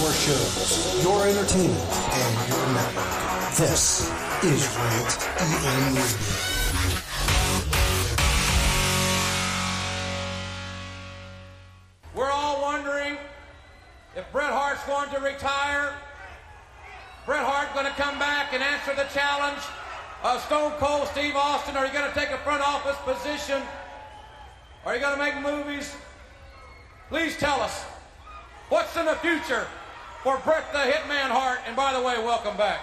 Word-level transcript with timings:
your 0.00 0.12
shows, 0.12 1.04
your 1.04 1.28
entertainment, 1.28 1.78
and 1.78 2.48
your 2.48 2.66
network. 2.74 3.54
This 3.54 4.10
is 4.42 4.66
Rant 4.76 5.28
EN 5.38 5.94
Radio. 5.94 6.34
We're 12.12 12.30
all 12.30 12.60
wondering 12.60 13.18
if 14.16 14.24
Bret 14.32 14.50
Hart's 14.50 14.82
going 14.84 15.10
to 15.10 15.20
retire. 15.20 15.94
Bret 17.24 17.44
Hart 17.44 17.72
going 17.72 17.86
to 17.86 17.92
come 17.92 18.18
back 18.18 18.52
and 18.52 18.64
answer 18.64 18.96
the 18.96 19.08
challenge 19.14 19.62
of 20.24 20.42
Stone 20.42 20.72
Cold 20.78 21.06
Steve 21.08 21.36
Austin? 21.36 21.76
Are 21.76 21.86
you 21.86 21.92
going 21.92 22.10
to 22.10 22.18
take 22.18 22.30
a 22.30 22.38
front 22.38 22.66
office 22.66 22.96
position? 23.04 23.62
Are 24.84 24.96
you 24.96 25.00
going 25.00 25.16
to 25.16 25.22
make 25.22 25.40
movies? 25.40 25.94
Please 27.10 27.36
tell 27.36 27.60
us 27.60 27.84
what's 28.70 28.96
in 28.96 29.06
the 29.06 29.14
future 29.16 29.68
for 30.24 30.38
Bret 30.38 30.72
the 30.72 30.78
Hitman 30.78 31.28
Hart. 31.28 31.58
And 31.66 31.76
by 31.76 31.92
the 31.92 32.00
way, 32.00 32.16
welcome 32.16 32.56
back. 32.56 32.80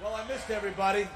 Well, 0.00 0.14
I 0.14 0.24
missed 0.28 0.50
everybody. 0.50 1.08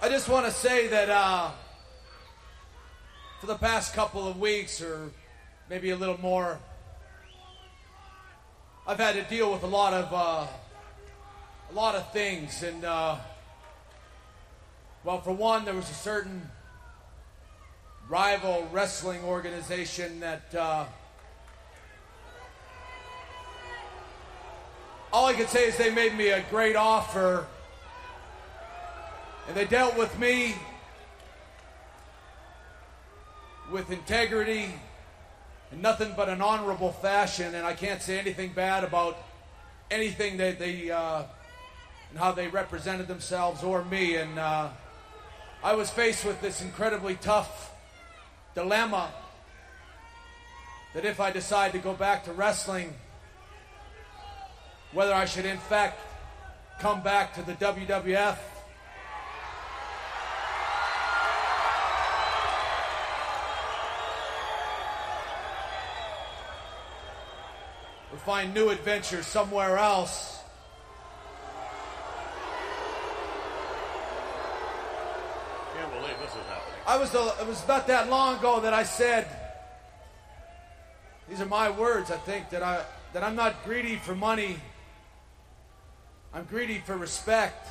I 0.00 0.08
just 0.08 0.28
want 0.28 0.46
to 0.46 0.52
say 0.52 0.86
that 0.86 1.10
uh, 1.10 1.50
for 3.40 3.46
the 3.46 3.56
past 3.56 3.92
couple 3.94 4.28
of 4.28 4.38
weeks, 4.38 4.80
or 4.80 5.10
maybe 5.68 5.90
a 5.90 5.96
little 5.96 6.20
more, 6.20 6.60
I've 8.86 8.98
had 8.98 9.16
to 9.16 9.22
deal 9.22 9.52
with 9.52 9.64
a 9.64 9.66
lot 9.66 9.92
of 9.92 10.12
uh, 10.12 10.46
a 11.68 11.74
lot 11.74 11.96
of 11.96 12.12
things, 12.12 12.62
and 12.62 12.84
uh, 12.84 13.16
well, 15.04 15.20
for 15.20 15.32
one, 15.32 15.64
there 15.64 15.74
was 15.74 15.90
a 15.90 15.94
certain 15.94 16.48
rival 18.08 18.68
wrestling 18.72 19.22
organization 19.24 20.20
that. 20.20 20.54
Uh, 20.54 20.84
all 25.12 25.26
I 25.26 25.32
can 25.32 25.48
say 25.48 25.66
is 25.66 25.76
they 25.76 25.90
made 25.90 26.14
me 26.14 26.28
a 26.28 26.42
great 26.50 26.76
offer, 26.76 27.46
and 29.48 29.56
they 29.56 29.64
dealt 29.64 29.96
with 29.96 30.16
me 30.18 30.54
with 33.72 33.90
integrity 33.90 34.72
and 35.72 35.82
nothing 35.82 36.12
but 36.16 36.28
an 36.28 36.40
honorable 36.40 36.92
fashion. 36.92 37.54
And 37.54 37.66
I 37.66 37.72
can't 37.72 38.02
say 38.02 38.18
anything 38.18 38.52
bad 38.52 38.84
about 38.84 39.16
anything 39.90 40.36
that 40.36 40.58
they 40.58 40.90
uh, 40.90 41.24
and 42.10 42.18
how 42.18 42.32
they 42.32 42.48
represented 42.48 43.08
themselves 43.08 43.62
or 43.62 43.84
me. 43.84 44.16
And 44.16 44.38
uh, 44.38 44.68
I 45.62 45.74
was 45.74 45.90
faced 45.90 46.24
with 46.24 46.40
this 46.40 46.62
incredibly 46.62 47.16
tough 47.16 47.72
dilemma 48.54 49.12
that 50.94 51.04
if 51.04 51.20
I 51.20 51.30
decide 51.30 51.72
to 51.72 51.78
go 51.78 51.94
back 51.94 52.24
to 52.24 52.32
wrestling 52.32 52.94
whether 54.92 55.14
I 55.14 55.24
should 55.24 55.44
in 55.44 55.58
fact 55.58 56.00
come 56.80 57.02
back 57.02 57.34
to 57.34 57.42
the 57.42 57.52
WWF. 57.52 58.38
Or 68.12 68.18
find 68.18 68.52
new 68.52 68.70
adventures 68.70 69.26
somewhere 69.26 69.78
else. 69.78 70.38
Can't 75.76 75.92
believe 75.92 76.18
this 76.20 76.30
is 76.30 76.46
happening. 76.48 76.69
I 76.86 76.96
was 76.96 77.10
the, 77.10 77.34
it 77.40 77.46
was 77.46 77.66
not 77.68 77.86
that 77.86 78.10
long 78.10 78.38
ago 78.38 78.60
that 78.60 78.74
I 78.74 78.82
said 78.82 79.26
these 81.28 81.40
are 81.40 81.46
my 81.46 81.70
words 81.70 82.10
I 82.10 82.16
think 82.16 82.50
that 82.50 82.62
I 82.62 82.84
that 83.12 83.22
I'm 83.22 83.36
not 83.36 83.64
greedy 83.64 83.96
for 83.96 84.14
money 84.14 84.56
I'm 86.32 86.44
greedy 86.44 86.78
for 86.78 86.96
respect. 86.96 87.66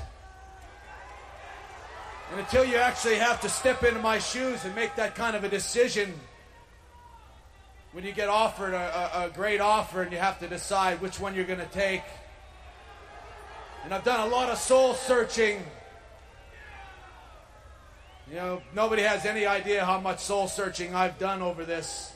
And 2.31 2.41
until 2.41 2.65
you 2.65 2.75
actually 2.75 3.15
have 3.15 3.39
to 3.41 3.49
step 3.49 3.83
into 3.83 4.01
my 4.01 4.19
shoes 4.19 4.65
and 4.65 4.75
make 4.75 4.95
that 4.97 5.15
kind 5.15 5.35
of 5.35 5.45
a 5.45 5.49
decision, 5.49 6.13
when 7.93 8.03
you 8.03 8.11
get 8.11 8.27
offered 8.27 8.73
a, 8.73 9.21
a, 9.21 9.25
a 9.25 9.29
great 9.29 9.61
offer 9.61 10.03
and 10.03 10.11
you 10.11 10.17
have 10.17 10.39
to 10.39 10.47
decide 10.47 11.01
which 11.01 11.19
one 11.19 11.35
you're 11.35 11.45
going 11.45 11.59
to 11.59 11.65
take. 11.67 12.03
And 13.85 13.93
I've 13.93 14.03
done 14.03 14.19
a 14.19 14.31
lot 14.31 14.49
of 14.49 14.57
soul 14.57 14.93
searching. 14.93 15.63
You 18.29 18.35
know, 18.35 18.61
nobody 18.75 19.01
has 19.01 19.25
any 19.25 19.47
idea 19.47 19.83
how 19.83 19.99
much 19.99 20.19
soul 20.19 20.47
searching 20.47 20.93
I've 20.93 21.17
done 21.17 21.41
over 21.41 21.65
this. 21.65 22.13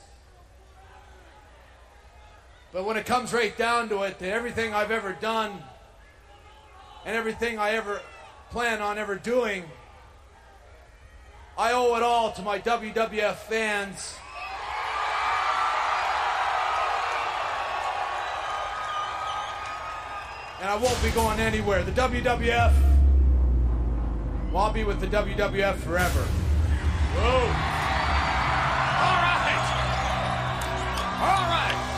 But 2.72 2.86
when 2.86 2.98
it 2.98 3.08
comes 3.08 3.34
right 3.34 3.56
down 3.58 3.90
to 3.90 4.04
it, 4.04 4.20
to 4.20 4.30
everything 4.30 4.76
I've 4.76 4.92
ever 4.92 5.14
done, 5.20 5.64
and 7.04 7.16
everything 7.16 7.58
I 7.58 7.72
ever 7.72 8.00
plan 8.52 8.80
on 8.80 9.00
ever 9.00 9.16
doing, 9.16 9.64
I 11.58 11.74
owe 11.74 11.96
it 11.96 12.04
all 12.04 12.32
to 12.34 12.44
my 12.44 12.60
WWF 12.60 13.36
fans. 13.36 14.16
And 20.62 20.70
I 20.70 20.76
won't 20.76 21.02
be 21.04 21.10
going 21.10 21.40
anywhere. 21.40 21.84
The 21.84 21.92
WWF, 21.92 22.74
well, 24.54 24.66
I'll 24.66 24.74
be 24.74 24.84
with 24.84 25.00
the 25.00 25.08
WWF 25.08 25.78
forever. 25.78 26.22
Whoa. 26.22 27.40
All 29.02 29.18
right. 29.18 29.64
All 31.22 31.50
right. 31.50 31.93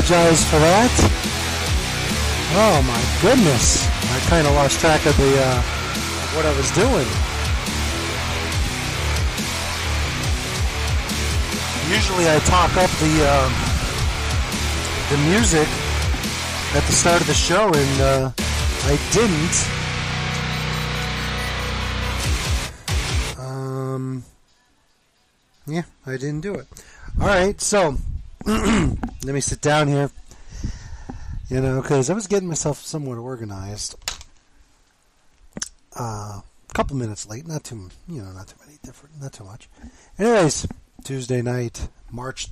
Apologize 0.00 0.44
for 0.48 0.58
that. 0.58 0.90
Oh 2.56 2.80
my 2.88 3.02
goodness. 3.20 3.86
I 4.10 4.18
kind 4.30 4.46
of 4.46 4.54
lost 4.54 4.80
track 4.80 5.04
of 5.04 5.14
the 5.18 5.36
uh, 5.38 5.62
what 6.34 6.46
I 6.46 6.56
was 6.56 6.70
doing. 6.70 7.06
Usually 11.92 12.30
I 12.30 12.38
talk 12.46 12.74
up 12.78 12.90
the 12.98 13.26
uh, 13.28 13.50
the 15.10 15.18
music 15.28 15.68
at 16.74 16.82
the 16.84 16.92
start 16.92 17.20
of 17.20 17.26
the 17.26 17.34
show, 17.34 17.66
and 17.66 18.00
uh, 18.00 18.32
I 18.84 18.98
didn't. 19.12 19.68
Um, 23.38 24.24
yeah, 25.66 25.82
I 26.06 26.12
didn't 26.12 26.40
do 26.40 26.54
it. 26.54 26.66
All 27.20 27.26
right, 27.26 27.60
so 27.60 27.98
let 28.46 29.34
me 29.34 29.40
sit 29.40 29.60
down 29.60 29.88
here. 29.88 30.10
You 31.48 31.60
know, 31.60 31.82
because 31.82 32.10
I 32.10 32.14
was 32.14 32.26
getting 32.26 32.48
myself 32.48 32.78
somewhat 32.78 33.18
organized. 33.18 33.96
Uh, 35.98 36.40
a 36.70 36.72
couple 36.72 36.96
minutes 36.96 37.28
late, 37.28 37.46
not 37.46 37.64
too, 37.64 37.90
you 38.08 38.22
know, 38.22 38.30
not 38.32 38.46
too 38.46 38.56
many 38.64 38.78
different, 38.82 39.20
not 39.20 39.32
too 39.32 39.44
much. 39.44 39.68
Anyways, 40.18 40.66
Tuesday 41.02 41.42
night, 41.42 41.88
March 42.10 42.48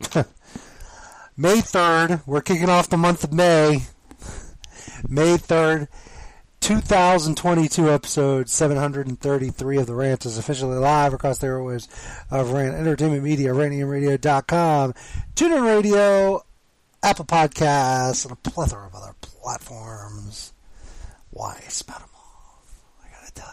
May 1.36 1.58
3rd, 1.58 2.22
we're 2.26 2.42
kicking 2.42 2.68
off 2.68 2.90
the 2.90 2.98
month 2.98 3.24
of 3.24 3.32
May. 3.32 3.84
May 5.08 5.38
3rd, 5.38 5.88
2022 6.60 7.90
episode 7.90 8.48
733 8.48 9.78
of 9.78 9.86
The 9.86 9.94
Rant 9.94 10.26
is 10.26 10.36
officially 10.36 10.76
live 10.76 11.14
across 11.14 11.38
the 11.38 11.46
airwaves 11.46 11.88
of 12.30 12.50
uh, 12.50 12.54
Rant 12.54 12.74
Entertainment 12.76 13.24
Media, 13.24 13.50
rantamradio.com, 13.50 14.94
TuneIn 15.34 15.66
Radio, 15.66 16.44
Apple 17.02 17.24
Podcasts, 17.24 18.24
and 18.24 18.32
a 18.32 18.36
plethora 18.36 18.86
of 18.86 18.94
other 18.94 19.14
platforms. 19.22 20.52
Why 21.30 21.58
spout 21.68 22.00
them 22.00 22.08
all? 22.14 22.62
I 23.02 23.08
gotta 23.18 23.32
tell 23.32 23.52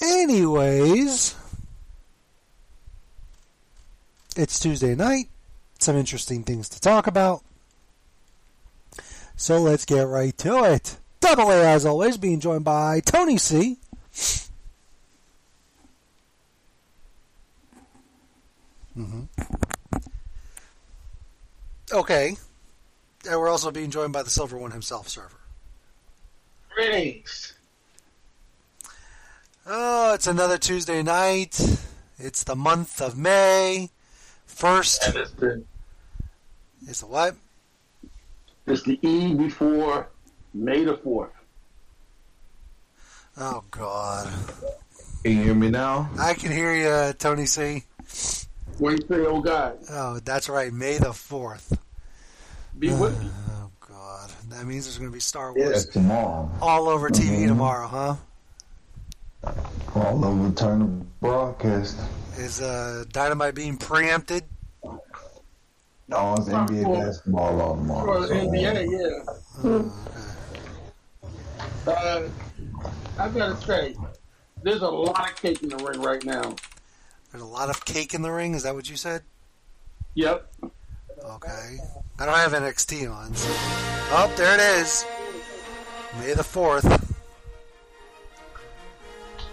you. 0.00 0.22
Anyways, 0.22 1.34
it's 4.36 4.60
Tuesday 4.60 4.94
night. 4.94 5.30
Some 5.78 5.96
interesting 5.96 6.44
things 6.44 6.68
to 6.68 6.80
talk 6.80 7.06
about. 7.06 7.42
So 9.36 9.58
let's 9.58 9.86
get 9.86 10.06
right 10.06 10.36
to 10.38 10.64
it. 10.64 10.98
Double 11.24 11.50
A, 11.50 11.64
as 11.72 11.86
always, 11.86 12.18
being 12.18 12.38
joined 12.38 12.64
by 12.64 13.00
Tony 13.00 13.38
C. 13.38 13.78
Mm-hmm. 18.94 19.22
Okay. 21.90 22.36
And 23.26 23.40
we're 23.40 23.48
also 23.48 23.70
being 23.70 23.90
joined 23.90 24.12
by 24.12 24.22
the 24.22 24.28
Silver 24.28 24.58
One 24.58 24.72
himself, 24.72 25.08
Surfer. 25.08 25.38
Greetings. 26.74 27.54
Oh, 29.66 30.12
it's 30.12 30.26
another 30.26 30.58
Tuesday 30.58 31.02
night. 31.02 31.58
It's 32.18 32.44
the 32.44 32.54
month 32.54 33.00
of 33.00 33.16
May. 33.16 33.88
First. 34.44 35.06
And 35.06 35.16
it's 35.16 35.30
the, 35.30 35.64
It's 36.86 37.00
the 37.00 37.06
what? 37.06 37.36
it's 38.66 38.82
the 38.82 38.98
eve 39.00 39.38
before 39.38 40.08
May 40.54 40.84
the 40.84 40.94
4th. 40.98 41.30
Oh, 43.36 43.64
God. 43.70 44.32
Can 45.24 45.32
you 45.38 45.42
hear 45.42 45.54
me 45.54 45.70
now? 45.70 46.08
I 46.18 46.34
can 46.34 46.52
hear 46.52 46.72
you, 46.74 47.12
Tony 47.14 47.46
C. 47.46 47.82
When 48.78 48.96
you 48.96 49.02
say, 49.08 49.26
oh 49.26 49.40
God, 49.40 49.78
Oh, 49.90 50.20
that's 50.24 50.48
right. 50.48 50.72
May 50.72 50.98
the 50.98 51.06
4th. 51.10 51.76
be 52.78 52.88
with 52.94 53.18
me. 53.20 53.30
Oh, 53.50 53.70
God. 53.88 54.30
That 54.50 54.64
means 54.66 54.84
there's 54.84 54.98
going 54.98 55.10
to 55.10 55.14
be 55.14 55.20
Star 55.20 55.52
That's 55.56 55.64
Wars 55.72 55.86
tomorrow. 55.86 56.50
all 56.60 56.88
over 56.88 57.08
TV 57.10 57.44
Mhm. 57.44 57.48
tomorrow, 57.48 57.86
huh? 57.88 58.16
All 59.94 60.24
over 60.24 60.50
turn 60.54 61.06
broadcast. 61.20 61.96
Is 62.36 62.60
uh, 62.60 63.04
Dynamite 63.12 63.54
being 63.54 63.76
preempted? 63.76 64.44
No, 66.08 66.34
it's 66.34 66.48
NBA 66.48 66.84
Well, 66.86 67.00
basketball 67.06 67.60
all 67.60 67.76
tomorrow. 67.76 68.20
For 68.22 68.26
so- 68.28 68.34
the 68.34 68.40
NBA, 68.40 68.84
yeah. 68.90 69.90
Uh, 71.86 72.28
I 73.18 73.28
gotta 73.28 73.56
say, 73.66 73.94
there's 74.62 74.82
a 74.82 74.88
lot 74.88 75.30
of 75.30 75.36
cake 75.36 75.62
in 75.62 75.68
the 75.68 75.76
ring 75.76 76.00
right 76.00 76.24
now. 76.24 76.54
There's 77.30 77.42
a 77.42 77.46
lot 77.46 77.68
of 77.68 77.84
cake 77.84 78.14
in 78.14 78.22
the 78.22 78.30
ring. 78.30 78.54
Is 78.54 78.62
that 78.62 78.74
what 78.74 78.88
you 78.88 78.96
said? 78.96 79.22
Yep. 80.14 80.50
Okay. 81.24 81.76
I 82.18 82.26
don't 82.26 82.34
have 82.36 82.52
NXT 82.52 83.10
on. 83.12 83.34
So. 83.34 83.48
Oh, 84.16 84.32
there 84.36 84.54
it 84.54 84.60
is. 84.80 85.04
May 86.20 86.32
the 86.34 86.42
4th. 86.42 87.12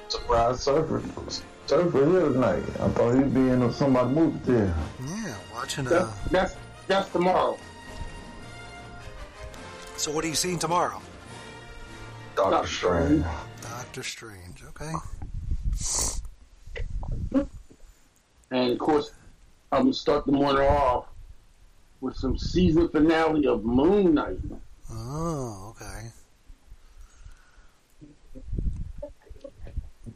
Surprise 0.09 0.61
surfer. 0.61 1.01
Surfer 1.65 2.05
here 2.05 2.29
tonight. 2.29 2.63
I 2.79 2.87
thought 2.89 3.15
he'd 3.15 3.33
be 3.33 3.39
in 3.49 3.71
somebody's 3.73 4.15
movie 4.15 4.39
there. 4.43 4.75
Yeah, 5.05 5.35
watching. 5.53 5.85
That, 5.85 6.01
Uh, 6.03 6.11
that's 6.29 6.55
that's 6.87 7.09
tomorrow. 7.09 7.57
so, 9.95 10.11
what 10.11 10.25
are 10.25 10.27
you 10.27 10.35
seeing 10.35 10.59
tomorrow? 10.59 11.01
Doctor 12.35 12.51
Doctor 12.51 12.67
Strange. 12.67 13.25
Doctor 13.61 14.03
Strange. 14.03 14.63
Okay. 14.69 14.93
And 18.51 18.71
of 18.71 18.79
course, 18.79 19.11
I'm 19.71 19.83
gonna 19.83 19.93
start 19.93 20.25
the 20.25 20.31
morning 20.31 20.63
off 20.63 21.05
with 22.01 22.15
some 22.15 22.37
season 22.37 22.89
finale 22.89 23.47
of 23.47 23.63
Moon 23.63 24.13
Knight. 24.13 24.39
Oh, 24.91 25.75
okay. 25.75 26.11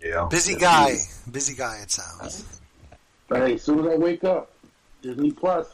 Yeah. 0.02 0.28
Busy 0.30 0.56
guy. 0.56 0.98
Busy 1.32 1.56
guy, 1.56 1.80
it 1.82 1.92
sounds. 1.92 2.60
But 3.28 3.48
hey, 3.48 3.54
as 3.56 3.64
soon 3.64 3.80
as 3.80 3.94
I 3.94 3.96
wake 3.96 4.24
up, 4.24 4.52
Disney 5.02 5.32
Plus. 5.32 5.68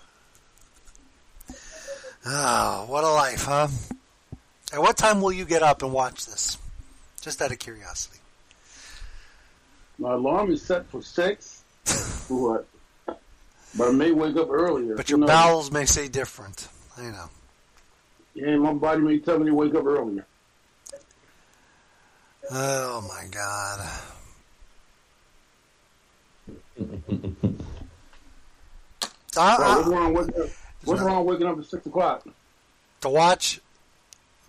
Oh, 2.26 2.86
what 2.88 3.04
a 3.04 3.10
life, 3.10 3.44
huh? 3.46 3.68
At 4.74 4.82
what 4.82 4.98
time 4.98 5.22
will 5.22 5.32
you 5.34 5.46
get 5.46 5.64
up 5.64 5.84
and 5.84 5.92
watch 5.92 6.26
this? 6.26 6.58
Just 7.22 7.42
out 7.42 7.52
of 7.52 7.60
curiosity. 7.60 8.20
My 10.00 10.14
alarm 10.14 10.52
is 10.52 10.62
set 10.62 10.88
for 10.90 11.02
six. 11.02 11.64
what? 12.30 12.66
But 13.06 13.90
I 13.90 13.92
may 13.92 14.12
wake 14.12 14.36
up 14.38 14.50
earlier. 14.50 14.96
But 14.96 15.10
your 15.10 15.20
knows? 15.20 15.28
bowels 15.30 15.72
may 15.72 15.86
say 15.86 16.08
different. 16.08 16.68
I 16.98 17.04
know. 17.04 17.30
Yeah, 18.34 18.56
my 18.58 18.74
body 18.74 19.02
may 19.02 19.20
tell 19.20 19.40
me 19.40 19.46
to 19.48 19.54
wake 19.54 19.76
up 19.76 19.86
earlier. 19.86 20.26
Oh 22.50 23.02
my 23.08 23.28
god. 23.30 23.90
I- 29.38 29.58
Well, 29.58 29.62
uh, 29.62 29.62
uh, 29.62 29.76
what's 29.78 29.88
wrong 29.90 30.14
with 30.14 30.58
what's 30.84 31.02
wrong 31.02 31.26
waking 31.26 31.48
up 31.48 31.58
at 31.60 31.66
six 31.66 31.86
o'clock? 31.86 32.26
to 33.02 33.10
watch 33.10 33.60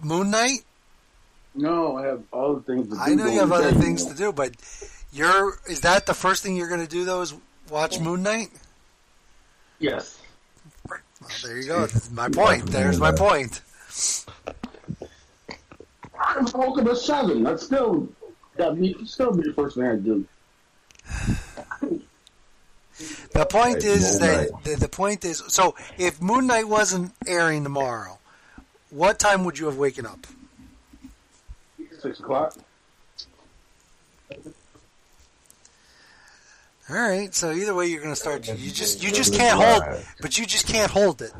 Moon 0.02 0.30
Knight? 0.30 0.60
No, 1.54 1.96
I 1.96 2.06
have 2.06 2.22
other 2.32 2.60
things 2.60 2.88
to 2.88 2.94
do. 2.94 3.00
I 3.00 3.14
know 3.14 3.26
you 3.26 3.40
have 3.40 3.48
the 3.50 3.54
other 3.56 3.72
things 3.72 4.06
to 4.06 4.14
do, 4.14 4.32
but 4.32 4.52
you're 5.12 5.58
is 5.68 5.80
that 5.80 6.06
the 6.06 6.14
first 6.14 6.42
thing 6.42 6.56
you're 6.56 6.68
going 6.68 6.80
to 6.80 6.88
do 6.88 7.04
though? 7.04 7.20
Is 7.20 7.34
watch 7.68 8.00
Moon 8.00 8.22
Knight? 8.22 8.48
Yes. 9.78 10.20
Well, 10.88 10.98
there 11.42 11.58
you 11.58 11.66
go. 11.66 11.80
That's 11.80 12.10
my 12.10 12.28
point. 12.28 12.66
There's 12.66 12.98
my 12.98 13.12
point. 13.12 13.60
I'm 16.18 16.46
up 16.46 16.86
at 16.86 16.96
seven. 16.96 17.42
That's 17.42 17.64
still 17.64 18.08
that 18.56 18.80
be 18.80 18.96
still 19.04 19.32
be 19.32 19.42
the 19.42 19.52
first 19.52 19.76
thing 19.76 19.86
I 19.86 19.96
do. 19.96 20.26
The 23.32 23.46
point 23.46 23.78
is 23.84 24.18
that 24.20 24.50
the, 24.62 24.76
the 24.76 24.88
point 24.88 25.24
is 25.24 25.42
so 25.48 25.74
if 25.98 26.20
Moon 26.22 26.46
Knight 26.46 26.68
wasn't 26.68 27.12
airing 27.26 27.64
tomorrow, 27.64 28.18
what 28.92 29.18
time 29.18 29.44
would 29.44 29.58
you 29.58 29.66
have 29.66 29.78
waken 29.78 30.06
up? 30.06 30.26
Six 32.00 32.20
o'clock. 32.20 32.54
All 36.90 36.96
right, 36.96 37.34
so 37.34 37.52
either 37.52 37.74
way, 37.74 37.86
you're 37.86 38.02
going 38.02 38.14
to 38.14 38.20
start. 38.20 38.46
You 38.46 38.70
just 38.70 39.02
you 39.02 39.10
just 39.10 39.34
can't 39.34 39.58
hold, 39.58 40.04
but 40.20 40.38
you 40.38 40.44
just 40.44 40.66
can't 40.66 40.90
hold 40.90 41.22
it. 41.22 41.32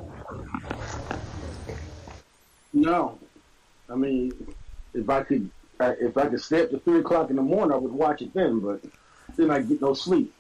No, 2.73 3.19
I 3.91 3.97
mean, 3.97 4.33
if 4.95 5.11
I 5.11 5.23
could, 5.23 5.51
if 5.81 6.17
I 6.17 6.27
could 6.29 6.41
stay 6.41 6.63
up 6.63 6.71
to 6.71 6.79
three 6.79 7.01
o'clock 7.01 7.29
in 7.29 7.37
the 7.37 7.43
morning, 7.43 7.73
I 7.73 7.77
would 7.77 7.93
watch 7.93 8.23
it 8.23 8.33
then. 8.33 8.61
But 8.61 8.81
then 9.37 9.51
I 9.51 9.61
get 9.61 9.83
no 9.83 9.93
sleep. 9.95 10.33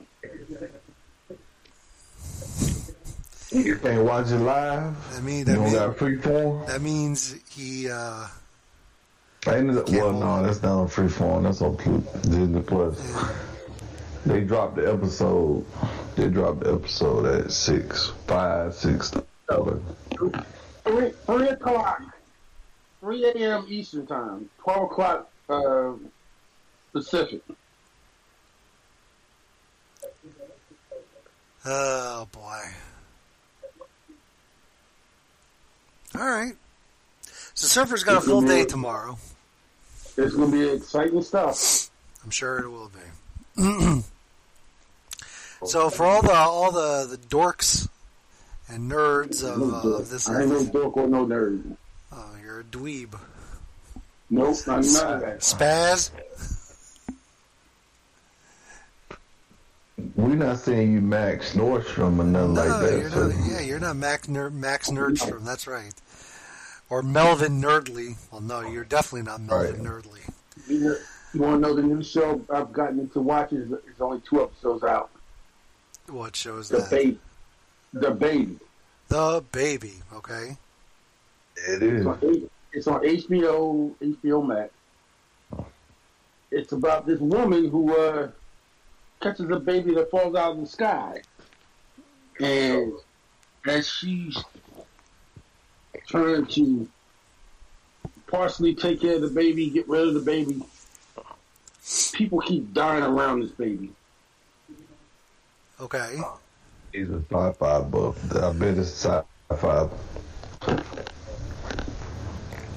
You 3.52 3.76
can't 3.76 4.04
watch 4.04 4.30
it 4.30 4.38
live. 4.38 4.94
I 5.16 5.21
mean, 5.21 5.38
You 5.40 5.44
that, 5.44 5.54
don't 5.56 5.64
mean, 5.64 5.75
got 5.75 5.97
free 5.99 6.16
form. 6.16 6.66
that 6.66 6.80
means 6.80 7.35
he. 7.50 7.90
Uh, 7.90 8.26
Ain't 9.49 9.71
it, 9.71 9.87
Can't 9.87 9.90
well, 10.04 10.12
no, 10.12 10.42
that's 10.44 10.62
not 10.62 10.80
on 10.82 10.88
free 10.88 11.09
form. 11.09 11.42
That's 11.44 11.61
on 11.62 11.76
Plu- 11.76 12.04
Disney 12.23 12.62
Plus. 12.62 12.97
They 14.25 14.40
dropped 14.42 14.76
the 14.76 14.90
episode. 14.92 15.66
They 16.14 16.28
dropped 16.28 16.61
the 16.61 16.75
episode 16.75 17.26
at 17.26 17.50
six, 17.50 18.12
five, 18.28 18.73
six. 18.75 19.12
seven. 19.50 19.85
Three, 20.85 21.11
three 21.26 21.49
o'clock, 21.49 22.02
three 23.00 23.25
a.m. 23.25 23.66
Eastern 23.68 24.06
time, 24.06 24.49
twelve 24.62 24.85
o'clock 24.92 25.28
uh, 25.49 25.92
Pacific. 26.92 27.42
Oh 31.64 32.28
boy. 32.32 32.61
All 36.14 36.26
right. 36.26 36.54
So 37.54 37.66
Surfer's 37.66 38.04
got 38.04 38.16
a 38.16 38.21
full 38.21 38.42
day 38.42 38.64
tomorrow. 38.64 39.19
It's 40.16 40.35
going 40.35 40.50
to 40.50 40.57
be 40.57 40.69
exciting 40.69 41.23
stuff. 41.23 41.90
I'm 42.25 42.31
sure 42.31 42.59
it 42.59 42.69
will 42.69 42.90
be. 42.90 43.00
so 45.66 45.90
for 45.90 46.04
all 46.04 46.23
the 46.23 46.33
all 46.33 46.71
the, 46.71 47.07
the 47.11 47.16
dorks 47.16 47.88
and 48.69 48.90
nerds 48.90 49.42
of, 49.42 49.62
uh, 49.62 49.88
of 49.88 50.09
this, 50.09 50.28
I 50.28 50.42
ain't 50.42 50.50
no 50.50 50.64
dork 50.64 50.97
or 50.97 51.07
no 51.09 51.26
nerd. 51.26 51.76
oh, 52.12 52.31
you're 52.42 52.61
a 52.61 52.64
dweeb. 52.64 53.19
Nope, 54.31 54.57
I'm 54.66 54.81
not. 54.81 55.23
Spaz. 55.40 56.11
We're 60.16 60.34
not 60.34 60.58
saying 60.58 60.92
you 60.92 61.00
Max 61.00 61.52
Nordstrom 61.54 62.18
or 62.18 62.25
nothing 62.25 62.54
No, 62.54 62.66
like 62.66 62.80
that. 62.80 62.99
you're 62.99 63.11
so- 63.11 63.28
not. 63.28 63.46
Yeah, 63.50 63.61
you're 63.61 63.78
not 63.78 63.96
Max, 63.96 64.28
Ner- 64.28 64.50
Max 64.50 64.90
Nerdstrom. 64.90 65.44
That's 65.44 65.66
right. 65.66 65.92
Or 66.90 67.02
Melvin 67.02 67.61
Nerdly. 67.61 68.16
Well, 68.30 68.40
no, 68.40 68.61
you're 68.61 68.84
definitely 68.84 69.22
not 69.22 69.40
Melvin 69.42 69.84
Nerdly. 69.84 70.20
You, 70.68 70.96
want 71.34 71.62
to 71.62 71.68
know 71.68 71.75
the 71.75 71.82
new 71.82 72.02
show 72.02 72.40
I've 72.50 72.72
gotten 72.72 72.99
into 73.00 73.20
watching? 73.20 73.58
Is 73.58 73.72
It's 73.72 74.00
only 74.00 74.20
two 74.28 74.42
episodes 74.42 74.84
out. 74.84 75.11
What 76.08 76.37
show 76.37 76.58
is 76.58 76.68
The 76.68 76.78
that? 76.78 76.90
baby. 76.90 77.18
The 77.94 78.11
baby. 78.11 78.58
The 79.08 79.44
Baby. 79.52 79.94
Okay. 80.14 80.56
It 81.68 81.82
is. 81.82 82.06
It's 82.06 82.06
on, 82.06 82.49
it's 82.72 82.87
on 82.87 83.00
HBO, 83.02 83.94
HBO 84.00 84.46
Max. 84.46 84.72
It's 86.50 86.72
about 86.72 87.06
this 87.06 87.20
woman 87.20 87.68
who 87.70 87.94
uh, 87.96 88.28
catches 89.22 89.48
a 89.50 89.60
baby 89.60 89.94
that 89.94 90.10
falls 90.10 90.34
out 90.34 90.52
of 90.52 90.60
the 90.60 90.66
sky, 90.66 91.22
and 92.40 92.92
as 93.66 93.88
she's 93.88 94.36
trying 96.08 96.46
to 96.46 96.88
partially 98.26 98.74
take 98.74 99.00
care 99.00 99.16
of 99.16 99.22
the 99.22 99.28
baby, 99.28 99.70
get 99.70 99.88
rid 99.88 100.08
of 100.08 100.14
the 100.14 100.20
baby, 100.20 100.62
people 102.12 102.40
keep 102.40 102.72
dying 102.74 103.04
around 103.04 103.40
this 103.40 103.52
baby. 103.52 103.92
Okay. 105.80 106.20
He's 106.92 107.10
a 107.10 107.22
sci-fi 107.30 107.80
buff. 107.82 108.36
I 108.36 108.52
bet 108.52 108.78
it's 108.78 108.90
sci-fi. 108.90 109.88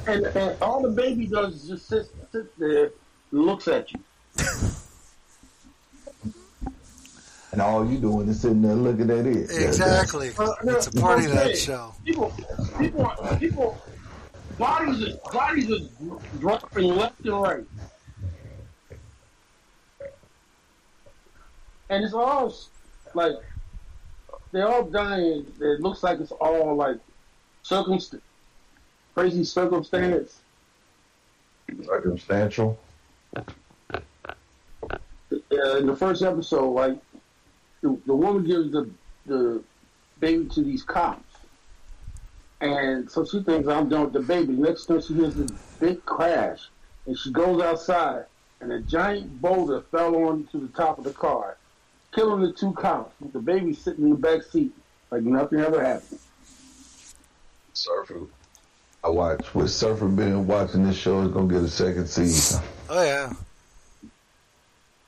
And, 0.07 0.25
and 0.25 0.61
all 0.61 0.81
the 0.81 0.89
baby 0.89 1.25
does 1.25 1.55
is 1.55 1.67
just 1.67 1.87
sit, 1.87 2.07
sit 2.31 2.57
there 2.59 2.91
and 3.31 3.41
looks 3.41 3.67
at 3.67 3.91
you. 3.91 3.99
And 7.55 7.61
all 7.61 7.89
you 7.89 7.99
doing 7.99 8.27
is 8.27 8.41
sitting 8.41 8.61
there 8.61 8.75
looking 8.75 9.09
at 9.09 9.25
it. 9.25 9.49
Exactly. 9.49 10.27
It's 10.27 10.87
a 10.87 10.91
party 10.91 11.27
night 11.27 11.57
show. 11.57 11.95
People, 12.03 12.33
people, 12.77 13.15
people, 13.39 13.81
bodies 14.59 15.07
are, 15.07 15.31
bodies 15.31 15.71
are 15.71 16.17
dropping 16.39 16.83
left 16.83 17.21
and 17.21 17.41
right. 17.41 17.63
And 21.89 22.03
it's 22.03 22.13
all 22.13 22.53
like, 23.13 23.35
they're 24.51 24.67
all 24.67 24.83
dying. 24.83 25.45
It 25.61 25.79
looks 25.79 26.03
like 26.03 26.19
it's 26.19 26.33
all 26.33 26.75
like 26.75 26.97
circumst- 27.63 28.19
crazy 29.13 29.45
circumstance. 29.45 30.41
Circumstantial. 31.85 32.77
uh, 33.37 33.47
in 35.77 35.85
the 35.85 35.95
first 35.95 36.21
episode, 36.21 36.71
like 36.71 36.97
the, 37.85 37.99
the 38.07 38.15
woman 38.15 38.43
gives 38.43 38.71
the 38.71 38.89
the 39.27 39.63
baby 40.19 40.45
to 40.45 40.63
these 40.63 40.81
cops, 40.81 41.37
and 42.59 43.09
so 43.09 43.23
she 43.25 43.43
thinks 43.43 43.67
I'm 43.67 43.89
done 43.89 44.05
with 44.05 44.13
the 44.13 44.21
baby. 44.21 44.53
Next 44.53 44.85
thing 44.85 45.01
she 45.01 45.13
hears 45.13 45.35
this 45.35 45.51
big 45.79 46.03
crash, 46.05 46.61
and 47.05 47.17
she 47.17 47.31
goes 47.31 47.61
outside, 47.61 48.25
and 48.59 48.71
a 48.71 48.81
giant 48.81 49.39
boulder 49.39 49.81
fell 49.91 50.15
onto 50.15 50.59
the 50.59 50.75
top 50.75 50.97
of 50.97 51.03
the 51.03 51.13
car, 51.13 51.57
killing 52.13 52.41
the 52.41 52.53
two 52.53 52.73
cops. 52.73 53.13
With 53.21 53.33
the 53.33 53.39
baby 53.39 53.75
sitting 53.75 54.05
in 54.05 54.09
the 54.09 54.15
back 54.15 54.41
seat 54.41 54.71
like 55.11 55.21
nothing 55.21 55.59
ever 55.59 55.83
happened. 55.83 56.19
Surfer. 57.73 58.21
I 59.03 59.09
watch 59.09 59.53
with 59.53 59.69
Surfer 59.69 60.07
been 60.07 60.47
watching 60.47 60.87
this 60.87 60.97
show 60.97 61.21
is 61.21 61.27
gonna 61.27 61.53
get 61.53 61.61
a 61.61 61.67
second 61.67 62.07
season. 62.07 62.63
Oh 62.89 63.03
yeah. 63.03 63.31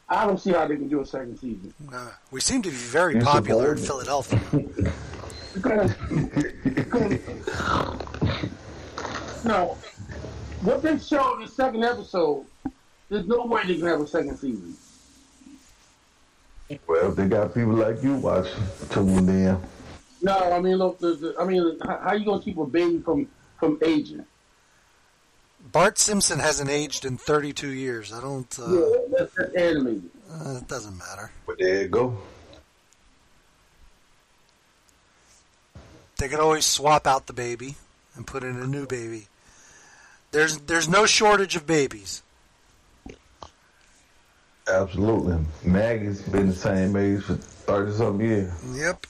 I 0.09 0.25
don't 0.25 0.39
see 0.39 0.51
how 0.51 0.65
they 0.67 0.77
can 0.77 0.87
do 0.87 1.01
a 1.01 1.05
second 1.05 1.37
season. 1.37 1.73
Uh, 1.91 2.11
we 2.31 2.39
seem 2.39 2.61
to 2.61 2.69
be 2.69 2.75
very 2.75 3.15
You 3.15 3.21
popular 3.21 3.73
in 3.73 3.77
Philadelphia. 3.77 4.39
Because, 5.53 5.93
because 6.63 7.19
no, 9.43 9.77
what 10.61 10.81
they 10.81 10.97
showed 10.97 11.35
in 11.35 11.41
the 11.41 11.47
second 11.47 11.83
episode, 11.83 12.45
there's 13.09 13.27
no 13.27 13.45
way 13.45 13.63
they 13.65 13.77
can 13.77 13.87
have 13.87 14.01
a 14.01 14.07
second 14.07 14.37
season. 14.37 14.75
Well, 16.87 17.09
if 17.09 17.15
they 17.15 17.27
got 17.27 17.53
people 17.53 17.73
like 17.73 18.03
you 18.03 18.15
watching, 18.15 18.63
tune 18.89 19.29
in. 19.29 19.57
No, 20.21 20.37
I 20.51 20.59
mean, 20.59 20.77
look, 20.77 20.99
the, 20.99 21.13
the, 21.13 21.35
I 21.39 21.45
mean, 21.45 21.77
how, 21.81 21.97
how 21.97 22.13
you 22.13 22.25
gonna 22.25 22.41
keep 22.41 22.57
a 22.57 22.65
baby 22.65 22.99
from 22.99 23.27
from 23.57 23.79
aging? 23.83 24.25
Bart 25.77 25.99
Simpson 25.99 26.39
hasn't 26.39 26.71
aged 26.71 27.05
in 27.05 27.19
32 27.19 27.69
years. 27.69 28.11
I 28.11 28.19
don't. 28.19 28.59
Uh, 28.59 28.67
yeah, 28.67 28.95
that's, 29.15 29.35
that's 29.35 29.53
animated. 29.53 30.09
uh, 30.27 30.57
it 30.57 30.67
doesn't 30.67 30.97
matter. 30.97 31.29
But 31.45 31.59
there 31.59 31.83
you 31.83 31.87
go. 31.87 32.17
They 36.17 36.29
could 36.29 36.39
always 36.39 36.65
swap 36.65 37.05
out 37.05 37.27
the 37.27 37.33
baby 37.33 37.75
and 38.15 38.25
put 38.25 38.43
in 38.43 38.59
a 38.59 38.65
new 38.65 38.87
baby. 38.87 39.27
There's 40.31 40.57
there's 40.61 40.89
no 40.89 41.05
shortage 41.05 41.55
of 41.55 41.67
babies. 41.67 42.23
Absolutely. 44.67 45.37
Maggie's 45.63 46.23
been 46.23 46.47
the 46.47 46.55
same 46.55 46.95
age 46.95 47.21
for 47.21 47.35
thirty 47.35 47.91
something 47.91 48.25
years. 48.25 48.51
Yep. 48.73 49.05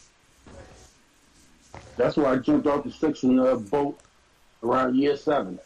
That's 1.95 2.17
why 2.17 2.33
I 2.33 2.35
jumped 2.35 2.67
off 2.67 2.83
the 2.83 2.91
section 2.91 3.39
uh, 3.39 3.55
boat 3.55 3.97
around 4.61 4.97
year 4.97 5.15
seven. 5.15 5.59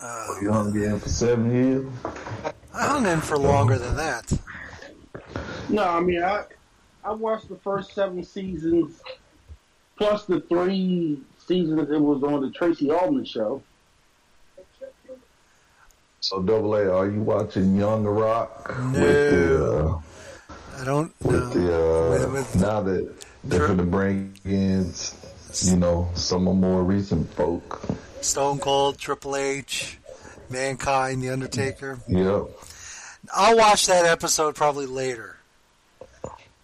Uh, 0.00 0.26
You 0.40 0.52
hung 0.52 0.74
in 0.80 0.98
for 1.00 1.08
seven 1.08 1.50
years. 1.50 1.86
I 2.74 2.86
hung 2.86 3.06
in 3.06 3.20
for 3.20 3.36
longer 3.36 3.78
than 3.78 3.96
that. 3.96 4.32
No, 5.68 5.82
I 5.82 6.00
mean, 6.00 6.22
I 6.22 6.44
I 7.04 7.12
watched 7.12 7.48
the 7.48 7.56
first 7.56 7.94
seven 7.94 8.22
seasons, 8.22 9.00
plus 9.96 10.24
the 10.24 10.40
three 10.42 11.20
seasons 11.46 11.90
it 11.90 12.00
was 12.00 12.22
on 12.22 12.42
the 12.42 12.50
Tracey 12.50 12.90
Ullman 12.90 13.24
show. 13.24 13.62
So 16.20 16.42
double 16.42 16.74
A, 16.74 16.90
are 16.94 17.08
you 17.08 17.22
watching 17.22 17.76
Young 17.76 18.04
Rock? 18.04 18.68
No. 18.92 19.00
With 19.00 19.30
the, 19.30 19.64
uh, 19.64 20.00
I 20.80 20.84
don't 20.84 21.12
with 21.22 21.54
know. 21.54 21.60
the 21.60 21.74
uh, 21.74 22.10
With- 22.10 22.32
with- 22.32 22.56
now 22.60 22.80
that 22.82 23.14
they're 23.44 23.66
going 23.66 23.78
to 23.78 23.84
bring 23.84 24.38
in, 24.44 24.92
you 25.62 25.76
know, 25.76 26.08
some 26.14 26.46
of 26.48 26.56
more 26.56 26.82
recent 26.82 27.32
folk. 27.34 27.80
Stone 28.20 28.58
Cold, 28.58 28.98
Triple 28.98 29.36
H, 29.36 29.98
Mankind, 30.50 31.22
The 31.22 31.30
Undertaker. 31.30 31.98
Yep. 32.08 32.48
I'll 33.34 33.56
watch 33.56 33.86
that 33.86 34.06
episode 34.06 34.54
probably 34.54 34.86
later. 34.86 35.36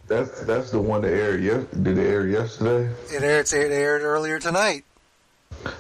That's 0.07 0.43
that's 0.43 0.71
the 0.71 0.81
one 0.81 1.03
that 1.03 1.13
aired. 1.13 1.43
Yes, 1.43 1.65
did 1.83 1.97
it 1.97 2.07
air 2.07 2.27
yesterday? 2.27 2.93
It 3.11 3.23
aired, 3.23 3.53
it 3.53 3.73
aired 3.73 4.03
earlier 4.03 4.39
tonight. 4.39 4.85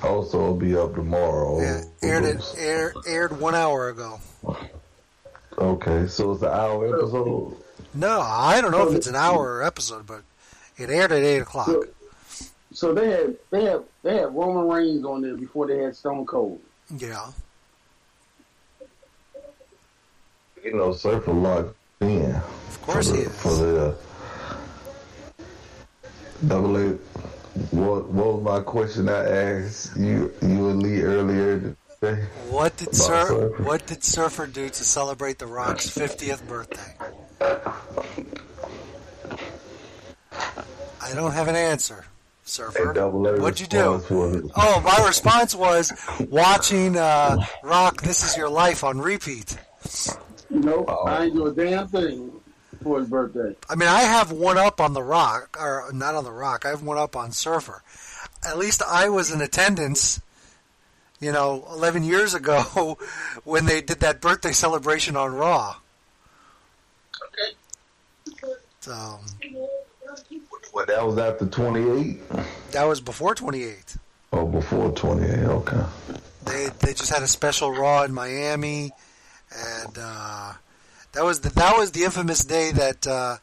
Oh, 0.03 0.17
also, 0.17 0.41
it'll 0.41 0.57
be 0.57 0.77
up 0.77 0.95
tomorrow. 0.95 1.61
Yeah, 1.61 1.83
oh, 1.85 2.07
aired 2.07 2.25
it 2.25 2.55
air, 2.57 2.95
aired 3.07 3.39
one 3.39 3.55
hour 3.55 3.89
ago. 3.89 4.21
Okay, 5.59 6.07
so 6.07 6.33
it's 6.33 6.43
an 6.43 6.49
hour 6.49 6.97
episode. 6.97 7.57
No, 7.93 8.21
I 8.21 8.61
don't 8.61 8.73
know 8.73 8.89
if 8.89 8.95
it's 8.95 9.07
an 9.07 9.15
hour 9.15 9.63
episode, 9.63 10.07
but 10.07 10.23
it 10.79 10.89
aired 10.89 11.13
at 11.13 11.23
eight 11.23 11.41
o'clock. 11.41 11.67
So, 11.67 11.85
so 12.73 12.95
they 12.95 13.11
had 13.11 13.37
they 13.51 13.65
had 13.65 13.83
they 14.05 14.19
had 14.19 14.33
Roman 14.35 14.69
Reigns 14.69 15.05
on 15.05 15.23
there 15.23 15.37
before 15.37 15.67
they 15.67 15.79
had 15.79 15.97
Stone 15.97 16.27
Cold. 16.27 16.61
Yeah. 16.97 17.33
You 20.63 20.75
know, 20.77 20.93
Surfer 20.93 21.33
locked 21.33 21.75
in. 22.01 22.31
Of 22.33 22.83
course 22.83 23.11
for 23.11 23.17
he 23.17 23.23
the, 23.23 23.29
is. 23.29 23.41
For 23.41 23.55
the 23.55 23.87
uh, 23.87 23.95
double 26.47 26.77
A. 26.77 26.99
What, 27.71 28.09
what 28.09 28.35
was 28.35 28.43
my 28.43 28.61
question 28.61 29.09
I 29.09 29.25
asked 29.29 29.97
you, 29.97 30.33
you 30.43 30.69
and 30.69 30.83
Lee 30.83 31.03
earlier 31.03 31.77
today? 32.01 32.25
What 32.51 32.77
did 32.77 32.95
Sur- 32.95 33.27
Surfer. 33.27 33.63
What 33.63 33.87
did 33.87 34.03
Surfer 34.05 34.47
do 34.47 34.69
to 34.69 34.85
celebrate 34.85 35.39
The 35.39 35.47
Rock's 35.47 35.89
fiftieth 35.89 36.47
birthday? 36.47 36.95
I 41.01 41.15
don't 41.15 41.33
have 41.33 41.49
an 41.49 41.57
answer, 41.57 42.05
Surfer. 42.45 42.87
And 42.87 42.95
double 42.95 43.27
A 43.27 43.41
What'd 43.41 43.61
you 43.61 43.67
do? 43.67 43.93
was- 44.11 44.51
Oh, 44.55 44.81
my 44.81 45.07
response 45.07 45.55
was 45.55 45.93
watching 46.31 46.97
uh, 46.97 47.45
Rock 47.63 48.03
"This 48.03 48.23
Is 48.23 48.37
Your 48.37 48.49
Life" 48.51 48.85
on 48.85 49.01
repeat. 49.01 49.57
You 50.51 50.61
know, 50.61 50.85
Oh. 50.87 51.07
I 51.07 51.25
ain't 51.25 51.35
do 51.35 51.47
a 51.47 51.53
damn 51.53 51.89
thing. 51.89 52.31
for 52.83 52.99
his 53.01 53.09
birthday. 53.09 53.57
I 53.71 53.77
mean, 53.77 53.89
I 53.89 54.03
have 54.03 54.31
one 54.31 54.59
up 54.59 54.79
on 54.81 54.93
the 54.93 55.03
Rock, 55.03 55.57
or 55.59 55.91
not 55.95 56.15
on 56.15 56.25
the 56.25 56.33
Rock. 56.33 56.67
I 56.67 56.69
have 56.69 56.83
one 56.83 56.99
up 56.99 57.17
on 57.17 57.33
Surfer. 57.33 57.83
At 58.47 58.59
least 58.59 58.83
I 58.83 59.09
was 59.09 59.31
in 59.31 59.41
attendance. 59.41 60.21
You 61.21 61.33
know, 61.33 61.65
11 61.71 62.03
years 62.05 62.35
ago 62.35 62.99
when 63.45 63.65
they 63.65 63.81
did 63.81 64.01
that 64.01 64.21
birthday 64.21 64.53
celebration 64.53 65.17
on 65.17 65.35
Raw. 65.35 65.77
Okay. 67.25 67.57
So 68.81 69.19
What, 70.75 70.89
that 70.89 71.07
was 71.07 71.17
after 71.19 71.47
28? 71.47 72.21
that 72.73 72.83
was 72.83 73.01
before 73.01 73.37
28. 73.37 73.97
Oh, 74.33 74.45
before 74.45 74.91
28, 74.91 75.29
okay. 75.45 75.85
They 76.47 76.67
they 76.81 76.93
just 76.93 77.15
had 77.15 77.23
a 77.23 77.29
special 77.29 77.71
Raw 77.71 78.03
in 78.03 78.13
Miami, 78.13 78.91
and 79.57 79.97
uh, 79.97 80.55
that 81.13 81.23
was 81.23 81.43
the, 81.43 81.51
that 81.51 81.77
was 81.77 81.93
the 81.93 82.03
infamous 82.03 82.45
day 82.45 82.73
that 82.73 83.07
uh, 83.07 83.37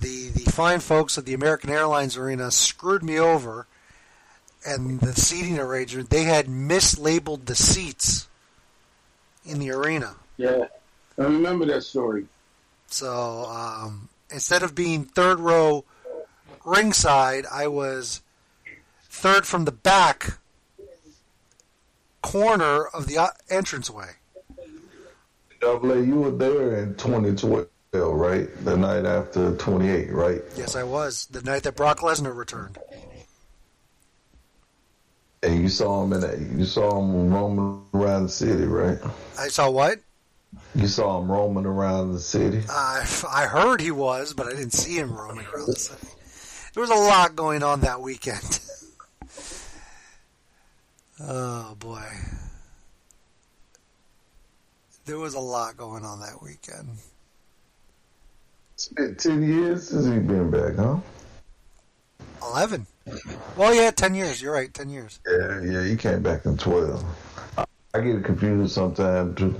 the 0.00 0.30
the 0.30 0.50
fine 0.50 0.80
folks 0.80 1.16
of 1.16 1.24
the 1.24 1.34
American 1.34 1.70
Airlines 1.70 2.16
Arena 2.16 2.50
screwed 2.50 3.04
me 3.04 3.20
over, 3.20 3.68
and 4.66 5.00
the 5.00 5.12
seating 5.12 5.60
arrangement 5.60 6.10
they 6.10 6.24
had 6.24 6.46
mislabeled 6.46 7.44
the 7.44 7.54
seats 7.54 8.26
in 9.44 9.60
the 9.60 9.70
arena. 9.70 10.16
Yeah, 10.36 10.64
I 11.16 11.22
remember 11.22 11.64
that 11.66 11.84
story. 11.84 12.26
So 12.88 13.44
um, 13.44 14.08
instead 14.30 14.64
of 14.64 14.74
being 14.74 15.04
third 15.04 15.38
row 15.38 15.84
ringside, 16.66 17.46
I 17.50 17.68
was 17.68 18.20
third 19.08 19.46
from 19.46 19.64
the 19.64 19.72
back 19.72 20.38
corner 22.22 22.86
of 22.86 23.06
the 23.06 23.16
uh, 23.16 23.28
entranceway. 23.48 24.10
Double 25.60 25.92
A, 25.92 26.02
you 26.02 26.16
were 26.16 26.30
there 26.30 26.82
in 26.82 26.94
2012, 26.96 27.68
right? 27.92 28.48
The 28.64 28.76
night 28.76 29.06
after 29.06 29.56
28, 29.56 30.12
right? 30.12 30.42
Yes, 30.56 30.76
I 30.76 30.82
was 30.82 31.26
the 31.26 31.40
night 31.42 31.62
that 31.62 31.76
Brock 31.76 32.00
Lesnar 32.00 32.36
returned. 32.36 32.78
And 35.42 35.62
you 35.62 35.68
saw 35.68 36.02
him 36.02 36.12
in 36.12 36.24
a, 36.24 36.58
you 36.58 36.64
saw 36.64 37.00
him 37.00 37.32
roaming 37.32 37.84
around 37.94 38.24
the 38.24 38.28
city, 38.28 38.64
right? 38.64 38.98
I 39.38 39.48
saw 39.48 39.70
what? 39.70 40.00
You 40.74 40.88
saw 40.88 41.20
him 41.20 41.30
roaming 41.30 41.66
around 41.66 42.12
the 42.12 42.20
city. 42.20 42.62
I 42.68 43.06
I 43.30 43.46
heard 43.46 43.80
he 43.80 43.90
was, 43.90 44.34
but 44.34 44.46
I 44.46 44.50
didn't 44.50 44.72
see 44.72 44.98
him 44.98 45.12
roaming 45.12 45.46
around 45.46 45.66
the 45.66 45.76
city. 45.76 46.08
There 46.76 46.82
was 46.82 46.90
a 46.90 46.94
lot 46.94 47.34
going 47.34 47.62
on 47.62 47.80
that 47.80 48.02
weekend. 48.02 48.60
oh 51.22 51.74
boy, 51.78 52.04
there 55.06 55.16
was 55.16 55.32
a 55.32 55.40
lot 55.40 55.78
going 55.78 56.04
on 56.04 56.20
that 56.20 56.42
weekend. 56.42 56.86
It's 58.74 58.88
been 58.88 59.14
10 59.14 59.42
years 59.42 59.88
since 59.88 60.04
he 60.04 60.18
been 60.18 60.50
back, 60.50 60.74
huh? 60.76 60.98
Eleven. 62.42 62.86
Well, 63.56 63.74
yeah, 63.74 63.90
ten 63.90 64.14
years. 64.14 64.42
You're 64.42 64.52
right, 64.52 64.72
ten 64.74 64.90
years. 64.90 65.18
Yeah, 65.26 65.62
yeah, 65.62 65.82
he 65.82 65.96
came 65.96 66.22
back 66.22 66.44
in 66.44 66.58
12. 66.58 67.02
I, 67.56 67.64
I 67.94 68.00
get 68.00 68.22
confused 68.22 68.74
sometimes 68.74 69.38
too. 69.38 69.54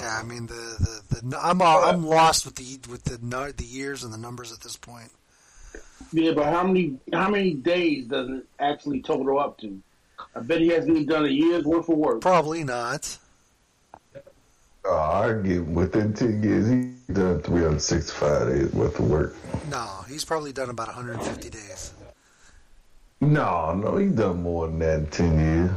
Yeah, 0.00 0.18
I 0.18 0.22
mean 0.22 0.46
the 0.46 1.02
the, 1.10 1.26
the 1.26 1.38
I'm 1.38 1.60
uh, 1.60 1.82
I'm 1.82 2.06
lost 2.06 2.46
with 2.46 2.54
the 2.54 2.78
with 2.90 3.04
the 3.04 3.18
the 3.54 3.64
years 3.64 4.04
and 4.04 4.10
the 4.10 4.16
numbers 4.16 4.52
at 4.52 4.60
this 4.60 4.78
point. 4.78 5.10
Yeah, 6.12 6.32
but 6.32 6.46
how 6.46 6.64
many 6.66 6.98
how 7.12 7.30
many 7.30 7.54
days 7.54 8.06
does 8.06 8.28
it 8.28 8.44
actually 8.58 9.00
total 9.02 9.38
up 9.38 9.58
to? 9.60 9.80
I 10.36 10.40
bet 10.40 10.60
he 10.60 10.68
hasn't 10.68 10.90
even 10.90 11.06
done 11.06 11.24
a 11.24 11.28
year's 11.28 11.64
worth 11.64 11.88
of 11.88 11.96
work. 11.96 12.20
Probably 12.20 12.64
not. 12.64 13.18
Oh, 14.84 14.94
I 14.96 15.32
get 15.46 15.64
within 15.64 16.12
10 16.12 16.42
years, 16.42 16.68
he 16.68 17.12
done 17.12 17.40
365 17.42 18.48
days 18.48 18.72
worth 18.72 18.98
of 18.98 19.08
work. 19.08 19.36
No, 19.70 19.86
he's 20.08 20.24
probably 20.24 20.52
done 20.52 20.70
about 20.70 20.88
150 20.88 21.50
days. 21.50 21.92
No, 23.20 23.72
no, 23.74 23.96
he 23.96 24.08
done 24.08 24.42
more 24.42 24.66
than 24.66 24.80
that 24.80 24.98
in 24.98 25.06
10 25.06 25.38
years. 25.38 25.70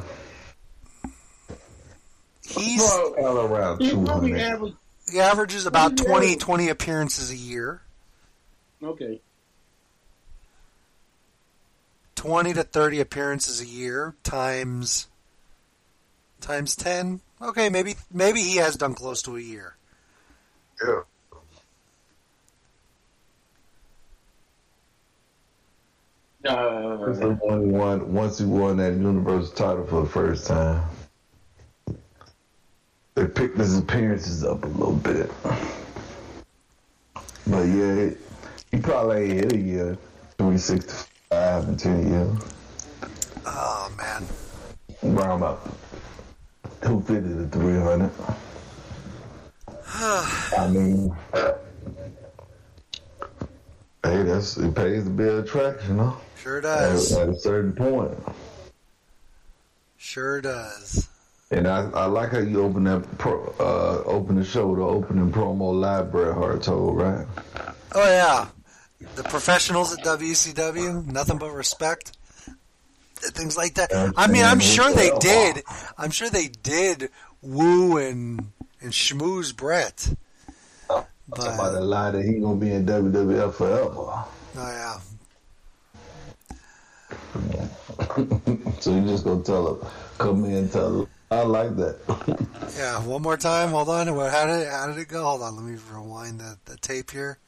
He's 2.47 2.81
All 2.91 3.37
around 3.45 3.81
He 3.81 3.91
probably 3.91 4.29
200. 4.31 4.39
average. 4.41 4.73
he 5.11 5.19
averages 5.19 5.65
about 5.65 5.99
Yeah. 5.99 6.05
20 6.05 6.35
20 6.37 6.69
appearances 6.69 7.29
a 7.31 7.35
year. 7.35 7.81
Okay, 8.83 9.21
20 12.25 12.53
to 12.53 12.63
30 12.63 13.01
appearances 13.01 13.61
a 13.61 13.65
year 13.67 14.15
times 14.23 15.07
times 16.41 16.75
10. 16.75 17.21
Okay, 17.39 17.69
maybe 17.69 17.95
maybe 18.11 18.39
he 18.39 18.55
has 18.55 18.75
done 18.75 18.95
close 18.95 19.21
to 19.23 19.37
a 19.37 19.39
year. 19.39 19.75
Yeah. 20.83 21.01
That's 26.43 27.19
the 27.19 27.29
uh, 27.29 27.45
one 27.45 27.61
he 27.61 27.71
won 27.71 28.13
once 28.13 28.39
he 28.39 28.45
won 28.45 28.77
that 28.77 28.93
Universal 28.93 29.55
title 29.55 29.85
for 29.85 30.01
the 30.01 30.09
first 30.09 30.47
time. 30.47 30.83
They 33.13 33.27
picked 33.27 33.57
his 33.57 33.77
appearances 33.77 34.43
up 34.43 34.63
a 34.63 34.67
little 34.67 34.95
bit. 34.95 35.31
But 37.47 37.63
yeah, 37.63 38.09
he 38.71 38.79
probably 38.79 39.31
ain't 39.31 39.33
hit 39.33 39.53
a 39.53 39.57
year. 39.57 39.97
365 40.37 41.14
in 41.35 41.77
10 41.77 42.07
years. 42.07 42.37
Oh 43.45 43.91
man. 43.97 44.25
Round 45.15 45.43
up. 45.43 45.67
Who 46.83 47.01
fitted 47.01 47.51
the 47.51 47.57
300? 47.57 48.11
I 49.97 50.67
mean, 50.69 51.15
hey, 54.03 54.23
that's 54.23 54.57
it 54.57 54.75
pays 54.75 55.03
to 55.03 55.09
build 55.09 55.47
traction, 55.47 55.99
huh? 55.99 56.13
Sure 56.41 56.61
does. 56.61 57.11
at 57.13 57.29
a 57.29 57.39
certain 57.39 57.73
point. 57.73 58.11
Sure 59.97 60.41
does. 60.41 61.07
And 61.51 61.67
I, 61.67 61.89
I 61.91 62.05
like 62.05 62.31
how 62.31 62.39
you 62.39 62.63
open 62.63 62.83
that 62.85 63.17
pro, 63.17 63.53
uh, 63.59 64.03
open 64.05 64.35
the 64.35 64.43
show, 64.43 64.75
the 64.75 64.81
opening 64.81 65.31
promo 65.31 65.73
live, 65.79 66.11
Bret 66.11 66.33
Hart 66.33 66.63
told, 66.63 66.97
right? 66.97 67.25
Oh 67.93 68.03
yeah. 68.03 68.47
The 69.15 69.23
professionals 69.23 69.93
at 69.93 70.03
WCW, 70.05 71.05
nothing 71.05 71.37
but 71.37 71.51
respect. 71.51 72.17
Things 73.17 73.57
like 73.57 73.75
that. 73.75 73.91
I 74.17 74.27
mean, 74.27 74.43
I'm 74.43 74.59
sure 74.59 74.91
they 74.93 75.11
did. 75.19 75.63
I'm 75.97 76.11
sure 76.11 76.29
they 76.29 76.47
did 76.47 77.09
woo 77.41 77.97
and 77.97 78.51
and 78.81 78.91
schmooze 78.91 79.55
Bret. 79.55 80.13
But 80.87 81.41
Somebody 81.41 81.77
lie 81.83 82.11
that 82.11 82.23
he 82.23 82.39
gonna 82.39 82.55
be 82.57 82.71
in 82.71 82.85
WWF 82.85 83.53
forever. 83.55 83.89
oh 83.97 84.27
yeah. 84.57 84.99
so 88.79 88.95
you 88.95 89.01
just 89.07 89.23
gonna 89.23 89.43
tell 89.43 89.75
him, 89.75 89.87
come 90.19 90.45
in 90.45 90.53
and 90.53 90.71
tell 90.71 91.01
him, 91.01 91.07
I 91.31 91.41
like 91.41 91.75
that. 91.77 91.97
Yeah, 92.77 92.99
one 93.05 93.21
more 93.21 93.37
time. 93.37 93.69
Hold 93.69 93.89
on. 93.89 94.07
How 94.07 94.45
did 94.45 94.61
it, 94.63 94.69
how 94.69 94.87
did 94.87 94.97
it 94.97 95.07
go? 95.07 95.23
Hold 95.23 95.41
on. 95.43 95.55
Let 95.55 95.65
me 95.65 95.77
rewind 95.91 96.39
the, 96.41 96.57
the 96.65 96.75
tape 96.77 97.09
here. 97.09 97.39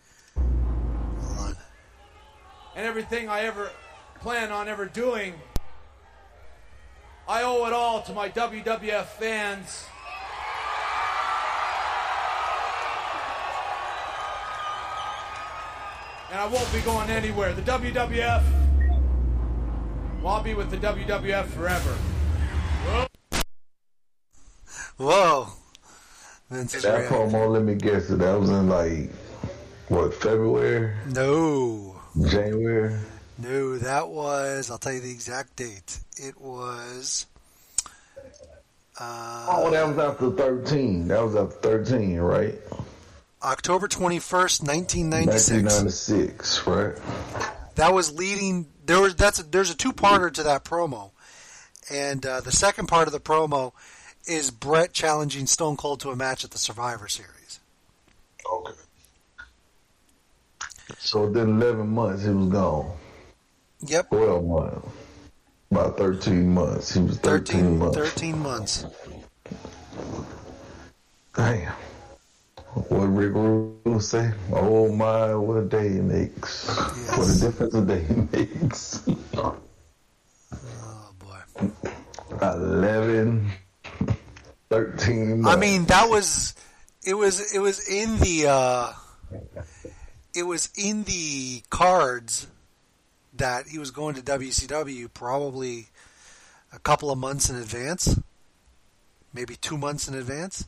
Hold 2.77 2.85
on. 2.85 2.85
and 2.85 2.85
everything 2.87 3.29
I 3.29 3.41
ever 3.41 3.71
plan 4.21 4.51
on 4.51 4.67
ever 4.67 4.85
doing, 4.85 5.33
I 7.27 7.43
owe 7.43 7.65
it 7.65 7.73
all 7.73 8.01
to 8.03 8.13
my 8.13 8.29
WWF 8.29 9.05
fans. 9.05 9.85
And 16.29 16.39
I 16.39 16.45
won't 16.47 16.71
be 16.73 16.81
going 16.81 17.09
anywhere. 17.09 17.53
The 17.53 17.61
WWF, 17.61 18.43
well, 20.21 20.35
I'll 20.35 20.43
be 20.43 20.53
with 20.53 20.69
the 20.69 20.77
WWF 20.77 21.45
forever. 21.47 21.95
Whoa. 24.97 25.47
Vince 26.49 26.75
is 26.75 26.83
that 26.83 26.97
reacting. 26.97 27.17
promo, 27.17 27.51
let 27.51 27.63
me 27.63 27.75
guess 27.75 28.09
it. 28.09 28.19
That 28.19 28.39
was 28.39 28.49
in 28.49 28.67
like 28.67 29.09
what 29.89 30.13
February, 30.13 30.93
No. 31.13 31.96
January. 32.25 32.95
No, 33.37 33.77
that 33.77 34.09
was, 34.09 34.71
I'll 34.71 34.77
tell 34.79 34.93
you 34.93 34.99
the 35.01 35.11
exact 35.11 35.55
date. 35.55 35.99
It 36.17 36.39
was. 36.41 37.25
Uh, 38.99 39.45
Oh, 39.49 39.69
that 39.69 39.87
was 39.87 39.97
after 39.99 40.31
thirteen. 40.31 41.07
That 41.07 41.23
was 41.23 41.35
after 41.35 41.55
thirteen, 41.57 42.17
right? 42.19 42.55
October 43.43 43.87
21st, 43.87 44.63
1996. 44.65 45.51
1996, 45.51 46.65
right? 46.67 46.95
That 47.75 47.93
was 47.93 48.11
leading. 48.11 48.65
There 48.85 48.99
was 49.01 49.15
that's 49.15 49.39
a, 49.39 49.43
there's 49.43 49.69
a 49.69 49.77
two 49.77 49.93
parter 49.93 50.33
to 50.33 50.43
that 50.43 50.65
promo, 50.65 51.11
and 51.91 52.25
uh, 52.25 52.41
the 52.41 52.51
second 52.51 52.87
part 52.87 53.07
of 53.07 53.13
the 53.13 53.19
promo 53.19 53.73
is 54.25 54.49
Bret 54.49 54.91
challenging 54.93 55.45
Stone 55.45 55.77
Cold 55.77 55.99
to 56.01 56.09
a 56.09 56.15
match 56.15 56.43
at 56.43 56.49
the 56.51 56.57
Survivor 56.57 57.07
Series. 57.07 57.59
Okay. 58.51 58.73
So 60.97 61.27
within 61.27 61.61
eleven 61.61 61.87
months, 61.89 62.23
he 62.23 62.29
was 62.29 62.47
gone. 62.49 62.91
Yep, 63.85 64.09
Twelve 64.09 64.45
months, 64.45 64.87
about 65.71 65.97
thirteen 65.97 66.53
months. 66.53 66.93
He 66.93 67.01
was 67.01 67.17
13, 67.19 67.77
13, 67.77 67.79
months. 67.79 67.97
13 67.97 68.39
months. 68.39 68.85
Damn. 71.35 71.73
what 72.73 73.05
Rick 73.05 73.33
Rude 73.33 74.01
say? 74.01 74.31
Oh 74.51 74.91
my, 74.91 75.35
what 75.35 75.57
a 75.57 75.65
day 75.65 75.87
it 75.87 76.03
makes. 76.03 76.67
What 77.15 77.29
a 77.29 77.39
difference 77.39 77.73
a 77.75 77.85
day 77.85 78.05
it 78.09 78.31
makes. 78.63 79.07
Oh 79.37 79.55
boy. 81.19 81.69
11, 82.41 83.51
13 84.69 85.45
I 85.45 85.55
mean, 85.55 85.85
that 85.85 86.09
was 86.09 86.55
it 87.05 87.13
was 87.13 87.53
it 87.53 87.59
was 87.59 87.87
in 87.87 88.17
the 88.19 88.47
uh 88.47 88.93
it 90.37 90.45
was 90.45 90.69
in 90.77 91.03
the 91.05 91.63
cards 91.71 92.45
that 93.33 93.67
he 93.67 93.79
was 93.79 93.89
going 93.89 94.13
to 94.13 94.21
WCW 94.21 95.11
probably 95.11 95.87
a 96.71 96.77
couple 96.77 97.09
of 97.09 97.17
months 97.17 97.49
in 97.49 97.55
advance, 97.55 98.19
maybe 99.33 99.55
two 99.55 99.79
months 99.79 100.07
in 100.07 100.13
advance. 100.13 100.67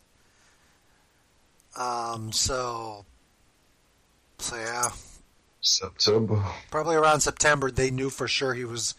Um, 1.78 2.32
so, 2.32 3.06
so 4.40 4.56
yeah, 4.56 4.90
September. 5.62 6.44
probably 6.72 6.96
around 6.96 7.20
September 7.20 7.70
they 7.70 7.92
knew 7.92 8.10
for 8.10 8.28
sure 8.28 8.56
he 8.56 8.66
was 8.66 8.96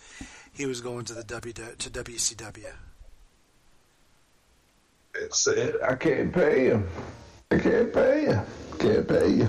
he 0.52 0.66
was 0.66 0.80
going 0.80 1.04
to 1.06 1.14
the 1.14 1.24
W 1.24 1.52
to 1.52 1.90
WCW. 1.90 2.72
It 5.16 5.34
said, 5.34 5.74
I 5.82 5.96
can't 5.96 6.32
pay 6.32 6.66
him. 6.66 6.88
I 7.50 7.58
can't 7.58 7.92
pay 7.92 8.22
you. 8.22 8.40
Can't 8.78 9.08
pay 9.08 9.28
you. 9.30 9.48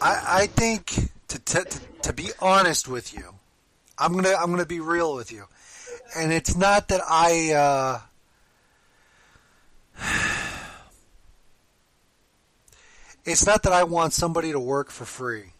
I, 0.00 0.42
I 0.42 0.46
think 0.46 0.94
to, 1.28 1.38
to 1.38 1.66
to 2.02 2.12
be 2.12 2.30
honest 2.40 2.88
with 2.88 3.12
you, 3.12 3.34
I'm 3.98 4.14
gonna 4.14 4.34
I'm 4.38 4.50
gonna 4.50 4.64
be 4.64 4.80
real 4.80 5.14
with 5.14 5.30
you, 5.32 5.44
and 6.16 6.32
it's 6.32 6.56
not 6.56 6.88
that 6.88 7.02
I. 7.08 7.52
Uh, 7.52 8.00
it's 13.24 13.44
not 13.44 13.64
that 13.64 13.72
I 13.72 13.82
want 13.84 14.12
somebody 14.12 14.52
to 14.52 14.60
work 14.60 14.90
for 14.90 15.04
free, 15.04 15.52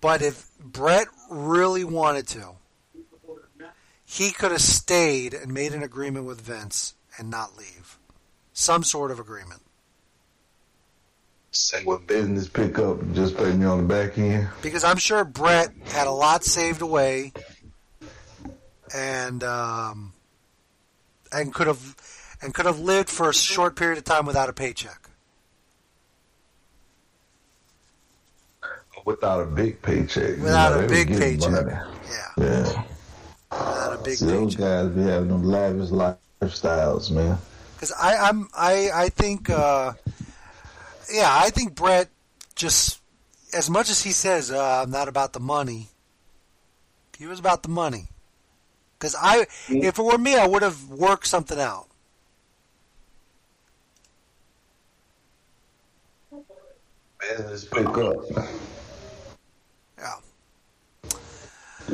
but 0.00 0.22
if 0.22 0.48
Bret 0.60 1.08
really 1.28 1.82
wanted 1.82 2.28
to, 2.28 2.50
he 4.04 4.30
could 4.30 4.52
have 4.52 4.60
stayed 4.60 5.34
and 5.34 5.52
made 5.52 5.72
an 5.72 5.82
agreement 5.82 6.26
with 6.26 6.40
Vince 6.40 6.94
and 7.18 7.30
not 7.30 7.56
leave, 7.56 7.98
some 8.52 8.84
sort 8.84 9.10
of 9.10 9.18
agreement. 9.18 9.63
Say 11.56 11.84
what 11.84 12.06
business 12.08 12.48
pick 12.48 12.80
up, 12.80 12.98
just 13.12 13.36
pay 13.36 13.52
me 13.52 13.64
on 13.64 13.78
the 13.78 13.84
back 13.84 14.18
end. 14.18 14.48
because 14.60 14.82
I'm 14.82 14.96
sure 14.96 15.24
Bret 15.24 15.70
had 15.86 16.08
a 16.08 16.10
lot 16.10 16.42
saved 16.42 16.82
away, 16.82 17.32
and 18.92 19.44
um, 19.44 20.12
and 21.32 21.54
could 21.54 21.68
have 21.68 21.94
and 22.42 22.52
could 22.52 22.66
have 22.66 22.80
lived 22.80 23.08
for 23.08 23.30
a 23.30 23.34
short 23.34 23.76
period 23.76 23.98
of 23.98 24.04
time 24.04 24.26
without 24.26 24.48
a 24.48 24.52
paycheck. 24.52 25.08
Without 29.04 29.42
a 29.42 29.46
big 29.46 29.80
paycheck. 29.80 30.38
Without 30.38 30.72
You 30.72 30.78
know, 30.80 30.84
a 30.86 30.88
big 30.88 31.08
paycheck. 31.08 31.50
money. 31.66 31.72
Yeah, 31.72 32.32
Yeah. 32.36 32.82
without 33.52 34.00
a 34.00 34.02
big 34.02 34.14
See, 34.16 34.26
those 34.26 34.56
guys 34.56 34.88
be 34.88 35.02
having 35.02 35.28
them 35.28 35.44
lavish 35.44 35.90
lifestyles, 35.90 37.10
man. 37.12 37.38
Because 37.76 37.92
I 37.92 38.16
I'm 38.16 38.48
I 38.56 38.90
I 38.92 39.08
think 39.10 39.50
uh, 39.50 39.92
yeah 41.12 41.28
I 41.30 41.50
think 41.50 41.74
Bret 41.74 42.08
just 42.54 43.00
as 43.52 43.70
much 43.70 43.90
as 43.90 44.02
he 44.02 44.12
says 44.12 44.50
uh, 44.50 44.82
I'm 44.82 44.90
not 44.90 45.08
about 45.08 45.32
the 45.32 45.40
money, 45.40 45.88
he 47.16 47.26
was 47.26 47.38
about 47.38 47.62
the 47.62 47.68
money. 47.68 48.08
Because 48.98 49.16
I 49.20 49.46
if 49.68 49.98
it 49.98 50.02
were 50.02 50.18
me 50.18 50.36
I 50.36 50.46
would 50.46 50.62
have 50.62 50.88
worked 50.88 51.26
something 51.26 51.58
out. 51.58 51.88
Business 57.20 57.64
pick 57.64 57.86
up. 57.86 58.16
Yeah. 59.98 60.14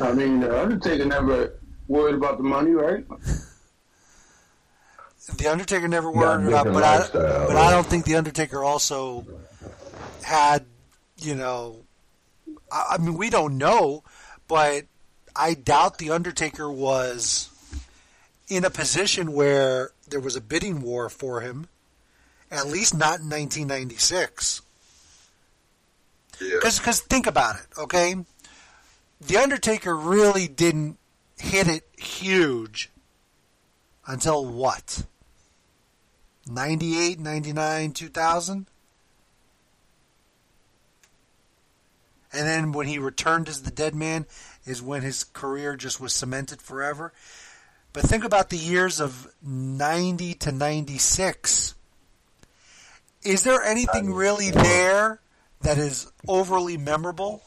I 0.02 0.12
mean, 0.12 0.40
the 0.40 0.60
Undertaker 0.60 1.04
never 1.04 1.60
worried 1.88 2.14
about 2.14 2.38
the 2.38 2.42
money, 2.42 2.72
right? 2.72 3.04
The 5.36 5.48
Undertaker 5.48 5.88
never 5.88 6.10
about, 6.10 6.64
different 6.64 6.74
but 6.74 6.84
I, 6.84 7.08
but? 7.12 7.56
I 7.56 7.70
don't 7.70 7.86
think 7.86 8.04
the 8.04 8.16
Undertaker 8.16 8.62
also 8.62 9.26
had, 10.22 10.64
you 11.18 11.34
know, 11.34 11.76
I, 12.70 12.92
I 12.92 12.98
mean, 12.98 13.16
we 13.16 13.30
don't 13.30 13.58
know, 13.58 14.04
but 14.48 14.84
I 15.34 15.54
doubt 15.54 15.98
the 15.98 16.10
Undertaker 16.10 16.70
was 16.70 17.48
in 18.48 18.64
a 18.64 18.70
position 18.70 19.32
where 19.32 19.92
there 20.08 20.20
was 20.20 20.36
a 20.36 20.40
bidding 20.40 20.82
war 20.82 21.08
for 21.08 21.40
him, 21.40 21.68
at 22.50 22.66
least 22.66 22.94
not 22.94 23.20
in 23.20 23.30
1996. 23.30 24.62
Yeah. 26.40 26.56
Because 26.62 27.00
think 27.00 27.26
about 27.26 27.56
it, 27.56 27.66
okay? 27.78 28.16
The 29.20 29.36
Undertaker 29.36 29.96
really 29.96 30.48
didn't 30.48 30.98
hit 31.38 31.68
it 31.68 31.84
huge 31.96 32.90
until 34.06 34.44
what? 34.44 35.04
98, 36.50 37.18
99, 37.20 37.92
2000? 37.92 38.66
And 42.32 42.46
then 42.46 42.72
when 42.72 42.86
he 42.86 42.98
returned 42.98 43.48
as 43.48 43.62
the 43.62 43.70
dead 43.70 43.94
man 43.94 44.26
is 44.64 44.82
when 44.82 45.02
his 45.02 45.24
career 45.24 45.76
just 45.76 46.00
was 46.00 46.12
cemented 46.12 46.62
forever. 46.62 47.12
But 47.92 48.04
think 48.04 48.22
about 48.24 48.50
the 48.50 48.56
years 48.56 49.00
of 49.00 49.32
90 49.42 50.34
to 50.34 50.52
96. 50.52 51.74
Is 53.22 53.42
there 53.42 53.62
anything 53.62 54.14
really 54.14 54.50
there 54.50 55.20
that 55.62 55.76
is 55.76 56.10
overly 56.26 56.76
memorable? 56.76 57.42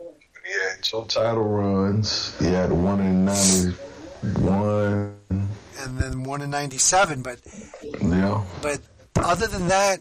Yeah, 0.00 0.74
some 0.82 1.06
title 1.06 1.44
runs. 1.44 2.36
Yeah, 2.40 2.66
the 2.66 2.74
one 2.74 3.00
in 3.00 3.24
'91. 3.24 5.14
And 5.82 5.98
then 5.98 6.22
one 6.22 6.42
in 6.42 6.50
97, 6.50 7.22
but 7.22 7.40
Yeah, 8.00 8.44
But 8.62 8.80
other 9.16 9.46
than 9.46 9.68
that, 9.68 10.00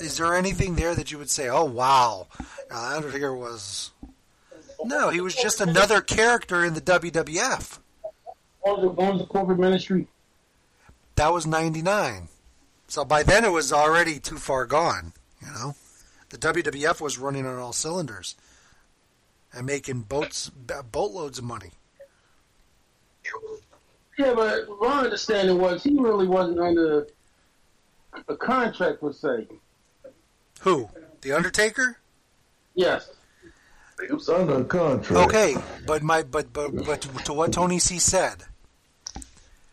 is 0.00 0.16
there 0.16 0.34
anything 0.34 0.74
there 0.74 0.94
that 0.94 1.12
you 1.12 1.18
would 1.18 1.30
say, 1.30 1.48
"Oh 1.48 1.64
wow, 1.64 2.26
uh, 2.70 2.94
Undertaker 2.96 3.34
was"? 3.34 3.92
No, 4.84 5.10
he 5.10 5.20
was 5.20 5.34
just 5.34 5.60
another 5.60 6.00
character 6.00 6.64
in 6.64 6.74
the 6.74 6.80
WWF. 6.80 7.78
What 8.60 8.78
was 8.78 8.82
the, 8.82 8.88
what 8.88 9.14
was 9.14 9.26
corporate 9.28 9.58
ministry? 9.58 10.08
That 11.14 11.32
was 11.32 11.46
'99, 11.46 12.28
so 12.88 13.04
by 13.04 13.22
then 13.22 13.44
it 13.44 13.52
was 13.52 13.72
already 13.72 14.18
too 14.18 14.36
far 14.36 14.66
gone. 14.66 15.12
You 15.40 15.52
know, 15.52 15.74
the 16.30 16.38
WWF 16.38 17.00
was 17.00 17.18
running 17.18 17.46
on 17.46 17.58
all 17.58 17.72
cylinders 17.72 18.34
and 19.52 19.64
making 19.64 20.02
boats 20.02 20.50
boatloads 20.50 21.38
of 21.38 21.44
money. 21.44 21.70
Yeah, 24.18 24.34
but 24.34 24.66
my 24.80 25.02
understanding 25.02 25.58
was 25.58 25.82
he 25.82 25.96
really 25.98 26.26
wasn't 26.26 26.60
under 26.60 27.08
a 28.28 28.36
contract 28.36 29.00
per 29.00 29.12
se. 29.12 29.48
Who? 30.60 30.88
The 31.22 31.32
Undertaker? 31.32 31.98
Yes. 32.74 33.10
he 34.06 34.12
was 34.12 34.28
under 34.28 34.60
a 34.60 34.64
contract. 34.64 35.28
Okay, 35.28 35.56
but 35.86 36.02
my 36.02 36.22
but 36.22 36.52
but 36.52 36.84
but 36.84 37.02
to 37.24 37.32
what 37.32 37.52
Tony 37.52 37.78
C 37.78 37.98
said. 37.98 38.44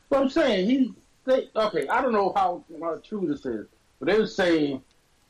But 0.10 0.21
I'm 0.21 0.30
saying 0.30 0.69
he. 0.69 0.93
They, 1.24 1.50
okay, 1.56 1.88
I 1.88 2.02
don't 2.02 2.13
know 2.13 2.34
how, 2.36 2.63
how 2.82 3.00
true 3.08 3.28
this 3.28 3.45
is, 3.45 3.67
but 4.00 4.08
they 4.08 4.17
were 4.17 4.26
saying 4.26 4.82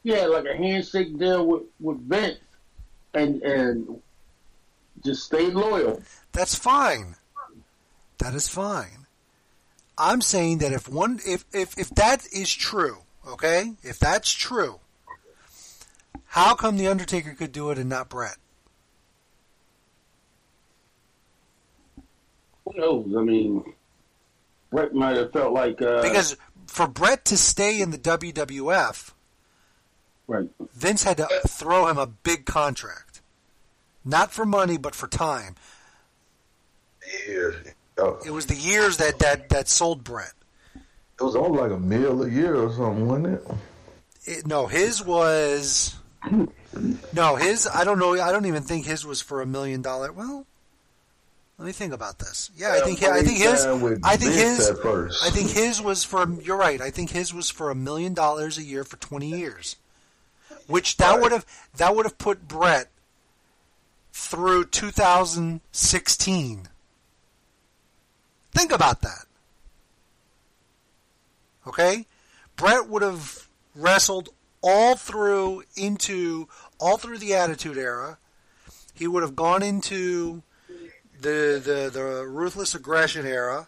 he 0.04 0.12
had 0.12 0.30
like 0.30 0.46
a 0.46 0.56
handshake 0.56 1.18
deal 1.18 1.46
with 1.46 1.64
with 1.82 2.00
Vince, 2.08 2.40
and 3.14 3.42
and 3.42 4.02
just 5.04 5.24
stayed 5.26 5.54
loyal. 5.54 6.02
That's 6.32 6.56
fine. 6.56 7.16
That 8.22 8.36
is 8.36 8.48
fine. 8.48 9.08
I'm 9.98 10.22
saying 10.22 10.60
that 10.60 10.72
if 10.72 10.88
one 10.88 11.20
if 11.26 11.44
if 11.52 11.76
if 11.76 11.90
that 11.96 12.24
is 12.32 12.54
true, 12.54 13.00
okay? 13.28 13.74
If 13.82 13.98
that's 13.98 14.32
true, 14.32 14.80
how 16.26 16.54
come 16.54 16.78
the 16.78 16.88
Undertaker 16.88 17.34
could 17.34 17.52
do 17.52 17.72
it 17.72 17.80
and 17.80 17.90
not 17.90 18.10
Bret? 18.10 18.38
Who 22.66 22.80
knows? 22.80 23.08
I 23.18 23.24
mean, 23.24 23.74
Bret 24.70 24.94
might 24.94 25.18
have 25.18 25.34
felt 25.34 25.52
like 25.52 25.82
uh, 25.82 26.04
Because 26.04 26.38
for 26.68 26.88
Bret 26.88 27.26
to 27.26 27.38
stay 27.38 27.82
in 27.82 27.90
the 27.90 27.98
WWF, 27.98 29.14
right. 30.28 30.48
Vince 30.76 31.04
had 31.04 31.18
to 31.18 31.28
throw 31.48 31.88
him 31.88 31.98
a 31.98 32.06
big 32.06 32.46
contract. 32.46 33.22
Not 34.06 34.32
for 34.32 34.46
money, 34.46 34.78
but 34.78 34.94
for 34.94 35.08
time. 35.08 35.56
Yeah. 37.28 37.50
Uh, 37.98 38.16
It 38.26 38.32
was 38.32 38.46
the 38.48 38.56
years 38.56 38.98
that 38.98 39.20
that 39.20 39.50
that 39.50 39.68
sold 39.68 40.04
Bret. 40.04 40.34
It 40.76 41.24
was 41.24 41.36
all 41.36 41.54
like 41.54 41.72
a 41.72 41.80
meal 41.80 42.24
a 42.24 42.30
year 42.30 42.56
or 42.56 42.72
something, 42.74 43.08
wasn't 43.08 43.28
it? 43.28 43.48
It, 44.26 44.48
no, 44.48 44.68
his 44.68 45.04
was. 45.04 45.96
No, 47.14 47.36
his. 47.36 47.68
I 47.68 47.84
don't 47.84 48.00
know. 48.00 48.14
I 48.20 48.32
don't 48.32 48.46
even 48.46 48.64
think 48.64 48.86
his 48.86 49.06
was 49.06 49.22
for 49.22 49.42
a 49.42 49.46
million 49.46 49.82
dollar. 49.82 50.12
Well, 50.12 50.46
Let 51.58 51.66
me 51.66 51.72
think 51.74 51.94
about 51.94 52.20
this. 52.20 52.50
Yeah, 52.56 52.74
I 52.74 52.80
think 52.82 53.04
I 53.04 53.22
think 53.24 53.38
his 53.40 53.66
I 54.04 54.18
think 54.18 54.34
his 54.34 54.70
I 55.24 55.30
think 55.32 55.52
his 55.52 55.82
was 55.82 56.04
for 56.04 56.28
you're 56.42 56.58
right. 56.58 56.82
I 56.82 56.90
think 56.92 57.12
his 57.12 57.34
was 57.34 57.50
for 57.52 57.70
a 57.70 57.76
million 57.76 58.14
dollars 58.14 58.58
a 58.58 58.64
year 58.64 58.84
for 58.84 58.98
20 58.98 59.28
years. 59.30 59.76
Which 60.68 60.98
that 60.98 61.12
Right. 61.12 61.22
would 61.22 61.32
have 61.34 61.46
that 61.78 61.96
would 61.96 62.06
have 62.06 62.18
put 62.18 62.48
Bret 62.48 62.90
through 64.14 64.66
2016. 64.66 66.68
Think 68.52 68.72
about 68.72 69.02
that. 69.02 69.26
Okay? 71.68 72.06
Bret 72.56 72.88
would 72.88 73.02
have 73.02 73.48
wrestled 73.76 74.30
all 74.62 74.96
through 74.96 75.64
into 75.76 76.48
all 76.80 76.98
through 76.98 77.18
the 77.18 77.34
Attitude 77.34 77.78
Era. 77.78 78.18
He 78.94 79.08
would 79.08 79.24
have 79.24 79.36
gone 79.36 79.64
into 79.64 80.44
the 81.20 81.62
the 81.64 81.90
the 81.92 82.26
ruthless 82.28 82.76
aggression 82.76 83.26
era 83.26 83.68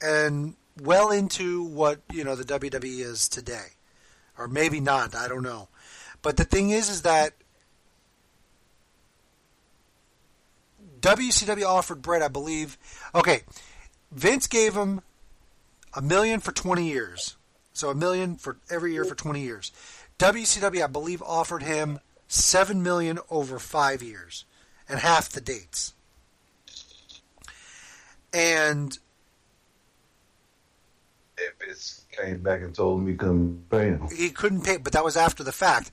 and 0.00 0.54
well 0.80 1.10
into 1.10 1.64
what 1.64 2.00
you 2.12 2.24
know 2.24 2.34
the 2.34 2.44
WWE 2.44 3.00
is 3.00 3.28
today, 3.28 3.66
or 4.38 4.48
maybe 4.48 4.80
not. 4.80 5.14
I 5.14 5.28
don't 5.28 5.42
know. 5.42 5.68
But 6.22 6.36
the 6.36 6.44
thing 6.44 6.70
is, 6.70 6.88
is 6.88 7.02
that 7.02 7.34
WCW 11.00 11.66
offered 11.66 12.00
Bret, 12.00 12.22
I 12.22 12.28
believe. 12.28 12.78
Okay, 13.14 13.42
Vince 14.14 14.46
gave 14.46 14.74
him 14.74 15.00
a 15.94 16.00
million 16.02 16.40
for 16.40 16.52
twenty 16.52 16.88
years, 16.88 17.36
so 17.72 17.90
a 17.90 17.94
million 17.94 18.36
for 18.36 18.56
every 18.70 18.92
year 18.92 19.04
for 19.04 19.14
twenty 19.14 19.42
years. 19.42 19.72
WCW, 20.18 20.82
I 20.82 20.86
believe, 20.86 21.20
offered 21.22 21.62
him 21.62 21.98
seven 22.28 22.82
million 22.82 23.18
over 23.30 23.58
five 23.58 24.02
years 24.02 24.44
and 24.88 25.00
half 25.00 25.28
the 25.28 25.40
dates. 25.40 25.92
And 28.32 28.96
If 31.36 31.54
it's 31.68 32.04
came 32.12 32.42
back 32.42 32.62
and 32.62 32.72
told 32.74 33.02
me 33.02 33.12
he 33.12 33.16
couldn't 33.18 33.68
pay 33.70 33.86
him. 33.88 34.08
he 34.14 34.30
couldn't 34.30 34.62
pay, 34.62 34.76
but 34.76 34.92
that 34.92 35.04
was 35.04 35.16
after 35.16 35.42
the 35.42 35.52
fact. 35.52 35.90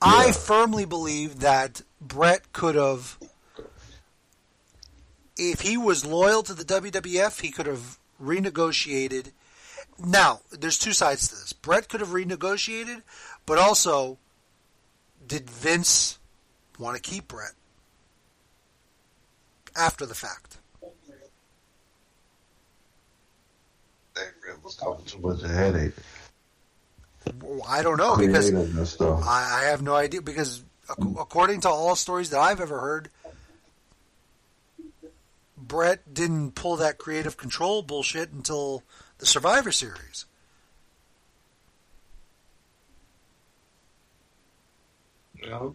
I 0.00 0.32
firmly 0.32 0.86
believe 0.86 1.40
that 1.40 1.82
Bret 2.00 2.52
could 2.52 2.74
have, 2.74 3.18
if 5.38 5.60
he 5.60 5.76
was 5.76 6.04
loyal 6.04 6.42
to 6.42 6.52
the 6.52 6.64
WWF, 6.64 7.40
he 7.40 7.50
could 7.50 7.66
have 7.66 7.98
renegotiated. 8.22 9.30
Now, 10.04 10.40
there's 10.50 10.78
two 10.78 10.92
sides 10.92 11.28
to 11.28 11.36
this. 11.36 11.52
Bret 11.52 11.88
could 11.88 12.00
have 12.00 12.10
renegotiated, 12.10 13.02
but 13.46 13.58
also, 13.58 14.18
did 15.26 15.48
Vince 15.48 16.18
want 16.78 16.96
to 16.96 17.02
keep 17.02 17.28
Bret 17.28 17.52
after 19.76 20.04
the 20.04 20.14
fact? 20.14 20.58
That 24.14 24.64
was 24.64 24.74
causing 24.74 25.06
too 25.06 25.18
much 25.20 25.42
of 25.42 25.50
a 25.50 25.54
headache. 25.54 25.94
I 27.68 27.82
don't 27.82 27.98
know 27.98 28.16
because 28.16 28.50
Creative 28.50 28.76
and 28.76 28.88
stuff. 28.88 29.22
I, 29.24 29.62
I 29.62 29.64
have 29.66 29.82
no 29.82 29.94
idea 29.94 30.22
because 30.22 30.62
according 30.98 31.60
to 31.60 31.68
all 31.68 31.94
stories 31.94 32.30
that 32.30 32.40
I've 32.40 32.60
ever 32.60 32.80
heard, 32.80 33.10
Bret 35.68 36.12
didn't 36.12 36.52
pull 36.52 36.76
that 36.76 36.98
creative 36.98 37.36
control 37.36 37.82
bullshit 37.82 38.32
until 38.32 38.82
the 39.18 39.26
Survivor 39.26 39.70
Series. 39.70 40.24
Yeah. 45.42 45.70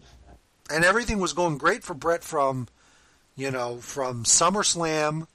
And 0.70 0.84
everything 0.84 1.20
was 1.20 1.32
going 1.32 1.58
great 1.58 1.84
for 1.84 1.94
Bret 1.94 2.24
from, 2.24 2.68
you 3.36 3.50
know, 3.50 3.78
from 3.78 4.24
SummerSlam, 4.24 5.26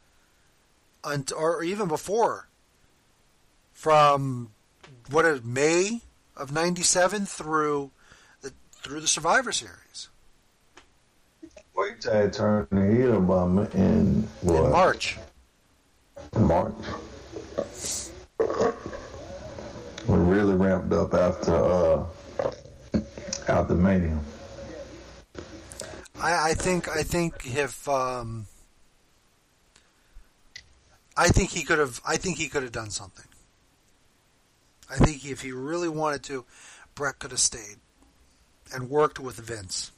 unt- 1.03 1.31
or 1.35 1.63
even 1.63 1.87
before, 1.87 2.47
from 3.73 4.51
what 5.09 5.25
is 5.25 5.43
May 5.43 6.01
of 6.35 6.51
'97 6.51 7.25
through 7.25 7.91
the 8.41 8.53
through 8.71 9.01
the 9.01 9.07
Survivor 9.07 9.51
Series 9.51 9.88
I 11.79 12.27
turned 12.27 12.67
the 12.71 12.93
heel 12.93 13.17
about 13.17 13.51
me 13.51 13.65
in 13.73 14.27
what? 14.41 14.65
in 14.65 14.71
March. 14.71 15.17
March. 16.37 16.73
We 20.07 20.17
really 20.17 20.55
ramped 20.55 20.91
up 20.91 21.13
after 21.13 21.55
uh 21.55 22.05
after 23.47 23.75
Mania. 23.75 24.19
I, 26.21 26.49
I 26.49 26.53
think 26.53 26.89
I 26.89 27.03
think 27.03 27.45
if 27.45 27.87
um, 27.87 28.47
I 31.15 31.29
think 31.29 31.51
he 31.51 31.63
could 31.63 31.79
have 31.79 32.01
I 32.05 32.17
think 32.17 32.37
he 32.37 32.49
could 32.49 32.63
have 32.63 32.73
done 32.73 32.89
something. 32.89 33.25
I 34.89 34.95
think 34.97 35.25
if 35.25 35.41
he 35.41 35.51
really 35.51 35.89
wanted 35.89 36.23
to, 36.23 36.45
Bret 36.95 37.19
could 37.19 37.31
have 37.31 37.39
stayed 37.39 37.77
and 38.73 38.89
worked 38.89 39.19
with 39.19 39.37
Vince. 39.37 39.91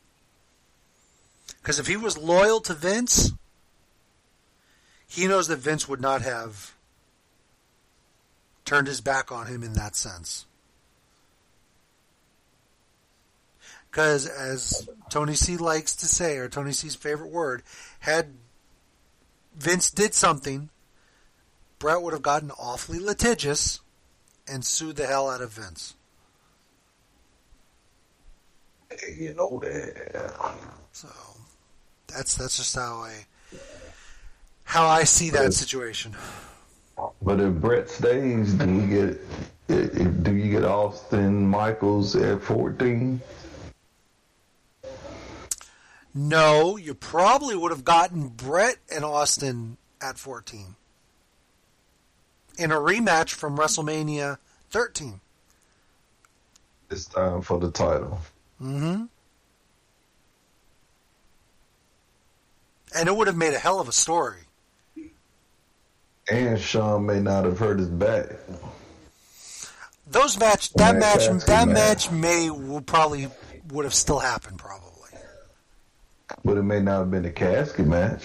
Because 1.62 1.80
if 1.80 1.88
he 1.88 1.98
was 1.98 2.18
loyal 2.18 2.62
to 2.62 2.74
Vince, 2.74 3.32
he 5.08 5.28
knows 5.28 5.48
that 5.48 5.58
Vince 5.58 5.88
would 5.88 6.02
not 6.02 6.22
have 6.22 6.74
turned 8.64 8.88
his 8.88 9.02
back 9.02 9.32
on 9.32 9.48
him 9.48 9.64
in 9.64 9.74
that 9.74 9.96
sense. 9.96 10.46
Because, 13.90 14.26
as 14.26 14.88
Tony 15.10 15.34
C 15.34 15.58
likes 15.58 15.96
to 15.98 16.06
say, 16.06 16.38
or 16.38 16.48
Tony 16.48 16.72
C's 16.72 16.96
favorite 16.96 17.30
word, 17.30 17.62
had 18.00 18.34
Vince 19.54 19.92
did 19.92 20.14
something, 20.14 20.70
Bret 21.78 22.02
would 22.02 22.14
have 22.14 22.22
gotten 22.22 22.52
awfully 22.52 23.00
litigious 23.00 23.82
and 24.48 24.64
sued 24.64 24.96
the 24.96 25.08
hell 25.08 25.30
out 25.30 25.42
of 25.42 25.52
Vince. 25.52 25.96
You 29.18 29.34
know 29.34 29.60
that. 29.64 30.36
So 30.94 31.10
that's 32.16 32.36
that's 32.36 32.58
just 32.58 32.76
how 32.76 32.98
I 32.98 33.26
how 34.64 34.88
I 34.88 35.04
see 35.04 35.30
that 35.32 35.54
situation. 35.54 36.16
But 37.22 37.40
if 37.40 37.54
Bret 37.56 37.90
stays, 37.90 38.54
do 38.54 38.72
you 38.72 38.88
get 38.88 40.24
do 40.24 40.36
you 40.36 40.52
get 40.52 40.64
Austin 40.64 41.48
Michaels 41.48 42.16
at 42.16 42.42
fourteen? 42.42 43.22
No, 46.14 46.76
you 46.76 46.94
probably 46.94 47.56
would 47.56 47.72
have 47.72 47.86
gotten 47.86 48.28
Bret 48.28 48.78
and 48.94 49.06
Austin 49.06 49.78
at 50.02 50.18
14 50.18 50.76
in 52.58 52.72
a 52.72 52.76
rematch 52.76 53.30
from 53.30 53.58
WrestleMania 53.58 54.38
13. 54.72 55.22
It's 56.90 57.06
time 57.06 57.42
for 57.42 57.60
the 57.60 57.72
title. 57.72 58.20
Mm-hmm. 58.62 59.06
And 62.96 63.08
it 63.08 63.16
would 63.16 63.28
have 63.28 63.38
made 63.38 63.54
a 63.54 63.60
hell 63.60 63.80
of 63.80 63.88
a 63.88 63.94
story. 63.94 64.40
And 66.30 66.60
Shawn 66.60 67.06
may 67.06 67.20
not 67.20 67.46
have 67.46 67.60
hurt 67.60 67.80
his 67.80 67.90
back. 67.90 68.28
Those 70.08 70.38
match, 70.38 70.74
that 70.74 70.98
match, 70.98 71.28
that 71.46 71.66
good 71.66 71.74
match 71.74 72.12
may 72.12 72.50
would 72.50 72.86
probably 72.86 73.30
would 73.70 73.86
have 73.86 73.94
still 73.94 74.20
happened 74.20 74.60
probably. 74.60 74.92
But 76.44 76.58
it 76.58 76.64
may 76.64 76.82
not 76.82 77.00
have 77.00 77.12
been 77.12 77.26
a 77.26 77.32
casket 77.32 77.88
match. 77.88 78.24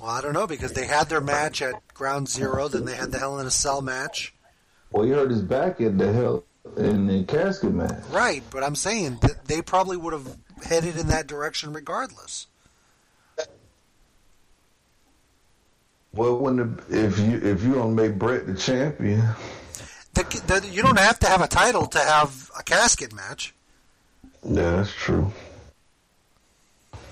Well, 0.00 0.10
I 0.10 0.20
don't 0.20 0.32
know 0.32 0.46
because 0.46 0.72
they 0.72 0.86
had 0.86 1.08
their 1.08 1.20
match 1.20 1.60
at 1.62 1.74
Ground 1.92 2.28
Zero, 2.28 2.68
then 2.68 2.84
they 2.84 2.94
had 2.94 3.12
the 3.12 3.18
Hell 3.18 3.38
in 3.38 3.46
a 3.46 3.50
Cell 3.50 3.82
match. 3.82 4.34
Well, 4.90 5.04
he 5.04 5.10
hurt 5.10 5.30
his 5.30 5.42
back 5.42 5.80
in 5.80 5.98
the 5.98 6.12
hell 6.12 6.44
in 6.76 7.06
the 7.06 7.24
casket 7.24 7.72
match. 7.72 8.02
Right, 8.10 8.42
but 8.50 8.64
I'm 8.64 8.74
saying 8.74 9.20
they 9.44 9.62
probably 9.62 9.96
would 9.96 10.12
have 10.12 10.36
headed 10.64 10.96
in 10.96 11.08
that 11.08 11.26
direction 11.26 11.72
regardless. 11.72 12.46
Well, 16.12 16.38
when 16.38 16.56
the, 16.56 16.82
if 17.06 17.18
you 17.18 17.36
if 17.42 17.62
you 17.62 17.74
don't 17.74 17.94
make 17.94 18.18
Bret 18.18 18.46
the 18.46 18.54
champion, 18.54 19.22
The, 20.14 20.22
the, 20.46 20.68
you 20.68 20.82
don't 20.82 20.98
have 20.98 21.18
to 21.20 21.28
have 21.28 21.40
a 21.40 21.46
title 21.48 21.86
to 21.86 21.98
have 21.98 22.50
a 22.58 22.62
casket 22.62 23.12
match. 23.14 23.54
yeah, 24.44 24.76
that's 24.76 24.92
true. 24.92 25.32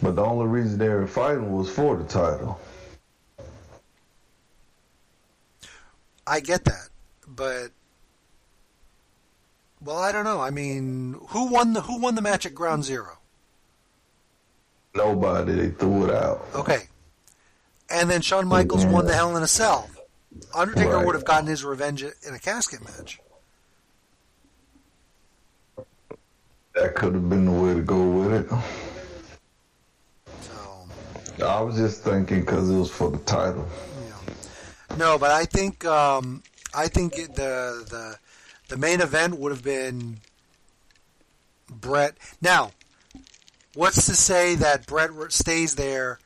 But 0.03 0.17
the 0.17 0.25
only 0.25 0.47
reason 0.47 0.79
they 0.79 0.89
were 0.89 1.07
fighting 1.07 1.53
was 1.57 1.71
for 1.71 1.97
the 1.97 2.05
title. 2.05 2.61
I 6.27 6.41
get 6.41 6.65
that, 6.65 6.89
but 7.27 7.71
well, 9.83 9.97
I 9.97 10.13
don't 10.13 10.25
know. 10.25 10.41
I 10.41 10.51
mean, 10.51 11.17
who 11.29 11.47
won 11.51 11.73
the 11.73 11.81
who 11.83 12.01
won 12.01 12.17
the 12.17 12.23
match 12.23 12.45
at 12.47 12.55
Ground 12.55 12.85
Zero? 12.85 13.19
Nobody, 14.95 15.53
they 15.53 15.71
threw 15.71 16.05
it 16.09 16.15
out. 16.15 16.45
Okay, 16.55 16.89
and 17.91 18.09
then 18.11 18.21
Shawn 18.21 18.47
Michaels 18.47 18.85
won 18.87 19.07
the 19.07 19.15
Hell 19.15 19.37
in 19.37 19.43
a 19.43 19.47
Cell. 19.49 19.89
Undertaker 20.55 20.97
Right. 20.97 21.07
would 21.07 21.15
have 21.15 21.25
gotten 21.25 21.47
his 21.47 21.65
revenge 21.65 22.03
in 22.03 22.35
a 22.35 22.39
casket 22.39 22.83
match. 22.85 23.21
That 26.75 26.95
could 26.95 27.15
have 27.15 27.29
been 27.29 27.45
the 27.45 27.51
way 27.51 27.75
to 27.75 27.81
go 27.81 28.03
with 28.09 28.33
it. 28.33 28.49
So 30.43 31.45
I 31.47 31.61
was 31.61 31.77
just 31.77 32.03
thinking 32.05 32.41
because 32.41 32.71
it 32.71 32.77
was 32.77 32.91
for 32.91 33.11
the 33.11 33.19
title. 33.19 33.67
No, 34.97 35.19
but 35.19 35.31
I 35.31 35.45
think 35.45 35.85
um, 35.85 36.43
I 36.75 36.89
think 36.89 37.19
it- 37.19 37.35
the 37.35 37.85
the 37.89 38.19
the 38.69 38.77
main 38.77 39.01
event 39.01 39.39
would 39.39 39.53
have 39.53 39.63
been 39.65 40.19
Bret. 41.69 42.17
Now, 42.41 42.73
what's 43.75 44.07
to 44.07 44.15
say 44.17 44.55
that 44.57 44.87
Bret 44.87 45.11
stays 45.33 45.75
there 45.77 46.19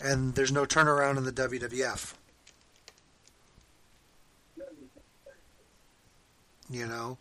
and 0.00 0.34
there's 0.34 0.52
no 0.52 0.64
turnaround 0.64 1.16
in 1.16 1.24
the 1.24 1.32
WWF? 1.32 2.14
You 6.68 6.86
know, 6.86 7.18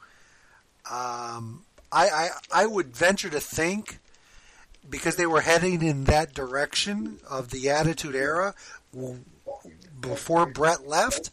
um, 0.89 1.63
I, 1.91 2.09
I 2.09 2.29
I 2.51 2.65
would 2.65 2.95
venture 2.95 3.29
to 3.29 3.39
think 3.39 3.99
because 4.89 5.15
they 5.15 5.25
were 5.25 5.41
heading 5.41 5.83
in 5.83 6.05
that 6.05 6.33
direction 6.33 7.19
of 7.29 7.51
the 7.51 7.69
Attitude 7.69 8.15
Era 8.15 8.55
before 9.99 10.45
Bret 10.45 10.87
left. 10.87 11.29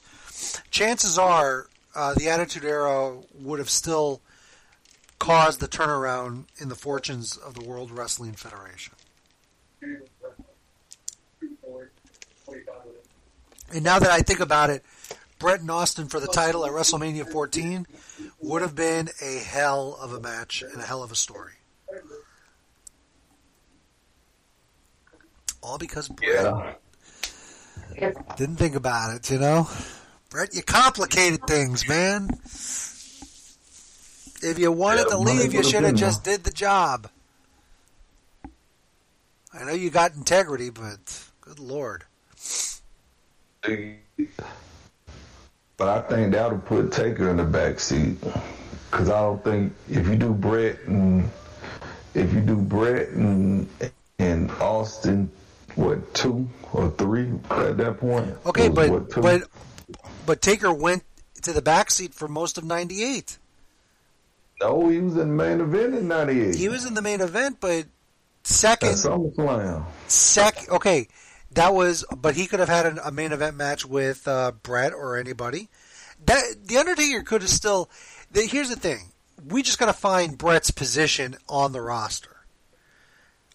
Chances 0.71 1.19
are 1.19 1.69
uh, 1.95 2.15
the 2.15 2.29
Attitude 2.29 2.65
Era 2.65 3.19
would 3.35 3.59
have 3.59 3.71
still 3.71 4.21
caused 5.19 5.61
the 5.61 5.69
turnaround 5.69 6.45
in 6.59 6.69
the 6.69 6.75
fortunes 6.75 7.37
of 7.37 7.55
the 7.55 7.65
World 7.65 7.91
Wrestling 7.91 8.33
Federation. 8.33 8.95
And 13.73 13.83
now 13.83 13.99
that 13.99 14.11
I 14.11 14.21
think 14.21 14.41
about 14.41 14.71
it, 14.71 14.85
Bret 15.39 15.61
and 15.61 15.71
Austin 15.71 16.09
for 16.09 16.21
the 16.21 16.27
title 16.29 16.65
at 16.67 16.73
WrestleMania 16.73 17.27
14 17.31 17.87
would 18.43 18.63
have 18.63 18.75
been 18.75 19.09
a 19.21 19.39
hell 19.39 19.97
of 20.01 20.13
a 20.13 20.21
match 20.21 20.63
and 20.63 20.81
a 20.81 20.85
hell 20.85 21.03
of 21.03 21.11
a 21.11 21.17
story. 21.17 21.55
All 25.63 25.79
because 25.79 26.09
Bret 26.09 26.45
Yeah. 27.99 28.11
didn't 28.37 28.57
think 28.57 28.75
about 28.75 29.15
it, 29.15 29.31
you 29.31 29.39
know? 29.39 29.71
Bret, 30.29 30.55
you 30.55 30.63
complicated 30.63 31.47
things, 31.47 31.89
man. 31.89 32.29
If 34.45 34.59
you 34.59 34.73
wanted 34.73 35.07
Yeah, 35.09 35.17
to 35.17 35.19
leave, 35.19 35.55
you 35.55 35.63
should 35.63 35.85
have 35.85 35.95
just 35.95 36.25
did 36.25 36.45
the 36.45 36.51
job. 36.51 37.09
I 39.55 39.65
know 39.65 39.73
you 39.73 39.91
got 39.91 40.15
integrity, 40.15 40.71
but 40.71 41.23
good 41.41 41.59
lord. 41.59 42.05
But 43.63 45.89
I 45.89 46.01
think 46.03 46.33
that'll 46.33 46.59
put 46.59 46.93
Taker 46.93 47.31
in 47.31 47.37
the 47.37 47.45
back 47.45 47.81
seat. 47.81 48.19
Because 48.91 49.09
I 49.09 49.21
don't 49.21 49.43
think 49.43 49.73
if 49.89 50.07
you 50.07 50.17
do 50.17 50.33
Bret 50.33 50.81
and 50.87 51.31
if 52.15 52.33
you 52.35 52.41
do 52.41 52.57
Bret 52.57 53.09
and 53.11 53.69
and 54.19 54.51
Austin, 54.53 55.31
what 55.77 56.15
two 56.15 56.49
or 56.73 56.91
three 56.91 57.33
at 57.51 57.77
that 57.79 57.99
point? 57.99 58.35
Okay, 58.45 58.69
was, 58.69 58.77
but 58.77 58.91
what, 58.91 59.23
but 59.23 59.43
but 60.27 60.43
Taker 60.43 60.73
went 60.73 61.05
to 61.43 61.53
the 61.53 61.63
backseat 61.63 62.15
for 62.15 62.29
most 62.29 62.59
of 62.59 62.65
'98. 62.65 63.39
no, 64.61 64.89
he 64.89 64.99
was 64.99 65.15
in 65.15 65.19
the 65.19 65.27
main 65.27 65.61
event 65.61 65.95
in 65.95 66.09
'98. 66.09 66.55
He 66.55 66.69
was 66.69 66.85
in 66.85 66.95
the 66.95 67.03
main 67.03 67.21
event, 67.21 67.59
but 67.61 67.87
second, 68.43 68.91
SummerSlam. 68.91 69.85
sec. 70.09 70.71
Okay, 70.71 71.09
that 71.55 71.75
was, 71.75 72.05
but 72.17 72.35
he 72.35 72.47
could 72.47 72.61
have 72.61 72.69
had 72.69 72.87
a, 72.87 73.09
a 73.09 73.11
main 73.11 73.33
event 73.33 73.57
match 73.57 73.85
with 73.87 74.27
uh, 74.27 74.53
Bret 74.63 74.93
or 74.93 75.17
anybody. 75.17 75.69
That 76.27 76.43
the 76.65 76.77
Undertaker 76.79 77.23
could 77.23 77.43
have 77.43 77.51
still. 77.51 77.91
The, 78.31 78.43
here's 78.43 78.69
the 78.71 78.77
thing: 78.77 79.13
we 79.47 79.63
just 79.63 79.79
got 79.79 79.87
to 79.87 79.93
find 79.93 80.39
Bret's 80.39 80.71
position 80.71 81.37
on 81.49 81.73
the 81.73 81.81
roster. 81.81 82.47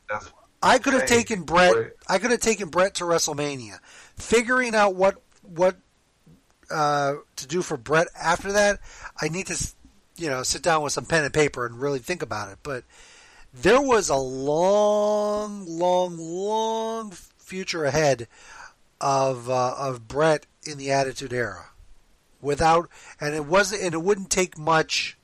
That's 0.09 0.31
I 0.61 0.79
could 0.79 0.93
have 0.93 1.03
Hey, 1.03 1.17
taken 1.17 1.43
Bret. 1.43 1.73
Bret. 1.73 1.93
I 2.07 2.17
could 2.17 2.31
have 2.31 2.39
taken 2.39 2.69
Bret 2.69 2.95
to 2.95 3.03
WrestleMania. 3.03 3.79
Figuring 4.17 4.75
out 4.75 4.95
what 4.95 5.15
what 5.43 5.77
uh, 6.69 7.15
to 7.37 7.47
do 7.47 7.61
for 7.61 7.77
Bret 7.77 8.07
after 8.19 8.51
that, 8.53 8.79
I 9.21 9.29
need 9.29 9.47
to 9.47 9.73
you 10.17 10.29
know 10.29 10.43
sit 10.43 10.63
down 10.63 10.81
with 10.81 10.93
some 10.93 11.05
pen 11.05 11.23
and 11.23 11.33
paper 11.33 11.65
and 11.65 11.79
really 11.79 11.99
think 11.99 12.21
about 12.21 12.49
it. 12.51 12.57
But 12.63 12.83
there 13.53 13.81
was 13.81 14.09
a 14.09 14.15
long, 14.15 15.65
long, 15.67 16.17
long 16.17 17.13
future 17.47 17.85
ahead 17.85 18.27
of 18.99 19.49
uh, 19.49 19.73
of 19.77 20.07
Bret 20.07 20.45
in 20.63 20.77
the 20.77 20.91
Attitude 20.91 21.33
Era. 21.33 21.69
Without 22.41 22.89
and 23.19 23.33
it 23.33 23.45
wasn't 23.45 23.81
and 23.81 23.93
it 23.93 24.01
wouldn't 24.01 24.29
take 24.29 24.57
much 24.57 25.17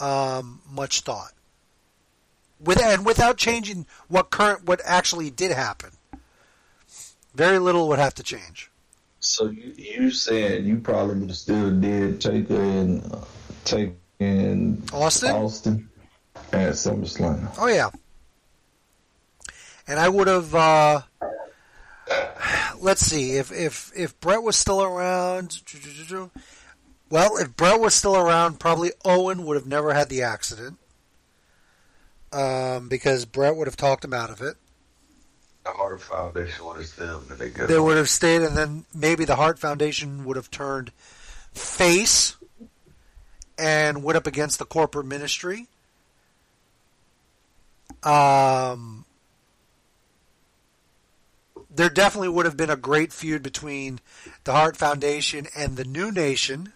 um, 0.00 0.62
much 0.68 1.02
thought 1.02 1.32
with 2.58 2.82
and 2.82 3.04
without 3.04 3.36
changing 3.36 3.86
what 4.08 4.30
current 4.30 4.64
what 4.64 4.80
actually 4.84 5.30
did 5.30 5.52
happen. 5.52 5.90
Very 7.34 7.58
little 7.58 7.88
would 7.88 7.98
have 7.98 8.14
to 8.14 8.22
change. 8.22 8.70
So 9.20 9.50
you 9.50 9.74
you 9.76 10.10
saying 10.10 10.64
you 10.64 10.78
probably 10.78 11.20
would 11.20 11.36
still 11.36 11.70
did 11.70 12.20
Taker 12.20 12.60
and 12.60 13.12
uh, 13.12 13.18
Taker 13.64 13.94
and 14.20 14.82
Austin? 14.92 15.30
Austin 15.30 15.88
at 16.52 16.72
SummerSlam. 16.72 17.54
Oh 17.58 17.66
yeah. 17.66 17.90
And 19.86 19.98
I 19.98 20.08
would 20.08 20.28
have 20.28 20.54
uh 20.54 21.02
let's 22.80 23.04
see, 23.04 23.36
if 23.36 23.52
if 23.52 23.90
if 23.96 24.18
Bret 24.20 24.42
was 24.42 24.56
still 24.56 24.82
around 24.82 25.62
well, 27.10 27.36
if 27.36 27.54
Bret 27.56 27.80
was 27.80 27.94
still 27.94 28.16
around, 28.16 28.58
probably 28.60 28.92
Owen 29.04 29.44
would 29.44 29.56
have 29.56 29.66
never 29.66 29.94
had 29.94 30.08
the 30.08 30.22
accident. 30.22 30.78
Um, 32.32 32.88
because 32.88 33.24
Bret 33.24 33.54
would 33.54 33.68
have 33.68 33.76
talked 33.76 34.04
him 34.04 34.12
out 34.12 34.30
of 34.30 34.40
it. 34.40 34.56
The 35.64 35.70
Hart 35.70 36.00
Foundation 36.00 36.64
would 36.66 36.78
have 36.78 36.86
still 36.86 37.20
been 37.20 37.38
together. 37.38 37.68
They 37.68 37.78
would 37.78 37.96
have 37.96 38.08
stayed, 38.08 38.42
and 38.42 38.56
then 38.56 38.84
maybe 38.92 39.24
the 39.24 39.36
Hart 39.36 39.58
Foundation 39.58 40.24
would 40.24 40.36
have 40.36 40.50
turned 40.50 40.90
face 41.52 42.36
and 43.56 44.02
went 44.02 44.16
up 44.16 44.26
against 44.26 44.58
the 44.58 44.64
corporate 44.64 45.06
ministry. 45.06 45.68
Um, 48.02 49.03
there 51.74 51.90
definitely 51.90 52.28
would 52.28 52.44
have 52.46 52.56
been 52.56 52.70
a 52.70 52.76
great 52.76 53.12
feud 53.12 53.42
between 53.42 54.00
the 54.44 54.52
Hart 54.52 54.76
Foundation 54.76 55.46
and 55.56 55.76
the 55.76 55.84
New 55.84 56.10
Nation, 56.12 56.72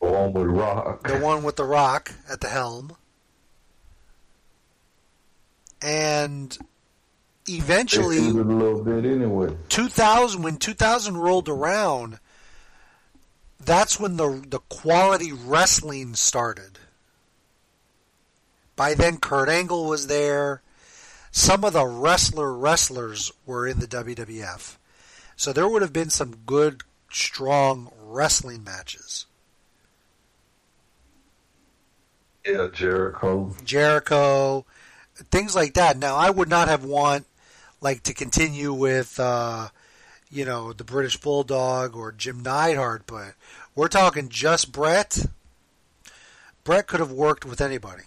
The 0.00 0.06
one 0.08 0.32
with 0.32 0.46
Rock. 0.46 1.06
the 1.06 1.18
one 1.18 1.42
with 1.42 1.56
The 1.56 1.64
Rock 1.64 2.12
at 2.30 2.40
the 2.40 2.48
helm. 2.48 2.96
And 5.80 6.56
eventually, 7.48 8.18
a 8.18 8.20
little 8.32 8.82
bit 8.82 9.04
anyway. 9.04 9.56
2000 9.68 10.42
when 10.42 10.56
2000 10.56 11.16
rolled 11.16 11.48
around 11.48 12.18
that's 13.60 13.98
when 14.00 14.16
the 14.16 14.42
the 14.48 14.58
quality 14.68 15.32
wrestling 15.32 16.14
started 16.14 16.78
by 18.76 18.94
then 18.94 19.18
Kurt 19.18 19.48
Angle 19.48 19.86
was 19.86 20.06
there 20.06 20.62
some 21.38 21.64
of 21.64 21.72
the 21.72 21.86
wrestler 21.86 22.52
wrestlers 22.52 23.32
were 23.46 23.66
in 23.66 23.78
the 23.80 23.86
WWF 23.86 24.76
so 25.36 25.52
there 25.52 25.68
would 25.68 25.82
have 25.82 25.92
been 25.92 26.10
some 26.10 26.36
good 26.46 26.82
strong 27.10 27.90
wrestling 28.02 28.64
matches 28.64 29.26
Yeah, 32.44 32.68
Jericho. 32.72 33.54
Jericho 33.64 34.66
things 35.30 35.54
like 35.54 35.74
that 35.74 35.96
now 35.96 36.16
I 36.16 36.30
would 36.30 36.48
not 36.48 36.68
have 36.68 36.84
want 36.84 37.26
like 37.80 38.02
to 38.04 38.14
continue 38.14 38.72
with 38.72 39.18
uh 39.20 39.68
you 40.30 40.44
know, 40.44 40.72
the 40.72 40.84
British 40.84 41.16
Bulldog 41.16 41.96
or 41.96 42.12
Jim 42.12 42.42
Neidhart, 42.42 43.06
but 43.06 43.34
we're 43.74 43.88
talking 43.88 44.28
just 44.28 44.72
Bret. 44.72 45.26
Bret 46.64 46.86
could 46.86 47.00
have 47.00 47.12
worked 47.12 47.44
with 47.44 47.60
anybody. 47.60 48.04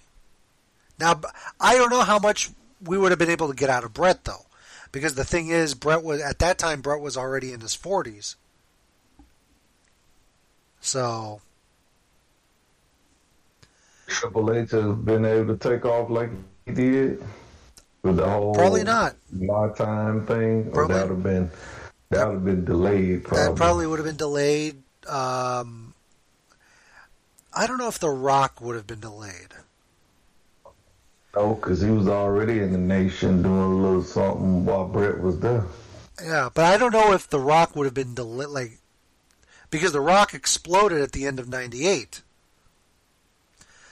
Now, 0.99 1.19
I 1.59 1.75
don't 1.75 1.89
know 1.89 2.03
how 2.03 2.19
much 2.19 2.51
we 2.83 2.97
would 2.97 3.11
have 3.11 3.19
been 3.19 3.29
able 3.29 3.47
to 3.49 3.55
get 3.55 3.69
out 3.69 3.83
of 3.83 3.93
Bret, 3.93 4.23
though, 4.25 4.45
because 4.91 5.15
the 5.15 5.23
thing 5.25 5.49
is, 5.49 5.73
Bret 5.75 6.03
was 6.03 6.21
at 6.21 6.39
that 6.39 6.57
time. 6.57 6.81
Bret 6.81 6.99
was 7.01 7.17
already 7.17 7.53
in 7.53 7.59
his 7.61 7.75
forties, 7.75 8.35
so 10.79 11.41
Triple 14.07 14.53
H 14.53 14.71
has 14.71 14.95
been 14.95 15.25
able 15.25 15.55
to 15.57 15.69
take 15.69 15.85
off 15.85 16.09
like 16.09 16.29
he 16.65 16.73
did 16.73 17.23
with 18.03 18.17
the 18.17 18.27
whole 18.29 18.53
Probably 18.53 18.83
not. 18.83 19.15
my 19.31 19.69
time 19.69 20.25
thing. 20.25 20.67
Or 20.73 20.85
Probably- 20.87 20.95
that 20.95 21.07
would 21.07 21.15
have 21.15 21.23
been 21.23 21.51
that 22.09 22.27
would 22.27 22.33
have 22.35 22.45
been 22.45 22.65
delayed. 22.65 23.23
Probably. 23.23 23.47
that 23.47 23.55
probably 23.55 23.87
would 23.87 23.99
have 23.99 24.05
been 24.05 24.17
delayed. 24.17 24.81
Um, 25.07 25.93
I 27.53 27.67
don't 27.67 27.77
know 27.77 27.87
if 27.87 27.99
The 27.99 28.09
Rock 28.09 28.59
would 28.59 28.75
have 28.75 28.85
been 28.87 28.99
delayed. 28.99 29.53
Oh, 31.33 31.49
no, 31.49 31.55
because 31.55 31.81
he 31.81 31.89
was 31.89 32.07
already 32.07 32.59
in 32.59 32.71
the 32.71 32.77
nation 32.77 33.41
doing 33.41 33.55
a 33.55 33.75
little 33.75 34.03
something 34.03 34.65
while 34.65 34.87
Bret 34.87 35.21
was 35.21 35.39
there. 35.39 35.65
Yeah, 36.21 36.49
but 36.53 36.65
I 36.65 36.77
don't 36.77 36.91
know 36.91 37.13
if 37.13 37.29
The 37.29 37.39
Rock 37.39 37.75
would 37.75 37.85
have 37.85 37.93
been 37.93 38.13
delayed, 38.13 38.49
like 38.49 38.79
because 39.69 39.93
The 39.93 40.01
Rock 40.01 40.33
exploded 40.33 41.01
at 41.01 41.13
the 41.13 41.25
end 41.25 41.39
of 41.39 41.47
'98. 41.47 42.21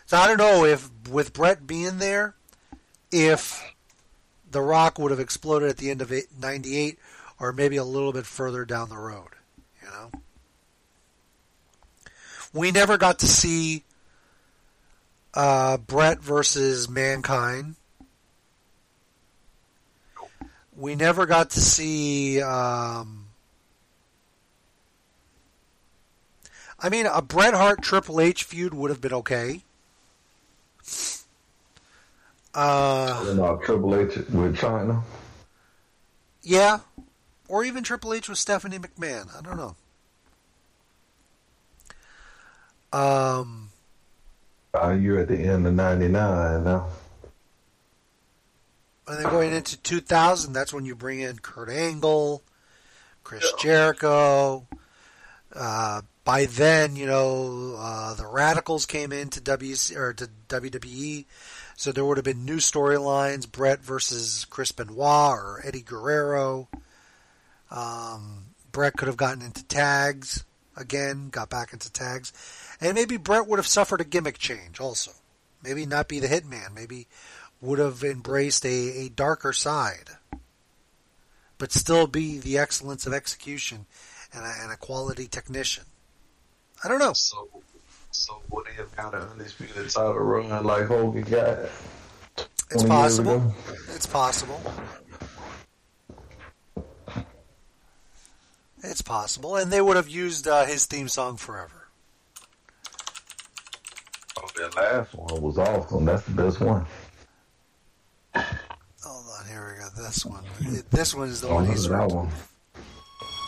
So 0.05 0.17
I 0.17 0.27
don't 0.27 0.37
know 0.37 0.65
if 0.65 0.89
with 1.09 1.33
Bret 1.33 1.65
being 1.65 1.99
there, 1.99 2.35
if 3.11 3.73
The 4.49 4.61
Rock 4.61 4.99
would 4.99 5.11
have 5.11 5.19
exploded 5.19 5.69
at 5.69 5.77
the 5.77 5.91
end 5.91 6.01
of 6.01 6.11
98 6.39 6.97
or 7.39 7.53
maybe 7.53 7.77
a 7.77 7.83
little 7.83 8.11
bit 8.11 8.25
further 8.25 8.65
down 8.65 8.89
the 8.89 8.97
road, 8.97 9.29
you 9.81 9.87
know. 9.87 10.11
We 12.53 12.71
never 12.71 12.97
got 12.97 13.19
to 13.19 13.27
see 13.27 13.83
uh, 15.33 15.77
Bret 15.77 16.19
versus 16.21 16.89
Mankind. 16.89 17.75
We 20.75 20.95
never 20.95 21.25
got 21.25 21.49
to 21.51 21.59
see. 21.59 22.41
Um, 22.41 23.25
I 26.79 26.87
mean, 26.89 27.05
a 27.05 27.21
Bret 27.21 27.53
Hart 27.53 27.81
Triple 27.81 28.21
H 28.21 28.45
feud 28.45 28.73
would 28.73 28.89
have 28.89 29.01
been 29.01 29.13
okay. 29.13 29.61
Uh, 32.53 33.23
You 33.27 33.33
know, 33.35 33.57
Triple 33.63 33.95
H 33.95 34.15
with 34.15 34.57
Chyna. 34.57 35.03
yeah, 36.41 36.79
or 37.49 37.63
even 37.65 37.83
Triple 37.83 38.13
H 38.13 38.29
with 38.29 38.37
Stephanie 38.39 38.79
McMahon. 38.79 39.27
I 39.37 39.41
don't 39.41 39.57
know. 39.57 39.75
Um, 42.91 43.68
Uh, 44.73 44.91
you're 44.91 45.19
at 45.19 45.27
the 45.27 45.37
end 45.37 45.65
of 45.65 45.73
'99 45.73 46.63
now. 46.63 46.87
and 49.07 49.17
then 49.17 49.29
going 49.31 49.53
into 49.53 49.75
2000, 49.77 50.53
that's 50.53 50.71
when 50.71 50.85
you 50.85 50.95
bring 50.95 51.19
in 51.19 51.39
Kurt 51.39 51.69
Angle, 51.69 52.43
Chris 53.23 53.51
Jericho. 53.59 54.67
Uh, 55.53 56.01
by 56.23 56.45
then, 56.45 56.95
you 56.95 57.07
know, 57.07 57.75
uh, 57.79 58.13
the 58.13 58.23
Radicalz 58.23 58.87
came 58.87 59.11
into 59.11 59.41
WC 59.41 59.95
or 59.95 60.13
to 60.13 60.29
WWE, 60.47 61.25
so 61.75 61.91
there 61.91 62.05
would 62.05 62.17
have 62.17 62.25
been 62.25 62.45
new 62.45 62.57
storylines: 62.57 63.51
Bret 63.51 63.79
versus 63.79 64.45
Chris 64.45 64.71
Benoit 64.71 64.99
or 65.31 65.61
Eddie 65.65 65.81
Guerrero. 65.81 66.67
Um, 67.71 68.45
Bret 68.71 68.93
could 68.95 69.07
have 69.07 69.17
gotten 69.17 69.41
into 69.41 69.63
tags 69.63 70.43
again, 70.77 71.29
got 71.29 71.49
back 71.49 71.73
into 71.73 71.91
tags, 71.91 72.31
and 72.81 72.95
maybe 72.95 73.17
Bret 73.17 73.47
would 73.47 73.59
have 73.59 73.67
suffered 73.67 74.01
a 74.01 74.05
gimmick 74.05 74.37
change 74.37 74.79
also. 74.79 75.11
Maybe 75.63 75.85
not 75.85 76.07
be 76.07 76.19
the 76.19 76.27
Hitman. 76.27 76.73
Maybe 76.73 77.07
would 77.61 77.79
have 77.79 78.03
embraced 78.03 78.65
a, 78.65 78.69
a 78.69 79.09
darker 79.09 79.51
side, 79.51 80.11
but 81.57 81.73
still 81.73 82.07
be 82.07 82.39
the 82.39 82.57
excellence 82.57 83.05
of 83.05 83.13
execution 83.13 83.85
and 84.33 84.45
a, 84.45 84.53
and 84.63 84.71
a 84.71 84.77
quality 84.77 85.27
technician. 85.27 85.83
I 86.83 86.87
don't 86.87 86.99
know. 86.99 87.13
So, 87.13 87.49
so 88.11 88.41
would 88.49 88.65
they 88.67 88.73
have 88.73 88.95
got 88.95 89.13
an 89.13 89.21
undisputed 89.23 89.89
title 89.89 90.13
run 90.13 90.63
like 90.63 90.85
Hogan 90.85 91.23
got? 91.23 91.59
It's 92.71 92.83
20 92.83 92.85
years 92.85 92.87
possible. 92.87 93.55
It's 93.95 94.05
possible. 94.05 94.61
It's 98.81 99.01
possible, 99.01 99.57
and 99.57 99.71
they 99.71 99.81
would 99.81 99.97
have 99.97 100.07
used 100.07 100.47
uh, 100.47 100.63
his 100.65 100.85
theme 100.85 101.09
song 101.09 101.35
forever. 101.35 101.78
That 104.55 104.75
last 104.75 105.13
one 105.13 105.41
was 105.41 105.57
awesome. 105.57 106.05
That's 106.05 106.23
the 106.23 106.31
best 106.31 106.59
one. 106.59 106.85
Hold 108.35 109.25
on, 109.39 109.47
here 109.47 109.73
we 109.75 109.79
go. 109.81 109.89
This 110.03 110.25
one. 110.25 110.43
This 110.91 111.15
one 111.15 111.29
is 111.29 111.41
the 111.41 111.47
Oh, 111.47 111.55
one 111.55 111.65
look 111.65 111.73
he's 111.75 111.85
at 111.85 111.91
that 111.91 112.15
one. 112.15 112.29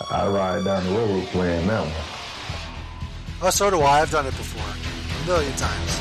I 0.10 0.28
ride 0.28 0.64
down 0.66 0.84
the 0.86 0.92
road 0.92 1.26
playing 1.28 1.68
that 1.68 1.82
one. 1.86 1.94
Oh, 3.44 3.50
so 3.50 3.70
do 3.70 3.82
I. 3.82 4.02
I've 4.02 4.12
done 4.12 4.26
it 4.26 4.38
before, 4.38 4.64
a 4.64 5.26
million 5.28 5.56
times. 5.58 6.00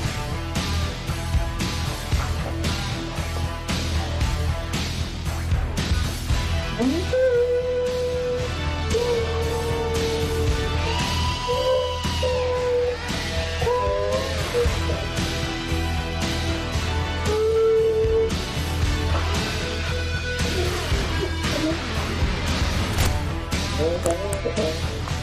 It's 6.76 6.82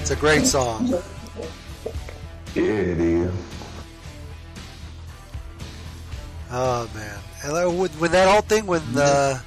a 0.10 0.16
great 0.16 0.46
song. 0.46 0.88
Yeah, 2.56 2.64
it 2.64 3.00
is. 3.00 3.34
Oh 6.50 6.90
man! 6.96 7.20
And 7.44 7.52
uh, 7.52 7.70
when 7.70 8.12
that 8.12 8.30
whole 8.30 8.42
thing 8.42 8.66
when 8.68 8.82
uh, 8.96 9.40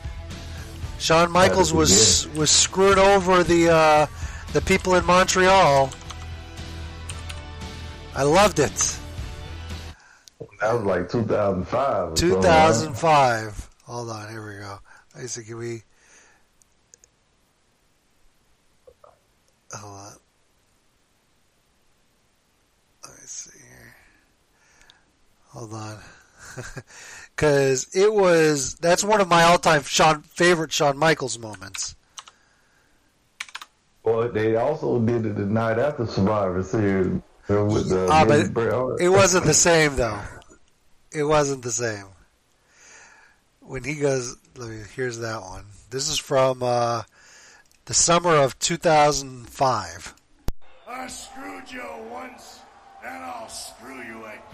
Shawn 1.05 1.31
Michaels 1.31 1.71
was 1.71 2.27
was 2.29 2.51
screwing 2.51 2.99
over 2.99 3.45
the 3.45 3.69
uh, 3.69 4.07
the 4.55 4.63
people 4.63 4.95
in 4.95 5.05
Montreal, 5.05 5.91
I 8.15 8.23
loved 8.23 8.59
it. 8.59 8.99
That 10.63 10.73
was 10.73 10.85
like 10.85 11.11
2005. 11.11 12.15
2005. 12.15 13.71
Hold 13.83 14.09
on, 14.09 14.31
here 14.31 14.49
we 14.49 14.61
go. 14.63 14.79
I 15.15 15.27
to 15.27 15.43
can 15.43 15.59
we? 15.59 15.83
Hold 19.75 19.93
on. 19.93 20.13
Let 23.05 23.13
me 23.13 23.27
see 23.27 23.59
here. 23.59 23.95
Hold 25.49 25.75
on. 25.75 25.99
Because 27.37 27.89
it 27.97 28.13
was, 28.15 28.77
that's 28.77 29.03
one 29.03 29.21
of 29.21 29.29
my 29.29 29.43
all 29.43 29.59
time 29.59 29.83
Shawn, 29.83 30.23
favorite 30.23 30.73
Shawn 30.73 30.97
Michaels 30.97 31.37
moments. 31.37 31.97
Well, 34.05 34.31
they 34.31 34.55
also 34.55 35.01
did 35.01 35.27
it 35.27 35.37
the 35.37 35.47
night 35.47 35.79
after 35.79 36.07
Survivor 36.07 36.63
Series 36.63 37.21
uh, 37.51 37.65
with 37.65 37.89
the 37.89 38.07
Ah, 38.09 38.25
but 38.25 38.53
Bret 38.55 38.73
Hart. 38.73 39.01
It 39.01 39.09
wasn't 39.09 39.47
the 39.47 39.55
same, 39.55 39.97
though. 39.97 40.21
It 41.11 41.25
wasn't 41.25 41.65
the 41.65 41.73
same. 41.73 42.07
When 43.61 43.83
he 43.83 43.97
goes, 43.97 44.37
let 44.57 44.71
me, 44.71 44.83
here's 44.95 45.19
that 45.19 45.41
one. 45.41 45.65
This 45.91 46.09
is 46.09 46.19
from 46.19 46.63
uh, 46.63 47.03
the 47.87 47.95
summer 47.95 48.37
of 48.37 48.59
2005. 48.59 50.15
I 50.87 51.07
screwed 51.09 51.71
you 51.71 51.83
once, 52.11 52.61
and 53.05 53.25
I'll 53.25 53.49
screw 53.49 54.03
you 54.03 54.25
again. 54.25 54.54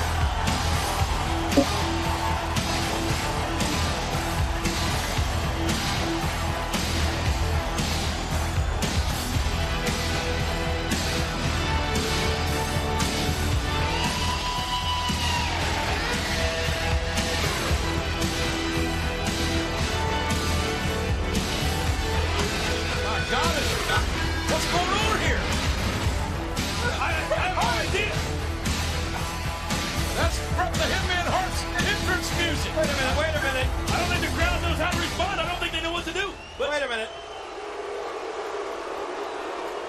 Wait 32.77 32.85
a 32.85 32.93
minute, 32.93 33.17
wait 33.17 33.35
a 33.35 33.41
minute. 33.41 33.67
I 33.89 33.99
don't 33.99 34.09
think 34.09 34.21
the 34.21 34.31
crowd 34.37 34.61
knows 34.61 34.77
how 34.77 34.91
to 34.91 34.97
respond. 34.97 35.41
I 35.41 35.45
don't 35.45 35.59
think 35.59 35.73
they 35.73 35.81
know 35.81 35.91
what 35.91 36.05
to 36.05 36.13
do. 36.13 36.31
But 36.57 36.69
wait 36.69 36.81
a 36.81 36.87
minute. 36.87 37.09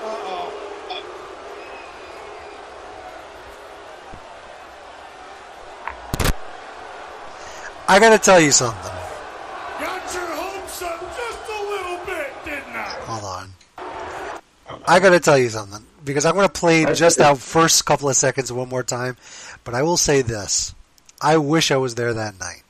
Uh-oh. 0.04 0.52
I 7.88 7.98
gotta 8.00 8.18
tell 8.18 8.40
you 8.40 8.50
something. 8.50 8.92
Got 9.78 10.14
your 10.14 10.26
hopes 10.26 10.82
up 10.82 11.00
just 11.00 11.48
a 11.48 11.62
little 11.62 11.98
bit, 12.04 12.32
didn't 12.44 12.74
I? 12.74 12.96
Hold 13.06 13.24
on. 13.24 13.52
I 14.88 14.98
gotta 14.98 15.20
tell 15.20 15.38
you 15.38 15.50
something. 15.50 15.84
Because 16.04 16.24
I'm 16.26 16.34
gonna 16.34 16.48
play 16.48 16.84
just 16.94 17.18
that 17.18 17.38
first 17.38 17.84
couple 17.86 18.08
of 18.08 18.16
seconds 18.16 18.50
one 18.52 18.68
more 18.68 18.82
time. 18.82 19.16
But 19.62 19.74
I 19.74 19.82
will 19.82 19.96
say 19.96 20.22
this. 20.22 20.74
I 21.20 21.36
wish 21.36 21.70
I 21.70 21.76
was 21.76 21.94
there 21.94 22.12
that 22.12 22.40
night. 22.40 22.61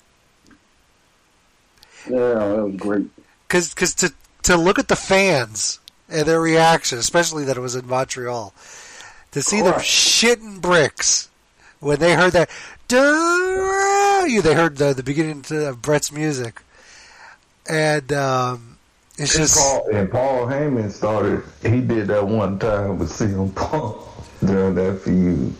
Yeah, 2.08 2.34
that 2.34 2.64
was 2.64 2.76
great. 2.76 3.06
Cause, 3.48 3.74
cause 3.74 3.94
to, 3.96 4.12
to 4.44 4.56
look 4.56 4.78
at 4.78 4.88
the 4.88 4.96
fans 4.96 5.80
and 6.08 6.26
their 6.26 6.40
reaction, 6.40 6.98
especially 6.98 7.44
that 7.44 7.56
it 7.56 7.60
was 7.60 7.74
in 7.74 7.86
Montreal, 7.86 8.52
to 9.32 9.42
see 9.42 9.60
them 9.60 9.74
shitting 9.74 10.60
bricks 10.60 11.28
when 11.80 11.98
they 11.98 12.14
heard 12.14 12.32
that, 12.32 12.50
"Durrow," 12.88 14.42
they 14.42 14.54
heard 14.54 14.76
the, 14.76 14.94
the 14.94 15.02
beginning 15.02 15.44
of 15.50 15.82
Bret's 15.82 16.12
music. 16.12 16.62
And, 17.68 18.12
um, 18.12 18.78
it's 19.18 19.34
And 19.34 19.42
just, 19.44 19.58
Paul, 19.58 19.88
and 19.92 20.10
Paul 20.10 20.46
Heyman 20.46 20.90
started. 20.90 21.42
He 21.62 21.80
did 21.80 22.08
that 22.08 22.26
one 22.26 22.58
time 22.58 22.98
with 22.98 23.10
CM 23.10 23.54
Punk 23.54 23.96
during 24.44 24.74
that 24.74 25.00
feud. 25.02 25.54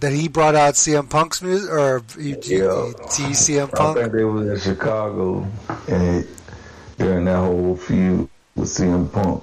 That 0.00 0.12
he 0.12 0.28
brought 0.28 0.54
out 0.54 0.74
CM 0.74 1.08
Punk's 1.08 1.42
music, 1.42 1.70
or 1.70 2.02
you, 2.18 2.36
Yeah. 2.42 2.92
teased 3.10 3.48
CM 3.48 3.68
I 3.74 3.76
Punk? 3.76 3.98
think 3.98 4.12
they 4.12 4.24
was 4.24 4.48
in 4.48 4.58
Chicago 4.58 5.46
and 5.88 6.26
during 6.98 7.26
that 7.26 7.36
whole 7.36 7.76
feud 7.76 8.28
with 8.56 8.68
CM 8.68 9.10
Punk. 9.12 9.42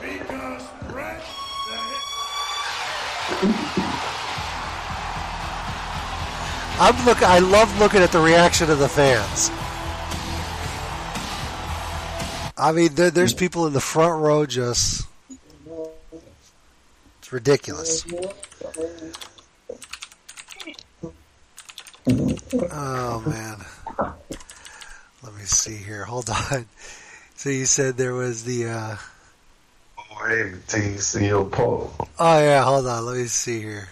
Because 0.00 0.62
I'm 6.80 7.04
look. 7.04 7.22
I 7.22 7.40
love 7.40 7.76
looking 7.80 8.02
at 8.02 8.12
the 8.12 8.20
reaction 8.20 8.70
of 8.70 8.78
the 8.78 8.88
fans. 8.88 9.50
I 12.56 12.72
mean, 12.72 12.94
there, 12.94 13.10
there's 13.10 13.34
mm. 13.34 13.38
people 13.38 13.66
in 13.66 13.72
the 13.72 13.80
front 13.80 14.22
row 14.22 14.46
just. 14.46 15.07
It's 17.28 17.32
ridiculous. 17.34 18.06
Oh 22.72 23.20
man. 23.20 23.58
Let 25.22 25.34
me 25.34 25.42
see 25.42 25.76
here. 25.76 26.04
Hold 26.04 26.30
on. 26.30 26.64
So 27.36 27.50
you 27.50 27.66
said 27.66 27.96
there 27.96 28.14
was 28.14 28.42
the. 28.44 28.66
uh 28.66 28.96
Oh, 29.96 30.26
hey, 30.26 30.54
team 30.66 30.94
CM 30.96 31.52
Punk. 31.52 31.92
Oh 32.18 32.38
yeah. 32.40 32.64
Hold 32.64 32.86
on. 32.86 33.04
Let 33.04 33.18
me 33.18 33.26
see 33.26 33.60
here. 33.60 33.88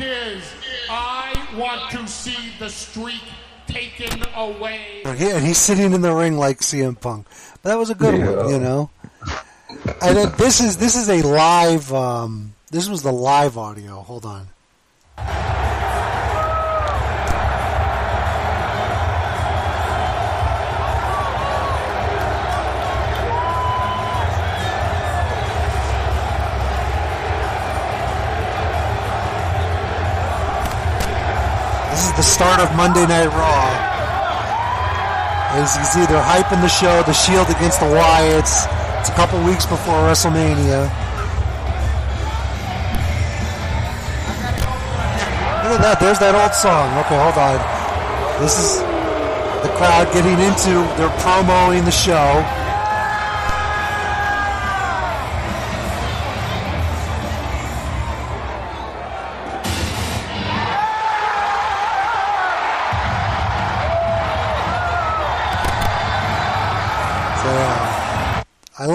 Is, 0.00 0.42
I 0.90 1.32
want 1.56 1.90
to 1.92 2.06
see 2.08 2.36
the 2.58 2.68
streak 2.68 3.22
taken 3.66 4.22
away. 4.36 5.02
He- 5.16 5.30
and 5.30 5.44
he's 5.44 5.58
sitting 5.58 5.92
in 5.92 6.00
the 6.02 6.12
ring 6.12 6.36
like 6.36 6.60
CM 6.60 7.00
Punk. 7.00 7.26
But 7.62 7.70
that 7.70 7.78
was 7.78 7.90
a 7.90 7.94
good 7.94 8.14
one, 8.14 8.48
you 8.50 8.58
know. 8.58 8.90
And 10.02 10.16
then 10.16 10.32
this 10.36 10.60
is 10.60 10.76
this 10.76 10.94
is 10.96 11.08
a 11.08 11.22
live. 11.26 11.92
Um, 11.92 12.54
this 12.70 12.88
was 12.88 13.02
the 13.02 13.12
live 13.12 13.56
audio. 13.58 14.00
Hold 14.02 14.24
on. 14.26 14.48
Is 32.14 32.18
the 32.18 32.22
start 32.22 32.60
of 32.60 32.70
Monday 32.76 33.04
Night 33.08 33.26
Raw. 33.26 33.66
As 35.58 35.74
you 35.74 35.82
can 35.82 35.90
see, 35.90 36.06
they're 36.06 36.22
hyping 36.22 36.62
the 36.62 36.68
show, 36.68 37.02
the 37.02 37.12
Shield 37.12 37.50
against 37.50 37.80
the 37.80 37.86
Wyatts. 37.86 38.70
It's 39.00 39.08
a 39.08 39.14
couple 39.14 39.42
weeks 39.42 39.66
before 39.66 39.94
WrestleMania. 40.06 40.86
Look 45.66 45.74
at 45.74 45.82
that. 45.82 45.98
There's 45.98 46.20
that 46.20 46.38
old 46.38 46.54
song. 46.54 46.86
Okay, 47.02 47.18
hold 47.18 47.34
on. 47.34 47.58
This 48.40 48.62
is 48.62 48.78
the 49.66 49.74
crowd 49.74 50.06
getting 50.14 50.38
into, 50.38 50.86
they're 50.94 51.10
promoing 51.18 51.84
the 51.84 51.90
show. 51.90 52.46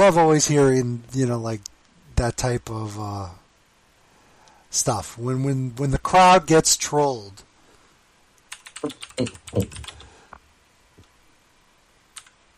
Love 0.10 0.18
always 0.18 0.48
hearing, 0.48 1.04
you 1.14 1.28
know, 1.28 1.38
like 1.38 1.62
that 2.16 2.36
type 2.36 2.68
of 2.72 3.00
uh, 3.00 3.30
stuff. 4.72 5.16
When 5.20 5.44
when 5.44 5.76
when 5.76 5.92
the 5.92 6.00
crowd 6.00 6.48
gets 6.48 6.76
trolled. 6.76 7.44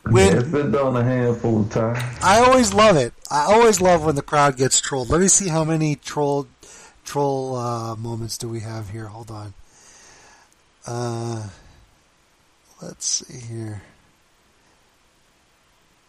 When- 0.04 0.32
yeah, 0.32 0.40
it's 0.40 0.50
been 0.50 0.72
done 0.72 0.96
a 0.96 1.04
handful 1.04 1.62
of 1.62 1.70
times. 1.70 2.00
I 2.24 2.40
always 2.40 2.74
love 2.74 2.96
it. 2.96 3.14
I 3.30 3.44
always 3.44 3.82
love 3.82 4.06
when 4.06 4.16
the 4.16 4.22
crowd 4.22 4.56
gets 4.56 4.80
trolled. 4.80 5.10
Let 5.10 5.20
me 5.20 5.28
see 5.28 5.50
how 5.50 5.66
many 5.66 5.96
troll 5.96 6.48
troll 7.04 7.56
uh, 7.58 7.96
moments 7.98 8.38
do 8.38 8.48
we 8.48 8.62
have 8.62 8.92
here. 8.92 9.08
Hold 9.08 9.30
on. 9.30 9.54
Uh, 10.88 11.50
let's 12.82 13.06
see 13.06 13.40
here. 13.40 13.82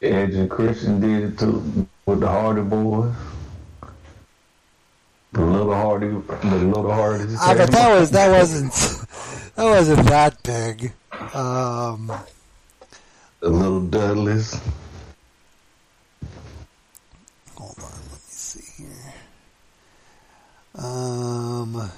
Edge 0.03 0.35
and 0.35 0.51
Christian 0.51 1.01
did 1.01 1.33
it 1.33 1.39
too 1.39 1.87
with 2.07 2.21
the 2.21 2.27
Hardy 2.27 2.63
Boys. 2.63 3.15
The 5.33 5.41
little 5.41 5.73
Hardy, 5.73 6.09
the 6.09 6.57
little 6.57 6.93
Hardys. 6.93 7.37
Ah, 7.41 7.55
but 7.57 7.71
that 7.71 7.99
was 7.99 8.11
that 8.11 8.31
wasn't 8.31 8.73
that 9.55 9.65
wasn't 9.65 10.07
that 10.09 10.43
big. 10.43 10.93
Um, 11.35 12.13
the 13.39 13.49
little 13.49 13.81
Dudleys. 13.81 14.61
hold 17.57 17.79
on, 17.79 17.85
let 17.85 18.13
me 18.13 18.19
see 18.27 18.83
here. 18.83 19.15
Um, 20.75 21.91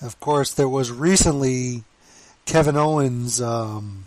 of 0.00 0.20
course, 0.20 0.54
there 0.54 0.68
was 0.68 0.92
recently 0.92 1.82
Kevin 2.46 2.76
Owens 2.76 3.40
um, 3.40 4.06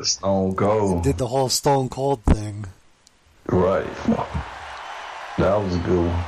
Stone 0.00 0.56
Cold. 0.56 1.04
did 1.04 1.18
the 1.18 1.26
whole 1.26 1.48
Stone 1.48 1.88
Cold 1.88 2.24
thing. 2.24 2.66
Right. 3.46 3.86
That 5.38 5.56
was 5.56 5.74
a 5.74 5.78
good 5.78 6.06
one. 6.06 6.24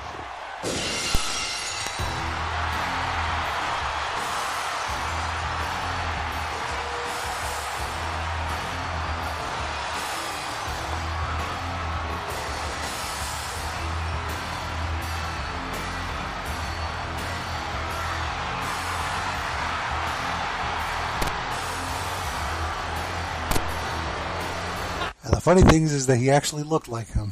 Funny 25.47 25.63
thing 25.63 25.85
is, 25.85 25.93
is 25.93 26.07
that 26.09 26.17
he 26.17 26.29
actually 26.29 26.65
looked 26.65 26.89
like 26.89 27.07
him. 27.13 27.31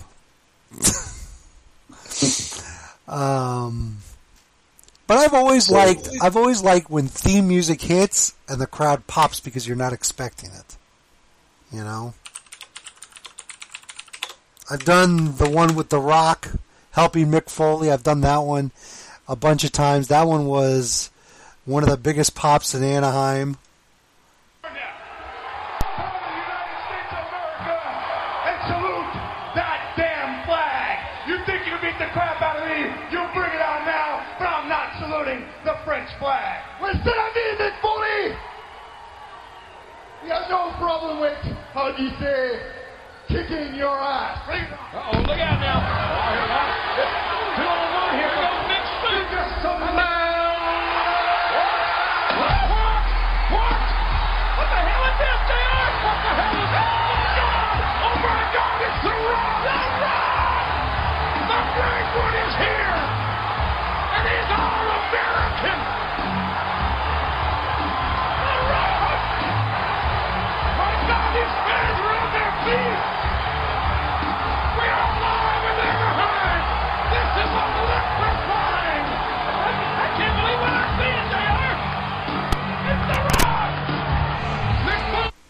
um, 3.09 3.97
but 5.09 5.19
I've 5.19 5.35
always 5.35 5.69
liked 5.69 6.09
I've 6.23 6.37
always 6.37 6.63
liked 6.63 6.89
when 6.89 7.09
theme 7.09 7.49
music 7.49 7.81
hits 7.81 8.35
and 8.49 8.61
the 8.61 8.69
crowd 8.69 9.09
pops 9.09 9.41
because 9.41 9.67
you're 9.67 9.77
not 9.77 9.93
expecting 9.93 10.51
it. 10.51 10.77
You 11.73 11.83
know. 11.83 12.15
I've 14.71 14.85
done 14.85 15.37
the 15.37 15.51
one 15.51 15.75
with 15.75 15.89
the 15.89 15.99
Rock 15.99 16.53
helping 16.93 17.27
Mick 17.27 17.51
Foley. 17.51 17.91
I've 17.91 18.05
done 18.05 18.21
that 18.21 18.45
one 18.45 18.71
a 19.27 19.35
bunch 19.35 19.65
of 19.65 19.73
times. 19.73 20.07
That 20.07 20.29
one 20.29 20.47
was 20.47 21.11
one 21.65 21.83
of 21.83 21.89
the 21.89 21.97
biggest 21.97 22.37
pops 22.37 22.77
in 22.77 22.85
Anaheim. 22.85 23.57
Flag. 36.25 36.81
Listen, 36.81 37.13
I 37.13 37.29
mean 37.37 37.55
this, 37.61 37.77
bully. 37.85 38.33
You 40.25 40.33
have 40.33 40.49
no 40.49 40.73
problem 40.81 41.21
with, 41.21 41.37
how 41.77 41.93
do 41.93 42.03
you 42.03 42.09
say, 42.17 42.65
kicking 43.29 43.77
your 43.77 43.93
ass. 43.93 44.41
Uh-oh, 44.49 45.21
look 45.21 45.37
out 45.37 45.61
now. 45.61 45.85
Oh, 47.61 47.84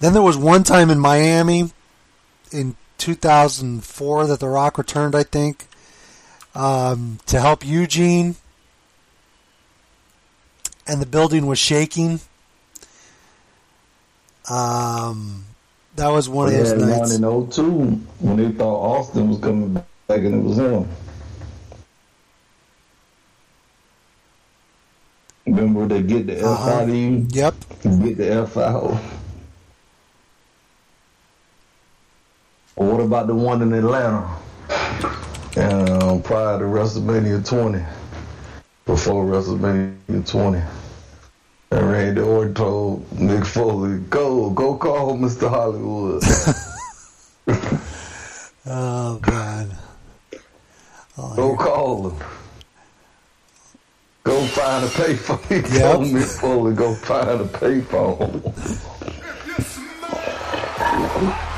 Then 0.01 0.13
there 0.13 0.23
was 0.23 0.37
one 0.37 0.65
time 0.65 0.91
in 0.91 0.99
Miami 0.99 1.71
in 2.53 2.77
2004 2.99 4.27
that 4.27 4.41
The 4.41 4.49
Rock 4.49 4.77
returned, 4.79 5.15
I 5.15 5.23
think, 5.23 5.67
um, 6.55 7.19
to 7.27 7.41
help 7.41 7.65
Eugene, 7.67 8.37
and 10.87 11.01
the 11.01 11.07
building 11.07 11.47
was 11.47 11.59
shaking. 11.59 12.21
Um, 14.49 15.45
that 15.97 16.09
was 16.09 16.29
one 16.29 16.49
of 16.49 16.53
those 16.55 16.73
nights. 16.75 17.19
one 17.19 17.33
in 17.35 17.51
02 17.51 17.63
when 18.21 18.37
they 18.37 18.51
thought 18.51 18.99
Austin 18.99 19.29
was 19.31 19.39
coming 19.39 19.73
back 19.73 19.85
and 20.09 20.35
it 20.35 20.43
was 20.43 20.59
him. 20.59 20.89
Remember 25.47 25.87
they 25.87 26.03
get 26.03 26.27
the 26.27 26.39
F 26.39 26.45
Uh-huh. 26.45 26.71
out 26.71 26.83
of 26.89 26.95
you? 26.95 27.27
Yep. 27.31 27.55
Get 27.83 28.17
the 28.19 28.33
F 28.43 28.57
out. 28.57 28.99
Or 32.77 32.91
what 32.93 33.01
about 33.01 33.27
the 33.29 33.35
one 33.35 33.63
in 33.63 33.73
Atlanta? 33.73 34.29
Um, 35.57 36.23
prior 36.23 36.59
to 36.59 36.65
WrestleMania 36.65 37.47
20. 37.49 37.85
Before 38.87 39.25
WrestleMania 39.25 40.29
20. 40.29 40.63
And 41.71 41.91
Randy 41.93 42.21
Orton 42.21 42.55
told 42.55 43.11
Mick 43.11 43.47
Foley, 43.47 43.99
go, 44.11 44.51
go 44.51 44.77
call 44.77 45.17
Mr. 45.19 45.49
Hollywood. 45.49 46.23
Oh 48.67 49.21
man. 49.29 49.77
Go 51.37 51.55
call 51.55 52.09
him. 52.11 52.27
Go 54.25 54.41
find 54.47 54.85
a 54.85 54.89
payphone. 54.89 55.45
He 55.49 55.57
Yep. 55.79 55.83
told 55.83 56.07
Mick 56.07 56.41
Foley, 56.41 56.75
go 56.75 56.95
find 56.95 57.43
a 57.43 57.45
payphone. 57.45 58.41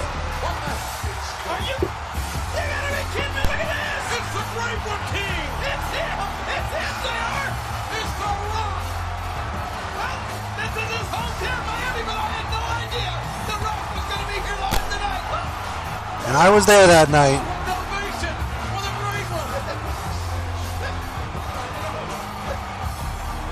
And 16.36 16.44
I 16.44 16.50
was 16.50 16.66
there 16.66 16.86
that 16.86 17.08
night. 17.08 17.40
Elevation 17.64 18.36
for 18.68 18.84
the 18.84 18.92
Great 19.00 19.24
One! 19.32 19.56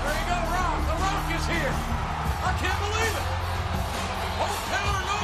There 0.05 0.13
you 0.21 0.29
go, 0.29 0.37
Rock. 0.53 0.85
The 0.85 0.93
Rock 1.01 1.25
is 1.33 1.45
here. 1.49 1.73
I 2.45 2.53
believe 2.85 3.17
it. 3.17 3.25
Hometown 4.37 4.85
or 4.93 5.01
no 5.09 5.17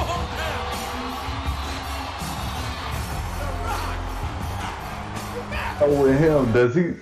hometown. 5.86 6.01
with 6.03 6.18
him, 6.18 6.41
does 6.51 6.74
he? 6.74 6.95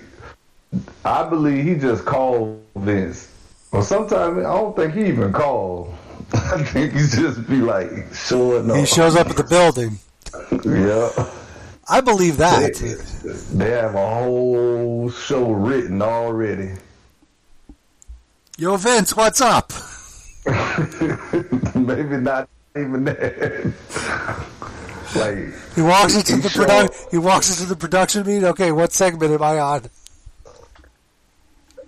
I 1.06 1.26
believe 1.26 1.64
he 1.64 1.76
just 1.76 2.04
called 2.04 2.62
Vince. 2.76 3.32
Or 3.72 3.82
sometimes 3.82 4.36
I 4.40 4.42
don't 4.42 4.76
think 4.76 4.92
he 4.92 5.06
even 5.06 5.32
called. 5.32 5.94
I 6.34 6.62
think 6.64 6.92
he 6.92 6.98
just 6.98 7.48
be 7.48 7.62
like 7.62 8.12
showing 8.12 8.70
up. 8.70 8.76
He 8.76 8.84
shows 8.84 9.16
up 9.16 9.30
at 9.30 9.38
the 9.38 9.44
building. 9.44 9.98
Yeah. 10.64 11.30
I 11.88 12.00
believe 12.00 12.36
that. 12.36 12.74
They 13.52 13.70
have 13.70 13.94
a 13.94 14.14
whole 14.14 15.10
show 15.10 15.50
written 15.50 16.00
already. 16.02 16.72
Yo, 18.56 18.76
Vince, 18.76 19.16
what's 19.16 19.40
up? 19.40 19.72
Maybe 21.74 22.16
not 22.18 22.48
even 22.76 23.04
that. 23.04 23.72
like 25.16 25.74
He 25.74 25.82
walks 25.82 26.14
into 26.14 26.36
he 26.36 26.40
the 26.42 26.48
show 26.48 26.64
produ- 26.64 27.10
He 27.10 27.18
walks 27.18 27.50
into 27.50 27.68
the 27.68 27.76
production 27.76 28.26
meeting. 28.26 28.44
Okay, 28.44 28.70
what 28.70 28.92
segment 28.92 29.32
am 29.32 29.42
I 29.42 29.58
on? 29.58 29.82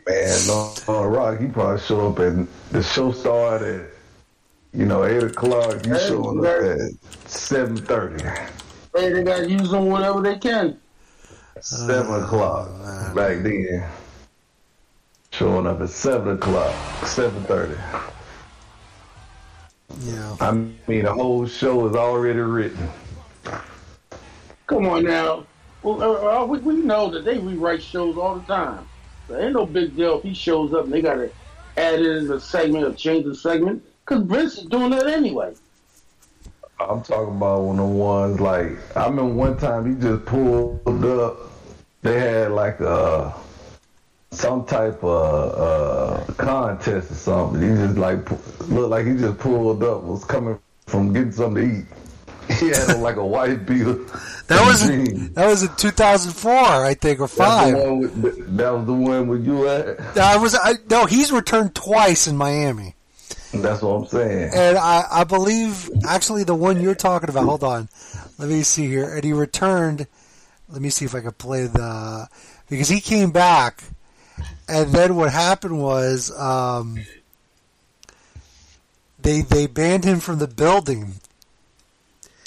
Man, 0.09 0.51
on, 0.51 0.75
on 0.89 1.07
Rock, 1.13 1.39
he 1.41 1.47
probably 1.47 1.81
show 1.81 2.09
up 2.11 2.19
and 2.19 2.49
the 2.73 2.83
show 2.83 3.13
started 3.13 3.83
at, 3.83 3.92
you 4.73 4.87
know, 4.87 5.05
8 5.05 5.23
o'clock. 5.25 5.87
You 5.87 5.95
Hey, 5.95 6.09
showing 6.09 6.39
up 6.39 6.47
at 6.47 6.79
7.30, 7.27 8.51
Hey, 8.95 9.13
they 9.13 9.23
got 9.23 9.39
to 9.39 9.51
use 9.51 9.71
them 9.71 9.87
whatever 9.87 10.21
they 10.21 10.39
can. 10.39 10.79
7 11.61 12.23
o'clock 12.23 12.69
back 13.15 13.43
then. 13.43 13.89
Showing 15.33 15.67
up 15.67 15.81
at 15.81 15.89
7 15.89 16.35
o'clock, 16.35 16.75
7.30. 17.01 17.79
Yeah. 20.01 20.37
I 20.41 20.53
mean, 20.53 21.05
the 21.05 21.13
whole 21.13 21.47
show 21.47 21.87
is 21.89 21.95
already 21.95 22.41
written. 22.41 22.89
Come 24.67 24.87
on 24.87 25.05
now. 25.05 25.47
Well, 25.83 26.03
uh, 26.03 26.43
uh, 26.43 26.47
we, 26.47 26.59
we 26.59 26.75
know 26.77 27.11
that 27.11 27.25
they 27.25 27.39
rewrite 27.39 27.83
shows 27.83 28.17
all 28.17 28.37
the 28.37 28.47
time. 28.47 28.87
So 29.29 29.39
ain't 29.39 29.53
no 29.53 29.67
big 29.67 29.97
deal 29.97 30.19
if 30.19 30.23
he 30.23 30.35
shows 30.35 30.73
up 30.73 30.85
and 30.85 30.93
they 30.93 31.03
got 31.03 31.15
to 31.15 31.31
add 31.77 32.01
in 32.01 32.31
a 32.31 32.41
segment 32.41 32.85
or 32.85 32.95
change 32.95 33.25
the 33.25 33.35
segment. 33.35 33.83
Because 34.05 34.25
Vince 34.25 34.59
is 34.59 34.65
doing 34.65 34.91
that 34.91 35.07
anyway. 35.07 35.55
I'm 36.81 37.03
talking 37.03 37.37
about 37.37 37.63
one 37.63 37.79
of 37.79 37.89
the 37.89 37.95
ones 37.95 38.41
like 38.41 38.97
I 38.97 39.07
remember 39.07 39.33
one 39.35 39.57
time 39.57 39.95
he 39.95 40.01
just 40.01 40.25
pulled 40.25 41.05
up. 41.05 41.39
They 42.03 42.19
had 42.19 42.51
like 42.51 42.81
a 42.81 43.33
some 44.33 44.65
type 44.65 45.03
of 45.05 46.27
uh, 46.29 46.33
contest 46.35 47.11
or 47.11 47.15
something. 47.15 47.61
He 47.63 47.69
just 47.69 47.97
like 47.99 48.29
looked 48.69 48.91
like 48.91 49.07
he 49.07 49.15
just 49.15 49.39
pulled 49.39 49.83
up 49.85 50.03
was 50.03 50.25
coming 50.25 50.59
from 50.87 51.13
getting 51.13 51.33
something 51.33 51.69
to 51.69 51.79
eat. 51.81 51.87
He 52.59 52.69
had 52.69 52.91
on 52.91 53.01
like 53.03 53.17
a 53.17 53.25
white 53.25 53.65
beater. 53.67 53.95
That 54.49 54.67
was 54.67 54.83
and 54.83 55.09
in, 55.09 55.33
that 55.35 55.47
was 55.47 55.63
in 55.63 55.75
2004, 55.77 56.53
I 56.53 56.95
think, 56.95 57.21
or 57.21 57.29
That's 57.29 57.35
five. 57.35 57.73
the 57.77 57.85
one 57.95 58.23
with, 58.23 58.57
that 58.57 58.71
was 58.71 58.87
the 58.87 58.93
one 58.93 59.29
with 59.29 59.47
you 59.47 59.69
at. 59.69 60.19
I 60.19 60.37
was 60.37 60.55
I, 60.57 60.75
no. 60.91 61.07
He's 61.07 61.31
returned 61.31 61.75
twice 61.77 62.27
in 62.27 62.37
Miami, 62.37 62.97
That's 63.53 63.83
what 63.83 63.91
I'm 63.91 64.07
saying. 64.07 64.51
and 64.55 64.79
I, 64.79 65.05
I 65.11 65.25
believe 65.25 65.91
actually 66.09 66.45
the 66.45 66.55
one 66.55 66.81
you're 66.81 66.95
talking 66.95 67.29
about. 67.29 67.45
Hold 67.45 67.63
on, 67.65 67.89
let 68.39 68.49
me 68.49 68.63
see 68.63 68.87
here. 68.87 69.15
And 69.15 69.23
he 69.25 69.33
returned. 69.33 70.07
Let 70.69 70.81
me 70.81 70.89
see 70.89 71.05
if 71.05 71.15
I 71.15 71.21
can 71.21 71.33
play 71.33 71.67
the 71.67 72.29
because 72.71 72.89
he 72.89 73.01
came 73.01 73.31
back, 73.31 73.85
and 74.69 74.91
then 74.93 75.17
what 75.17 75.31
happened 75.33 75.79
was 75.83 76.31
um, 76.39 76.99
they 79.21 79.43
they 79.43 79.67
banned 79.67 80.05
him 80.05 80.19
from 80.21 80.39
the 80.39 80.49
building, 80.49 81.15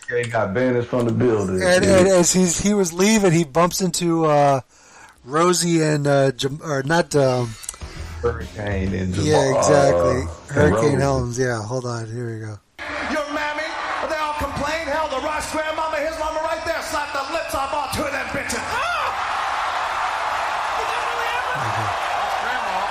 Yeah, 0.09 0.23
he 0.23 0.29
got 0.29 0.53
banished 0.53 0.87
from 0.89 1.05
the 1.05 1.11
building. 1.11 1.61
And, 1.61 1.85
and 1.85 2.07
as 2.07 2.33
he's 2.33 2.59
he 2.59 2.73
was 2.73 2.91
leaving, 2.93 3.31
he 3.31 3.43
bumps 3.43 3.79
into 3.81 4.25
uh, 4.25 4.61
Rosey 5.25 5.81
and 5.81 6.07
uh, 6.07 6.31
or 6.63 6.81
not. 6.83 7.15
Um, 7.15 7.51
Hurricane 8.31 8.93
and 8.93 9.13
Jamal, 9.13 9.27
yeah, 9.29 9.57
exactly. 9.59 10.21
uh, 10.21 10.53
Hurricane 10.53 10.97
Rosey. 10.97 10.99
Helms. 10.99 11.37
Yeah, 11.39 11.61
hold 11.61 11.85
on. 11.85 12.05
Here 12.11 12.25
we 12.33 12.39
go. 12.39 12.57
Your 13.13 13.27
mammy, 13.33 13.63
they 14.09 14.17
all 14.17 14.33
complain. 14.41 14.87
Hell, 14.87 15.09
the 15.09 15.21
Rock's 15.25 15.51
grandmama, 15.51 15.97
his 15.97 16.17
mama 16.17 16.39
right 16.41 16.63
there, 16.65 16.81
slapped 16.81 17.13
the 17.13 17.21
lips 17.33 17.53
off 17.53 17.71
all 17.73 17.87
two 17.93 18.01
of 18.03 18.11
them 18.11 18.25
bitches. 18.33 18.63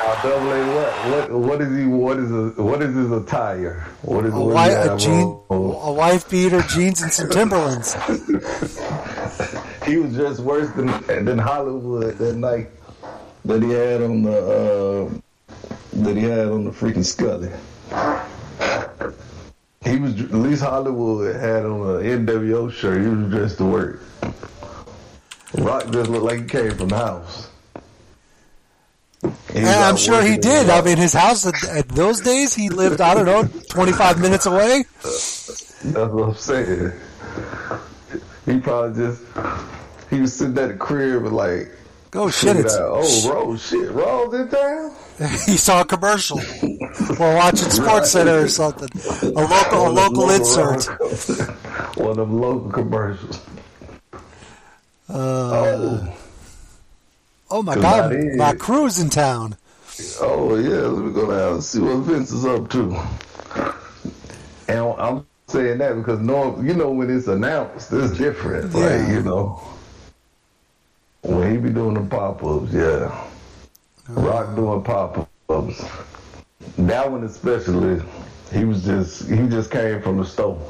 Uh, 0.06 0.22
double 0.22 0.52
A, 0.52 0.74
what, 0.74 1.30
what, 1.30 1.40
what 1.40 1.60
is 1.62 1.76
he? 1.78 1.84
What 1.86 2.18
is 2.18 2.30
a, 2.30 2.62
what 2.62 2.82
is 2.82 2.94
his 2.94 3.10
attire? 3.10 3.80
What 4.02 4.26
is 4.26 4.32
A, 4.34 4.36
what 4.38 4.54
wi- 4.54 4.68
does 4.68 4.76
he 4.76 4.80
a, 4.86 4.90
have 4.90 4.98
jean, 5.00 5.26
on? 5.48 5.88
a 5.88 5.92
wife 5.92 6.28
beater, 6.30 6.62
jeans, 6.62 7.00
and 7.02 7.12
some 7.12 7.30
Timberlands. 7.30 7.94
he 9.86 9.96
was 9.96 10.14
just 10.14 10.40
worse 10.40 10.70
than 10.76 10.86
than 11.24 11.38
Hollywood 11.38 12.18
that 12.18 12.36
night 12.36 12.68
that 13.46 13.62
he 13.62 13.70
had 13.70 14.02
on 14.02 14.22
the 14.22 14.38
uh, 14.38 15.10
that 15.92 16.16
he 16.16 16.22
had 16.24 16.48
on 16.48 16.64
the 16.64 16.70
freaking 16.70 17.04
Scully. 17.04 17.50
He 19.84 19.96
was 19.98 20.18
at 20.20 20.32
least 20.32 20.62
Hollywood 20.62 21.36
had 21.36 21.66
on 21.66 21.80
a 21.80 22.00
NWO 22.00 22.72
shirt. 22.72 23.02
He 23.02 23.08
was 23.08 23.30
dressed 23.30 23.58
to 23.58 23.64
work. 23.64 24.00
Rock 25.58 25.90
just 25.90 26.10
looked 26.10 26.24
like 26.24 26.40
he 26.40 26.46
came 26.46 26.76
from 26.76 26.88
the 26.88 26.96
house. 26.96 27.50
And 29.54 29.66
I'm 29.66 29.96
sure 29.96 30.22
he 30.22 30.36
did. 30.36 30.68
I 30.68 30.82
mean, 30.82 30.96
his 30.96 31.12
house 31.12 31.46
at, 31.46 31.62
at 31.68 31.88
those 31.88 32.20
days, 32.20 32.54
he 32.54 32.70
lived, 32.70 33.00
I 33.00 33.14
don't 33.14 33.26
know, 33.26 33.44
25 33.68 34.20
minutes 34.20 34.46
away. 34.46 34.84
That's 35.02 36.12
what 36.12 36.28
I'm 36.28 36.34
saying. 36.34 36.92
He 38.46 38.58
probably 38.58 39.06
just 39.06 39.22
he 40.10 40.20
was 40.20 40.34
sitting 40.34 40.58
at 40.58 40.68
the 40.68 40.74
crib 40.74 41.24
and 41.24 41.34
like 41.34 41.70
Go 42.14 42.30
shit. 42.30 42.56
It's, 42.56 42.76
oh 42.78 43.28
Rose 43.28 43.60
shit, 43.66 43.90
Rose 43.90 44.32
in 44.34 44.48
town? 44.48 44.92
he 45.46 45.56
saw 45.56 45.80
a 45.80 45.84
commercial 45.84 46.38
while 47.18 47.34
watching 47.34 47.68
Sports 47.80 48.12
Center 48.12 48.38
or 48.44 48.48
something. 48.48 48.88
A 49.22 49.42
local, 49.42 49.88
a 49.88 49.90
local 49.90 50.30
insert. 50.30 50.84
One 51.98 52.10
of 52.10 52.16
them 52.28 52.40
local 52.40 52.70
commercials. 52.70 53.40
Uh, 55.08 55.10
Oh, 55.10 56.16
oh 57.50 57.62
my 57.64 57.74
God, 57.74 58.12
is- 58.14 58.36
my 58.36 58.54
crew's 58.54 59.00
in 59.00 59.10
town. 59.10 59.56
oh 60.20 60.54
yeah, 60.56 60.86
let 60.86 61.04
me 61.04 61.12
go 61.12 61.28
down 61.28 61.54
and 61.54 61.64
see 61.64 61.80
what 61.80 61.96
Vince 62.04 62.30
is 62.30 62.44
up 62.46 62.70
to. 62.70 62.94
And 64.68 64.78
I'm 64.98 65.26
saying 65.48 65.78
that 65.78 65.94
because 65.96 66.20
no, 66.20 66.60
you 66.62 66.74
know 66.74 66.90
when 66.90 67.10
it's 67.10 67.26
announced, 67.26 67.92
it's 67.92 68.16
different. 68.16 68.72
Like 68.72 69.08
you 69.08 69.20
know, 69.22 69.60
when 71.24 71.50
he 71.50 71.56
be 71.56 71.70
doing 71.70 71.94
the 71.94 72.02
pop 72.02 72.44
ups, 72.44 72.72
yeah. 72.72 73.26
Rock 74.08 74.54
doing 74.54 74.82
pop 74.82 75.28
ups. 75.48 75.84
That 76.78 77.10
one 77.10 77.24
especially, 77.24 78.02
he 78.52 78.64
was 78.64 78.84
just 78.84 79.28
he 79.28 79.48
just 79.48 79.70
came 79.70 80.02
from 80.02 80.18
the 80.18 80.24
store. 80.24 80.60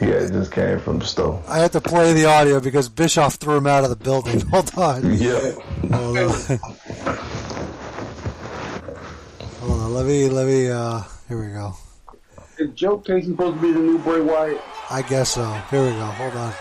Yeah, 0.00 0.20
had 0.20 0.32
just 0.32 0.50
came 0.50 0.80
from 0.80 0.98
the 0.98 1.06
store. 1.06 1.40
I 1.46 1.58
had 1.58 1.70
to 1.72 1.80
play 1.80 2.12
the 2.12 2.24
audio 2.24 2.58
because 2.58 2.88
Bischoff 2.88 3.34
threw 3.36 3.56
him 3.56 3.68
out 3.68 3.84
of 3.84 3.90
the 3.90 3.96
building. 3.96 4.40
Hold 4.50 4.76
on. 4.76 5.14
Yeah. 5.16 5.52
Hold 5.92 6.18
on. 6.18 6.58
Hold 9.60 9.80
on. 9.80 9.94
Let 9.94 10.06
me, 10.06 10.28
let 10.28 10.46
me, 10.46 10.70
uh, 10.70 11.02
here 11.28 11.40
we 11.40 11.52
go. 11.52 11.76
Is 12.58 12.70
Joe 12.74 12.98
Casey 12.98 13.28
supposed 13.28 13.56
to 13.56 13.62
be 13.62 13.72
the 13.72 13.78
new 13.78 13.98
Bray 13.98 14.20
Wyatt? 14.20 14.60
I 14.90 15.02
guess 15.02 15.30
so. 15.30 15.48
Here 15.70 15.84
we 15.84 15.90
go. 15.90 16.04
Hold 16.06 16.34
on. 16.34 16.52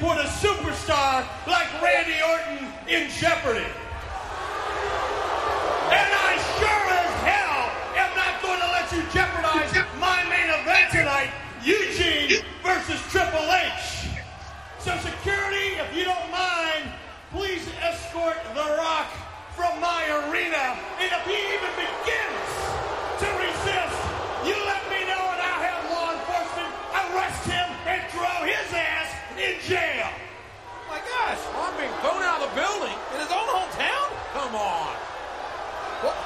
Put 0.00 0.16
a 0.16 0.24
superstar 0.40 1.28
like 1.46 1.68
Randy 1.82 2.16
Orton 2.24 2.72
in 2.88 3.10
jeopardy. 3.10 3.68
And 5.92 6.08
I 6.08 6.32
sure 6.56 6.84
as 6.96 7.12
hell 7.28 7.68
am 8.00 8.08
not 8.16 8.40
going 8.40 8.60
to 8.64 8.70
let 8.72 8.88
you 8.96 9.04
jeopardize 9.12 9.76
my 10.00 10.24
main 10.24 10.48
event 10.56 10.90
tonight, 10.90 11.28
Eugene 11.62 12.40
versus 12.64 12.98
Triple 13.12 13.44
H. 13.52 14.08
So 14.78 14.96
security, 15.04 15.76
if 15.76 15.94
you 15.94 16.04
don't 16.04 16.30
mind, 16.32 16.88
please 17.30 17.68
escort 17.84 18.40
The 18.54 18.64
Rock 18.80 19.12
from 19.54 19.78
my 19.84 20.00
arena. 20.24 20.80
And 20.96 21.12
if 21.12 21.24
he 21.28 21.36
even 21.36 21.72
begins 21.76 22.48
to 23.20 23.28
resist, 23.36 24.00
you 24.48 24.56
let 24.64 24.79
in 29.70 29.76
jail. 29.76 30.10
Oh, 30.10 30.90
my 30.90 30.98
gosh, 30.98 31.38
Rock 31.54 31.78
being 31.78 31.94
thrown 32.02 32.22
out 32.26 32.42
of 32.42 32.50
the 32.50 32.54
building 32.58 32.96
in 33.14 33.18
his 33.22 33.30
own 33.30 33.46
hometown? 33.46 34.06
Come 34.34 34.54
on. 34.58 34.94
What, 36.02 36.16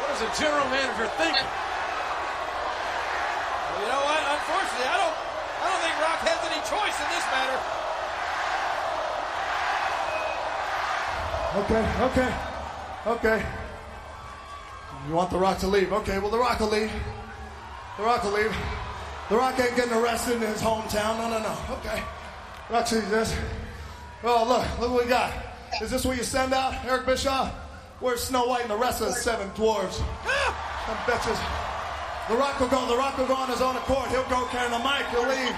what 0.00 0.08
is 0.12 0.20
the 0.20 0.32
general 0.36 0.68
manager 0.68 1.08
thinking? 1.16 1.48
Well, 3.72 3.80
you 3.80 3.88
know 3.88 4.04
what? 4.04 4.20
Unfortunately, 4.20 4.84
I 4.84 4.96
don't. 5.00 5.16
I 5.16 5.64
don't 5.64 5.80
think 5.80 5.96
Rock 5.96 6.20
has 6.28 6.40
any 6.44 6.60
choice 6.68 6.92
in 7.00 7.08
this 7.08 7.24
matter. 7.32 7.56
Okay, 11.56 11.84
okay, 12.04 12.30
okay. 13.06 13.46
You 15.08 15.14
want 15.14 15.30
The 15.30 15.38
Rock 15.38 15.56
to 15.60 15.68
leave? 15.68 15.90
Okay, 15.90 16.18
well, 16.18 16.28
The 16.28 16.38
Rock 16.38 16.60
will 16.60 16.68
leave. 16.68 16.92
The 17.96 18.02
Rock 18.02 18.24
will 18.24 18.32
leave. 18.32 18.54
The 19.28 19.36
Rock 19.36 19.58
ain't 19.58 19.76
getting 19.76 19.92
arrested 19.92 20.36
in 20.36 20.42
his 20.42 20.60
hometown. 20.60 21.18
No, 21.18 21.28
no, 21.30 21.38
no. 21.40 21.56
Okay. 21.76 22.02
Rock 22.70 22.86
sees 22.86 23.08
this. 23.10 23.34
Oh, 24.24 24.46
look, 24.46 24.80
look 24.80 24.90
what 24.92 25.04
we 25.04 25.08
got. 25.08 25.32
Is 25.80 25.90
this 25.90 26.04
what 26.04 26.16
you 26.16 26.22
send 26.22 26.52
out, 26.52 26.84
Eric 26.84 27.06
Bischoff? 27.06 27.52
Where's 28.00 28.22
Snow 28.22 28.46
White 28.46 28.62
and 28.62 28.70
the 28.70 28.76
rest 28.76 29.00
of 29.00 29.08
the 29.08 29.14
seven 29.14 29.48
dwarves? 29.50 30.02
Ah! 30.24 30.84
Some 30.86 30.96
bitches. 31.06 31.38
The 32.28 32.36
Rock 32.36 32.60
will 32.60 32.68
go. 32.68 32.86
The 32.86 32.96
Rock 32.96 33.16
will 33.18 33.26
go 33.26 33.34
on 33.34 33.48
his 33.48 33.60
own 33.60 33.76
accord. 33.76 34.10
He'll 34.10 34.22
go 34.24 34.46
carrying 34.46 34.72
the 34.72 34.78
mic. 34.78 35.06
He'll 35.10 35.26
leave. 35.26 35.56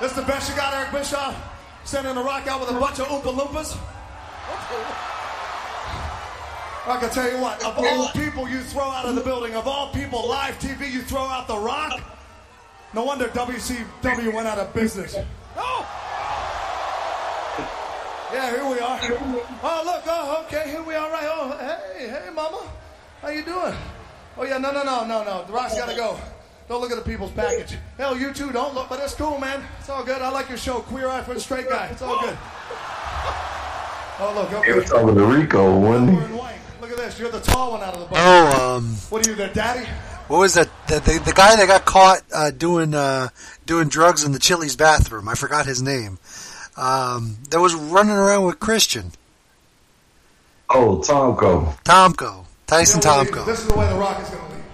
This 0.00 0.12
the 0.12 0.22
best 0.22 0.50
you 0.50 0.56
got, 0.56 0.74
Eric 0.74 0.92
Bischoff? 0.92 1.34
Sending 1.84 2.14
The 2.14 2.22
Rock 2.22 2.46
out 2.46 2.60
with 2.60 2.70
a 2.70 2.78
bunch 2.78 3.00
of 3.00 3.06
Oompa 3.06 3.34
Loompas? 3.34 3.76
I 6.88 6.98
can 6.98 7.10
tell 7.10 7.30
you 7.30 7.38
what, 7.38 7.62
of 7.64 7.78
all 7.78 8.08
people 8.10 8.48
you 8.48 8.60
throw 8.60 8.84
out 8.84 9.04
of 9.04 9.14
the 9.14 9.20
building, 9.20 9.54
of 9.54 9.68
all 9.68 9.92
people, 9.92 10.26
live 10.26 10.58
TV, 10.58 10.90
you 10.90 11.02
throw 11.02 11.20
out 11.22 11.46
The 11.46 11.56
Rock? 11.58 12.00
No 12.94 13.04
wonder 13.04 13.28
WCW 13.28 14.32
went 14.32 14.48
out 14.48 14.58
of 14.58 14.72
business. 14.72 15.14
Oh! 15.56 15.86
Yeah, 18.32 18.50
here 18.50 18.66
we 18.68 18.78
are. 18.78 18.98
Oh, 19.62 19.82
look, 19.84 20.02
oh, 20.06 20.44
okay, 20.46 20.70
here 20.70 20.82
we 20.82 20.94
are, 20.94 21.10
right. 21.10 21.24
Oh, 21.24 21.56
hey, 21.58 22.08
hey, 22.08 22.30
mama. 22.34 22.62
How 23.20 23.28
you 23.28 23.42
doing? 23.44 23.74
Oh, 24.36 24.44
yeah, 24.44 24.58
no, 24.58 24.70
no, 24.70 24.82
no, 24.82 25.04
no, 25.04 25.24
no. 25.24 25.44
The 25.46 25.52
Rock's 25.52 25.74
got 25.74 25.88
to 25.90 25.96
go. 25.96 26.18
Don't 26.68 26.80
look 26.80 26.90
at 26.90 26.96
the 26.98 27.10
people's 27.10 27.32
package. 27.32 27.76
Hell, 27.96 28.16
you 28.16 28.32
too, 28.32 28.52
don't 28.52 28.74
look, 28.74 28.88
but 28.88 29.00
it's 29.00 29.14
cool, 29.14 29.38
man. 29.38 29.62
It's 29.80 29.88
all 29.88 30.04
good. 30.04 30.22
I 30.22 30.30
like 30.30 30.48
your 30.48 30.58
show, 30.58 30.80
Queer 30.80 31.08
Eye 31.08 31.22
for 31.22 31.34
the 31.34 31.40
Straight 31.40 31.68
Guy. 31.68 31.86
It's 31.86 32.02
all 32.02 32.20
good. 32.20 32.36
Oh, 34.20 34.32
look, 34.34 34.64
He 34.64 34.72
was 34.72 34.84
okay. 34.84 35.00
talking 35.00 35.14
to 35.16 35.24
Rico, 35.24 35.78
wasn't 35.78 36.10
he? 36.10 36.38
Look 36.88 36.98
at 36.98 37.04
this. 37.04 37.18
You're 37.18 37.30
the 37.30 37.40
tall 37.40 37.72
one 37.72 37.82
out 37.82 37.94
of 37.94 38.00
the 38.00 38.06
bunch. 38.06 38.16
Oh, 38.18 38.76
um, 38.76 38.94
What 39.10 39.26
are 39.26 39.30
you, 39.30 39.36
their 39.36 39.52
daddy? 39.52 39.86
what 40.28 40.38
was 40.38 40.54
that? 40.54 40.70
The, 40.88 41.00
the, 41.00 41.22
the 41.26 41.32
guy 41.34 41.54
that 41.54 41.66
got 41.66 41.84
caught 41.84 42.22
uh, 42.32 42.50
doing 42.50 42.94
uh, 42.94 43.28
doing 43.66 43.88
drugs 43.88 44.24
in 44.24 44.32
the 44.32 44.38
Chili's 44.38 44.74
bathroom. 44.74 45.28
I 45.28 45.34
forgot 45.34 45.66
his 45.66 45.82
name. 45.82 46.18
Um, 46.78 47.36
that 47.50 47.60
was 47.60 47.74
running 47.74 48.16
around 48.16 48.44
with 48.44 48.60
Christian 48.60 49.10
Oh, 50.70 50.98
Tomko. 50.98 51.74
Tomko, 51.82 52.44
Tyson 52.66 53.00
You 53.00 53.08
know 53.08 53.16
what, 53.16 53.28
Tomko. 53.28 53.46
This 53.46 53.60
is 53.60 53.66
the 53.66 53.74
way 53.74 53.88
The 53.88 53.96
Rock 53.96 54.20
is 54.22 54.28
going 54.28 54.46
to 54.46 54.54
leave. 54.54 54.64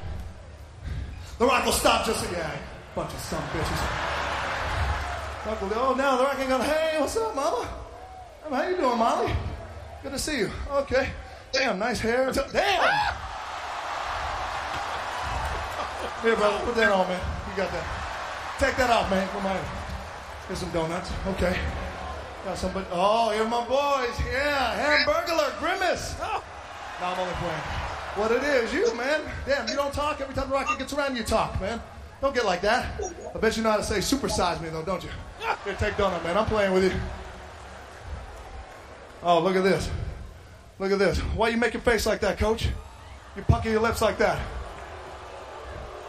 The 1.38 1.46
Rock 1.46 1.64
will 1.64 1.72
stop 1.72 2.04
just 2.04 2.28
a 2.28 2.32
yeah, 2.32 2.50
bunch 2.94 3.12
of 3.12 3.20
some 3.20 3.42
bitches. 3.44 5.46
Rock 5.46 5.62
will 5.62 5.68
go, 5.68 5.86
oh, 5.88 5.94
now 5.94 6.16
The 6.16 6.24
Rock 6.24 6.38
ain't 6.38 6.48
going 6.48 6.62
to, 6.62 6.68
hey, 6.68 7.00
what's 7.00 7.16
up, 7.16 7.34
mama? 7.34 7.68
How 8.50 8.68
you 8.68 8.76
doing, 8.76 8.98
Molly? 8.98 9.32
Good 10.02 10.12
to 10.12 10.18
see 10.18 10.38
you. 10.38 10.50
Okay. 10.70 11.08
Damn, 11.54 11.78
nice 11.78 12.00
hair. 12.00 12.30
Damn! 12.32 12.44
Here, 16.22 16.36
brother, 16.36 16.64
put 16.64 16.74
that 16.76 16.90
on, 16.90 17.06
man. 17.06 17.20
You 17.50 17.56
got 17.56 17.70
that. 17.70 17.84
Take 18.58 18.76
that 18.76 18.90
off, 18.90 19.10
man. 19.10 19.28
Come 19.28 19.46
on. 19.46 19.64
Here's 20.46 20.58
some 20.58 20.70
donuts. 20.70 21.10
Okay. 21.28 21.58
Got 22.44 22.58
somebody. 22.58 22.86
Oh, 22.92 23.30
here 23.30 23.44
my 23.44 23.64
boys. 23.66 24.18
Yeah, 24.30 25.04
Hamburglar, 25.04 25.58
Grimace. 25.58 26.14
Oh. 26.20 26.42
No, 27.00 27.06
I'm 27.06 27.18
only 27.18 27.34
playing. 27.34 27.60
What 28.16 28.30
it 28.30 28.42
is, 28.42 28.72
you, 28.72 28.94
man. 28.94 29.22
Damn, 29.46 29.68
you 29.68 29.74
don't 29.74 29.92
talk. 29.92 30.20
Every 30.20 30.34
time 30.34 30.48
the 30.48 30.54
rocket 30.54 30.78
gets 30.78 30.92
around, 30.92 31.16
you 31.16 31.24
talk, 31.24 31.60
man. 31.60 31.80
Don't 32.20 32.34
get 32.34 32.44
like 32.44 32.60
that. 32.62 33.00
I 33.34 33.38
bet 33.38 33.56
you 33.56 33.62
know 33.62 33.70
how 33.70 33.76
to 33.76 33.82
say 33.82 33.98
supersize 33.98 34.60
me, 34.60 34.68
though, 34.68 34.82
don't 34.82 35.02
you? 35.02 35.10
Here, 35.64 35.74
take 35.74 35.94
donut, 35.94 36.22
man. 36.22 36.36
I'm 36.36 36.46
playing 36.46 36.72
with 36.72 36.84
you. 36.84 37.00
Oh, 39.22 39.40
look 39.40 39.56
at 39.56 39.64
this. 39.64 39.90
Look 40.78 40.92
at 40.92 40.98
this. 40.98 41.18
Why 41.18 41.48
you 41.48 41.56
making 41.56 41.82
face 41.82 42.06
like 42.06 42.20
that, 42.20 42.38
coach? 42.38 42.68
You 43.36 43.42
pucker 43.42 43.68
your 43.68 43.80
lips 43.80 44.02
like 44.02 44.18
that. 44.18 44.38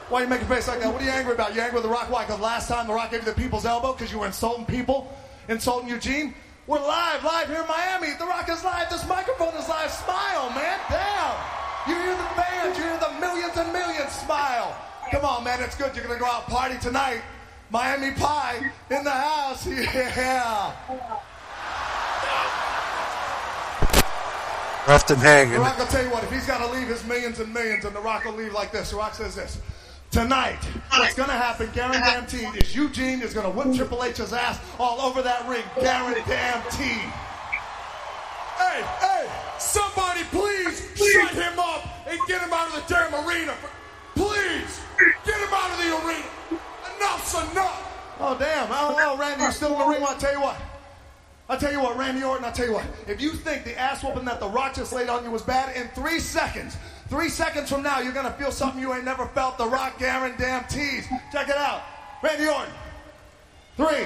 Why 0.09 0.22
you 0.22 0.28
making 0.28 0.47
face 0.47 0.68
like 0.68 0.80
that? 0.80 0.91
What 0.91 1.01
are 1.01 1.05
you 1.05 1.11
angry 1.11 1.34
about? 1.34 1.55
You 1.55 1.61
angry 1.61 1.76
with 1.76 1.84
The 1.84 1.89
Rock? 1.89 2.09
Why? 2.09 2.26
Because 2.26 2.39
last 2.39 2.68
time 2.68 2.88
The 2.88 2.93
Rock 2.93 3.11
gave 3.11 3.26
you 3.26 3.32
the 3.32 3.39
people's 3.39 3.66
elbow 3.66 3.93
because 3.93 4.11
you 4.11 4.20
were 4.20 4.28
insulting 4.28 4.66
people? 4.66 5.11
Insulting 5.49 5.89
Eugene? 5.89 6.34
We're 6.68 6.80
live, 6.80 7.24
live 7.24 7.47
here 7.47 7.61
in 7.61 7.68
Miami. 7.68 8.13
The 8.18 8.26
Rock 8.26 8.49
is 8.49 8.63
live. 8.63 8.89
This 8.89 9.07
microphone 9.07 9.53
is 9.55 9.70
live. 9.70 9.91
Smile, 9.91 10.49
man. 10.51 10.80
Damn. 10.89 11.36
You 11.88 11.95
hear 11.95 12.18
the 12.18 12.41
fans. 12.41 12.78
You 12.78 12.84
hear 12.84 12.97
the 12.97 13.20
millions 13.20 13.57
and 13.57 13.72
millions 13.72 14.11
smile. 14.11 14.76
Come 15.11 15.26
on, 15.26 15.43
man. 15.43 15.61
It's 15.61 15.76
good. 15.76 15.95
You're 15.95 16.05
going 16.05 16.18
to 16.18 16.24
go 16.24 16.30
out 16.30 16.47
party 16.47 16.78
tonight. 16.80 17.22
Miami 17.70 18.11
Pie 18.16 18.72
in 18.89 19.03
the 19.03 19.11
house. 19.11 19.68
Yeah. 19.68 20.74
Left 24.88 25.09
him 25.09 25.17
hanging. 25.17 25.53
The 25.53 25.59
Rock 25.59 25.79
will 25.79 25.86
tell 25.88 26.03
you 26.03 26.11
what, 26.11 26.23
if 26.23 26.31
he's 26.31 26.45
got 26.45 26.59
to 26.65 26.71
leave 26.71 26.88
his 26.88 27.03
millions 27.05 27.39
and 27.39 27.51
millions, 27.51 27.86
and 27.86 27.95
The 27.95 27.99
Rock 27.99 28.25
will 28.25 28.33
leave 28.33 28.53
like 28.53 28.71
this. 28.71 28.91
The 28.91 28.97
Rock 28.97 29.15
says 29.15 29.36
this. 29.36 29.59
Tonight, 30.11 30.63
what's 30.91 31.15
going 31.15 31.27
to 31.27 31.36
happen, 31.36 31.69
guaranteed, 31.73 32.55
is 32.55 32.75
Eugene 32.75 33.21
is 33.21 33.33
going 33.33 33.45
to 33.45 33.51
whip 33.51 33.75
Triple 33.75 34.03
H's 34.03 34.31
ass 34.31 34.59
all 34.79 35.01
over 35.01 35.21
that 35.23 35.47
ring. 35.49 35.63
Guaranteed. 35.75 37.11
Hey, 38.55 38.83
hey, 39.01 39.29
somebody 39.59 40.23
please, 40.31 40.88
shut 40.95 41.31
him 41.31 41.59
up 41.59 42.07
and 42.07 42.17
get 42.27 42.41
him 42.41 42.53
out 42.53 42.67
of 42.67 42.75
the 42.75 42.93
damn 42.93 43.27
arena. 43.27 43.53
Please, 44.13 44.79
get 45.25 45.36
him 45.36 45.49
out 45.51 45.71
of 45.71 45.77
the 45.79 46.07
arena. 46.07 46.27
Enough's 46.95 47.51
enough. 47.51 48.15
Oh, 48.19 48.38
damn. 48.39 48.67
Oh, 48.71 48.95
oh 48.97 49.17
Randy, 49.17 49.41
you're 49.41 49.51
still 49.51 49.73
in 49.73 49.79
the 49.79 49.86
ring. 49.86 50.05
I'll 50.07 50.15
tell 50.17 50.31
you 50.31 50.41
what. 50.41 50.55
I'll 51.47 51.59
tell 51.59 51.71
you 51.71 51.79
what, 51.79 51.95
Randy 51.95 52.23
Orton, 52.23 52.43
I'll 52.43 52.51
tell 52.51 52.65
you 52.65 52.73
what. 52.73 52.85
If 53.07 53.21
you 53.21 53.31
think 53.33 53.65
the 53.65 53.77
ass 53.77 54.03
whooping 54.03 54.25
that 54.25 54.39
The 54.39 54.47
Rock 54.47 54.73
just 54.73 54.91
laid 54.91 55.09
on 55.09 55.23
you 55.23 55.29
was 55.29 55.43
bad, 55.43 55.75
in 55.75 55.87
three 55.89 56.19
seconds, 56.19 56.75
three 57.07 57.29
seconds 57.29 57.69
from 57.69 57.83
now, 57.83 57.99
you're 57.99 58.13
going 58.13 58.25
to 58.25 58.31
feel 58.33 58.51
something 58.51 58.81
you 58.81 58.93
ain't 58.93 59.05
never 59.05 59.27
felt. 59.27 59.59
The 59.59 59.67
Rock 59.67 59.99
guarantees. 59.99 61.07
Check 61.31 61.49
it 61.49 61.57
out. 61.57 61.83
Randy 62.23 62.47
Orton. 62.47 62.73
Three, 63.77 64.05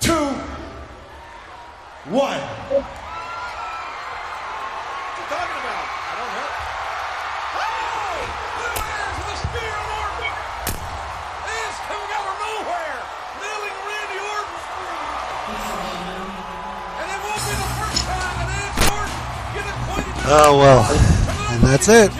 two, 0.00 0.12
one. 2.10 2.40
What 2.40 2.84
you 5.16 5.24
talking 5.28 5.60
about? 5.60 5.97
Oh 20.30 20.58
well, 20.58 20.84
and 21.52 21.62
that's 21.64 21.88
it. 21.88 22.10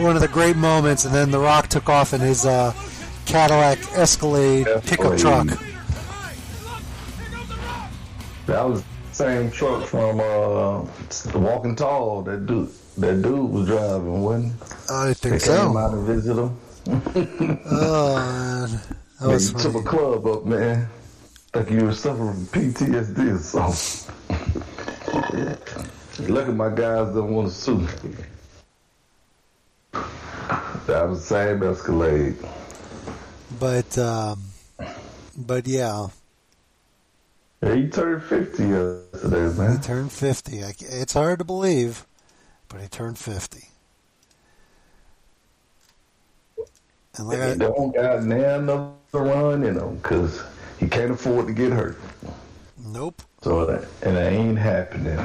One 0.00 0.14
of 0.14 0.22
the 0.22 0.28
great 0.28 0.56
moments, 0.56 1.04
and 1.04 1.12
then 1.14 1.30
The 1.32 1.40
Rock 1.40 1.66
took 1.68 1.88
off 1.88 2.14
in 2.14 2.20
his 2.20 2.46
uh, 2.46 2.72
Cadillac 3.26 3.78
Escalade 3.96 4.66
pickup 4.84 5.18
truck. 5.18 5.48
That 8.46 8.66
was 8.66 8.82
the 8.82 9.14
same 9.14 9.50
truck 9.50 9.84
from 9.86 10.20
uh, 10.20 10.86
Walking 11.38 11.74
Tall. 11.74 12.22
That 12.22 12.46
dude, 12.46 12.70
that 12.98 13.20
dude 13.20 13.50
was 13.50 13.66
driving, 13.66 14.22
wasn't? 14.22 14.52
he? 14.52 14.94
I 14.94 15.14
think 15.14 15.32
they 15.34 15.38
so. 15.40 15.66
Came 15.66 15.76
out 15.76 15.92
and 15.94 16.06
visit 16.06 16.36
him. 16.36 16.56
Oh 17.70 18.14
man, 18.16 18.80
that 19.20 19.28
was 19.28 19.52
They 19.52 19.62
took 19.62 19.72
funny. 19.72 19.84
a 19.84 19.88
club 19.88 20.26
up, 20.26 20.44
man. 20.46 20.88
Like 21.54 21.70
you 21.70 21.84
were 21.84 21.92
suffering 21.92 22.46
from 22.46 22.46
PTSD 22.46 23.34
or 23.34 23.38
something. 23.38 24.62
Look 25.14 26.48
at 26.48 26.54
my 26.54 26.68
guys 26.68 27.14
don't 27.14 27.32
want 27.32 27.48
to 27.48 27.54
sue. 27.54 27.78
Me. 27.78 28.14
That 30.86 31.08
was 31.08 31.20
the 31.20 31.26
same 31.26 31.62
Escalade. 31.62 32.36
But 33.60 33.96
um, 33.98 34.42
but 35.36 35.66
yeah, 35.66 36.08
Yeah, 37.62 37.74
he 37.74 37.88
turned 37.88 38.22
50 38.22 38.62
yesterday, 38.64 39.58
man. 39.58 39.76
he 39.76 39.82
turned 39.82 40.12
fifty. 40.12 40.62
I, 40.64 40.74
it's 40.78 41.12
hard 41.12 41.38
to 41.40 41.44
believe, 41.44 42.06
but 42.68 42.80
he 42.80 42.88
turned 42.88 43.18
fifty. 43.18 43.68
And 47.16 47.28
like 47.28 47.38
I, 47.40 47.54
don't 47.56 47.94
got 47.94 48.22
now 48.24 48.58
another 48.58 48.92
run 49.12 49.64
in 49.64 49.76
him 49.76 49.96
because 49.96 50.42
he 50.78 50.86
can't 50.88 51.10
afford 51.10 51.46
to 51.48 51.52
get 51.52 51.72
hurt. 51.72 51.98
nope. 52.78 53.22
So 53.42 53.66
that, 53.66 53.86
and 54.02 54.16
it 54.16 54.32
ain't 54.32 54.58
happening. 54.58 55.18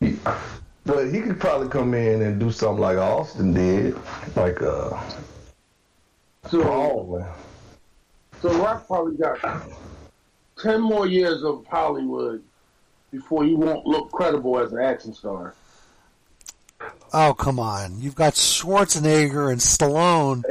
He, 0.00 0.16
but 0.84 1.12
he 1.12 1.20
could 1.20 1.38
probably 1.38 1.68
come 1.68 1.94
in 1.94 2.22
and 2.22 2.40
do 2.40 2.50
something 2.50 2.80
like 2.80 2.96
Austin 2.98 3.52
did, 3.52 3.94
like 4.36 4.60
uh, 4.62 4.98
So, 6.48 6.62
Paul. 6.62 7.26
so 8.40 8.52
Rock 8.62 8.86
probably 8.86 9.16
got 9.16 9.38
ten 10.60 10.80
more 10.80 11.06
years 11.06 11.44
of 11.44 11.64
Hollywood 11.66 12.42
before 13.12 13.44
he 13.44 13.54
won't 13.54 13.86
look 13.86 14.10
credible 14.10 14.58
as 14.58 14.72
an 14.72 14.78
action 14.80 15.12
star. 15.14 15.54
Oh 17.12 17.34
come 17.34 17.60
on! 17.60 18.00
You've 18.00 18.14
got 18.16 18.32
Schwarzenegger 18.32 19.52
and 19.52 19.60
Stallone 19.60 20.42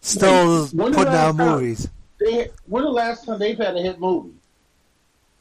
still 0.00 0.66
When 0.66 0.92
putting 0.92 1.14
out 1.14 1.36
last 1.36 1.36
time- 1.36 1.60
movies. 1.60 1.88
They, 2.24 2.50
when 2.66 2.84
the 2.84 2.90
last 2.90 3.24
time 3.24 3.38
they've 3.38 3.58
had 3.58 3.76
a 3.76 3.82
hit 3.82 3.98
movie? 3.98 4.34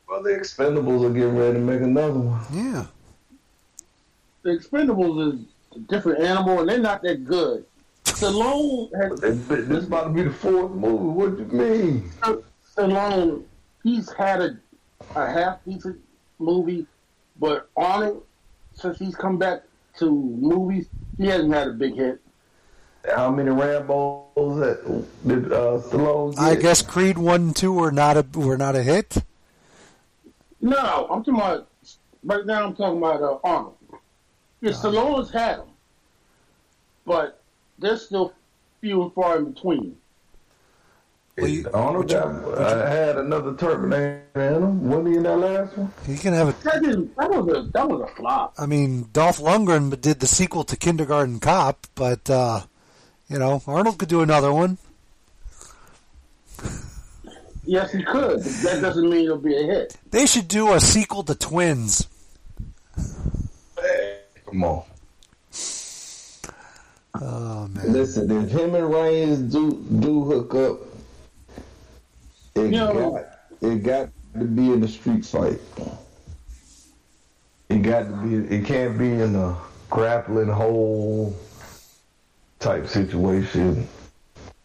Well, 0.07 0.23
the 0.23 0.32
Expendables 0.32 1.05
are 1.05 1.13
getting 1.13 1.38
ready 1.38 1.53
to 1.53 1.59
make 1.59 1.82
another 1.82 2.19
one. 2.19 2.41
Yeah. 2.51 2.86
The 4.43 4.51
Expendables 4.51 5.34
is 5.34 5.39
a 5.75 5.79
different 5.79 6.23
animal, 6.23 6.59
and 6.59 6.69
they're 6.69 6.79
not 6.79 7.01
that 7.03 7.23
good. 7.23 7.65
Stallone 8.05 8.89
has 8.95 9.19
This 9.19 9.47
this 9.47 9.77
is 9.79 9.88
about 9.88 10.05
to 10.05 10.09
be 10.09 10.23
the 10.23 10.32
fourth 10.32 10.71
movie. 10.71 11.03
What 11.03 11.38
do 11.38 11.57
you 11.57 11.63
mean? 11.63 12.11
Stallone. 12.75 13.43
He's 13.84 14.11
had 14.13 14.41
a 14.41 14.57
a 15.15 15.32
half 15.32 15.59
decent 15.65 15.99
movie, 16.39 16.86
but 17.39 17.69
on 17.75 18.03
it, 18.03 18.15
since 18.73 18.99
he's 18.99 19.15
come 19.15 19.38
back 19.38 19.63
to 19.97 20.11
movies, 20.11 20.88
he 21.17 21.27
hasn't 21.27 21.53
had 21.53 21.67
a 21.67 21.73
big 21.73 21.95
hit. 21.95 22.19
How 23.09 23.31
many 23.31 23.49
Rambos 23.49 24.59
that 24.59 25.05
did 25.27 25.51
uh, 25.51 25.79
Stallone 25.79 26.35
get? 26.35 26.43
I 26.43 26.55
guess 26.55 26.81
Creed 26.81 27.17
one 27.17 27.41
and 27.41 27.55
two 27.55 27.73
were 27.73 27.91
not 27.91 28.17
a 28.17 28.25
were 28.37 28.57
not 28.57 28.75
a 28.75 28.83
hit. 28.83 29.17
No, 30.61 31.07
I'm 31.09 31.23
talking 31.23 31.35
about 31.35 31.67
right 32.23 32.45
now. 32.45 32.65
I'm 32.65 32.75
talking 32.75 32.99
about 32.99 33.21
uh, 33.21 33.37
Arnold. 33.43 33.77
Yeah, 34.61 34.71
Stallone's 34.71 35.31
had 35.31 35.59
them, 35.59 35.69
but 37.05 37.41
they're 37.79 37.97
still 37.97 38.33
few 38.79 39.01
and 39.03 39.13
far 39.13 39.39
in 39.39 39.51
between. 39.51 39.97
Well, 41.37 41.47
you, 41.47 41.67
Arnold 41.73 42.09
got, 42.09 42.59
I 42.59 42.89
had 42.89 43.17
another 43.17 43.55
Terminator 43.55 44.21
in 44.35 44.63
him. 44.63 44.89
Wasn't 44.89 45.07
he 45.07 45.15
in 45.15 45.23
that 45.23 45.37
last 45.37 45.77
one? 45.77 45.91
you 46.07 46.17
can 46.17 46.33
have 46.33 46.49
a. 46.49 46.63
That. 46.63 47.09
That 47.17 47.29
was 47.31 47.47
a. 47.47 47.61
That 47.71 47.89
was 47.89 48.01
a 48.01 48.15
flop. 48.15 48.53
I 48.59 48.67
mean, 48.67 49.07
Dolph 49.11 49.39
Lundgren 49.39 49.99
did 49.99 50.19
the 50.19 50.27
sequel 50.27 50.63
to 50.65 50.77
Kindergarten 50.77 51.39
Cop, 51.39 51.87
but 51.95 52.29
uh, 52.29 52.61
you 53.32 53.39
know 53.39 53.61
Arnold 53.65 53.97
could 53.97 54.09
do 54.09 54.21
another 54.21 54.51
one. 54.51 54.77
Yes, 57.63 57.91
he 57.93 58.03
could. 58.03 58.41
That 58.41 58.82
doesn't 58.82 59.09
mean 59.09 59.25
it'll 59.25 59.38
be 59.38 59.55
a 59.55 59.63
hit. 59.63 59.95
They 60.09 60.25
should 60.25 60.47
do 60.47 60.73
a 60.73 60.82
sequel 60.82 61.23
to 61.23 61.36
Twins. 61.36 62.07
Come 64.45 64.63
on. 64.63 64.84
Oh 67.13 67.67
man, 67.67 67.93
Listen, 67.93 68.29
if 68.43 68.49
him 68.51 68.75
and 68.75 68.91
Reigns 68.93 69.39
do 69.53 69.73
do 69.99 70.23
hook 70.23 70.55
up, 70.55 70.79
it 72.55 72.69
No. 72.71 72.93
got 73.61 73.69
it 73.69 73.84
got 73.84 74.09
to 74.38 74.45
be 74.45 74.73
in 74.73 74.84
a 74.84 74.88
street 74.88 75.25
fight. 75.25 75.59
It 77.69 77.77
got 77.84 78.03
to 78.03 78.15
be. 78.17 78.55
It 78.55 78.65
can't 78.65 78.97
be 78.97 79.11
in 79.11 79.36
a 79.36 79.55
grappling 79.89 80.47
hole 80.49 81.36
type 82.62 82.88
situation. 82.88 83.88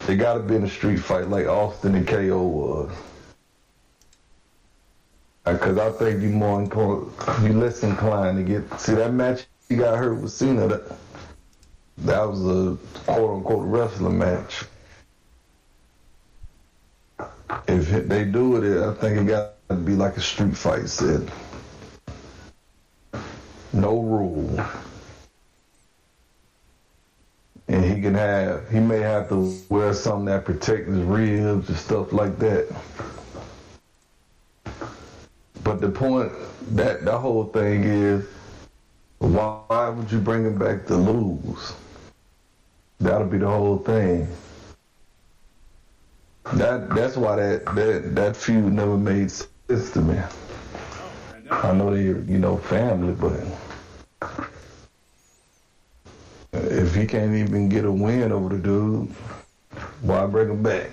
It 0.09 0.17
got 0.17 0.35
to 0.35 0.41
be 0.41 0.55
in 0.55 0.63
a 0.63 0.69
street 0.69 0.99
fight 0.99 1.29
like 1.29 1.47
Austin 1.47 1.97
and 1.97 2.07
KO 2.07 2.43
was. 2.43 2.93
Uh, 5.45 5.53
because 5.53 5.79
I 5.79 5.91
think 5.93 6.23
you 6.23 6.29
more 6.31 6.61
inclined, 6.61 7.11
you 7.43 7.53
less 7.53 7.83
inclined 7.83 8.37
to 8.39 8.45
get 8.45 8.81
see 8.81 8.95
that 8.95 9.13
match 9.13 9.47
he 9.69 9.77
got 9.77 9.99
hurt 9.99 10.21
with 10.21 10.31
Cena, 10.31 10.69
that, 10.69 10.97
that 11.99 12.25
was 12.25 12.45
a 12.45 12.77
quote 13.01 13.37
unquote 13.37 13.67
wrestling 13.67 14.19
match. 14.19 14.65
If 17.69 18.09
they 18.09 18.25
do 18.25 18.57
it, 18.57 18.89
I 18.89 18.95
think 18.95 19.19
it 19.19 19.27
got 19.27 19.55
to 19.69 19.75
be 19.75 19.95
like 19.95 20.17
a 20.17 20.21
street 20.21 20.57
fight 20.57 20.89
said. 20.89 21.31
No 23.73 24.01
rule. 24.01 24.65
And 27.69 27.76
he 27.87 28.01
can 28.01 28.15
have, 28.15 28.69
he 28.71 28.81
may 28.81 29.01
have 29.01 29.29
to 29.29 29.59
wear 29.69 29.95
something 29.95 30.27
that 30.27 30.45
protects 30.45 30.89
his 30.89 31.03
ribs 31.03 31.69
and 31.69 31.79
stuff 31.79 32.13
like 32.13 32.39
that. 32.39 32.75
But 35.63 35.81
the 35.81 35.89
point 35.89 36.33
that 36.73 37.05
the 37.05 37.19
whole 37.19 37.45
thing 37.45 37.85
is, 37.85 38.27
why 39.19 39.89
would 39.89 40.11
you 40.11 40.19
bring 40.19 40.45
him 40.45 40.59
back 40.59 40.87
to 40.87 40.97
lose? 40.97 41.73
That'll 42.99 43.27
be 43.27 43.39
the 43.39 43.49
whole 43.49 43.79
thing. 43.79 44.29
That 46.55 46.89
that's 46.95 47.17
why 47.17 47.37
that 47.37 47.65
that 47.75 48.15
that 48.15 48.37
feud 48.37 48.73
never 48.73 48.97
made 48.97 49.31
sense 49.31 49.91
to 49.93 50.01
me. 50.01 50.21
I 51.51 51.73
know 51.73 51.91
they're 51.91 52.21
you 52.21 52.39
know 52.39 52.57
family, 52.57 53.15
but 53.15 53.33
Uh, 56.57 56.61
if 56.71 56.95
he 56.95 57.07
can't 57.07 57.35
even 57.35 57.69
get 57.69 57.85
a 57.85 57.93
win 57.93 58.33
over 58.33 58.55
the 58.55 58.63
dude, 58.63 59.09
why 60.03 60.27
bring 60.27 60.49
him 60.49 60.63
back? 60.63 60.89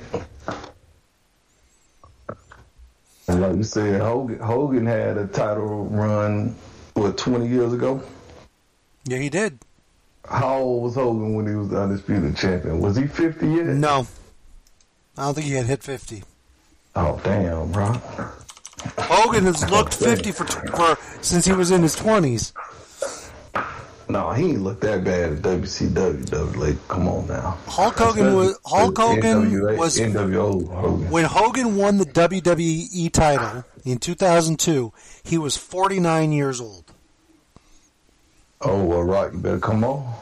And 3.27 3.41
like 3.41 3.55
you 3.55 3.63
said, 3.63 4.01
Hogan, 4.01 4.39
Hogan 4.39 4.85
had 4.85 5.17
a 5.17 5.27
title 5.27 5.85
run 5.85 6.55
what 6.93 7.17
twenty 7.17 7.47
years 7.47 7.71
ago. 7.71 8.01
Yeah, 9.05 9.19
he 9.19 9.29
did. 9.29 9.59
How 10.29 10.57
old 10.57 10.83
was 10.83 10.95
Hogan 10.95 11.35
when 11.35 11.47
he 11.47 11.55
was 11.55 11.69
the 11.69 11.81
undisputed 11.81 12.35
champion? 12.35 12.81
Was 12.81 12.97
he 12.97 13.07
fifty 13.07 13.47
yet? 13.47 13.65
No, 13.67 14.07
I 15.17 15.25
don't 15.25 15.33
think 15.35 15.47
he 15.47 15.53
had 15.53 15.67
hit 15.67 15.83
fifty. 15.83 16.23
Oh 16.95 17.19
damn, 17.23 17.71
bro. 17.71 17.93
Hogan 18.97 19.45
has 19.45 19.69
looked 19.69 19.93
fifty 19.93 20.31
for 20.31 20.45
for 20.45 20.97
since 21.21 21.45
he 21.45 21.53
was 21.53 21.71
in 21.71 21.81
his 21.81 21.95
twenties. 21.95 22.53
No, 24.13 24.29
he 24.29 24.51
ain't 24.51 24.61
look 24.61 24.79
that 24.81 25.03
bad 25.03 25.31
at 25.31 25.37
WCW. 25.39 26.29
though. 26.29 26.43
Like, 26.59 26.87
come 26.87 27.07
on 27.07 27.25
now. 27.25 27.57
Hulk 27.65 27.97
Hogan 27.97 28.35
was 28.35 28.59
Hulk 28.63 28.95
Hogan 28.95 29.23
NWA 29.23 29.75
was 29.75 29.97
NWO 29.97 30.69
Hogan. 30.71 31.09
when 31.09 31.25
Hogan 31.25 31.75
won 31.75 31.97
the 31.97 32.05
WWE 32.05 33.11
title 33.11 33.65
in 33.83 33.97
2002. 33.97 34.93
He 35.23 35.39
was 35.39 35.57
49 35.57 36.31
years 36.31 36.61
old. 36.61 36.93
Oh 38.61 38.83
well, 38.83 39.01
Rock, 39.01 39.33
you 39.33 39.39
better 39.39 39.57
come 39.57 39.83
on. 39.83 40.13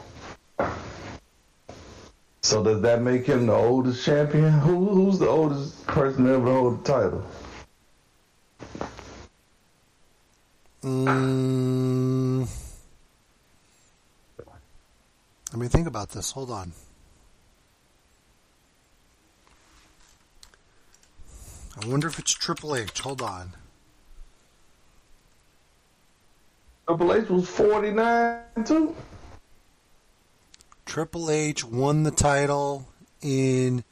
So 2.40 2.64
does 2.64 2.80
that 2.80 3.02
make 3.02 3.26
him 3.26 3.44
the 3.44 3.52
oldest 3.52 4.02
champion? 4.06 4.52
Who 4.52 4.88
who's 4.88 5.18
the 5.18 5.28
oldest 5.28 5.86
person 5.86 6.26
ever 6.28 6.46
to 6.46 6.50
hold 6.50 6.82
the 6.82 6.92
title? 6.92 7.26
Mm, 10.82 12.48
let 15.52 15.60
me 15.60 15.68
think 15.68 15.86
about 15.86 16.10
this. 16.10 16.32
Hold 16.32 16.50
on. 16.50 16.72
I 21.82 21.86
wonder 21.86 22.08
if 22.08 22.18
it's 22.18 22.32
Triple 22.32 22.74
H. 22.74 23.00
Hold 23.00 23.20
on. 23.20 23.52
Triple 26.86 27.12
H 27.12 27.28
was 27.28 27.46
forty 27.48 27.90
nine 27.90 28.40
too. 28.64 28.96
Triple 30.86 31.30
H 31.30 31.64
won 31.64 32.02
the 32.02 32.10
title 32.10 32.88
in 33.20 33.84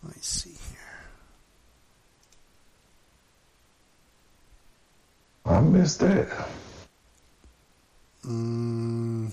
Let 0.04 0.16
me 0.16 0.20
see 0.20 0.50
I 5.44 5.60
missed 5.60 6.00
that. 6.00 6.28
Mm, 8.26 9.30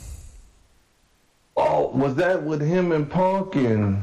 Oh, 1.55 1.87
was 1.89 2.15
that 2.15 2.41
with 2.41 2.61
him 2.61 2.91
and 2.93 3.09
Punk 3.09 3.55
and? 3.55 4.01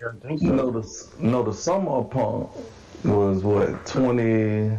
No, 0.00 0.70
the 0.70 1.06
no 1.20 1.42
the 1.44 1.52
summer 1.52 1.90
of 1.92 2.10
Punk 2.10 2.50
was 3.04 3.44
what 3.44 3.86
20, 3.86 4.76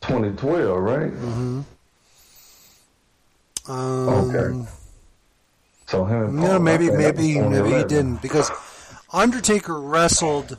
2012, 0.00 0.78
right? 0.78 1.12
mm-hmm. 1.12 1.60
Um, 3.70 4.08
Okay. 4.08 4.68
So 5.86 6.04
him 6.04 6.22
and 6.22 6.38
Punk. 6.38 6.48
No, 6.48 6.58
maybe, 6.60 6.86
think 6.88 6.98
that 6.98 7.16
was 7.16 7.26
maybe, 7.26 7.40
maybe 7.48 7.76
he 7.76 7.84
didn't 7.84 8.22
because 8.22 8.50
Undertaker 9.12 9.80
wrestled 9.80 10.58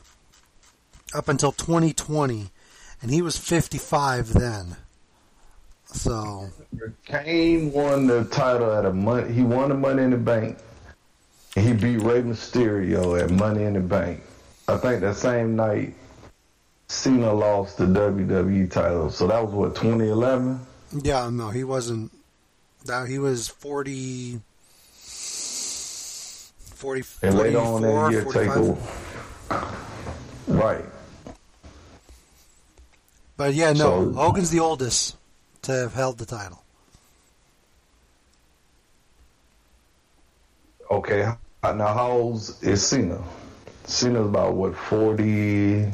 up 1.13 1.27
until 1.27 1.51
2020, 1.51 2.49
and 3.01 3.11
he 3.11 3.21
was 3.21 3.37
55 3.37 4.33
then. 4.33 4.75
So 5.85 6.49
Kane 7.05 7.71
won 7.71 8.07
the 8.07 8.25
title 8.25 8.71
at 8.71 8.85
a 8.85 8.93
money. 8.93 9.31
He 9.33 9.41
won 9.41 9.69
the 9.69 9.75
Money 9.75 10.03
in 10.03 10.11
the 10.11 10.17
Bank. 10.17 10.57
And 11.55 11.65
he 11.65 11.73
beat 11.73 11.97
Rey 12.03 12.21
Mysterio 12.21 13.19
at 13.19 13.31
Money 13.31 13.63
in 13.63 13.73
the 13.73 13.79
Bank. 13.79 14.21
I 14.67 14.77
think 14.77 15.01
that 15.01 15.15
same 15.15 15.55
night, 15.55 15.95
Cena 16.89 17.33
lost 17.33 17.77
the 17.79 17.85
WWE 17.85 18.69
title. 18.69 19.09
So 19.09 19.25
that 19.27 19.43
was 19.43 19.51
what 19.51 19.75
2011. 19.75 20.59
yeah, 21.03 21.29
no, 21.31 21.49
he 21.49 21.63
wasn't. 21.63 22.11
That 22.85 23.07
he 23.07 23.17
was 23.19 23.47
40, 23.47 24.39
40 26.75 27.03
And 27.23 27.37
later 27.37 27.59
on 27.59 27.81
44, 27.81 28.03
that 28.05 28.11
year, 28.11 28.21
45. 28.23 28.57
Takeover. 28.57 28.77
Right. 30.47 30.85
But 33.39 33.53
yeah, 33.53 33.71
no, 33.71 34.11
So- 34.11 34.11
Hogan's 34.11 34.49
the 34.49 34.59
oldest 34.59 35.15
to 35.61 35.71
have 35.71 35.93
held 35.93 36.17
the 36.17 36.25
title. 36.25 36.61
Okay. 40.91 41.25
Now 41.63 41.93
how 41.93 42.11
old 42.11 42.35
is 42.61 42.85
Cena? 42.85 43.23
Cena's 43.85 44.25
about 44.25 44.55
what 44.55 44.75
40. 44.75 45.89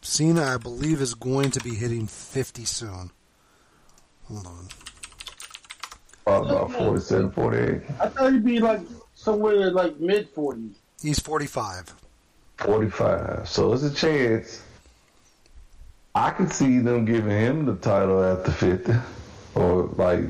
Cena, 0.00 0.44
I 0.44 0.56
believe, 0.56 1.02
is 1.02 1.12
going 1.12 1.50
to 1.50 1.60
be 1.60 1.74
hitting 1.74 2.06
50 2.06 2.64
soon. 2.64 3.10
Hold 4.28 4.46
on. 4.46 4.68
Probably 6.24 6.50
about 6.56 6.72
47, 6.72 7.30
48. 7.32 7.82
I 8.00 8.08
thought 8.08 8.32
he'd 8.32 8.44
be 8.46 8.60
like 8.60 8.80
somewhere 9.14 9.70
like 9.70 10.00
mid 10.00 10.30
forties. 10.30 10.72
He's 11.02 11.18
45. 11.18 11.94
45. 12.56 13.46
So 13.46 13.74
it's 13.74 13.82
a 13.82 13.92
chance. 13.92 14.62
I 16.18 16.30
could 16.30 16.52
see 16.52 16.80
them 16.80 17.04
giving 17.04 17.30
him 17.30 17.64
the 17.64 17.76
title 17.76 18.24
after 18.24 18.50
50. 18.50 18.92
Or 19.54 19.84
like, 19.96 20.24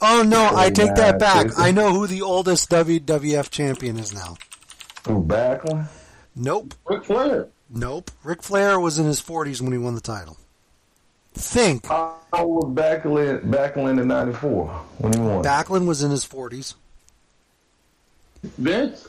Oh 0.00 0.24
no, 0.26 0.50
I 0.54 0.70
take 0.70 0.96
that 0.96 1.20
back. 1.20 1.46
Jason. 1.46 1.62
I 1.62 1.70
know 1.70 1.92
who 1.92 2.08
the 2.08 2.22
oldest 2.22 2.68
WWF 2.70 3.48
champion 3.50 3.96
is 3.96 4.12
now. 4.12 4.36
Who 5.06 5.22
Backlund? 5.22 5.86
Nope. 6.34 6.74
Ric 6.84 7.04
Flair. 7.04 7.46
Nope. 7.70 8.10
Ric 8.24 8.42
Flair 8.42 8.80
was 8.80 8.98
in 8.98 9.06
his 9.06 9.22
40s 9.22 9.60
when 9.60 9.70
he 9.70 9.78
won 9.78 9.94
the 9.94 10.00
title. 10.00 10.36
Think. 11.34 11.86
How 11.86 12.16
old 12.32 12.76
was 12.76 12.84
Backlund, 12.84 13.42
Backlund 13.50 14.00
in 14.00 14.08
'94 14.08 14.66
when 14.98 15.12
he 15.12 15.20
won? 15.20 15.44
Backlund 15.44 15.86
was 15.86 16.02
in 16.02 16.10
his 16.10 16.26
40s. 16.26 16.74
Vince. 18.42 19.06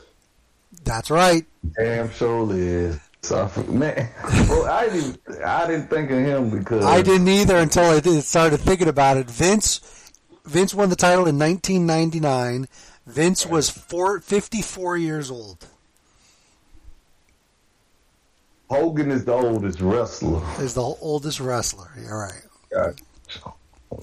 That's 0.84 1.10
right. 1.10 1.44
Damn 1.76 2.10
sure 2.12 2.54
is. 2.54 2.98
So, 3.22 3.50
man, 3.68 4.08
bro, 4.46 4.64
I 4.66 4.88
didn't, 4.88 5.18
I 5.44 5.66
didn't 5.66 5.88
think 5.88 6.10
of 6.10 6.18
him 6.18 6.50
because 6.58 6.84
I 6.84 7.02
didn't 7.02 7.28
either 7.28 7.56
until 7.58 7.84
I 7.84 8.00
did- 8.00 8.24
started 8.24 8.58
thinking 8.60 8.88
about 8.88 9.18
it. 9.18 9.30
Vince 9.30 9.80
Vince 10.46 10.74
won 10.74 10.88
the 10.88 10.96
title 10.96 11.26
in 11.26 11.38
1999. 11.38 12.66
Vince 13.06 13.44
was 13.46 13.68
four, 13.68 14.20
54 14.20 14.96
years 14.96 15.30
old. 15.30 15.66
Hogan 18.70 19.10
is 19.10 19.24
the 19.24 19.32
oldest 19.32 19.80
wrestler. 19.80 20.42
Is 20.62 20.74
the 20.74 20.82
oldest 20.82 21.40
wrestler. 21.40 21.90
You're 22.00 22.18
right. 22.18 22.42
Gotcha. 22.72 23.52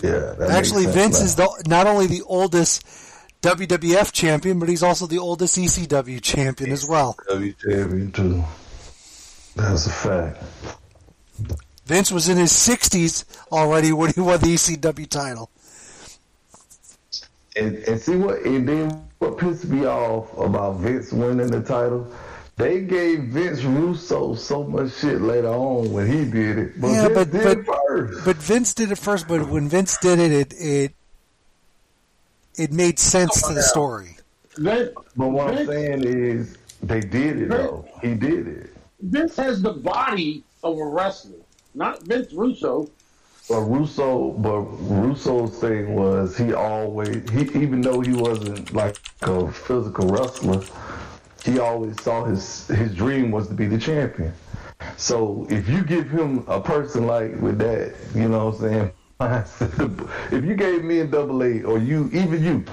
Yeah, 0.03 0.35
Actually, 0.49 0.85
Vince 0.87 1.21
is 1.21 1.35
the 1.35 1.47
not 1.67 1.87
only 1.87 2.07
the 2.07 2.21
oldest 2.23 2.85
WWF 3.41 4.11
champion, 4.11 4.59
but 4.59 4.67
he's 4.67 4.83
also 4.83 5.07
the 5.07 5.19
oldest 5.19 5.57
ECW 5.57 6.21
champion 6.21 6.71
as 6.71 6.85
well. 6.87 7.15
now. 7.29 7.35
W 7.35 7.53
champion 7.53 8.11
too. 8.11 8.43
That's 9.57 9.87
a 9.87 9.89
fact. 9.89 10.43
Vince 11.87 12.11
was 12.11 12.29
in 12.29 12.37
his 12.37 12.51
60s 12.51 13.25
already 13.51 13.91
when 13.91 14.13
he 14.13 14.21
won 14.21 14.39
the 14.39 14.53
ECW 14.53 15.09
title. 15.09 15.49
And, 17.55 17.75
and 17.77 17.99
see 17.99 18.15
what, 18.15 18.43
and 18.45 18.69
then 18.69 19.07
what 19.17 19.39
pissed 19.39 19.65
me 19.65 19.85
off 19.85 20.31
about 20.37 20.77
Vince 20.77 21.11
winning 21.11 21.47
the 21.47 21.61
title? 21.61 22.11
They 22.55 22.81
gave 22.81 23.23
Vince 23.23 23.63
Russo 23.63 24.35
so 24.35 24.63
much 24.63 24.93
shit 24.95 25.21
later 25.21 25.47
on 25.49 25.91
when 25.91 26.07
he 26.07 26.25
did 26.25 26.57
it, 26.59 26.81
but 26.81 26.87
yeah, 26.89 27.07
Vince 27.07 27.13
but 27.15 27.31
did 27.31 27.43
but, 27.43 27.57
it 27.57 27.65
first. 27.87 28.25
but 28.25 28.35
Vince 28.37 28.73
did 28.73 28.91
it 28.91 28.97
first. 28.97 29.27
But 29.27 29.47
when 29.47 29.69
Vince 29.69 29.97
did 29.99 30.19
it, 30.19 30.31
it 30.31 30.53
it 30.59 30.93
it 32.57 32.71
made 32.73 32.97
sense 32.97 33.43
to 33.43 33.53
the 33.53 33.61
story. 33.61 34.17
Vince, 34.57 34.89
But 35.15 35.27
what 35.29 35.53
I'm 35.53 35.67
saying 35.67 36.03
is, 36.03 36.57
they 36.81 36.99
did 36.99 37.43
it 37.43 37.49
though. 37.49 37.87
He 38.01 38.15
did 38.15 38.47
it. 38.47 38.76
Vince 38.99 39.35
has 39.35 39.61
the 39.61 39.73
body 39.73 40.43
of 40.63 40.77
a 40.77 40.85
wrestler, 40.85 41.39
not 41.75 42.03
Vince 42.03 42.33
Russo. 42.33 42.89
But 43.47 43.61
Russo, 43.61 44.31
but 44.31 44.59
Russo's 44.59 45.59
thing 45.59 45.95
was 45.95 46.37
he 46.37 46.53
always, 46.53 47.29
he 47.29 47.41
even 47.61 47.81
though 47.81 48.01
he 48.01 48.11
wasn't 48.13 48.73
like 48.73 48.99
a 49.21 49.49
physical 49.51 50.07
wrestler, 50.07 50.61
he 51.45 51.59
always 51.59 52.01
saw 52.01 52.25
his 52.25 52.67
his 52.67 52.93
dream 52.93 53.31
was 53.31 53.47
to 53.47 53.53
be 53.53 53.67
the 53.67 53.77
champion. 53.77 54.33
So 54.97 55.47
if 55.49 55.69
you 55.69 55.83
give 55.83 56.09
him 56.09 56.43
a 56.47 56.59
person 56.59 57.07
like 57.07 57.39
with 57.39 57.59
that, 57.59 57.93
you 58.15 58.27
know 58.27 58.47
what 58.47 58.55
I'm 58.55 58.61
saying? 58.61 58.91
if 60.31 60.43
you 60.43 60.55
gave 60.55 60.83
me 60.83 60.99
a 60.99 61.07
double 61.07 61.41
A 61.43 61.63
or 61.63 61.77
you, 61.77 62.09
even 62.13 62.43
you, 62.43 62.65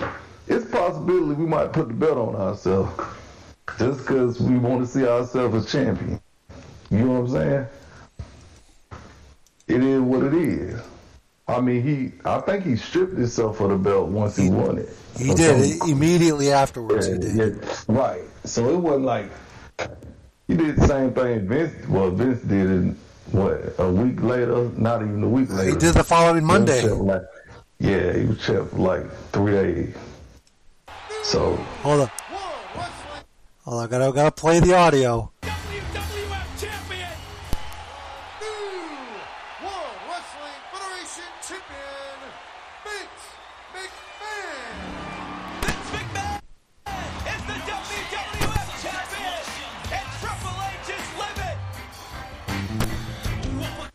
it's 0.49 0.65
possibility 0.71 1.35
we 1.35 1.47
might 1.47 1.73
put 1.73 1.89
the 1.89 1.95
belt 1.95 2.19
on 2.19 2.37
ourselves 2.37 2.93
just 3.79 3.99
because 4.01 4.41
we 4.41 4.57
want 4.59 4.81
to 4.83 4.87
see 4.87 5.07
ourselves 5.07 5.55
as 5.67 5.73
champion. 5.73 6.21
You 6.91 6.99
know 6.99 7.21
what 7.21 7.21
I'm 7.21 7.29
saying? 7.31 7.67
It 9.67 9.83
is 9.83 10.01
what 10.01 10.23
it 10.25 10.35
is. 10.35 10.81
I 11.49 11.61
mean, 11.61 11.83
he. 11.83 12.13
I 12.25 12.41
think 12.41 12.65
he 12.65 12.77
stripped 12.77 13.15
himself 13.17 13.61
of 13.61 13.71
the 13.71 13.77
belt 13.77 14.09
once 14.09 14.37
he 14.37 14.49
won 14.51 14.79
it. 14.79 14.89
He 15.19 15.31
Or 15.31 15.35
did 15.35 15.71
something. 15.79 15.91
immediately 15.91 16.51
afterwards. 16.53 17.07
Yeah, 17.09 17.15
he 17.15 17.19
did. 17.21 17.37
yeah, 17.37 17.75
right. 17.89 18.23
So 18.45 18.71
it 18.71 18.77
wasn't 18.77 19.05
like 19.05 19.31
he 20.49 20.55
did 20.57 20.77
the 20.77 20.87
same 20.87 21.13
thing. 21.13 21.47
Vince, 21.49 21.89
well, 21.89 22.11
Vince 22.11 22.41
did 22.43 22.71
it. 22.71 22.95
What 23.33 23.75
a 23.79 23.91
week 23.91 24.23
later? 24.23 24.71
Not 24.77 25.03
even 25.03 25.23
a 25.23 25.29
week 25.29 25.51
later. 25.51 25.71
He 25.71 25.77
did 25.77 25.95
the 25.95 26.05
following 26.05 26.45
Monday. 26.45 26.83
He 26.83 26.89
like- 26.89 27.23
yeah, 27.79 28.13
he 28.13 28.27
was 28.27 28.39
champ 28.47 28.73
like 28.79 29.11
three 29.33 29.53
days. 29.53 29.95
So 31.25 31.57
Hold 31.83 32.03
on. 32.03 32.11
Hold 33.65 33.79
on. 33.81 33.85
I 33.85 33.87
gotta 33.91 34.13
gotta 34.13 34.31
play 34.31 34.61
the 34.61 34.75
audio. 34.75 35.33
WWF 35.43 36.61
champion. 36.61 37.09
New 38.41 38.69
World 39.65 39.97
Wrestling 40.09 40.61
Federation 40.73 41.31
champion, 41.49 42.19
Vince 42.85 43.25
McMahon. 43.75 44.77
Vince 45.63 45.91
McMahon 45.97 46.41
is 47.33 47.43
the 47.49 47.57
WWF 47.73 48.69
champion. 48.83 49.43
And 49.93 50.07
Triple 50.21 50.59
H 50.61 50.91
is. 50.95 51.09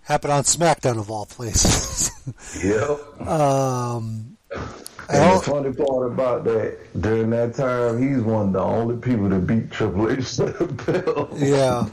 Happened 0.01 0.33
on 0.33 0.43
SmackDown 0.43 0.97
of 0.99 1.11
all 1.11 1.25
places. 1.27 2.09
Yep. 2.63 3.21
um, 3.27 3.27
I 3.27 4.28
And 4.51 5.39
the 5.39 5.41
funny 5.43 5.73
part 5.73 6.11
about 6.11 6.43
that, 6.45 6.77
during 7.01 7.31
that 7.31 7.55
time, 7.55 8.01
he's 8.01 8.21
one 8.21 8.47
of 8.47 8.53
the 8.53 8.59
only 8.59 8.97
people 8.97 9.29
to 9.29 9.39
beat 9.39 9.71
Triple 9.71 10.11
H 10.11 10.35
to 10.37 10.45
the 10.45 10.65
belt. 10.65 11.33
yeah. 11.35 11.89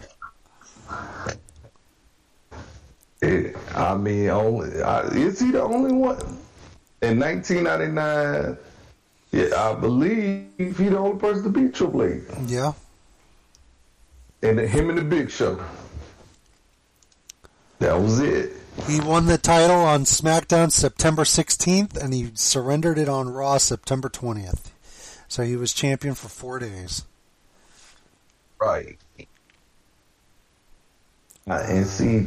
It, 3.23 3.57
I 3.75 3.97
mean, 3.97 4.29
only 4.29 4.83
I, 4.83 5.01
is 5.09 5.41
he 5.41 5.51
the 5.51 5.63
only 5.63 5.91
one? 5.91 6.19
In 7.01 7.19
1999, 7.19 8.59
yeah, 9.33 9.55
I 9.57 9.75
believe 9.75 10.49
he 10.59 10.71
the 10.73 10.99
only 10.99 11.19
person 11.19 11.45
to 11.45 11.49
beat 11.49 11.75
Triple 11.75 12.05
H. 12.05 12.23
Yeah. 12.47 12.73
And 14.43 14.61
him 14.61 14.91
and 14.91 14.99
the 14.99 15.03
Big 15.03 15.31
Show. 15.31 15.59
That 17.79 17.99
was 17.99 18.21
it. 18.21 18.53
He 18.85 19.01
won 19.01 19.27
the 19.27 19.39
title 19.39 19.81
on 19.81 20.05
SmackDown 20.05 20.71
September 20.71 21.25
16th, 21.25 21.97
and 21.97 22.15
he 22.15 22.31
surrendered 22.35 22.99
it 22.99 23.09
on 23.09 23.29
Raw 23.29 23.59
September 23.59 24.09
20th. 24.09 24.71
So 25.29 25.43
he 25.43 25.57
was 25.57 25.73
champion 25.73 26.15
for 26.15 26.29
four 26.29 26.59
days. 26.61 27.05
Right. 28.61 28.99
Uh, 31.49 31.65
and 31.69 31.87
see, 31.87 32.27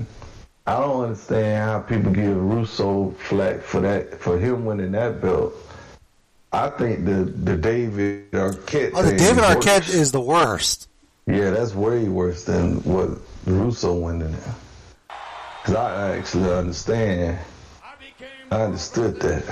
I 0.68 0.80
don't 0.80 1.04
understand 1.04 1.64
how 1.64 1.80
people 1.80 2.12
give 2.12 2.36
Russo 2.36 3.12
flack 3.12 3.62
for 3.62 3.82
that 3.82 4.20
for 4.20 4.38
him 4.38 4.66
winning 4.66 4.92
that 4.92 5.22
belt. 5.22 5.54
I 6.52 6.70
think 6.70 7.06
the 7.06 7.26
the 7.26 7.56
David 7.58 8.32
Arquette. 8.32 8.92
Oh, 8.94 9.04
the 9.04 9.16
David. 9.16 9.44
Arquette 9.44 9.90
is 9.90 10.12
the 10.12 10.22
worst. 10.22 10.88
Yeah, 11.26 11.52
that's 11.52 11.76
way 11.76 12.08
worse 12.08 12.44
than 12.46 12.84
what 12.84 13.10
Russo 13.46 13.94
winning 13.94 14.34
it. 14.34 14.44
Cause 15.64 15.76
I 15.76 16.18
actually 16.18 16.52
understand. 16.52 17.40
I 18.52 18.62
understood 18.62 19.20
that. 19.22 19.44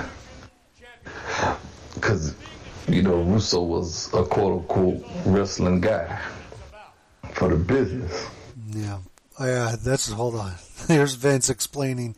Cause 2.02 2.34
you 2.88 3.02
know 3.04 3.22
Russo 3.22 3.62
was 3.62 4.14
a 4.14 4.24
quote 4.24 4.62
unquote 4.62 5.06
wrestling 5.26 5.82
guy 5.82 6.20
for 7.34 7.50
the 7.50 7.56
business. 7.56 8.28
Yeah. 8.68 9.00
Oh, 9.40 9.46
yeah, 9.46 9.76
that's 9.80 10.10
hold 10.10 10.36
on. 10.36 10.54
Here's 10.88 11.14
Vince 11.14 11.50
explaining. 11.50 12.16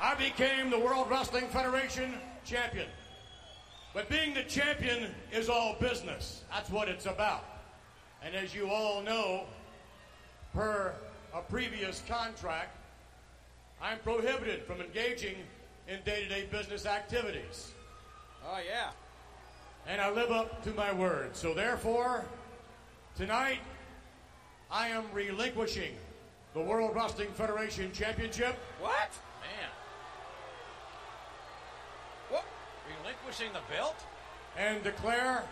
I 0.00 0.14
became 0.14 0.70
the 0.70 0.78
World 0.78 1.08
Wrestling 1.08 1.46
Federation 1.48 2.14
champion. 2.44 2.88
But 3.94 4.08
being 4.08 4.34
the 4.34 4.42
champion 4.44 5.10
is 5.32 5.48
all 5.48 5.76
business. 5.80 6.42
That's 6.50 6.70
what 6.70 6.88
it's 6.88 7.06
about. 7.06 7.44
And 8.22 8.34
as 8.34 8.54
you 8.54 8.68
all 8.68 9.02
know, 9.02 9.44
per 10.54 10.94
a 11.34 11.40
previous 11.40 12.02
contract, 12.08 12.76
I'm 13.82 13.98
prohibited 13.98 14.64
from 14.64 14.80
engaging 14.80 15.36
in 15.88 16.00
day 16.04 16.24
to 16.24 16.28
day 16.28 16.46
business 16.50 16.86
activities. 16.86 17.72
Oh, 18.46 18.58
yeah. 18.66 18.90
And 19.86 20.00
I 20.00 20.10
live 20.10 20.30
up 20.30 20.62
to 20.64 20.70
my 20.72 20.92
word. 20.92 21.36
So 21.36 21.54
therefore, 21.54 22.24
tonight, 23.16 23.60
I 24.70 24.88
am 24.88 25.04
relinquishing 25.12 25.92
the 26.54 26.60
World 26.60 26.94
Wrestling 26.94 27.30
Federation 27.32 27.92
Championship. 27.92 28.56
What? 28.80 29.10
Man. 29.40 29.70
What? 32.28 32.44
Relinquishing 33.02 33.52
the 33.52 33.74
belt? 33.74 33.96
and 34.56 34.82
declare 34.82 35.44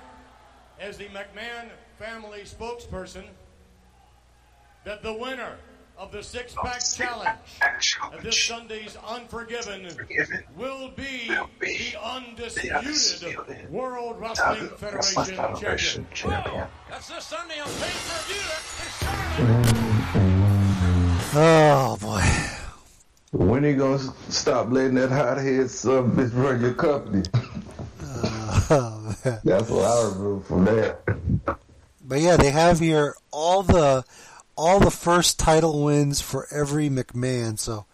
as 0.80 0.96
the 0.96 1.06
McMahon 1.06 1.68
family 1.98 2.42
spokesperson 2.42 3.24
that 4.84 5.02
the 5.02 5.12
winner 5.12 5.56
of 5.98 6.12
the 6.12 6.22
six 6.22 6.54
pack 6.62 6.80
challenge 6.94 7.38
at 7.62 8.22
this 8.22 8.40
Sunday's 8.44 8.96
Unforgiven 9.06 9.88
will 10.56 10.90
be 10.90 11.30
the 11.60 11.96
undisputed 12.02 13.70
World 13.70 14.20
Wrestling 14.20 14.68
Federation 14.76 16.06
champion. 16.14 16.66
That's 16.88 17.08
this 17.08 17.24
Sunday 17.24 17.58
on 17.58 17.66
pay 17.66 17.72
per 17.72 18.22
view. 18.26 18.40
That's 18.48 18.78
this 18.78 18.94
Saturday. 18.94 19.68
Oh 21.34 21.98
boy. 22.00 22.22
When 23.32 23.64
are 23.64 23.68
you 23.68 23.76
gonna 23.76 23.98
stop 24.30 24.70
letting 24.70 24.94
that 24.94 25.10
hothead 25.10 25.70
son 25.70 26.12
bitch 26.12 26.34
run 26.34 26.60
your 26.60 26.74
company? 26.74 27.24
Oh, 28.70 29.14
man. 29.24 29.40
That's 29.44 29.70
what 29.70 29.84
I 29.84 30.08
remember 30.08 30.44
from 30.44 30.64
that. 30.66 31.00
But 32.04 32.20
yeah, 32.20 32.36
they 32.36 32.50
have 32.50 32.78
here 32.78 33.14
all 33.30 33.62
the 33.62 34.04
all 34.58 34.80
the 34.80 34.90
first 34.90 35.38
title 35.38 35.84
wins 35.84 36.20
for 36.20 36.48
every 36.50 36.90
McMahon. 36.90 37.56
So 37.58 37.86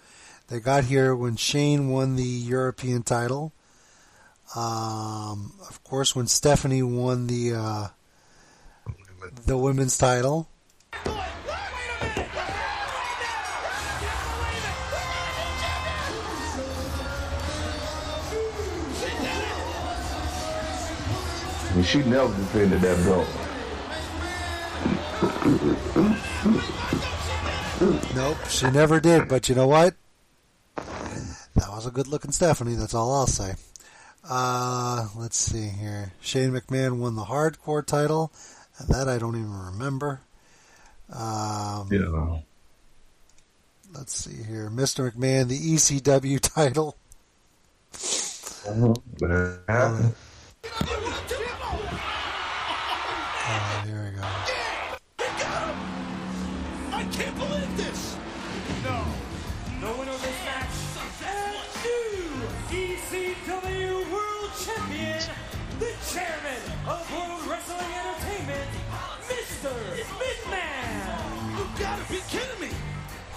they 0.48 0.60
got 0.60 0.84
here 0.84 1.14
when 1.14 1.36
Shane 1.36 1.90
won 1.90 2.16
the 2.16 2.22
European 2.24 3.02
title. 3.02 3.52
Um, 4.56 5.52
of 5.68 5.84
course, 5.84 6.16
when 6.16 6.26
Stephanie 6.26 6.82
won 6.82 7.26
the 7.26 7.54
uh, 7.54 7.88
the 9.46 9.58
women's 9.58 9.98
title. 9.98 10.48
She 21.84 22.02
never 22.04 22.28
defended 22.28 22.80
that 22.80 23.04
belt. 23.04 23.43
Nope, 28.14 28.38
she 28.48 28.70
never 28.70 28.98
did. 29.00 29.28
But 29.28 29.48
you 29.48 29.54
know 29.54 29.66
what? 29.66 29.94
That 30.76 31.68
was 31.68 31.86
a 31.86 31.90
good 31.90 32.08
looking 32.08 32.32
Stephanie. 32.32 32.74
That's 32.74 32.94
all 32.94 33.12
I'll 33.14 33.26
say. 33.26 33.54
Uh, 34.28 35.08
let's 35.16 35.36
see 35.36 35.68
here. 35.68 36.12
Shane 36.20 36.52
McMahon 36.52 36.96
won 36.98 37.14
the 37.14 37.24
hardcore 37.24 37.84
title. 37.84 38.32
and 38.78 38.88
That 38.88 39.06
I 39.08 39.18
don't 39.18 39.36
even 39.36 39.52
remember. 39.52 40.20
Um, 41.12 41.88
Yeah. 41.90 42.38
Let's 43.92 44.14
see 44.14 44.42
here. 44.42 44.70
Mr. 44.70 45.12
McMahon, 45.12 45.48
the 45.48 45.58
ECW 45.58 46.40
title. 46.54 46.96
But 49.20 49.60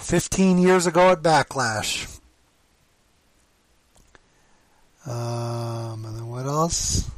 15 0.08 0.56
years 0.56 0.86
ago 0.86 1.10
at 1.10 1.22
Backlash. 1.22 2.18
Um, 5.04 6.02
and 6.02 6.16
then 6.16 6.26
what 6.28 6.46
else? 6.46 7.10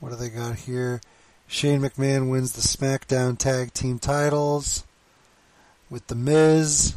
What 0.00 0.10
do 0.10 0.16
they 0.16 0.28
got 0.28 0.56
here? 0.56 1.00
Shane 1.46 1.82
McMahon 1.82 2.30
wins 2.30 2.50
the 2.50 2.62
SmackDown 2.62 3.38
Tag 3.38 3.72
Team 3.72 4.00
titles 4.00 4.82
with 5.88 6.04
The 6.08 6.16
Miz. 6.16 6.96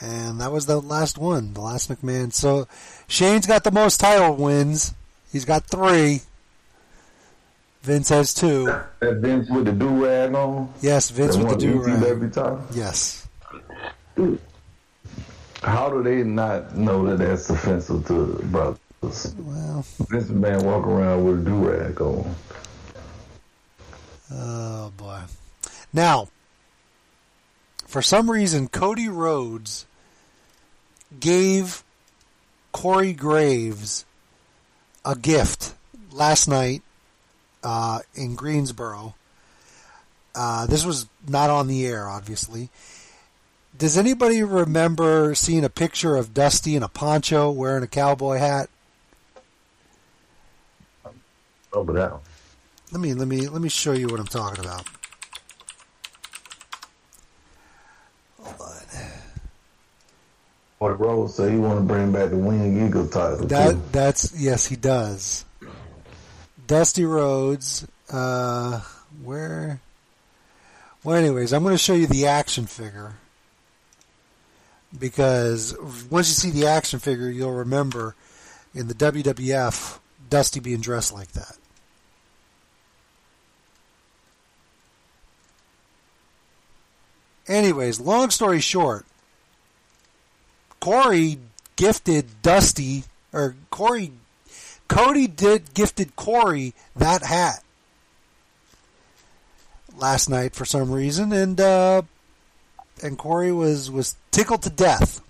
And 0.00 0.40
that 0.40 0.52
was 0.52 0.66
the 0.66 0.80
last 0.80 1.18
one, 1.18 1.54
the 1.54 1.60
last 1.60 1.90
McMahon. 1.90 2.32
So 2.32 2.68
Shane's 3.08 3.46
got 3.48 3.64
the 3.64 3.72
most 3.72 3.98
title 3.98 4.36
wins. 4.36 4.94
He's 5.32 5.44
got 5.44 5.64
three. 5.64 6.20
Vince 7.88 8.10
has 8.10 8.34
two. 8.34 8.66
That 9.00 9.16
Vince 9.16 9.48
with 9.48 9.64
the 9.64 9.72
do 9.72 10.04
rag 10.04 10.34
on. 10.34 10.70
Yes, 10.82 11.08
Vince 11.08 11.38
with 11.38 11.58
the 11.58 11.72
won 11.72 11.86
do-rag. 11.86 12.02
every 12.02 12.28
time. 12.28 12.60
Yes. 12.74 13.26
How 15.62 15.88
do 15.88 16.02
they 16.02 16.22
not 16.22 16.76
know 16.76 17.06
that 17.06 17.16
that's 17.18 17.48
offensive 17.48 18.06
to 18.08 18.26
brothers? 18.50 19.34
Well, 19.38 19.86
This 20.10 20.28
man 20.28 20.66
walk 20.66 20.86
around 20.86 21.24
with 21.24 21.40
a 21.40 21.44
do 21.50 21.54
rag 21.66 21.98
on. 22.02 22.34
Oh 24.34 24.92
boy. 24.94 25.20
Now, 25.90 26.28
for 27.86 28.02
some 28.02 28.30
reason, 28.30 28.68
Cody 28.68 29.08
Rhodes 29.08 29.86
gave 31.18 31.82
Corey 32.72 33.14
Graves 33.14 34.04
a 35.06 35.16
gift 35.16 35.72
last 36.12 36.48
night 36.48 36.82
uh, 37.68 38.00
in 38.14 38.34
Greensboro. 38.34 39.14
Uh, 40.34 40.64
this 40.66 40.86
was 40.86 41.06
not 41.28 41.50
on 41.50 41.66
the 41.66 41.86
air, 41.86 42.08
obviously. 42.08 42.70
Does 43.76 43.98
anybody 43.98 44.42
remember 44.42 45.34
seeing 45.34 45.64
a 45.64 45.68
picture 45.68 46.16
of 46.16 46.32
Dusty 46.32 46.76
in 46.76 46.82
a 46.82 46.88
poncho 46.88 47.50
wearing 47.50 47.84
a 47.84 47.86
cowboy 47.86 48.38
hat? 48.38 48.70
Over 51.74 51.92
that. 51.92 52.18
Let 52.90 53.02
me 53.02 53.12
let 53.12 53.28
me 53.28 53.46
let 53.48 53.60
me 53.60 53.68
show 53.68 53.92
you 53.92 54.06
what 54.06 54.18
I'm 54.18 54.26
talking 54.26 54.64
about. 54.64 54.86
Hold 58.40 58.60
on. 58.60 58.76
What 60.78 60.98
Rhodes 60.98 61.34
said 61.34 61.52
he 61.52 61.58
want 61.58 61.80
to 61.80 61.84
bring 61.84 62.12
back 62.12 62.30
the 62.30 62.38
Wing 62.38 62.86
Eagle 62.86 63.06
title. 63.08 63.40
too. 63.40 63.46
That 63.48 63.92
that's 63.92 64.32
yes, 64.34 64.66
he 64.66 64.76
does. 64.76 65.44
Dusty 66.68 67.04
Rhodes. 67.04 67.86
Uh, 68.10 68.82
where? 69.24 69.80
Well, 71.02 71.16
anyways, 71.16 71.52
I'm 71.52 71.62
going 71.62 71.74
to 71.74 71.78
show 71.78 71.94
you 71.94 72.06
the 72.06 72.26
action 72.26 72.66
figure 72.66 73.14
because 74.96 75.76
once 76.10 76.28
you 76.28 76.34
see 76.34 76.50
the 76.50 76.66
action 76.68 76.98
figure, 76.98 77.30
you'll 77.30 77.52
remember 77.52 78.14
in 78.74 78.86
the 78.86 78.94
WWF 78.94 79.98
Dusty 80.28 80.60
being 80.60 80.80
dressed 80.80 81.12
like 81.12 81.32
that. 81.32 81.56
Anyways, 87.46 87.98
long 87.98 88.28
story 88.28 88.60
short, 88.60 89.06
Corey 90.80 91.38
gifted 91.76 92.42
Dusty, 92.42 93.04
or 93.32 93.56
Corey, 93.70 94.12
Cody 94.88 95.26
did 95.26 95.74
gifted 95.74 96.16
Corey 96.16 96.74
that 96.96 97.22
hat 97.22 97.62
last 99.96 100.28
night 100.28 100.54
for 100.54 100.64
some 100.64 100.90
reason, 100.90 101.32
and 101.32 101.60
uh, 101.60 102.02
and 103.02 103.18
Corey 103.18 103.52
was 103.52 103.90
was 103.90 104.16
tickled 104.30 104.62
to 104.62 104.70
death. 104.70 105.20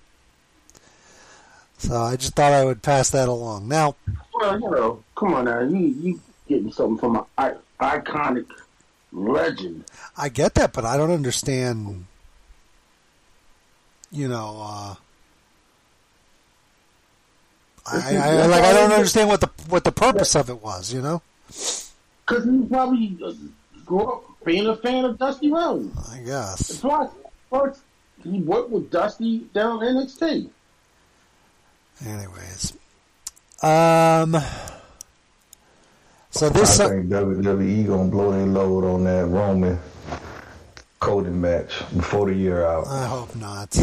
So 1.77 1.95
I 1.95 2.15
just 2.17 2.35
thought 2.35 2.51
I 2.53 2.65
would 2.65 2.81
pass 2.81 3.09
that 3.11 3.29
along. 3.29 3.67
Now, 3.67 3.95
Well, 4.33 4.59
you 4.59 4.69
know, 4.69 5.03
come 5.15 5.33
on 5.33 5.45
now. 5.45 5.61
You 5.61 5.77
you 5.77 6.21
getting 6.47 6.71
something 6.71 6.97
from 6.97 7.15
an 7.17 7.23
I- 7.37 7.53
iconic 7.79 8.47
legend. 9.11 9.85
I 10.17 10.29
get 10.29 10.55
that, 10.55 10.73
but 10.73 10.85
I 10.85 10.97
don't 10.97 11.11
understand. 11.11 12.05
You 14.11 14.27
know, 14.27 14.59
uh, 14.61 14.95
I, 17.91 18.15
I, 18.15 18.27
I 18.41 18.45
like 18.45 18.63
I 18.63 18.73
don't 18.73 18.91
understand 18.91 19.29
what 19.29 19.41
the 19.41 19.49
what 19.67 19.83
the 19.83 19.91
purpose 19.91 20.35
of 20.35 20.49
it 20.49 20.61
was. 20.61 20.93
You 20.93 21.01
know, 21.01 21.21
Because 21.47 22.45
he 22.45 22.65
probably 22.69 23.17
uh, 23.23 23.33
grew 23.85 24.03
up 24.05 24.23
being 24.45 24.67
a 24.67 24.75
fan 24.75 25.05
of 25.05 25.17
Dusty 25.17 25.51
Rhodes. 25.51 26.11
I 26.11 26.19
guess. 26.19 26.79
Plus, 26.79 27.11
first 27.49 27.81
he 28.23 28.41
worked 28.41 28.69
with 28.69 28.91
Dusty 28.91 29.39
down 29.53 29.79
NXT. 29.79 30.49
Anyways, 32.05 32.73
um, 33.61 34.37
so 36.31 36.49
this 36.49 36.79
I 36.79 36.89
think 36.89 37.07
WWE 37.07 37.87
gonna 37.87 38.09
blow 38.09 38.31
their 38.31 38.45
load 38.45 38.85
on 38.85 39.03
that 39.03 39.25
Roman 39.25 39.77
Cody 40.99 41.29
match 41.29 41.73
before 41.95 42.27
the 42.27 42.35
year 42.35 42.65
out. 42.65 42.87
I 42.87 43.05
hope 43.05 43.35
not. 43.35 43.77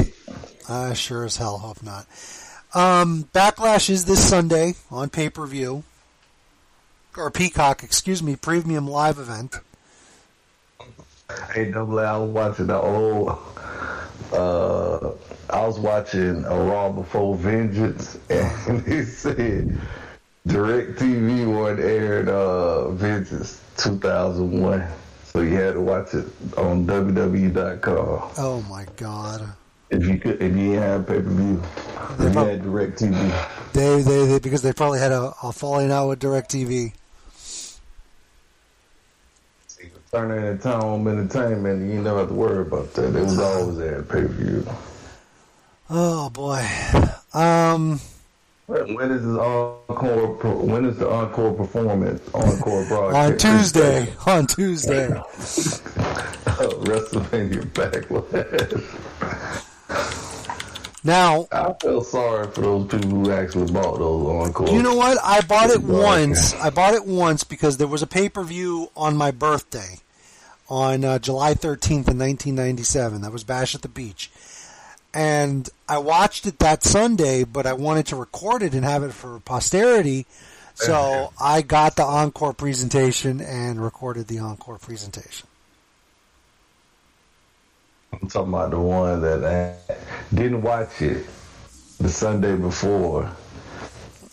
I 0.68 0.94
sure 0.94 1.24
as 1.24 1.36
hell 1.36 1.58
hope 1.58 1.82
not. 1.82 2.06
Um, 2.76 3.24
Backlash 3.32 3.88
is 3.88 4.04
this 4.04 4.22
Sunday 4.28 4.74
on 4.90 5.08
pay 5.08 5.30
per 5.30 5.46
view. 5.46 5.82
Or 7.16 7.30
Peacock, 7.30 7.82
excuse 7.82 8.22
me, 8.22 8.36
premium 8.36 8.86
live 8.86 9.18
event. 9.18 9.54
Hey, 11.54 11.70
double 11.72 11.98
A, 11.98 12.04
I 12.04 12.18
was 12.18 12.30
watching 12.30 12.66
the 12.66 12.78
old. 12.78 13.38
Uh, 14.30 15.12
I 15.48 15.66
was 15.66 15.78
watching 15.78 16.44
a 16.44 16.54
Raw 16.54 16.92
before 16.92 17.34
Vengeance, 17.36 18.18
and 18.28 18.84
they 18.84 19.04
said 19.04 19.80
DirecTV 20.46 21.58
one 21.58 21.80
aired 21.80 22.28
uh, 22.28 22.90
Vengeance 22.90 23.62
2001, 23.78 24.86
so 25.24 25.40
you 25.40 25.54
had 25.54 25.74
to 25.74 25.80
watch 25.80 26.12
it 26.12 26.26
on 26.58 26.86
WWE.com. 26.86 28.30
Oh 28.36 28.66
my 28.68 28.84
god. 28.96 29.50
If 29.90 30.04
you 30.06 30.18
could, 30.18 30.42
if 30.42 30.56
you 30.56 30.72
had 30.72 31.06
pay 31.06 31.20
per 31.20 31.30
view, 31.30 31.62
if 32.18 32.34
you 32.34 32.40
had 32.40 32.62
DirecTV. 32.62 33.72
They, 33.72 34.02
they, 34.02 34.26
they, 34.26 34.38
because 34.38 34.62
they 34.62 34.72
probably 34.72 34.98
had 34.98 35.12
a, 35.12 35.32
a 35.42 35.52
falling 35.52 35.92
out 35.92 36.08
with 36.08 36.18
Direct 36.18 36.50
DirecTV. 36.50 36.92
Turner 40.10 40.50
and 40.50 40.62
Home 40.62 41.06
Entertainment, 41.08 41.92
you 41.92 42.00
never 42.00 42.20
have 42.20 42.28
to 42.28 42.34
worry 42.34 42.62
about 42.62 42.94
that. 42.94 43.14
It 43.14 43.22
was 43.22 43.38
always 43.38 43.76
there 43.76 44.02
pay 44.02 44.22
per 44.22 44.28
view. 44.28 44.66
Oh 45.90 46.30
boy. 46.30 46.66
Um. 47.34 48.00
When 48.66 49.12
is 49.12 49.22
his 49.22 49.36
encore? 49.36 50.56
When 50.56 50.86
is 50.86 50.96
the 50.96 51.08
encore 51.08 51.52
performance? 51.52 52.20
Encore 52.34 52.84
broadcast 52.88 53.44
On 53.44 53.52
Tuesday. 53.58 54.12
On 54.26 54.46
Tuesday. 54.46 55.08
WrestleMania 56.86 57.62
Backlash. 57.72 59.65
Now, 61.04 61.46
I 61.52 61.72
feel 61.80 62.02
sorry 62.02 62.48
for 62.50 62.62
those 62.62 62.88
people 62.88 63.10
who 63.10 63.30
actually 63.30 63.70
bought 63.72 63.98
those 63.98 64.26
encore. 64.26 64.68
you 64.70 64.82
know 64.82 64.96
what? 64.96 65.18
I 65.22 65.40
bought 65.42 65.70
it 65.70 65.80
once. 65.82 66.52
I 66.54 66.70
bought 66.70 66.94
it 66.94 67.06
once 67.06 67.44
because 67.44 67.76
there 67.76 67.86
was 67.86 68.02
a 68.02 68.08
pay 68.08 68.28
per 68.28 68.42
view 68.42 68.90
on 68.96 69.16
my 69.16 69.30
birthday 69.30 70.00
on 70.68 71.04
uh, 71.04 71.18
July 71.20 71.54
13th 71.54 72.08
in 72.08 72.18
1997. 72.18 73.20
That 73.22 73.30
was 73.30 73.44
Bash 73.44 73.76
at 73.76 73.82
the 73.82 73.88
Beach. 73.88 74.32
And 75.14 75.70
I 75.88 75.98
watched 75.98 76.44
it 76.44 76.58
that 76.58 76.82
Sunday, 76.82 77.44
but 77.44 77.66
I 77.66 77.72
wanted 77.72 78.06
to 78.08 78.16
record 78.16 78.62
it 78.62 78.74
and 78.74 78.84
have 78.84 79.04
it 79.04 79.12
for 79.12 79.38
posterity. 79.40 80.26
So 80.74 81.32
I 81.40 81.62
got 81.62 81.96
the 81.96 82.02
encore 82.02 82.52
presentation 82.52 83.40
and 83.40 83.82
recorded 83.82 84.26
the 84.26 84.40
encore 84.40 84.76
presentation. 84.76 85.45
I'm 88.12 88.28
talking 88.28 88.52
about 88.52 88.70
the 88.70 88.80
one 88.80 89.20
that 89.22 89.44
I 89.44 89.94
didn't 90.34 90.62
watch 90.62 91.02
it 91.02 91.26
the 91.98 92.08
Sunday 92.08 92.56
before. 92.56 93.30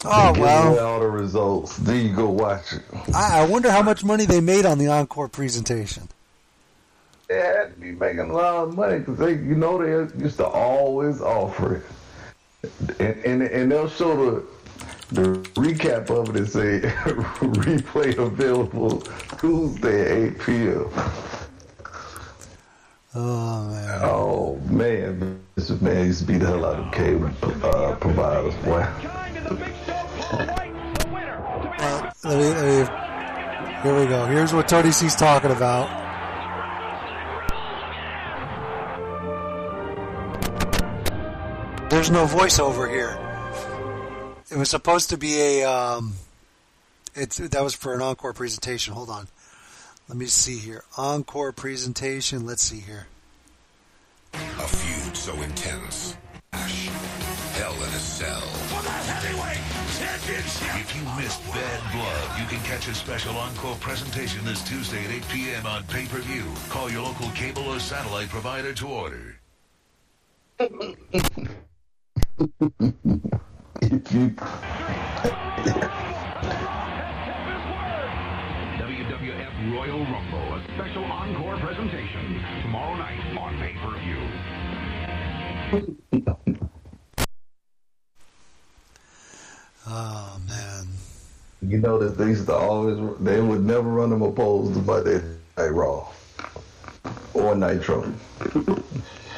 Oh, 0.06 0.36
away 0.36 0.80
all 0.80 1.00
the 1.00 1.08
results. 1.08 1.78
Then 1.78 2.06
you 2.06 2.16
go 2.16 2.30
watch 2.30 2.74
it. 2.74 2.82
I, 3.14 3.42
I 3.42 3.48
wonder 3.48 3.72
how 3.72 3.82
much 3.82 4.04
money 4.04 4.26
they 4.26 4.42
made 4.42 4.66
on 4.66 4.78
the 4.78 4.88
encore 4.88 5.30
presentation. 5.30 6.10
They 7.30 7.36
had 7.36 7.74
to 7.74 7.80
be 7.80 7.94
making 7.94 8.20
a 8.20 8.34
lot 8.34 8.64
of 8.64 8.76
money 8.76 9.00
because 9.00 9.18
they, 9.18 9.32
you 9.34 9.56
know, 9.56 9.78
they 9.78 10.22
used 10.22 10.38
to 10.38 10.46
always 10.46 11.22
offer 11.22 11.78
it, 11.78 12.72
and 13.00 13.26
and, 13.26 13.42
and 13.44 13.72
they'll 13.72 13.88
show 13.88 14.16
the 14.16 14.46
the 15.14 15.40
recap 15.54 16.10
of 16.10 16.30
it 16.30 16.36
and 16.36 16.50
say 16.50 16.80
replay 17.40 18.18
available 18.18 19.00
Tuesday 19.40 20.28
at 20.28 20.34
8 20.34 20.40
p.m. 20.40 20.90
Oh 23.16 23.66
man. 23.66 24.00
Oh 24.02 24.60
man, 24.66 25.40
this 25.54 25.70
man 25.82 26.08
used 26.08 26.22
to 26.22 26.26
beat 26.26 26.40
the 26.40 26.48
hell 26.48 26.66
out 26.66 26.80
of 26.80 26.92
cable 26.92 27.30
uh, 27.64 27.96
providers, 27.98 28.56
boy. 28.64 28.88
Me- 29.56 29.66
here 33.84 34.00
we 34.00 34.08
go. 34.08 34.26
Here's 34.26 34.52
what 34.52 34.68
Tony 34.68 34.92
C's 34.92 35.16
talking 35.16 35.52
about. 35.52 36.02
There's 41.92 42.10
no 42.10 42.26
voiceover 42.26 42.90
here. 42.90 43.20
It 44.50 44.58
was 44.58 44.72
supposed 44.72 45.12
to 45.12 45.18
be 45.18 45.40
a. 45.40 45.70
Um, 45.70 46.14
it's 47.14 47.38
that 47.38 47.64
was 47.64 47.76
for 47.76 47.94
an 47.94 48.02
encore 48.02 48.34
presentation. 48.34 48.96
Hold 48.96 49.12
on. 49.12 49.28
Let 50.14 50.20
me 50.20 50.28
see 50.28 50.60
here. 50.60 50.84
Encore 50.96 51.52
presentation. 51.52 52.46
Let's 52.46 52.62
see 52.62 52.80
here. 52.80 53.08
A 54.36 54.68
feud 54.68 55.18
so 55.18 55.34
intense. 55.42 56.16
Ash. 56.52 56.86
Hell 57.58 57.74
in 57.74 57.82
a 57.82 57.98
Cell. 57.98 58.40
For 58.40 58.84
the 58.84 58.92
heavyweight 58.92 59.58
championship. 59.98 60.82
If 60.82 60.96
you 60.96 61.02
missed 61.18 61.44
Bad 61.52 61.92
Blood, 61.92 62.40
you 62.40 62.46
can 62.46 62.64
catch 62.64 62.88
a 62.88 62.94
special 62.94 63.36
encore 63.38 63.76
presentation 63.78 64.46
this 64.46 64.62
Tuesday 64.62 65.04
at 65.04 65.10
8 65.10 65.28
p.m. 65.30 65.66
on 65.66 65.84
pay-per-view. 65.86 66.46
Call 66.70 66.92
your 66.92 67.02
local 67.02 67.32
cable 67.32 67.64
or 67.64 67.80
satellite 67.80 68.30
provider 68.30 68.72
to 68.72 68.88
order. 68.88 69.40
If 73.82 74.14
you 74.14 74.30
special 80.76 81.04
encore 81.04 81.58
presentation 81.58 82.44
tomorrow 82.64 82.96
night 82.96 83.38
on 83.38 83.58
pay-per-view. 83.60 84.18
Oh 89.86 90.42
man. 90.48 90.88
you 91.62 91.78
know 91.78 92.00
that 92.00 92.18
they 92.18 92.26
used 92.26 92.48
to 92.48 92.56
always 92.56 92.98
they 93.20 93.40
would 93.40 93.64
never 93.64 93.88
run 93.88 94.10
them 94.10 94.24
opposed 94.24 94.74
to 94.74 94.80
Monday 94.82 95.22
Night 95.58 95.68
Raw 95.68 96.08
or 97.36 97.56
Nitro. 97.56 98.12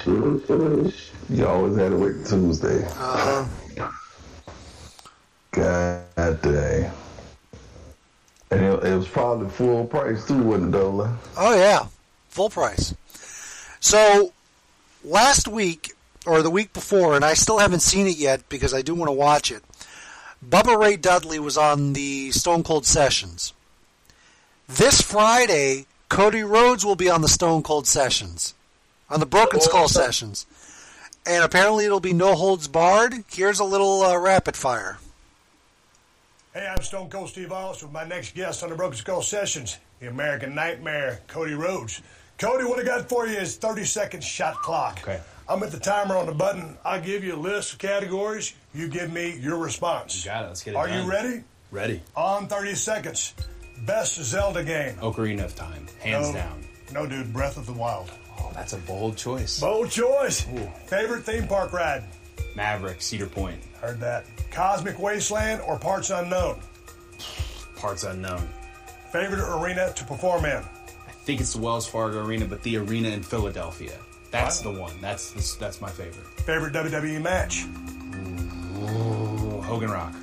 you 0.05 1.45
always 1.45 1.75
had 1.75 1.89
to 1.89 1.97
wait 1.97 2.25
Tuesday. 2.25 2.87
Uh, 2.97 3.45
God 5.51 6.41
dang. 6.41 6.91
And 8.55 8.63
it, 8.63 8.83
it 8.85 8.95
was 8.95 9.07
probably 9.07 9.49
full 9.49 9.85
price 9.85 10.25
too, 10.25 10.41
wasn't 10.41 10.73
it, 10.73 10.77
Dola? 10.77 11.13
Oh 11.35 11.53
yeah, 11.57 11.87
full 12.29 12.49
price. 12.49 12.95
So 13.81 14.31
last 15.03 15.49
week 15.49 15.91
or 16.25 16.41
the 16.41 16.49
week 16.49 16.71
before, 16.71 17.17
and 17.17 17.25
I 17.25 17.33
still 17.33 17.57
haven't 17.59 17.81
seen 17.81 18.07
it 18.07 18.15
yet 18.15 18.47
because 18.47 18.73
I 18.73 18.81
do 18.81 18.95
want 18.95 19.09
to 19.09 19.13
watch 19.13 19.51
it. 19.51 19.61
Bubba 20.47 20.79
Ray 20.79 20.95
Dudley 20.95 21.37
was 21.37 21.57
on 21.57 21.91
the 21.91 22.31
Stone 22.31 22.63
Cold 22.63 22.85
Sessions. 22.85 23.51
This 24.69 25.01
Friday, 25.01 25.85
Cody 26.07 26.43
Rhodes 26.43 26.85
will 26.85 26.95
be 26.95 27.09
on 27.09 27.21
the 27.21 27.27
Stone 27.27 27.61
Cold 27.61 27.87
Sessions, 27.87 28.53
on 29.09 29.19
the 29.19 29.25
Broken 29.25 29.59
Skull 29.59 29.89
Sessions, 29.89 30.45
and 31.25 31.43
apparently 31.43 31.83
it'll 31.83 31.99
be 31.99 32.13
no 32.13 32.35
holds 32.35 32.69
barred. 32.69 33.25
Here's 33.29 33.59
a 33.59 33.65
little 33.65 34.01
uh, 34.01 34.17
rapid 34.17 34.55
fire. 34.55 34.97
Hey, 36.55 36.67
I'm 36.67 36.81
Stone 36.81 37.09
Cold 37.09 37.27
Steve 37.27 37.51
Austin 37.51 37.89
with 37.89 37.93
my 37.93 38.05
next 38.05 38.33
guest 38.33 38.63
on 38.63 38.69
the 38.69 38.75
Broken 38.75 38.95
Skull 38.95 39.21
Sessions, 39.21 39.77
the 39.99 40.07
American 40.07 40.55
Nightmare, 40.55 41.19
Cody 41.27 41.53
Rhodes. 41.53 42.01
Cody, 42.37 42.63
what 42.63 42.79
I 42.79 42.83
got 42.83 43.09
for 43.09 43.27
you 43.27 43.35
is 43.35 43.57
30 43.57 43.83
second 43.83 44.23
shot 44.23 44.61
clock. 44.61 44.99
Okay. 45.03 45.19
I'm 45.49 45.61
at 45.63 45.71
the 45.73 45.79
timer 45.81 46.15
on 46.15 46.27
the 46.27 46.31
button. 46.31 46.77
I'll 46.85 47.01
give 47.01 47.25
you 47.25 47.35
a 47.35 47.41
list 47.41 47.73
of 47.73 47.79
categories. 47.79 48.53
You 48.73 48.87
give 48.87 49.11
me 49.11 49.37
your 49.37 49.57
response. 49.57 50.23
You 50.23 50.31
got 50.31 50.45
it. 50.45 50.47
Let's 50.47 50.63
get 50.63 50.75
it 50.75 50.77
Are 50.77 50.87
done. 50.87 51.03
you 51.03 51.11
ready? 51.11 51.43
Ready. 51.71 52.01
On 52.15 52.47
30 52.47 52.75
seconds. 52.75 53.33
Best 53.85 54.15
Zelda 54.23 54.63
game. 54.63 54.95
Oh, 55.01 55.11
Ocarina 55.11 55.43
of 55.43 55.55
Time, 55.55 55.87
hands 55.99 56.29
No. 56.29 56.33
down. 56.35 56.65
No, 56.93 57.05
dude, 57.05 57.33
Breath 57.33 57.57
of 57.57 57.65
the 57.65 57.73
Wild. 57.73 58.09
Oh, 58.39 58.49
that's 58.53 58.71
a 58.71 58.77
bold 58.77 59.17
choice. 59.17 59.59
Bold 59.59 59.91
choice. 59.91 60.47
Favorite 60.87 61.23
theme 61.25 61.49
park 61.49 61.73
ride? 61.73 62.05
Maverick, 62.55 63.01
Cedar 63.01 63.27
Point, 63.27 63.59
Heard 63.81 63.99
that. 63.99 64.25
Cosmic 64.51 64.97
Wasteland 64.99 65.61
or 65.67 65.77
Parts 65.77 66.09
Unknown? 66.09 66.59
parts 67.75 68.03
unknown. 68.03 68.47
Favorite 69.11 69.41
arena 69.41 69.91
to 69.93 70.05
perform 70.05 70.45
in? 70.45 70.57
I 70.57 71.11
think 71.11 71.41
it's 71.41 71.53
the 71.53 71.59
Wells 71.59 71.85
Fargo 71.87 72.25
Arena, 72.25 72.45
but 72.45 72.63
the 72.63 72.77
arena 72.77 73.09
in 73.09 73.21
Philadelphia. 73.21 73.91
That's 74.31 74.61
the 74.61 74.71
one. 74.71 74.93
That's 75.01 75.31
the, 75.31 75.59
that's 75.59 75.81
my 75.81 75.89
favorite. 75.89 76.25
Favorite 76.41 76.73
WWE 76.73 77.21
match? 77.21 77.65
Oh, 78.87 79.61
Hogan 79.61 79.91
Rock. 79.91 80.13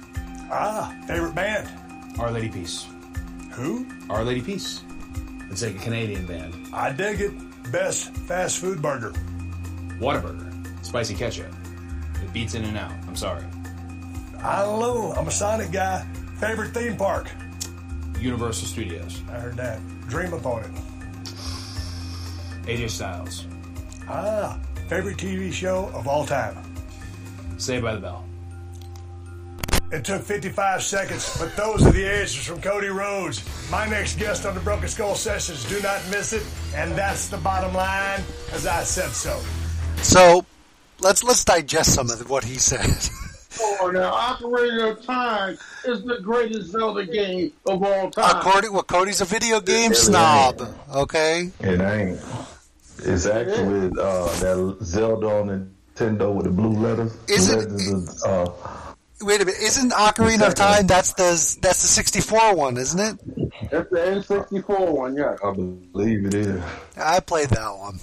Ah, 0.50 0.94
favorite 1.06 1.34
band? 1.34 1.68
Our 2.18 2.30
Lady 2.30 2.48
Peace. 2.48 2.86
Who? 3.52 3.86
Our 4.10 4.24
Lady 4.24 4.40
Peace. 4.40 4.82
It's 5.50 5.62
like 5.62 5.76
a 5.76 5.78
Canadian 5.78 6.26
band. 6.26 6.54
I 6.72 6.90
dig 6.92 7.20
it. 7.20 7.32
Best 7.70 8.14
fast 8.16 8.58
food 8.58 8.82
burger. 8.82 9.12
Whataburger. 10.00 10.84
Spicy 10.84 11.14
ketchup. 11.14 11.46
It 12.22 12.32
beats 12.32 12.54
In-N-Out. 12.54 12.92
I'm 13.06 13.16
sorry. 13.16 13.44
I 14.42 14.62
don't 14.62 14.80
know. 14.80 15.12
I'm 15.12 15.28
a 15.28 15.30
Sonic 15.30 15.70
guy. 15.70 16.04
Favorite 16.38 16.72
theme 16.74 16.96
park? 16.96 17.30
Universal 18.18 18.68
Studios. 18.68 19.20
I 19.28 19.32
heard 19.32 19.56
that. 19.56 19.80
Dream 20.08 20.32
about 20.32 20.64
it. 20.64 20.70
AJ 22.64 22.90
Styles. 22.90 23.46
Ah, 24.08 24.58
favorite 24.88 25.16
TV 25.16 25.52
show 25.52 25.90
of 25.94 26.06
all 26.06 26.24
time. 26.24 26.56
Saved 27.58 27.84
by 27.84 27.94
the 27.94 28.00
Bell. 28.00 28.24
It 29.92 30.04
took 30.04 30.22
55 30.22 30.82
seconds, 30.82 31.36
but 31.38 31.54
those 31.54 31.84
are 31.86 31.92
the 31.92 32.06
answers 32.06 32.46
from 32.46 32.62
Cody 32.62 32.88
Rhodes. 32.88 33.44
My 33.70 33.86
next 33.86 34.18
guest 34.18 34.46
on 34.46 34.54
the 34.54 34.60
Broken 34.60 34.88
Skull 34.88 35.14
Sessions. 35.14 35.68
Do 35.68 35.80
not 35.82 36.00
miss 36.10 36.32
it. 36.32 36.42
And 36.74 36.92
that's 36.92 37.28
the 37.28 37.36
bottom 37.36 37.74
line, 37.74 38.20
as 38.52 38.66
I 38.66 38.84
said 38.84 39.10
so. 39.10 39.38
So 39.98 40.46
let's 41.02 41.22
let's 41.24 41.44
digest 41.44 41.94
some 41.94 42.10
of 42.10 42.28
what 42.30 42.44
he 42.44 42.54
said. 42.58 42.86
Oh, 43.60 43.90
now 43.92 44.10
Ocarina 44.12 44.92
of 44.92 45.04
Time 45.04 45.58
is 45.84 46.02
the 46.04 46.18
greatest 46.22 46.70
Zelda 46.70 47.04
game 47.04 47.52
of 47.66 47.82
all 47.82 48.10
time. 48.10 48.36
According, 48.38 48.72
well, 48.72 48.82
Cody's 48.82 49.20
a 49.20 49.26
video 49.26 49.60
game 49.60 49.92
snob. 49.92 50.62
Okay. 50.94 51.50
It 51.60 51.80
ain't. 51.80 52.18
It's 53.04 53.26
actually 53.26 53.88
uh, 54.00 54.26
that 54.40 54.78
Zelda 54.82 55.26
on 55.28 55.70
Nintendo 55.94 56.32
with 56.34 56.46
the 56.46 56.50
blue 56.50 56.72
letters. 56.72 57.14
Is 57.28 57.50
it- 57.50 57.70
Legends 57.70 58.22
of, 58.24 58.48
uh, 58.48 58.52
Wait 59.20 59.40
a 59.40 59.44
minute, 59.44 59.60
isn't 59.60 59.92
Ocarina 59.92 60.48
of 60.48 60.54
Time? 60.54 60.86
That's 60.88 61.12
the 61.12 61.24
that's 61.60 61.82
the 61.82 61.88
sixty 61.88 62.20
four 62.20 62.56
one, 62.56 62.76
isn't 62.76 62.98
it? 62.98 63.70
That's 63.70 63.88
the 63.90 63.98
N64 63.98 64.92
one, 64.92 65.14
yeah. 65.16 65.36
I 65.44 65.52
believe 65.52 66.26
it 66.26 66.34
is. 66.34 66.62
I 66.96 67.20
played 67.20 67.50
that 67.50 67.70
one. 67.70 68.00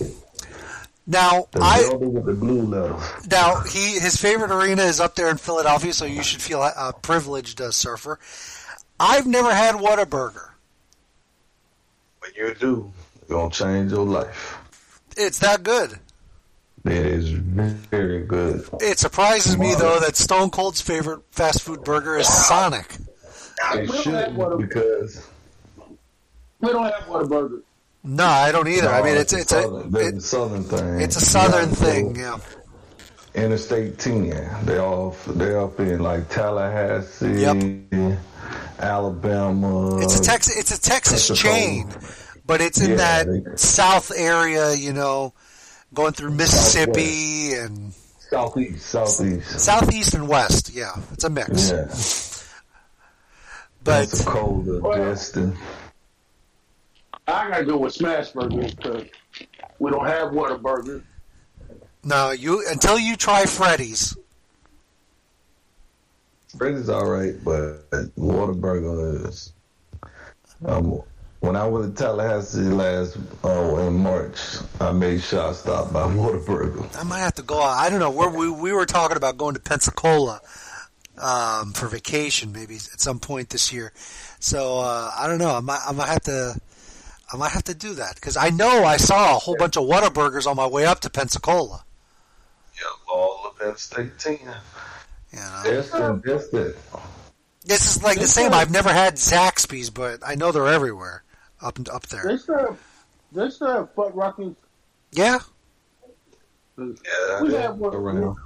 Now 1.09 1.47
The 1.51 1.59
I 1.61 1.89
with 1.95 2.25
the 2.27 2.33
blue 2.33 2.61
letters. 2.61 3.01
now 3.31 3.61
he 3.61 3.99
his 3.99 4.15
favorite 4.15 4.51
arena 4.51 4.83
is 4.83 4.99
up 4.99 5.15
there 5.15 5.29
in 5.29 5.37
Philadelphia, 5.37 5.91
so 5.91 6.05
you 6.05 6.21
should 6.21 6.39
feel 6.41 6.61
a 6.61 6.93
privileged, 7.01 7.59
uh, 7.59 7.71
surfer. 7.71 8.19
I've 8.99 9.25
never 9.25 9.51
had 9.51 9.73
Whataburger. 9.75 10.49
When 12.19 12.31
you 12.37 12.53
do, 12.53 12.93
it's 13.15 13.27
gonna 13.29 13.49
change 13.49 13.91
your 13.91 14.05
life. 14.05 14.59
It's 15.17 15.39
that 15.39 15.63
good. 15.63 15.97
It 16.85 16.91
is 16.93 17.31
very 17.31 18.23
good. 18.25 18.69
It 18.79 18.99
surprises 18.99 19.57
me 19.57 19.73
though 19.73 19.99
that 19.99 20.15
Stone 20.15 20.51
Cold's 20.51 20.79
favorite 20.79 21.21
fast 21.31 21.63
food 21.63 21.83
burger 21.83 22.17
is 22.17 22.27
Sonic. 22.27 22.97
It 23.73 23.91
should 24.03 24.37
because 24.59 25.25
We 26.59 26.69
don't 26.71 26.83
have 26.83 27.03
Whataburger. 27.05 27.63
No, 28.03 28.25
I 28.25 28.51
don't 28.51 28.67
either. 28.67 28.89
I 28.89 29.01
mean, 29.01 29.17
it's 29.17 29.33
it's 29.33 29.51
a 29.51 29.61
southern, 29.61 29.95
a 29.95 30.21
southern 30.21 30.63
thing. 30.63 31.01
it's 31.01 31.15
a 31.17 31.21
southern 31.21 31.69
Yeah, 31.69 31.75
so 31.75 31.85
thing. 31.85 32.15
Yeah. 32.15 32.37
Interstate 33.35 33.99
10. 33.99 34.65
They 34.65 34.77
all 34.77 35.15
they 35.27 35.53
up 35.55 35.79
in 35.79 35.99
like 35.99 36.29
Tallahassee, 36.29 37.45
Alabama. 38.79 39.99
It's 40.01 40.19
a 40.19 40.23
Texas. 40.23 40.57
It's 40.57 40.71
a 40.77 40.81
Texas 40.81 41.37
chain, 41.37 41.89
but 42.45 42.61
it's 42.61 42.79
in 42.81 42.91
Yeah, 42.91 42.95
that 42.97 43.27
they- 43.27 43.55
south 43.57 44.11
area. 44.15 44.73
You 44.73 44.93
know, 44.93 45.33
going 45.93 46.13
through 46.13 46.31
Mississippi 46.31 47.53
and 47.53 47.93
southeast, 48.29 48.85
southeast, 48.87 49.59
southeast 49.59 50.13
and 50.13 50.27
west. 50.27 50.69
Yeah, 50.73 50.93
it's 51.13 51.25
a 51.25 51.29
mix. 51.29 51.69
Yeah. 51.71 51.85
But 53.83 54.09
Destin. 54.95 55.57
I 57.33 57.49
gotta 57.49 57.65
go 57.65 57.77
with 57.77 57.93
Smash 57.93 58.31
Burger 58.31 58.67
because 58.75 59.05
we 59.79 59.91
don't 59.91 60.05
have 60.05 60.29
Whataburger. 60.29 61.03
no, 62.03 62.31
you 62.31 62.65
until 62.69 62.97
you 62.99 63.15
try 63.15 63.45
Freddy's. 63.45 64.15
Freddy's 66.57 66.89
all 66.89 67.05
right, 67.05 67.35
but 67.43 67.89
Whataburger 68.17 69.27
is. 69.27 69.53
Um, 70.65 71.01
when 71.41 71.55
I 71.55 71.65
went 71.65 71.95
to 71.95 72.03
Tallahassee 72.03 72.59
last 72.61 73.17
uh, 73.45 73.75
in 73.87 73.93
March, 73.93 74.37
I 74.81 74.91
made 74.91 75.21
sure 75.21 75.41
I 75.49 75.53
stopped 75.53 75.93
by 75.93 76.01
Whataburger. 76.07 76.99
I 76.99 77.03
might 77.03 77.19
have 77.19 77.35
to 77.35 77.43
go 77.43 77.61
out. 77.61 77.77
I 77.77 77.89
don't 77.89 77.99
know 77.99 78.11
where 78.11 78.29
we 78.29 78.49
we 78.49 78.73
were 78.73 78.85
talking 78.85 79.17
about 79.17 79.37
going 79.37 79.53
to 79.53 79.61
Pensacola 79.61 80.41
um, 81.17 81.73
for 81.73 81.87
vacation, 81.87 82.51
maybe 82.51 82.75
at 82.75 82.99
some 82.99 83.19
point 83.19 83.49
this 83.49 83.71
year. 83.71 83.93
So 84.39 84.79
uh, 84.79 85.11
I 85.17 85.27
don't 85.27 85.37
know. 85.37 85.55
I 85.55 85.59
might 85.59 85.81
I 85.87 85.91
might 85.91 86.07
have 86.07 86.23
to. 86.23 86.59
I 87.31 87.37
might 87.37 87.51
have 87.51 87.63
to 87.65 87.75
do 87.75 87.93
that 87.95 88.15
because 88.15 88.37
I 88.37 88.49
know 88.49 88.83
I 88.83 88.97
saw 88.97 89.35
a 89.35 89.39
whole 89.39 89.55
bunch 89.55 89.77
of 89.77 89.83
Whataburgers 89.83 90.47
on 90.47 90.55
my 90.55 90.65
way 90.67 90.85
up 90.85 90.99
to 91.01 91.09
Pensacola. 91.09 91.83
Yeah, 92.75 92.81
all 93.13 93.45
of 93.45 93.57
that 93.59 93.79
state 93.79 94.17
team. 94.17 94.39
You 95.31 95.39
know, 95.39 95.61
Destin, 95.63 96.21
Destin. 96.25 96.73
this 97.65 97.95
is 97.95 98.01
like 98.03 98.19
the 98.19 98.27
same. 98.27 98.51
I've 98.53 98.71
never 98.71 98.91
had 98.91 99.15
Zaxby's, 99.15 99.89
but 99.91 100.21
I 100.25 100.33
know 100.35 100.51
they're 100.51 100.65
everywhere 100.67 101.23
up 101.61 101.77
and 101.77 101.87
up 101.89 102.07
there. 102.07 102.23
They 102.25 102.37
serve, 102.37 102.79
they 103.31 103.49
serve 103.49 103.93
fuck 103.93 104.15
rocking. 104.15 104.55
Yeah, 105.11 105.39
Yeah, 106.77 107.41
We 107.41 107.49
they're 107.49 107.61
have 107.61 107.77
one. 107.77 107.93
around. 107.93 108.37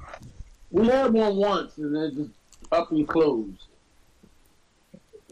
We 0.72 0.88
had 0.88 1.14
one 1.14 1.36
once 1.38 1.78
and 1.78 1.96
then 1.96 2.16
just 2.16 2.30
up 2.72 2.92
and 2.92 3.08
closed. 3.08 3.64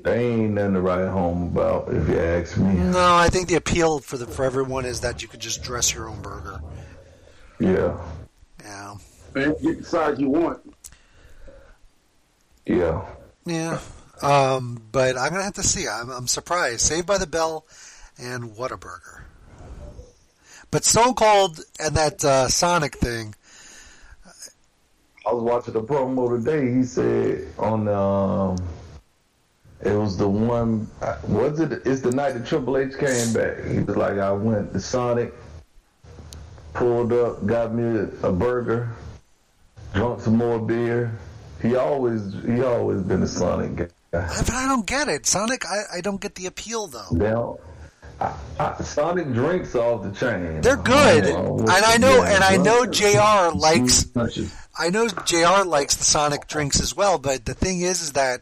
They 0.03 0.25
ain't 0.25 0.53
nothing 0.53 0.73
to 0.73 0.81
write 0.81 1.07
home 1.07 1.43
about, 1.55 1.93
if 1.93 2.07
you 2.09 2.19
ask 2.19 2.57
me. 2.57 2.73
no, 2.73 3.15
I 3.15 3.29
think 3.29 3.47
the 3.47 3.55
appeal 3.55 3.99
for 3.99 4.17
the 4.17 4.25
for 4.25 4.45
everyone 4.45 4.85
is 4.85 5.01
that 5.01 5.21
you 5.21 5.27
could 5.27 5.39
just 5.39 5.61
dress 5.63 5.93
your 5.93 6.09
own 6.09 6.21
burger. 6.21 6.59
Yeah, 7.59 7.97
Yeah, 8.63 8.95
And 9.35 9.55
get 9.61 9.77
the 9.79 9.83
size 9.83 10.19
you 10.19 10.29
want. 10.29 10.59
yeah. 12.65 13.05
yeah. 13.45 13.79
Um, 14.23 14.81
but 14.91 15.17
I'm 15.17 15.31
gonna 15.31 15.43
have 15.43 15.53
to 15.53 15.63
see. 15.63 15.87
I'm, 15.87 16.09
I'm 16.09 16.27
surprised. 16.27 16.81
Saved 16.81 17.05
by 17.07 17.17
the 17.19 17.27
Bell 17.27 17.65
and 18.17 18.55
Whataburger. 18.55 19.21
But 20.71 20.85
Stone 20.85 21.15
Cold 21.15 21.59
and 21.79 21.95
that 21.95 22.23
uh, 22.23 22.47
Sonic 22.47 22.95
thing. 22.95 23.35
I 25.25 25.33
was 25.33 25.43
watching 25.43 25.73
the 25.73 25.83
promo 25.83 26.35
today. 26.43 26.73
He 26.73 26.83
said 26.83 27.47
on 27.59 27.87
um, 27.87 28.57
it 29.83 29.93
was 29.93 30.17
the 30.17 30.27
one. 30.27 30.87
Was 31.27 31.59
it? 31.59 31.71
It's 31.85 32.01
the 32.01 32.11
night 32.11 32.33
that 32.33 32.45
Triple 32.45 32.77
H 32.77 32.97
came 32.97 33.33
back. 33.33 33.63
He 33.65 33.79
was 33.79 33.95
like, 33.97 34.17
I 34.17 34.31
went 34.31 34.73
to 34.73 34.79
Sonic, 34.79 35.33
pulled 36.73 37.13
up, 37.13 37.45
got 37.45 37.73
me 37.73 38.07
a, 38.23 38.31
burger, 38.31 38.89
drunk 39.93 40.21
some 40.21 40.37
more 40.37 40.59
beer. 40.59 41.11
He 41.61 41.75
always 41.75 42.33
he 42.45 42.61
always 42.61 43.01
been 43.01 43.23
a 43.23 43.27
Sonic 43.27 43.75
guy. 43.75 43.87
But 44.11 44.51
I 44.51 44.67
don't 44.67 44.85
get 44.85 45.07
it. 45.07 45.25
Sonic. 45.25 45.65
I, 45.65 45.97
I 45.97 46.01
don't 46.01 46.19
get 46.19 46.35
the 46.35 46.45
appeal 46.47 46.87
though. 46.87 47.07
Now, 47.11 47.59
I, 48.19 48.35
I, 48.59 48.81
Sonic 48.83 49.31
drinks 49.33 49.73
off 49.75 50.03
the 50.03 50.11
chain. 50.11 50.61
They're 50.61 50.75
good, 50.77 51.25
Oh, 51.25 51.59
and 51.59 51.69
I 51.69 51.97
know, 51.97 52.23
and 52.23 52.43
I 52.43 52.57
know 52.57 52.85
Jr. 52.85 53.55
likes. 53.57 54.05
I 54.77 54.89
know 54.89 55.07
Jr. 55.07 55.65
likes 55.65 55.95
the 55.95 56.03
Sonic 56.03 56.47
drinks 56.47 56.79
as 56.81 56.95
well, 56.95 57.17
but 57.19 57.45
the 57.45 57.53
thing 57.53 57.81
is, 57.81 58.01
is 58.01 58.13
that 58.13 58.41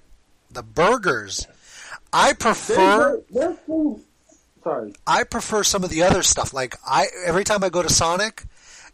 the 0.52 0.64
burgers, 0.64 1.48
I 2.12 2.34
prefer. 2.34 3.22
Sorry. 4.64 4.94
I 5.08 5.24
prefer 5.24 5.64
some 5.64 5.84
of 5.84 5.90
the 5.90 6.04
other 6.04 6.22
stuff. 6.22 6.54
Like 6.54 6.76
I, 6.86 7.08
every 7.26 7.44
time 7.44 7.64
I 7.64 7.70
go 7.70 7.82
to 7.82 7.90
Sonic, 7.90 8.44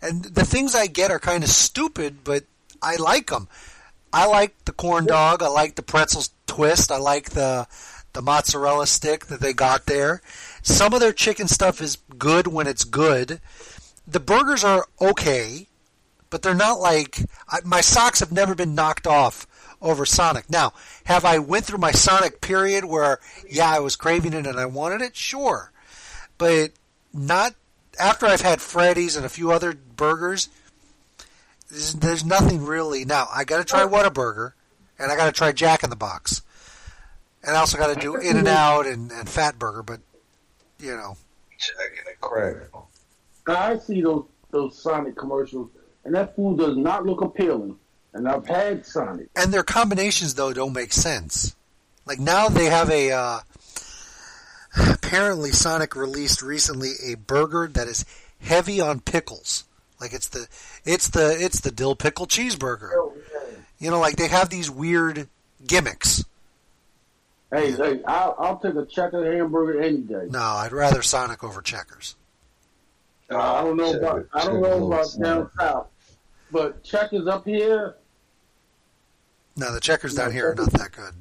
and 0.02 0.24
the 0.24 0.46
things 0.46 0.76
I 0.76 0.88
get 0.88 1.12
are 1.12 1.20
kind 1.20 1.44
of 1.44 1.50
stupid, 1.50 2.24
but 2.24 2.44
I 2.82 2.98
like 2.98 3.28
them. 3.28 3.48
I 4.14 4.28
like 4.28 4.54
the 4.66 4.72
corn 4.72 5.06
dog. 5.06 5.42
I 5.42 5.48
like 5.48 5.76
the 5.76 5.82
pretzel 5.82 6.24
twist. 6.48 6.92
I 6.92 6.98
like 6.98 7.32
the 7.32 7.68
the 8.14 8.22
mozzarella 8.22 8.88
stick 8.88 9.26
that 9.26 9.42
they 9.42 9.52
got 9.54 9.88
there. 9.88 10.22
Some 10.62 10.94
of 10.94 11.02
their 11.02 11.12
chicken 11.12 11.48
stuff 11.48 11.82
is 11.82 11.98
good 12.18 12.48
when 12.48 12.66
it's 12.66 12.86
good. 12.86 13.42
The 14.08 14.22
burgers 14.22 14.64
are 14.64 14.88
okay, 15.02 15.68
but 16.30 16.42
they're 16.42 16.56
not 16.56 16.80
like 16.80 17.20
I, 17.50 17.60
my 17.66 17.82
socks 17.82 18.22
have 18.22 18.32
never 18.32 18.56
been 18.56 18.76
knocked 18.76 19.08
off 19.08 19.48
over 19.86 20.06
Sonic. 20.06 20.50
Now, 20.50 20.74
have 21.06 21.24
I 21.24 21.40
went 21.40 21.66
through 21.66 21.78
my 21.78 21.92
Sonic 21.92 22.42
period 22.42 22.84
where 22.84 23.20
yeah, 23.50 23.70
I 23.70 23.80
was 23.80 23.96
craving 23.96 24.34
it 24.34 24.46
and 24.46 24.60
I 24.60 24.66
wanted 24.66 25.02
it? 25.02 25.16
Sure. 25.16 25.72
But 26.38 26.72
not 27.14 27.54
after 27.98 28.26
I've 28.26 28.42
had 28.42 28.62
Freddy's 28.62 29.16
and 29.16 29.26
a 29.26 29.30
few 29.30 29.52
other 29.52 29.74
burgers. 29.74 30.50
There's, 31.70 31.94
there's 31.94 32.26
nothing 32.26 32.66
really. 32.66 33.06
Now, 33.06 33.28
I 33.34 33.44
got 33.46 33.60
to 33.60 33.64
try 33.64 33.86
Whataburger 33.86 34.54
and 35.00 35.12
I 35.12 35.16
got 35.16 35.28
to 35.28 35.32
try 35.32 35.52
Jack 35.52 35.84
in 35.84 35.90
the 35.90 35.96
Box. 35.96 36.42
And 37.44 37.56
I 37.56 37.60
also 37.60 37.78
got 37.78 37.94
to 37.94 38.00
do 38.00 38.16
In-N-Out 38.16 38.88
and, 38.88 39.12
and 39.12 39.30
Fat 39.30 39.60
Burger, 39.60 39.84
but 39.84 40.00
you 40.80 40.96
know, 40.96 41.16
Jack 41.60 42.06
and 42.08 42.20
crack. 42.20 42.56
I 43.48 43.78
see 43.78 44.02
those 44.02 44.26
those 44.50 44.78
Sonic 44.82 45.16
commercials, 45.16 45.70
and 46.06 46.16
that 46.16 46.36
food 46.36 46.58
does 46.58 46.76
not 46.76 47.06
look 47.06 47.22
appealing. 47.22 47.78
And 48.16 48.30
I've 48.30 48.48
had 48.48 48.86
Sonic. 48.86 49.28
and 49.36 49.54
their 49.54 49.62
combinations 49.62 50.36
though 50.36 50.54
don't 50.54 50.72
make 50.72 50.94
sense. 50.94 51.54
Like 52.06 52.18
now 52.18 52.48
they 52.48 52.66
have 52.66 52.90
a 52.90 53.12
uh, 53.12 53.40
apparently 54.90 55.52
Sonic 55.52 55.98
released 55.98 56.42
recently 56.42 56.94
a 57.04 57.16
burger 57.16 57.68
that 57.74 57.88
is 57.90 58.06
heavy 58.40 58.80
on 58.80 59.02
pickles. 59.02 59.66
Like 60.00 60.14
it's 60.14 60.30
the 60.30 60.48
it's 60.86 61.10
the 61.10 61.36
it's 61.38 61.60
the 61.60 61.72
dill 61.72 61.96
pickle 61.96 62.26
cheeseburger. 62.26 62.90
You 63.80 63.92
know, 63.92 64.00
like 64.00 64.16
they 64.16 64.30
have 64.30 64.50
these 64.50 64.72
weird 64.72 65.28
gimmicks. 65.68 66.24
Hey, 67.52 67.72
hey, 67.72 68.02
I'll, 68.08 68.36
I'll 68.40 68.60
take 68.60 68.76
a 68.76 68.86
checker 68.86 69.30
hamburger 69.30 69.82
any 69.82 69.98
day. 69.98 70.28
No, 70.30 70.40
I'd 70.40 70.72
rather 70.72 71.02
Sonic 71.02 71.44
over 71.44 71.62
Checkers. 71.62 72.16
Uh, 73.30 73.38
I 73.38 73.62
don't 73.62 73.78
know 73.78 73.94
about 73.94 74.26
I 74.34 74.46
don't 74.46 74.62
know 74.62 74.88
about 74.88 75.08
down 75.22 75.50
south, 75.60 75.88
but 76.52 76.82
checkers 76.84 77.28
up 77.28 77.46
here. 77.46 77.96
No, 79.56 79.74
the 79.74 79.80
Checkers 79.80 80.14
down 80.16 80.32
here 80.32 80.52
are 80.52 80.56
not 80.56 80.72
that 80.74 80.92
good. 80.92 81.14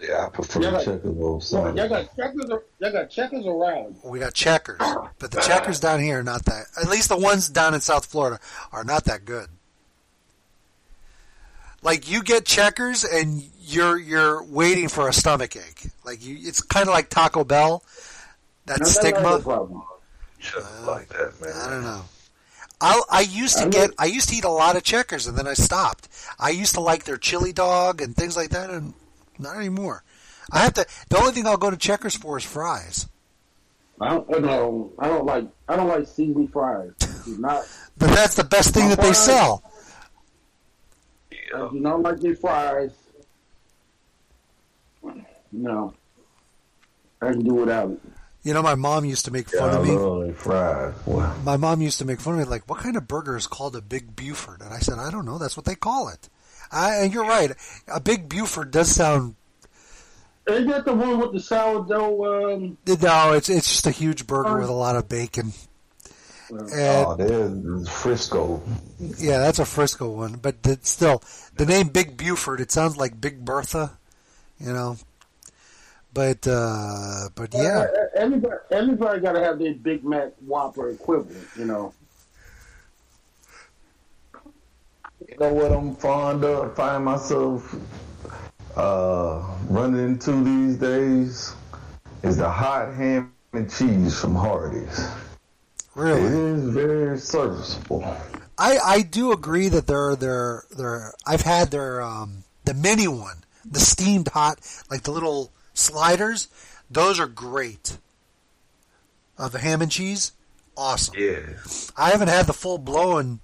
Yeah, 0.00 0.26
I 0.26 0.28
prefer 0.30 0.62
Yeah, 0.62 0.70
like- 0.70 0.84
checkers 0.84 1.52
over 1.52 1.76
Y'all 1.76 1.88
got 1.88 2.16
checkers. 2.16 2.44
Y'all 2.78 2.92
got 2.92 3.10
checkers 3.10 3.46
around. 3.46 3.96
We 4.02 4.18
got 4.18 4.32
Checkers, 4.32 4.78
but 5.18 5.30
the 5.30 5.40
Checkers 5.42 5.78
down 5.80 6.00
here 6.00 6.20
are 6.20 6.22
not 6.22 6.44
that. 6.46 6.66
At 6.80 6.88
least 6.88 7.08
the 7.10 7.18
ones 7.18 7.48
down 7.48 7.74
in 7.74 7.80
South 7.80 8.06
Florida 8.06 8.38
are 8.72 8.84
not 8.84 9.04
that 9.04 9.24
good. 9.26 9.48
Like 11.82 12.10
you 12.10 12.22
get 12.22 12.46
Checkers 12.46 13.04
and 13.04 13.42
you're 13.60 13.98
you're 13.98 14.42
waiting 14.44 14.88
for 14.88 15.08
a 15.08 15.12
stomach 15.12 15.56
ache. 15.56 15.90
Like 16.04 16.24
you, 16.24 16.36
it's 16.40 16.62
kind 16.62 16.88
of 16.88 16.94
like 16.94 17.08
Taco 17.10 17.44
Bell. 17.44 17.82
That 18.66 18.78
Now, 18.80 18.84
that 18.84 18.90
stigma. 18.90 19.18
ain't 19.32 19.40
a 19.40 19.42
problem. 19.42 19.82
Like 20.86 21.08
that, 21.08 21.34
man. 21.42 21.52
I 21.54 21.70
don't 21.70 21.82
know. 21.82 22.02
I 22.80 23.00
I 23.10 23.20
used 23.20 23.58
to 23.58 23.68
get 23.68 23.90
I 23.98 24.06
used 24.06 24.30
to 24.30 24.36
eat 24.36 24.44
a 24.44 24.50
lot 24.50 24.76
of 24.76 24.82
Checkers 24.82 25.26
and 25.26 25.36
then 25.36 25.46
I 25.46 25.54
stopped. 25.54 26.08
I 26.38 26.50
used 26.50 26.74
to 26.74 26.80
like 26.80 27.04
their 27.04 27.18
chili 27.18 27.52
dog 27.52 28.00
and 28.00 28.16
things 28.16 28.36
like 28.36 28.50
that, 28.50 28.70
and 28.70 28.94
not 29.38 29.56
anymore. 29.56 30.02
I 30.50 30.60
have 30.60 30.74
to. 30.74 30.86
The 31.08 31.18
only 31.18 31.32
thing 31.32 31.46
I'll 31.46 31.56
go 31.56 31.70
to 31.70 31.76
Checkers 31.76 32.16
for 32.16 32.38
is 32.38 32.44
fries. 32.44 33.06
I 34.00 34.08
don't, 34.08 34.34
I 34.34 34.40
don't, 34.40 34.92
I 34.98 35.08
don't 35.08 35.26
like, 35.26 35.44
I 35.68 35.76
don't 35.76 35.88
like 35.88 36.06
seasoned 36.08 36.50
fries. 36.52 36.92
Not, 37.26 37.68
But 37.98 38.08
that's 38.14 38.34
the 38.34 38.44
best 38.44 38.72
thing 38.72 38.88
that 38.88 39.00
they 39.00 39.12
sell. 39.12 39.62
I 41.54 41.68
do 41.70 41.80
not 41.80 42.00
like 42.00 42.20
their 42.20 42.34
fries. 42.34 42.92
No, 45.52 45.92
I 47.20 47.26
can 47.32 47.44
do 47.44 47.54
without 47.54 47.90
it. 47.90 48.00
You 48.42 48.54
know, 48.54 48.62
my 48.62 48.74
mom 48.74 49.04
used 49.04 49.26
to 49.26 49.30
make 49.30 49.48
fun 49.50 49.70
I 49.70 49.74
of 49.76 49.84
me. 49.84 49.92
love 49.92 50.26
they 50.26 50.32
fries. 50.32 50.94
Boy. 51.04 51.30
My 51.44 51.56
mom 51.58 51.82
used 51.82 51.98
to 51.98 52.06
make 52.06 52.20
fun 52.20 52.34
of 52.34 52.40
me, 52.40 52.44
like, 52.46 52.68
what 52.68 52.78
kind 52.78 52.96
of 52.96 53.06
burger 53.06 53.36
is 53.36 53.46
called 53.46 53.76
a 53.76 53.82
Big 53.82 54.16
Buford? 54.16 54.62
And 54.62 54.72
I 54.72 54.78
said, 54.78 54.98
I 54.98 55.10
don't 55.10 55.26
know. 55.26 55.36
That's 55.38 55.56
what 55.56 55.66
they 55.66 55.74
call 55.74 56.08
it. 56.08 56.28
I, 56.72 56.96
and 56.96 57.12
you're 57.12 57.26
right. 57.26 57.52
A 57.88 58.00
Big 58.00 58.28
Buford 58.28 58.70
does 58.70 58.94
sound. 58.94 59.34
Ain't 60.48 60.68
that 60.68 60.84
the 60.84 60.94
one 60.94 61.18
with 61.18 61.32
the 61.32 61.40
sourdough? 61.40 62.54
Um, 62.54 62.78
No, 62.86 63.32
it's 63.32 63.48
it's 63.48 63.68
just 63.68 63.86
a 63.86 63.90
huge 63.90 64.26
burger 64.26 64.58
with 64.58 64.68
a 64.68 64.72
lot 64.72 64.96
of 64.96 65.08
bacon. 65.08 65.52
And 66.50 67.06
oh, 67.06 67.14
there's 67.16 67.88
Frisco. 67.88 68.62
yeah, 68.98 69.38
that's 69.38 69.58
a 69.60 69.64
Frisco 69.64 70.10
one. 70.10 70.34
But 70.34 70.62
the, 70.64 70.78
still, 70.82 71.22
the 71.56 71.66
name 71.66 71.88
Big 71.88 72.16
Buford, 72.16 72.60
it 72.60 72.72
sounds 72.72 72.96
like 72.96 73.20
Big 73.20 73.44
Bertha, 73.44 73.98
you 74.58 74.72
know. 74.72 74.96
But 76.12 76.46
uh, 76.46 77.28
but 77.34 77.54
yeah, 77.54 77.86
uh, 77.86 77.86
everybody, 78.16 78.56
everybody 78.72 79.20
got 79.20 79.32
to 79.32 79.40
have 79.40 79.58
their 79.58 79.74
Big 79.74 80.04
Mac 80.04 80.32
Whopper 80.40 80.90
equivalent, 80.90 81.46
you 81.56 81.64
know. 81.64 81.94
You 85.28 85.36
know 85.38 85.52
what 85.52 85.70
I'm 85.70 85.94
fond 85.94 86.44
of? 86.44 86.74
Find 86.74 87.04
myself 87.04 87.76
uh, 88.76 89.46
running 89.68 90.04
into 90.04 90.42
these 90.42 90.76
days 90.76 91.54
is 92.22 92.36
the 92.36 92.48
hot 92.48 92.94
ham 92.94 93.32
and 93.52 93.70
cheese 93.70 94.20
from 94.20 94.34
Hardee's. 94.34 95.08
Really? 95.94 96.22
It 96.22 96.32
is 96.32 96.68
very 96.70 97.18
serviceable. 97.18 98.04
I, 98.58 98.78
I 98.78 99.02
do 99.02 99.32
agree 99.32 99.68
that 99.68 99.86
they're 99.86 100.16
they're 100.16 100.64
they're 100.76 101.14
I've 101.26 101.40
had 101.40 101.70
their 101.70 102.02
um 102.02 102.44
the 102.64 102.74
mini 102.74 103.08
one, 103.08 103.38
the 103.64 103.80
steamed 103.80 104.28
hot 104.28 104.60
like 104.90 105.02
the 105.02 105.12
little 105.12 105.52
sliders. 105.80 106.48
Those 106.90 107.18
are 107.20 107.26
great. 107.26 107.98
Of 109.38 109.52
the 109.52 109.58
ham 109.58 109.80
and 109.80 109.90
cheese, 109.90 110.32
awesome. 110.76 111.14
Yeah. 111.16 111.40
I 111.96 112.10
haven't 112.10 112.28
had 112.28 112.46
the 112.46 112.52
full 112.52 112.76
blown 112.78 113.40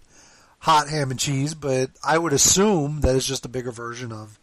hot 0.58 0.88
ham 0.88 1.10
and 1.10 1.18
cheese, 1.18 1.54
but 1.54 1.90
I 2.04 2.18
would 2.18 2.32
assume 2.34 3.00
that 3.00 3.16
it's 3.16 3.26
just 3.26 3.46
a 3.46 3.48
bigger 3.48 3.70
version 3.72 4.12
of 4.12 4.38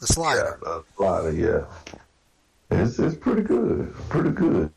the 0.00 0.06
slider. 0.08 0.58
Yeah, 0.64 0.78
a 0.78 0.80
slider, 0.96 1.32
yeah. 1.32 1.64
It's 2.70 2.98
it's 2.98 3.14
pretty 3.16 3.42
good. 3.42 3.94
Pretty 4.08 4.30
good. 4.30 4.72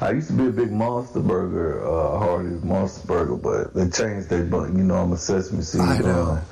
I 0.00 0.12
used 0.12 0.28
to 0.28 0.32
be 0.32 0.46
a 0.46 0.50
big 0.50 0.72
Monster 0.72 1.20
Burger, 1.20 1.86
uh, 1.86 2.18
Hardee's 2.18 2.64
Monster 2.64 3.06
Burger, 3.06 3.36
but 3.36 3.74
they 3.74 3.90
changed 3.90 4.30
their 4.30 4.44
bun. 4.44 4.74
You 4.78 4.84
know, 4.84 4.94
I'm 4.94 5.12
a 5.12 5.18
sesame 5.18 5.60
seed 5.60 5.82
I 5.82 5.98
know. 5.98 6.24
bun. 6.24 6.42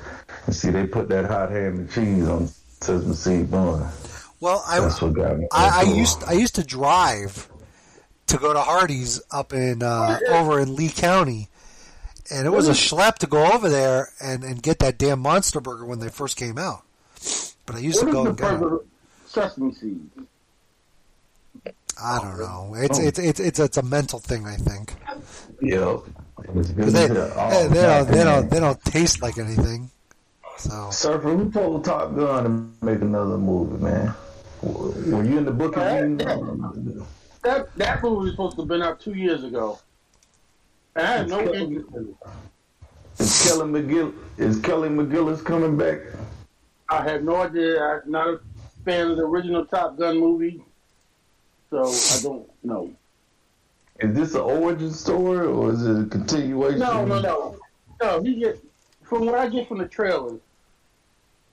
And 0.45 0.55
see, 0.55 0.69
they 0.69 0.85
put 0.85 1.09
that 1.09 1.25
hot 1.25 1.49
ham 1.49 1.79
and 1.79 1.91
cheese 1.91 2.27
on 2.27 2.49
sesame 2.81 3.15
seed 3.15 3.49
bun. 3.49 3.89
Well, 4.39 4.63
I 4.67 4.79
That's 4.79 5.01
what 5.01 5.13
got 5.13 5.37
me. 5.37 5.47
I, 5.51 5.81
I 5.81 5.93
used 5.93 6.23
I 6.25 6.33
used 6.33 6.55
to 6.55 6.63
drive 6.63 7.49
to 8.27 8.37
go 8.37 8.53
to 8.53 8.59
Hardee's 8.59 9.21
up 9.31 9.53
in 9.53 9.83
uh, 9.83 10.19
over 10.29 10.59
in 10.59 10.75
Lee 10.75 10.89
County, 10.89 11.49
and 12.31 12.45
it 12.47 12.51
was 12.51 12.67
a 12.69 12.73
schlep 12.73 13.15
to 13.19 13.27
go 13.27 13.51
over 13.51 13.67
there 13.69 14.09
and, 14.21 14.43
and 14.43 14.61
get 14.61 14.79
that 14.79 14.97
damn 14.97 15.19
monster 15.19 15.59
burger 15.59 15.85
when 15.85 15.99
they 15.99 16.09
first 16.09 16.37
came 16.37 16.57
out. 16.57 16.83
But 17.65 17.75
I 17.75 17.79
used 17.79 17.99
What 17.99 18.07
to 18.07 18.11
go 18.13 18.23
the 18.23 18.29
and 18.29 18.61
get 18.61 18.73
it. 18.73 18.87
Sesame 19.27 19.73
seeds. 19.73 20.19
I 22.01 22.19
don't 22.21 22.39
know. 22.39 22.75
It's 22.77 22.97
it's 22.97 23.19
it's 23.19 23.39
it's 23.41 23.59
it's 23.59 23.77
a 23.77 23.83
mental 23.83 24.19
thing. 24.19 24.45
I 24.45 24.55
think 24.55 24.93
Yeah. 25.61 25.97
It's 26.55 26.71
'Cause 26.71 26.93
they. 26.93 27.09
Oh, 27.09 27.67
they, 27.67 27.67
they 27.67 27.81
don't 27.81 28.07
they 28.07 28.23
don't 28.23 28.49
they 28.49 28.59
don't 28.61 28.81
taste 28.85 29.21
like 29.21 29.37
anything. 29.37 29.91
So 30.57 30.89
Surfer, 30.91 31.35
who 31.35 31.51
told 31.51 31.83
Top 31.85 32.15
Gun 32.15 32.43
to 32.79 32.85
make 32.85 33.01
another 33.01 33.37
movie, 33.37 33.83
man? 33.83 34.13
Were 34.61 35.23
you 35.23 35.37
in 35.37 35.45
the 35.45 35.51
book 35.51 35.77
of 35.77 35.83
That 37.43 37.75
that 37.77 38.03
movie 38.03 38.23
was 38.23 38.31
supposed 38.31 38.55
to 38.55 38.63
have 38.63 38.67
been 38.67 38.81
out 38.81 38.99
two 38.99 39.13
years 39.13 39.43
ago. 39.43 39.79
And 40.95 41.07
I 41.07 41.11
had 41.17 41.29
no 41.29 41.39
interest 41.53 41.89
in 41.95 42.09
it. 42.09 42.15
Is 43.19 43.47
Kelly 43.47 43.81
McGill 43.81 44.13
is 44.37 44.59
Kelly 44.59 44.89
McGillis 44.89 45.43
coming 45.43 45.77
back? 45.77 45.99
I 46.89 47.03
had 47.03 47.23
no 47.23 47.35
idea. 47.37 47.81
I'm 47.81 48.11
not 48.11 48.27
a 48.27 48.39
fan 48.83 49.11
of 49.11 49.17
the 49.17 49.23
original 49.23 49.65
Top 49.65 49.97
Gun 49.97 50.19
movie, 50.19 50.63
so 51.69 51.85
I 51.85 52.19
don't 52.21 52.49
know. 52.63 52.91
Is 53.99 54.15
this 54.15 54.33
an 54.33 54.41
origin 54.41 54.91
story 54.91 55.45
or 55.45 55.71
is 55.71 55.85
it 55.85 56.01
a 56.01 56.05
continuation? 56.05 56.79
No, 56.79 57.05
no, 57.05 57.19
no, 57.19 57.57
no. 58.01 58.21
He 58.21 58.35
get 58.35 58.63
from 59.03 59.25
what 59.25 59.35
I 59.35 59.49
get 59.49 59.67
from 59.67 59.79
the 59.79 59.87
trailers. 59.87 60.39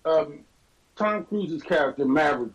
Um, 0.05 0.41
Tom 0.95 1.24
Cruise's 1.24 1.62
character 1.62 2.05
Maverick 2.05 2.53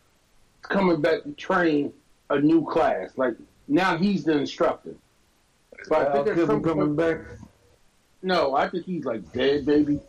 coming 0.61 1.01
back 1.01 1.23
to 1.23 1.31
train 1.33 1.93
a 2.29 2.39
new 2.39 2.65
class. 2.65 3.11
Like 3.17 3.35
now 3.67 3.97
he's 3.97 4.23
the 4.23 4.37
instructor. 4.37 4.95
But 5.89 6.07
I 6.07 6.13
think 6.13 6.25
Kilmer 6.35 6.45
some 6.45 6.63
coming 6.63 6.95
back? 6.95 7.17
no, 8.21 8.55
I 8.55 8.69
think 8.69 8.85
he's 8.85 9.05
like 9.05 9.31
dead, 9.31 9.65
baby. 9.65 9.99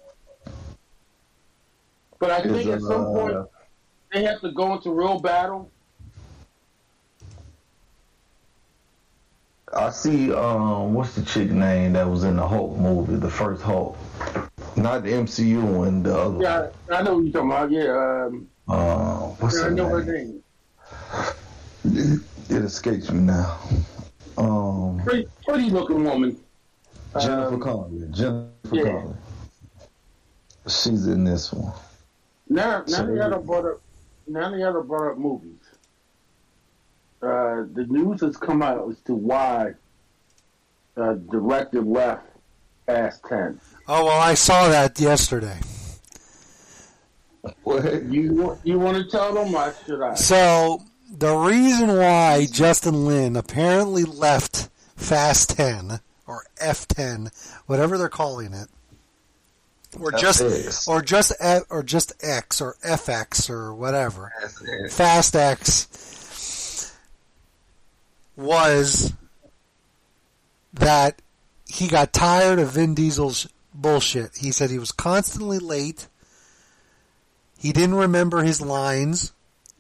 But 2.19 2.31
I 2.31 2.43
think 2.43 2.67
at 2.69 2.81
some 2.81 3.03
uh, 3.03 3.13
point 3.13 3.49
they 4.13 4.25
have 4.25 4.41
to 4.43 4.53
go 4.53 4.75
into 4.75 4.91
real 4.91 5.19
battle. 5.19 5.71
I 9.75 9.91
see. 9.91 10.33
Um, 10.33 10.93
what's 10.93 11.15
the 11.15 11.23
chick 11.23 11.51
name 11.51 11.95
that 11.95 12.07
was 12.07 12.25
in 12.25 12.37
the 12.37 12.47
Hulk 12.47 12.77
movie, 12.77 13.17
the 13.17 13.31
first 13.31 13.63
Hulk, 13.63 13.97
not 14.77 15.03
the 15.03 15.13
MCU 15.13 15.63
one, 15.63 16.03
the 16.03 16.15
other. 16.15 16.31
one. 16.31 16.43
Yeah, 16.43 16.69
I 16.91 17.03
know 17.03 17.17
what 17.17 17.25
you're 17.25 17.33
talking 17.33 17.51
about. 17.51 17.71
Yeah, 17.71 18.27
um, 18.27 18.49
Uh, 18.69 19.19
what's 19.41 19.57
yeah, 19.57 19.63
I 19.63 19.65
her 19.65 19.71
know 19.71 19.89
her 19.89 20.05
name? 20.05 20.15
name. 20.15 20.43
It, 21.85 22.21
it 22.49 22.63
escapes 22.65 23.11
me 23.11 23.21
now. 23.21 23.59
Um, 24.39 25.01
Pretty, 25.05 25.29
pretty 25.47 25.71
looking 25.71 26.05
woman. 26.05 26.39
Jennifer 27.21 27.55
Um, 27.55 27.61
Connelly. 27.61 28.09
Jennifer 28.11 28.51
yeah. 28.73 28.83
Connelly. 28.85 29.15
She's 30.69 31.07
in 31.07 31.25
this 31.25 31.53
one. 31.53 31.73
Now, 32.49 32.79
now 32.79 32.85
So- 32.87 33.07
they 33.07 33.17
got 33.17 33.29
to 33.31 33.39
brought 33.39 33.67
up. 33.67 33.81
Now 34.29 34.51
they 34.51 34.59
got 34.61 34.73
to 34.73 34.83
brought 34.83 35.13
up 35.13 35.19
movies. 35.19 35.59
Uh, 37.21 37.67
the 37.75 37.85
news 37.89 38.21
has 38.21 38.37
come 38.37 38.63
out 38.63 38.89
as 38.89 38.99
to 39.01 39.15
why 39.15 39.73
uh, 40.97 41.15
director 41.31 41.81
left 41.83 42.27
Fast 42.87 43.23
Ten. 43.29 43.61
oh 43.89 44.05
well, 44.07 44.21
I 44.21 44.35
saw 44.35 44.69
that 44.69 44.99
yesterday. 44.99 45.59
What? 47.65 48.05
You 48.05 48.59
you 48.63 48.79
want 48.79 48.97
to 48.99 49.05
tell 49.11 49.35
them? 49.35 49.53
Why 49.53 49.73
should 49.85 50.01
I? 50.01 50.15
So 50.15 50.83
the 51.11 51.35
reason 51.35 51.89
why 51.97 52.47
Justin 52.51 53.05
Lin 53.07 53.37
apparently 53.37 54.05
left 54.05 54.69
Fast 54.97 55.57
10 55.57 56.01
or 56.27 56.45
F10, 56.61 57.63
whatever 57.67 57.99
they're 57.99 58.09
calling 58.09 58.53
it, 58.55 58.69
or 59.99 60.13
just 60.13 60.41
FX. 60.43 60.89
or 60.89 61.03
just 61.03 61.33
F, 61.41 61.65
or 61.69 61.83
just 61.83 62.13
X 62.25 62.61
or 62.61 62.77
FX 62.85 63.51
or 63.51 63.75
whatever, 63.75 64.33
X. 64.43 64.97
Fast 64.97 65.35
X 65.37 66.93
was 68.37 69.13
that 70.73 71.21
he 71.69 71.89
got 71.89 72.13
tired 72.13 72.59
of 72.59 72.73
Vin 72.73 72.95
Diesel's 72.95 73.49
bullshit. 73.75 74.37
He 74.37 74.53
said 74.53 74.71
he 74.71 74.79
was 74.79 74.93
constantly 74.93 75.59
late. 75.59 76.09
He 77.63 77.73
didn't 77.73 77.95
remember 77.95 78.43
his 78.43 78.61
lines, 78.61 79.33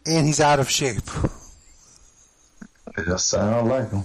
and 0.06 0.24
he's 0.24 0.40
out 0.40 0.60
of 0.60 0.70
shape. 0.70 1.02
It 2.98 3.06
just 3.06 3.30
sound 3.30 3.70
like 3.70 3.90
him. 3.90 4.04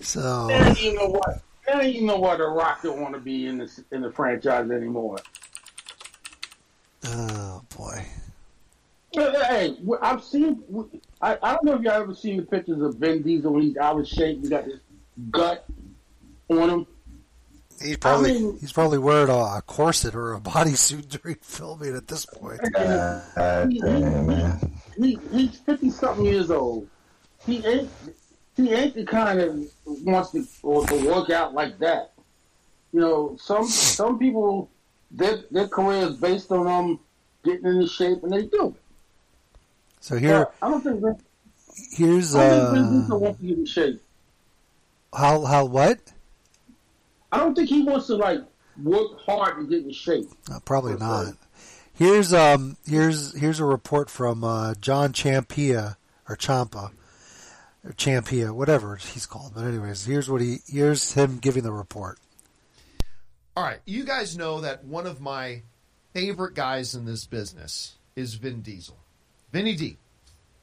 So 0.00 0.48
Now 0.48 0.72
you 0.72 0.94
know 0.94 1.08
what? 1.08 1.42
Now 1.68 1.82
you 1.82 2.00
know 2.00 2.16
why 2.16 2.36
the 2.36 2.46
Rock 2.46 2.82
don't 2.82 3.02
want 3.02 3.12
to 3.12 3.20
be 3.20 3.46
in 3.46 3.58
the 3.58 3.84
in 3.90 4.00
the 4.00 4.10
franchise 4.10 4.70
anymore. 4.70 5.18
Oh 7.04 7.62
boy. 7.76 8.02
Hey, 9.12 9.76
I've 10.00 10.24
seen. 10.24 10.62
I, 11.20 11.36
I 11.42 11.52
don't 11.52 11.64
know 11.64 11.74
if 11.74 11.82
y'all 11.82 12.00
ever 12.00 12.14
seen 12.14 12.38
the 12.38 12.44
pictures 12.44 12.80
of 12.80 12.96
Vin 12.96 13.20
Diesel 13.20 13.52
when 13.52 13.62
he's 13.62 13.76
out 13.76 14.00
of 14.00 14.08
shape. 14.08 14.40
He 14.40 14.48
got 14.48 14.64
this 14.64 14.80
gut 15.30 15.66
on 16.48 16.70
him. 16.70 16.86
He's 17.82 17.96
probably 17.98 18.30
I 18.30 18.34
mean- 18.34 18.58
he's 18.58 18.72
probably 18.72 18.98
wearing 18.98 19.28
a, 19.30 19.34
a 19.58 19.62
corset 19.66 20.14
or 20.14 20.34
a 20.34 20.40
bodysuit 20.40 21.08
during 21.22 21.36
filming 21.42 21.96
at 21.96 22.08
this 22.08 22.24
point. 22.26 22.60
God 22.72 23.22
damn, 23.34 24.26
man. 24.26 24.72
He 24.96 25.18
he's 25.30 25.58
fifty 25.60 25.90
something 25.90 26.24
years 26.24 26.50
old. 26.50 26.88
He 27.46 27.64
ain't 27.66 27.90
he 28.56 28.72
ain't 28.72 28.94
the 28.94 29.04
kind 29.04 29.40
that 29.40 29.70
wants 30.04 30.30
to 30.30 30.46
or 30.62 30.86
to 30.86 31.06
work 31.10 31.30
out 31.30 31.52
like 31.54 31.78
that. 31.80 32.12
You 32.92 33.00
know, 33.00 33.36
some 33.40 33.64
some 33.66 34.18
people 34.18 34.70
their 35.10 35.42
their 35.50 35.68
career 35.68 36.06
is 36.08 36.16
based 36.16 36.50
on 36.52 36.64
them 36.66 37.00
getting 37.44 37.66
into 37.66 37.86
shape, 37.88 38.22
and 38.22 38.32
they 38.32 38.46
do. 38.46 38.68
It. 38.68 38.74
So 40.00 40.16
here, 40.16 40.48
But 40.60 40.66
I 40.66 40.70
don't 40.70 40.80
think 40.82 41.00
Vin, 41.00 41.16
here's 41.92 42.34
I 42.36 42.48
think 42.48 42.70
Vin 42.70 42.84
uh, 42.84 43.00
Diesel 43.00 43.20
wants 43.20 43.40
to 43.40 43.46
get 43.46 43.58
in 43.58 43.66
shape. 43.66 44.02
how 45.14 45.44
how 45.44 45.64
what? 45.64 45.98
I 47.34 47.38
don't 47.38 47.54
think 47.56 47.68
he 47.68 47.82
wants 47.82 48.06
to 48.06 48.14
like 48.14 48.38
work 48.80 49.18
hard 49.20 49.56
to 49.58 49.66
get 49.66 49.84
in 49.84 49.92
shape. 49.92 50.28
Uh, 50.50 50.60
probably 50.64 50.94
not. 50.94 51.34
Here's 51.92 52.32
um 52.32 52.76
here's 52.86 53.36
here's 53.36 53.58
a 53.58 53.64
report 53.64 54.08
from 54.08 54.44
uh, 54.44 54.74
John 54.74 55.12
Champia 55.12 55.96
or 56.28 56.36
Champa 56.36 56.92
or 57.84 57.90
Champia, 57.92 58.52
whatever 58.52 58.94
he's 58.94 59.26
called. 59.26 59.52
But 59.56 59.64
anyways, 59.64 60.04
here's 60.04 60.30
what 60.30 60.40
he 60.42 60.58
here's 60.68 61.14
him 61.14 61.38
giving 61.38 61.64
the 61.64 61.72
report. 61.72 62.20
All 63.56 63.64
right, 63.64 63.80
you 63.84 64.04
guys 64.04 64.38
know 64.38 64.60
that 64.60 64.84
one 64.84 65.06
of 65.06 65.20
my 65.20 65.62
favorite 66.12 66.54
guys 66.54 66.94
in 66.94 67.04
this 67.04 67.26
business 67.26 67.96
is 68.14 68.34
Vin 68.34 68.60
Diesel. 68.62 68.96
Vinny 69.52 69.74
D. 69.74 69.96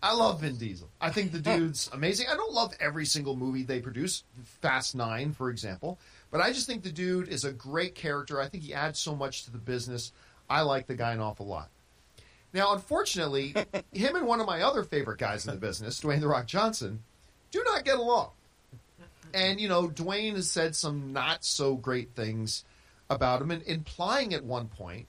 I 0.03 0.15
love 0.15 0.41
Vin 0.41 0.57
Diesel. 0.57 0.89
I 0.99 1.11
think 1.11 1.31
the 1.31 1.39
dude's 1.39 1.89
amazing. 1.93 2.27
I 2.31 2.35
don't 2.35 2.53
love 2.53 2.73
every 2.79 3.05
single 3.05 3.35
movie 3.35 3.63
they 3.63 3.79
produce, 3.81 4.23
Fast 4.61 4.95
Nine, 4.95 5.33
for 5.33 5.49
example, 5.51 5.99
but 6.31 6.41
I 6.41 6.51
just 6.51 6.65
think 6.65 6.83
the 6.83 6.91
dude 6.91 7.27
is 7.27 7.43
a 7.43 7.51
great 7.51 7.93
character. 7.93 8.39
I 8.39 8.47
think 8.47 8.63
he 8.63 8.73
adds 8.73 8.97
so 8.97 9.15
much 9.15 9.43
to 9.45 9.51
the 9.51 9.57
business. 9.57 10.11
I 10.49 10.61
like 10.61 10.87
the 10.87 10.95
guy 10.95 11.13
an 11.13 11.19
awful 11.19 11.45
lot. 11.45 11.69
Now, 12.53 12.73
unfortunately, 12.73 13.53
him 13.93 14.15
and 14.15 14.25
one 14.25 14.39
of 14.39 14.47
my 14.47 14.61
other 14.61 14.83
favorite 14.83 15.19
guys 15.19 15.45
in 15.45 15.53
the 15.53 15.59
business, 15.59 15.99
Dwayne 15.99 16.21
The 16.21 16.27
Rock 16.27 16.47
Johnson, 16.47 17.03
do 17.51 17.63
not 17.63 17.85
get 17.85 17.99
along. 17.99 18.31
And, 19.33 19.61
you 19.61 19.69
know, 19.69 19.87
Dwayne 19.87 20.35
has 20.35 20.49
said 20.49 20.75
some 20.75 21.13
not 21.13 21.45
so 21.45 21.75
great 21.75 22.15
things 22.15 22.65
about 23.09 23.41
him, 23.41 23.51
and 23.51 23.63
implying 23.63 24.33
at 24.33 24.43
one 24.43 24.67
point 24.67 25.07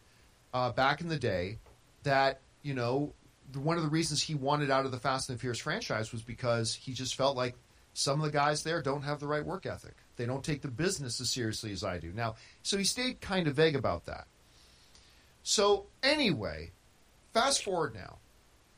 uh, 0.53 0.71
back 0.73 1.01
in 1.01 1.09
the 1.09 1.19
day 1.19 1.59
that, 2.03 2.41
you 2.63 2.75
know, 2.75 3.13
one 3.55 3.77
of 3.77 3.83
the 3.83 3.89
reasons 3.89 4.23
he 4.23 4.35
wanted 4.35 4.71
out 4.71 4.85
of 4.85 4.93
the 4.93 4.99
Fast 4.99 5.29
and 5.29 5.39
the 5.39 5.41
Furious 5.41 5.59
franchise 5.59 6.13
was 6.13 6.23
because 6.23 6.75
he 6.75 6.93
just 6.93 7.17
felt 7.17 7.37
like 7.37 7.55
some 7.95 8.21
of 8.21 8.27
the 8.27 8.33
guys 8.33 8.63
there 8.63 8.81
don't 8.81 9.03
have 9.03 9.21
the 9.21 9.27
right 9.27 9.45
work 9.45 9.67
ethic. 9.67 9.95
They 10.17 10.27
don't 10.27 10.45
take 10.45 10.63
the 10.63 10.69
business 10.69 11.21
as 11.21 11.31
seriously 11.31 11.73
as 11.73 11.83
I 11.83 11.99
do. 11.99 12.13
Now, 12.13 12.37
so 12.63 12.77
he 12.77 12.85
stayed 12.85 13.21
kind 13.21 13.47
of 13.49 13.55
vague 13.55 13.77
about 13.77 14.07
that. 14.07 14.27
So, 15.43 15.87
anyway, 16.03 16.71
fast 17.33 17.65
forward 17.65 17.95
now. 17.95 18.19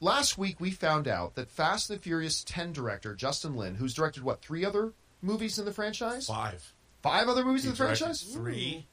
Last 0.00 0.36
week 0.38 0.60
we 0.60 0.70
found 0.70 1.08
out 1.08 1.34
that 1.34 1.50
Fast 1.50 1.88
and 1.88 1.98
the 1.98 2.02
Furious 2.02 2.44
10 2.44 2.72
director 2.72 3.14
Justin 3.14 3.56
Lin, 3.56 3.74
who's 3.74 3.94
directed 3.94 4.22
what, 4.22 4.42
three 4.42 4.64
other 4.64 4.92
movies 5.22 5.58
in 5.58 5.64
the 5.64 5.72
franchise? 5.72 6.26
Five. 6.26 6.74
Five 7.02 7.28
other 7.28 7.44
movies 7.44 7.62
He 7.62 7.68
in 7.68 7.72
the 7.72 7.76
franchise? 7.76 8.22
Three, 8.22 8.86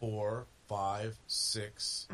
four, 0.00 0.46
five, 0.68 1.16
six. 1.26 2.06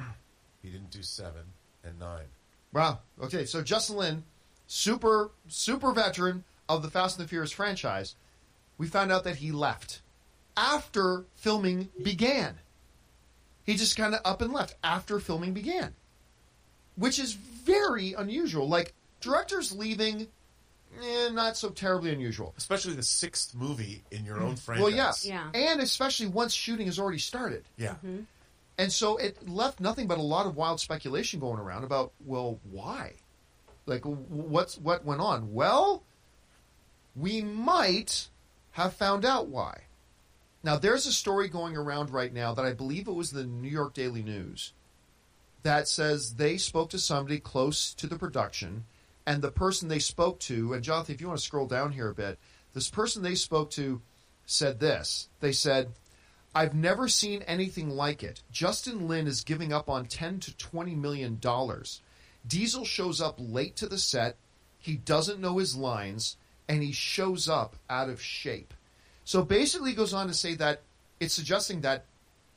He 0.62 0.70
didn't 0.70 0.90
do 0.90 1.02
seven 1.02 1.42
and 1.84 1.98
nine. 1.98 2.24
Wow. 2.72 3.00
Okay, 3.22 3.44
so 3.44 3.62
Justin 3.62 3.96
Lin, 3.96 4.24
super 4.66 5.30
super 5.48 5.92
veteran 5.92 6.44
of 6.68 6.82
the 6.82 6.90
Fast 6.90 7.18
and 7.18 7.26
the 7.26 7.28
Furious 7.28 7.52
franchise, 7.52 8.16
we 8.78 8.86
found 8.86 9.12
out 9.12 9.24
that 9.24 9.36
he 9.36 9.52
left 9.52 10.00
after 10.56 11.24
filming 11.34 11.88
began. 12.02 12.54
He 13.64 13.74
just 13.74 13.96
kind 13.96 14.14
of 14.14 14.20
up 14.24 14.42
and 14.42 14.52
left 14.52 14.76
after 14.84 15.18
filming 15.18 15.52
began, 15.52 15.94
which 16.96 17.18
is 17.18 17.32
very 17.32 18.12
unusual. 18.12 18.68
Like 18.68 18.92
directors 19.20 19.72
leaving, 19.72 20.28
eh, 21.02 21.30
not 21.30 21.56
so 21.56 21.70
terribly 21.70 22.12
unusual. 22.12 22.54
Especially 22.58 22.94
the 22.94 23.02
sixth 23.02 23.54
movie 23.54 24.04
in 24.10 24.24
your 24.24 24.40
own 24.40 24.56
franchise. 24.56 24.82
Well, 24.82 24.92
yeah. 25.24 25.50
And 25.54 25.80
especially 25.80 26.26
once 26.26 26.52
shooting 26.52 26.86
has 26.86 26.98
already 26.98 27.18
started. 27.18 27.64
Yeah. 27.78 27.94
And 28.76 28.92
so 28.92 29.16
it 29.16 29.48
left 29.48 29.80
nothing 29.80 30.06
but 30.08 30.18
a 30.18 30.22
lot 30.22 30.46
of 30.46 30.56
wild 30.56 30.80
speculation 30.80 31.40
going 31.40 31.58
around 31.58 31.84
about, 31.84 32.12
well, 32.26 32.58
why? 32.70 33.12
Like, 33.86 34.02
w- 34.02 34.20
what's 34.28 34.76
what 34.78 35.04
went 35.04 35.20
on? 35.20 35.52
Well, 35.52 36.02
we 37.14 37.42
might 37.42 38.28
have 38.74 38.92
found 38.94 39.24
out 39.24 39.46
why. 39.46 39.82
Now, 40.64 40.76
there's 40.76 41.06
a 41.06 41.12
story 41.12 41.48
going 41.48 41.76
around 41.76 42.10
right 42.10 42.32
now 42.32 42.54
that 42.54 42.64
I 42.64 42.72
believe 42.72 43.06
it 43.06 43.14
was 43.14 43.30
the 43.30 43.44
New 43.44 43.68
York 43.68 43.94
Daily 43.94 44.22
News 44.22 44.72
that 45.62 45.86
says 45.86 46.34
they 46.34 46.56
spoke 46.56 46.90
to 46.90 46.98
somebody 46.98 47.38
close 47.38 47.94
to 47.94 48.08
the 48.08 48.18
production, 48.18 48.84
and 49.26 49.40
the 49.40 49.52
person 49.52 49.88
they 49.88 50.00
spoke 50.00 50.40
to, 50.40 50.72
and 50.72 50.82
Jonathan, 50.82 51.14
if 51.14 51.20
you 51.20 51.28
want 51.28 51.38
to 51.38 51.44
scroll 51.44 51.68
down 51.68 51.92
here 51.92 52.08
a 52.08 52.14
bit, 52.14 52.36
this 52.72 52.90
person 52.90 53.22
they 53.22 53.36
spoke 53.36 53.70
to 53.70 54.02
said 54.44 54.80
this. 54.80 55.28
They 55.38 55.52
said, 55.52 55.92
I've 56.52 56.74
never 56.74 57.06
seen 57.06 57.42
anything 57.42 57.90
like 57.90 58.24
it. 58.24 58.42
Justin 58.50 59.06
Lin 59.06 59.28
is 59.28 59.44
giving 59.44 59.72
up 59.72 59.88
on 59.88 60.06
10 60.06 60.40
to 60.40 60.56
20 60.56 60.96
million 60.96 61.38
dollars. 61.40 62.02
Diesel 62.46 62.84
shows 62.84 63.20
up 63.20 63.36
late 63.38 63.76
to 63.76 63.86
the 63.86 63.98
set. 63.98 64.36
He 64.78 64.96
doesn't 64.96 65.40
know 65.40 65.58
his 65.58 65.76
lines 65.76 66.36
and 66.68 66.82
he 66.82 66.92
shows 66.92 67.48
up 67.48 67.76
out 67.88 68.08
of 68.08 68.20
shape. 68.20 68.74
So 69.24 69.42
basically 69.42 69.90
he 69.90 69.96
goes 69.96 70.14
on 70.14 70.26
to 70.28 70.34
say 70.34 70.54
that 70.54 70.82
it's 71.20 71.34
suggesting 71.34 71.82
that 71.82 72.04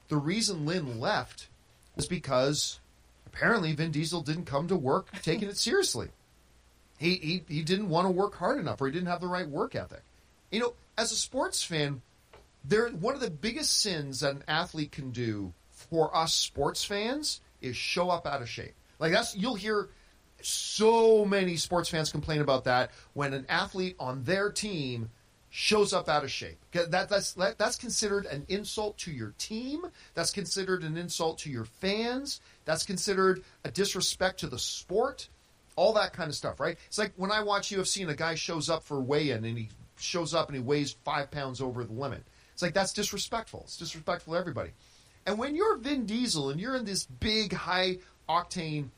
the 0.10 0.18
reason 0.18 0.66
Lin 0.66 1.00
left 1.00 1.48
was 1.96 2.08
because 2.08 2.80
apparently 3.26 3.74
Vin 3.74 3.92
Diesel 3.92 4.22
didn't 4.22 4.46
come 4.46 4.68
to 4.68 4.76
work 4.76 5.10
taking 5.22 5.50
it 5.50 5.58
seriously. 5.58 6.10
He, 6.98 7.16
he 7.16 7.44
he 7.48 7.62
didn't 7.62 7.90
want 7.90 8.08
to 8.08 8.12
work 8.12 8.36
hard 8.36 8.60
enough 8.60 8.82
or 8.82 8.88
he 8.88 8.92
didn't 8.92 9.08
have 9.08 9.22
the 9.22 9.28
right 9.28 9.48
work 9.48 9.76
ethic. 9.76 10.02
You 10.52 10.60
know, 10.60 10.74
as 10.98 11.12
a 11.12 11.16
sports 11.16 11.64
fan, 11.64 12.02
there 12.66 12.90
one 12.90 13.14
of 13.14 13.22
the 13.22 13.30
biggest 13.30 13.82
sins 13.82 14.22
that 14.22 14.36
an 14.36 14.44
athlete 14.48 14.92
can 14.92 15.12
do 15.12 15.54
for 15.70 16.16
us 16.16 16.34
sports 16.34 16.84
fans 16.84 17.42
is 17.62 17.78
show 17.78 18.10
up 18.10 18.26
out 18.26 18.42
of 18.42 18.50
shape. 18.50 18.74
Like 19.00 19.12
that's 19.12 19.36
you'll 19.36 19.56
hear 19.56 19.90
so 20.42 21.26
many 21.26 21.56
sports 21.58 21.90
fans 21.90 22.12
complain 22.12 22.42
about 22.42 22.66
that 22.66 22.92
when 23.14 23.34
an 23.34 23.46
athlete 23.50 23.96
on 24.00 24.24
their 24.24 24.52
team 24.52 25.10
shows 25.50 25.94
up 25.94 26.10
out 26.10 26.24
of 26.24 26.32
shape. 26.32 26.58
That, 26.72 27.10
that's 27.10 27.34
that, 27.34 27.58
that's 27.58 27.78
considered 27.78 28.26
an 28.26 28.46
insult 28.48 28.98
to 29.00 29.12
your 29.12 29.34
team. 29.38 29.86
That's 30.14 30.32
considered 30.32 30.84
an 30.84 30.98
insult 30.98 31.40
to 31.40 31.50
your 31.50 31.66
fans. 31.66 32.42
That's 32.66 32.86
considered 32.86 33.44
a 33.64 33.72
disrespect 33.72 34.40
to 34.42 34.48
the 34.48 34.60
sport. 34.60 35.30
All 35.76 35.94
that 35.94 36.14
kind 36.14 36.30
of 36.30 36.36
stuff, 36.36 36.60
right? 36.60 36.78
It's 36.88 36.98
like 36.98 37.14
when 37.16 37.32
I 37.32 37.44
watch 37.44 37.70
UFC 37.70 38.02
and 38.02 38.12
a 38.12 38.16
guy 38.16 38.36
shows 38.36 38.70
up 38.70 38.84
for 38.84 39.00
weigh-in 39.00 39.46
and 39.46 39.58
he 39.58 39.70
shows 39.98 40.34
up 40.34 40.48
and 40.48 40.56
he 40.56 40.62
weighs 40.62 40.96
five 41.04 41.32
pounds 41.32 41.62
over 41.62 41.84
the 41.84 41.94
limit. 41.94 42.24
It's 42.54 42.62
like 42.62 42.74
that's 42.74 42.94
disrespectful. 42.94 43.62
It's 43.66 43.78
disrespectful 43.78 44.34
to 44.34 44.40
everybody. 44.40 44.72
And 45.26 45.38
when 45.38 45.56
you're 45.56 45.78
Vin 45.78 46.06
Diesel 46.06 46.50
and 46.50 46.60
you're 46.60 46.76
in 46.76 46.86
this 46.86 47.06
big, 47.06 47.54
high 47.54 47.98
octane, 48.30 48.90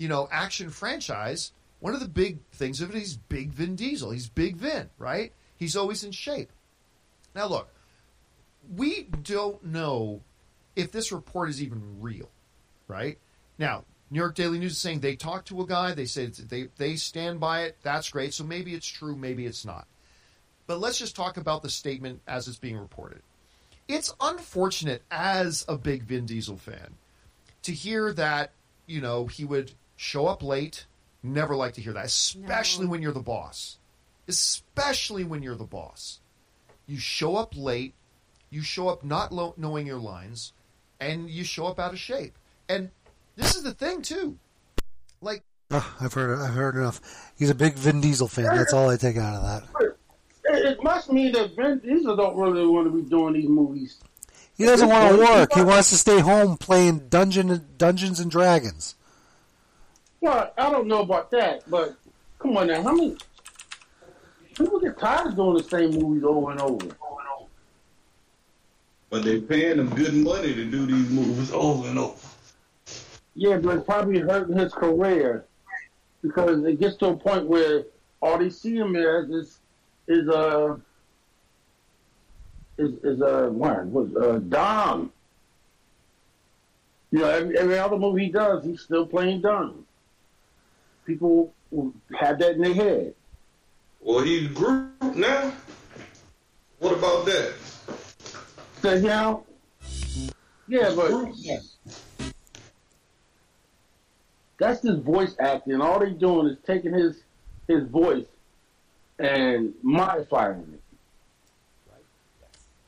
you 0.00 0.08
know, 0.08 0.28
action 0.32 0.70
franchise, 0.70 1.52
one 1.80 1.92
of 1.92 2.00
the 2.00 2.08
big 2.08 2.38
things 2.52 2.80
of 2.80 2.88
it 2.90 3.02
is 3.02 3.16
big 3.16 3.52
Vin 3.52 3.76
Diesel. 3.76 4.10
He's 4.10 4.30
big 4.30 4.56
Vin, 4.56 4.88
right? 4.98 5.32
He's 5.56 5.76
always 5.76 6.02
in 6.02 6.10
shape. 6.10 6.50
Now, 7.34 7.46
look, 7.46 7.68
we 8.74 9.02
don't 9.02 9.62
know 9.62 10.22
if 10.74 10.90
this 10.90 11.12
report 11.12 11.50
is 11.50 11.62
even 11.62 12.00
real, 12.00 12.30
right? 12.88 13.18
Now, 13.58 13.84
New 14.10 14.18
York 14.18 14.34
Daily 14.34 14.58
News 14.58 14.72
is 14.72 14.78
saying 14.78 15.00
they 15.00 15.16
talked 15.16 15.48
to 15.48 15.60
a 15.60 15.66
guy. 15.66 15.92
They 15.92 16.06
said 16.06 16.34
they 16.34 16.68
they 16.78 16.96
stand 16.96 17.38
by 17.38 17.64
it. 17.64 17.76
That's 17.82 18.10
great. 18.10 18.32
So 18.32 18.42
maybe 18.42 18.74
it's 18.74 18.86
true. 18.86 19.14
Maybe 19.14 19.44
it's 19.44 19.64
not. 19.64 19.86
But 20.66 20.80
let's 20.80 20.98
just 20.98 21.14
talk 21.14 21.36
about 21.36 21.62
the 21.62 21.68
statement 21.68 22.22
as 22.26 22.48
it's 22.48 22.58
being 22.58 22.78
reported. 22.78 23.22
It's 23.86 24.14
unfortunate 24.20 25.02
as 25.10 25.64
a 25.68 25.76
big 25.76 26.04
Vin 26.04 26.24
Diesel 26.24 26.56
fan 26.56 26.94
to 27.62 27.72
hear 27.72 28.12
that, 28.14 28.52
you 28.86 29.00
know, 29.00 29.26
he 29.26 29.44
would 29.44 29.72
show 30.00 30.26
up 30.26 30.42
late. 30.42 30.86
Never 31.22 31.54
like 31.54 31.74
to 31.74 31.82
hear 31.82 31.92
that, 31.92 32.06
especially 32.06 32.86
when 32.86 33.02
you're 33.02 33.12
the 33.12 33.20
boss. 33.20 33.76
Especially 34.26 35.24
when 35.24 35.42
you're 35.42 35.54
the 35.56 35.64
boss. 35.64 36.20
You 36.86 36.96
show 36.98 37.36
up 37.36 37.54
late, 37.54 37.92
you 38.48 38.62
show 38.62 38.88
up 38.88 39.04
not 39.04 39.30
lo- 39.30 39.52
knowing 39.58 39.86
your 39.86 39.98
lines, 39.98 40.54
and 40.98 41.28
you 41.28 41.44
show 41.44 41.66
up 41.66 41.78
out 41.78 41.92
of 41.92 41.98
shape. 41.98 42.32
And 42.70 42.90
this 43.36 43.54
is 43.54 43.62
the 43.62 43.74
thing, 43.74 44.00
too. 44.00 44.38
Like, 45.20 45.42
Oh, 45.72 45.94
I've 46.00 46.14
heard 46.14 46.36
I've 46.40 46.54
heard 46.54 46.74
enough. 46.74 47.00
He's 47.38 47.50
a 47.50 47.54
big 47.54 47.74
Vin 47.74 48.00
Diesel 48.00 48.26
fan. 48.26 48.46
That's 48.56 48.72
all 48.72 48.88
I 48.88 48.96
take 48.96 49.16
out 49.18 49.36
of 49.36 49.42
that. 49.42 49.92
It, 50.46 50.64
it 50.72 50.82
must 50.82 51.12
mean 51.12 51.30
that 51.32 51.54
Vin 51.54 51.78
Diesel 51.78 52.16
don't 52.16 52.36
really 52.36 52.66
want 52.66 52.90
to 52.90 53.02
be 53.02 53.08
doing 53.08 53.34
these 53.34 53.48
movies. 53.48 53.98
He 54.56 54.64
doesn't 54.64 54.88
want 54.88 55.14
to 55.14 55.18
work. 55.18 55.52
He 55.54 55.62
wants 55.62 55.90
to 55.90 55.96
stay 55.96 56.18
home 56.20 56.56
playing 56.56 57.08
Dungeon 57.08 57.66
Dungeons 57.78 58.18
and 58.18 58.30
Dragons. 58.30 58.96
Well, 60.20 60.52
I 60.58 60.70
don't 60.70 60.86
know 60.86 61.00
about 61.00 61.30
that, 61.30 61.68
but 61.70 61.96
come 62.38 62.56
on 62.56 62.66
now, 62.66 62.82
how 62.82 62.94
many 62.94 63.16
people 64.54 64.80
get 64.80 64.98
tired 64.98 65.28
of 65.28 65.36
doing 65.36 65.56
the 65.56 65.62
same 65.62 65.90
movies 65.92 66.24
over 66.24 66.50
and 66.50 66.60
over? 66.60 66.88
But 69.08 69.24
they 69.24 69.40
paying 69.40 69.78
him 69.78 69.88
good 69.94 70.14
money 70.14 70.54
to 70.54 70.64
do 70.64 70.86
these 70.86 71.10
movies 71.10 71.50
over 71.52 71.88
and 71.88 71.98
over. 71.98 72.28
Yeah, 73.34 73.56
but 73.56 73.76
it's 73.76 73.84
probably 73.84 74.20
hurting 74.20 74.56
his 74.56 74.72
career 74.72 75.46
because 76.22 76.64
it 76.64 76.78
gets 76.78 76.96
to 76.98 77.06
a 77.06 77.16
point 77.16 77.46
where 77.46 77.84
all 78.20 78.38
they 78.38 78.50
see 78.50 78.76
him 78.76 78.94
as 78.94 79.30
is 79.30 79.58
is 80.06 80.28
uh 80.28 80.76
is 82.76 82.92
is 83.02 83.22
uh 83.22 83.48
what 83.50 83.86
was 83.86 84.14
uh 84.16 84.38
Dom. 84.48 85.12
You 87.10 87.20
know, 87.20 87.28
every, 87.28 87.58
every 87.58 87.78
other 87.78 87.98
movie 87.98 88.26
he 88.26 88.30
does, 88.30 88.64
he's 88.64 88.82
still 88.82 89.06
playing 89.06 89.40
Dom. 89.40 89.86
People 91.04 91.52
have 92.18 92.38
that 92.38 92.52
in 92.52 92.60
their 92.60 92.74
head. 92.74 93.14
Well, 94.00 94.20
he's 94.20 94.48
Groot 94.48 95.16
now. 95.16 95.52
What 96.78 96.96
about 96.96 97.26
that? 97.26 97.54
So 98.80 98.98
now, 98.98 99.44
yeah, 100.66 100.94
but 100.94 101.12
that's 104.58 104.80
just 104.80 105.02
voice 105.02 105.36
acting. 105.38 105.80
All 105.80 105.98
they 105.98 106.12
doing 106.12 106.46
is 106.46 106.56
taking 106.66 106.94
his 106.94 107.22
his 107.68 107.86
voice 107.88 108.26
and 109.18 109.74
modifying 109.82 110.60
it. 110.60 110.82
Right. 111.86 112.04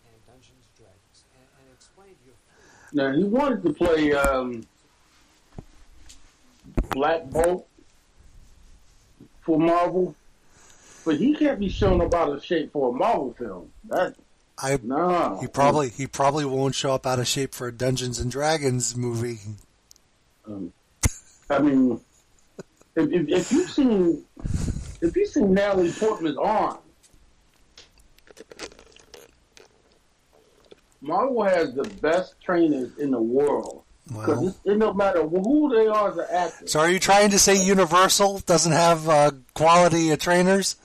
And 0.06 0.26
Dungeons 0.26 0.64
and 0.64 0.76
Dragons. 0.78 1.24
And, 1.34 1.46
and 1.58 1.74
explain 1.74 2.08
to 2.08 2.24
your 2.24 3.10
Now 3.10 3.16
he 3.16 3.24
wanted 3.24 3.62
to 3.64 3.72
play 3.74 4.12
um, 4.14 4.66
Black 6.90 7.28
Bolt 7.28 7.68
for 9.42 9.58
Marvel, 9.58 10.14
but 11.04 11.16
he 11.16 11.34
can't 11.34 11.60
be 11.60 11.68
shown 11.68 12.00
up 12.00 12.14
out 12.14 12.30
of 12.30 12.44
shape 12.44 12.72
for 12.72 12.90
a 12.90 12.92
Marvel 12.92 13.34
film. 13.38 13.70
That 13.88 14.14
I 14.58 14.78
no, 14.82 15.38
he 15.40 15.46
probably 15.48 15.90
he 15.90 16.06
probably 16.06 16.44
won't 16.44 16.74
show 16.74 16.94
up 16.94 17.06
out 17.06 17.18
of 17.18 17.26
shape 17.26 17.54
for 17.54 17.68
a 17.68 17.72
Dungeons 17.72 18.18
and 18.18 18.30
Dragons 18.30 18.96
movie. 18.96 19.38
Um, 20.46 20.72
I 21.50 21.58
mean, 21.58 22.00
if, 22.96 23.12
if, 23.12 23.28
if 23.28 23.52
you've 23.52 23.70
seen 23.70 24.24
if 25.00 25.16
you've 25.16 25.28
seen 25.28 25.52
Natalie 25.52 25.92
Portman's 25.92 26.38
arm, 26.38 26.78
Marvel 31.00 31.42
has 31.42 31.74
the 31.74 31.84
best 32.00 32.40
trainers 32.40 32.96
in 32.98 33.10
the 33.10 33.20
world. 33.20 33.82
Well. 34.10 34.48
it, 34.48 34.72
it 34.72 34.78
don't 34.78 34.96
matter 34.96 35.22
who 35.22 35.74
they 35.74 35.86
are 35.86 36.10
as 36.10 36.18
an 36.18 36.26
actor. 36.30 36.66
So 36.66 36.80
are 36.80 36.90
you 36.90 36.98
trying 36.98 37.30
to 37.30 37.38
say 37.38 37.62
Universal 37.62 38.40
doesn't 38.40 38.72
have 38.72 39.08
uh, 39.08 39.30
quality 39.54 40.12
uh, 40.12 40.16
trainers? 40.16 40.76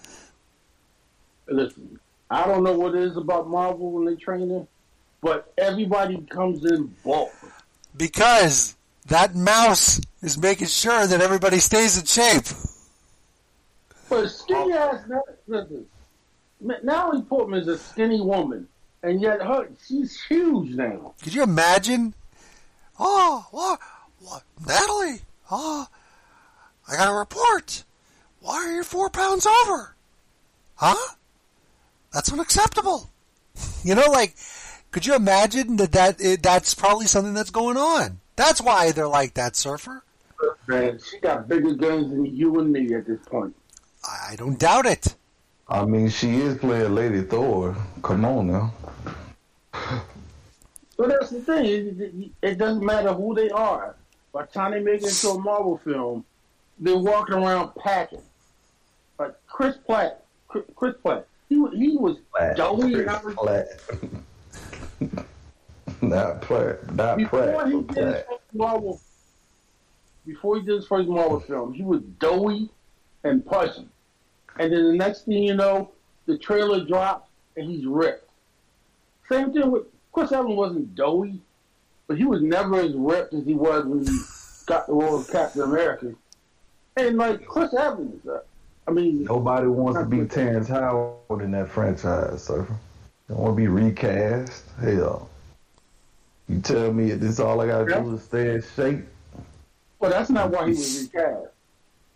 Listen, 1.47 1.99
I 2.29 2.45
don't 2.45 2.63
know 2.63 2.77
what 2.77 2.95
it 2.95 3.03
is 3.03 3.17
about 3.17 3.49
Marvel 3.49 3.91
when 3.91 4.05
they 4.05 4.15
train 4.15 4.49
them, 4.49 4.67
but 5.21 5.51
everybody 5.57 6.21
comes 6.29 6.63
in 6.65 6.93
bulk. 7.03 7.31
Because 7.95 8.75
that 9.07 9.35
mouse 9.35 9.99
is 10.21 10.37
making 10.37 10.67
sure 10.67 11.07
that 11.07 11.21
everybody 11.21 11.59
stays 11.59 11.97
in 11.97 12.05
shape. 12.05 12.45
But 14.09 14.29
skinny 14.29 14.73
ass, 14.73 15.01
listen, 15.47 15.85
Natalie 16.59 17.23
Portman 17.23 17.61
is 17.61 17.67
a 17.67 17.77
skinny 17.77 18.21
woman, 18.21 18.67
and 19.03 19.21
yet 19.21 19.41
her 19.41 19.69
she's 19.85 20.21
huge 20.23 20.75
now. 20.75 21.13
Could 21.23 21.33
you 21.33 21.43
imagine? 21.43 22.13
Oh, 22.99 23.45
what, 23.51 23.79
what, 24.19 24.43
Natalie? 24.65 25.21
Oh, 25.51 25.87
I 26.89 26.95
got 26.95 27.09
a 27.09 27.13
report. 27.13 27.83
Why 28.41 28.55
are 28.55 28.71
you 28.71 28.83
four 28.83 29.09
pounds 29.09 29.45
over? 29.45 29.95
Huh? 30.75 31.15
That's 32.13 32.31
unacceptable. 32.31 33.09
You 33.83 33.95
know, 33.95 34.11
like, 34.11 34.35
could 34.91 35.05
you 35.05 35.15
imagine 35.15 35.77
that 35.77 35.93
that 35.93 36.19
it, 36.19 36.43
that's 36.43 36.73
probably 36.73 37.05
something 37.05 37.33
that's 37.33 37.51
going 37.51 37.77
on? 37.77 38.19
That's 38.35 38.61
why 38.61 38.91
they're 38.91 39.07
like 39.07 39.35
that, 39.35 39.55
surfer. 39.55 40.03
Man, 40.67 40.99
she 40.99 41.19
got 41.19 41.47
bigger 41.47 41.73
guns 41.73 42.09
than 42.09 42.25
you 42.25 42.59
and 42.59 42.71
me 42.71 42.93
at 42.93 43.07
this 43.07 43.19
point. 43.25 43.55
I 44.03 44.35
don't 44.35 44.59
doubt 44.59 44.85
it. 44.85 45.15
I 45.69 45.85
mean, 45.85 46.09
she 46.09 46.35
is 46.37 46.57
playing 46.57 46.95
Lady 46.95 47.21
Thor. 47.21 47.75
Come 48.03 48.25
on 48.25 48.47
now. 48.47 48.73
But 50.97 51.09
that's 51.09 51.29
the 51.29 51.41
thing. 51.41 51.65
It, 51.65 52.31
it, 52.41 52.57
doesn't 52.57 52.83
matter 52.83 53.13
who 53.13 53.35
they 53.35 53.49
are. 53.51 53.95
By 54.33 54.45
the 54.45 54.51
time 54.51 54.71
they 54.71 54.79
make 54.79 55.03
it 55.03 55.09
into 55.09 55.29
a 55.29 55.39
Marvel 55.39 55.77
film, 55.77 56.25
they're 56.79 56.97
walking 56.97 57.35
around 57.35 57.73
packing. 57.75 58.21
Like 59.19 59.35
Chris 59.47 59.77
Pratt, 59.77 60.25
Chris, 60.47 60.95
Pratt, 61.03 61.27
he 61.49 61.55
he 61.75 61.97
was 61.97 62.17
doughy 62.55 62.93
and 62.93 63.07
Chris. 63.07 63.35
Platt. 63.35 63.67
not 66.01 66.41
Platt. 66.41 66.95
Not 66.95 67.17
Before 67.17 67.39
Pratt. 67.39 67.67
he 67.67 67.81
did 67.81 67.87
his 67.87 67.95
Platt. 67.95 68.27
first 68.27 68.41
Marvel, 68.53 69.01
before 70.25 70.55
he 70.57 70.65
did 70.65 70.75
his 70.75 70.87
first 70.87 71.07
Marvel 71.07 71.39
film, 71.39 71.73
he 71.73 71.83
was 71.83 72.01
doughy 72.19 72.69
and 73.23 73.45
pudgy. 73.45 73.87
And 74.59 74.71
then 74.71 74.85
the 74.85 74.93
next 74.93 75.25
thing 75.25 75.43
you 75.43 75.55
know, 75.55 75.91
the 76.25 76.37
trailer 76.37 76.83
drops 76.85 77.29
and 77.55 77.69
he's 77.69 77.85
ripped. 77.85 78.29
Same 79.29 79.51
thing 79.51 79.71
with 79.71 79.83
Chris 80.17 80.31
Evans 80.31 80.55
wasn't 80.55 80.95
doughy, 80.95 81.39
but 82.07 82.17
he 82.17 82.23
was 82.23 82.41
never 82.41 82.79
as 82.79 82.91
ripped 82.95 83.35
as 83.35 83.45
he 83.45 83.53
was 83.53 83.85
when 83.85 84.03
he 84.03 84.19
got 84.65 84.87
the 84.87 84.93
role 84.93 85.19
of 85.19 85.29
Captain 85.29 85.61
America. 85.61 86.11
And 86.95 87.19
like 87.19 87.45
Chris 87.45 87.71
Evans, 87.75 88.27
uh, 88.27 88.39
I 88.87 88.91
mean, 88.91 89.25
Nobody 89.25 89.67
wants 89.67 89.99
to 89.99 90.05
be 90.07 90.25
Terrence 90.25 90.69
Howard 90.69 91.43
in 91.43 91.51
that 91.51 91.69
franchise, 91.69 92.43
surfer. 92.43 92.75
They 93.27 93.35
want 93.35 93.51
to 93.51 93.57
be 93.57 93.67
recast. 93.67 94.63
Hell. 94.81 95.29
You 96.49 96.61
tell 96.61 96.91
me 96.91 97.11
this 97.11 97.39
all 97.39 97.61
I 97.61 97.67
gotta 97.67 98.01
do 98.01 98.15
is 98.15 98.23
stay 98.23 98.55
in 98.55 98.63
shape. 98.75 99.05
well, 99.99 100.09
that's 100.09 100.31
not 100.31 100.49
why 100.49 100.63
he 100.63 100.69
was 100.71 101.09
recast. 101.13 101.45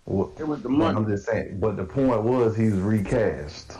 Well, 0.07 0.31
It 0.39 0.47
was 0.47 0.63
the 0.63 0.69
money. 0.69 0.97
I'm 0.97 1.07
just 1.07 1.27
saying. 1.27 1.59
But 1.59 1.77
the 1.77 1.83
point 1.83 2.23
was 2.23 2.57
he 2.57 2.65
was 2.65 2.79
recast. 2.79 3.77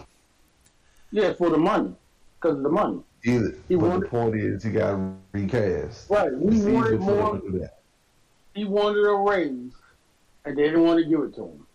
Yeah, 1.10 1.34
for 1.34 1.50
the 1.50 1.58
money, 1.58 1.96
because 2.40 2.58
of 2.58 2.62
the 2.62 2.70
money. 2.70 3.02
Either, 3.24 3.56
He 3.68 3.76
but 3.76 3.90
wanted- 3.90 4.02
the 4.04 4.08
point 4.10 4.36
is 4.36 4.66
you 4.66 4.72
got 4.72 5.00
recast. 5.34 6.10
Right, 6.10 6.32
he 6.32 6.58
It's 6.58 6.66
wanted 6.66 7.00
more. 7.00 7.38
that. 7.60 7.78
He 8.56 8.66
wanted 8.66 9.06
a 9.06 9.14
raise, 9.16 9.72
and 10.46 10.58
they 10.58 10.64
didn't 10.64 10.84
want 10.84 11.00
to 11.00 11.06
give 11.10 11.22
it 11.22 11.36
to 11.36 11.44
him. 11.44 11.66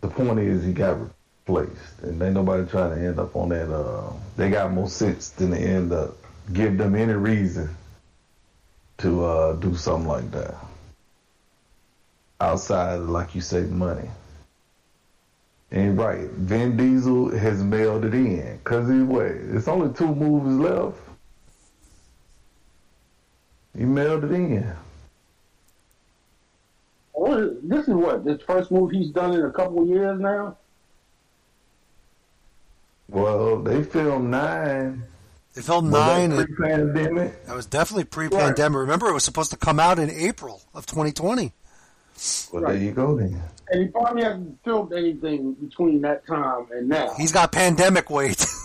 The 0.00 0.08
point 0.08 0.38
is 0.38 0.64
he 0.64 0.72
got 0.72 0.98
replaced, 1.46 2.02
and 2.02 2.22
ain't 2.22 2.34
nobody 2.34 2.64
trying 2.68 2.94
to 2.94 3.06
end 3.06 3.18
up 3.18 3.34
on 3.36 3.48
that. 3.50 3.74
Uh, 3.74 4.12
they 4.36 4.50
got 4.50 4.72
more 4.72 4.88
sense 4.88 5.30
than 5.30 5.50
to 5.50 5.58
end 5.58 5.92
up 5.92 6.16
give 6.52 6.76
them 6.78 6.94
any 6.94 7.14
reason 7.14 7.68
to 8.98 9.24
uh, 9.24 9.52
do 9.54 9.74
something 9.74 10.06
like 10.06 10.30
that 10.30 10.54
outside 12.40 12.96
like 13.00 13.34
you 13.34 13.40
say, 13.40 13.62
money. 13.62 14.08
And 15.74 15.98
right, 15.98 16.30
Vin 16.30 16.76
Diesel 16.76 17.36
has 17.36 17.60
mailed 17.64 18.04
it 18.04 18.14
in 18.14 18.58
because 18.58 18.88
he 18.88 19.02
wait. 19.02 19.32
It's 19.32 19.66
only 19.66 19.92
two 19.92 20.14
movies 20.14 20.56
left. 20.56 20.96
He 23.76 23.84
mailed 23.84 24.22
it 24.22 24.30
in. 24.30 24.72
Well, 27.12 27.56
this 27.64 27.88
is 27.88 27.94
what 27.94 28.24
this 28.24 28.40
first 28.42 28.70
move 28.70 28.92
he's 28.92 29.10
done 29.10 29.32
in 29.34 29.44
a 29.44 29.50
couple 29.50 29.82
of 29.82 29.88
years 29.88 30.20
now. 30.20 30.56
Well, 33.08 33.60
they 33.60 33.82
filmed 33.82 34.30
nine. 34.30 35.02
They 35.54 35.62
filmed 35.62 35.90
Was 35.90 36.06
that 36.06 36.28
nine. 36.28 36.46
pre-pandemic. 36.54 37.46
That 37.46 37.56
was 37.56 37.66
definitely 37.66 38.04
pre-pandemic. 38.04 38.78
Remember, 38.78 39.08
it 39.08 39.12
was 39.12 39.24
supposed 39.24 39.50
to 39.50 39.56
come 39.56 39.80
out 39.80 39.98
in 39.98 40.08
April 40.08 40.62
of 40.72 40.86
2020. 40.86 41.52
Well, 42.52 42.62
there 42.62 42.76
you 42.76 42.92
go 42.92 43.16
then. 43.16 43.40
And 43.70 43.82
he 43.82 43.88
probably 43.88 44.22
hasn't 44.22 44.58
filmed 44.64 44.92
anything 44.92 45.54
between 45.54 46.00
that 46.02 46.26
time 46.26 46.66
and 46.72 46.88
now. 46.88 47.12
He's 47.16 47.32
got 47.32 47.52
pandemic 47.52 48.10
weight. 48.10 48.44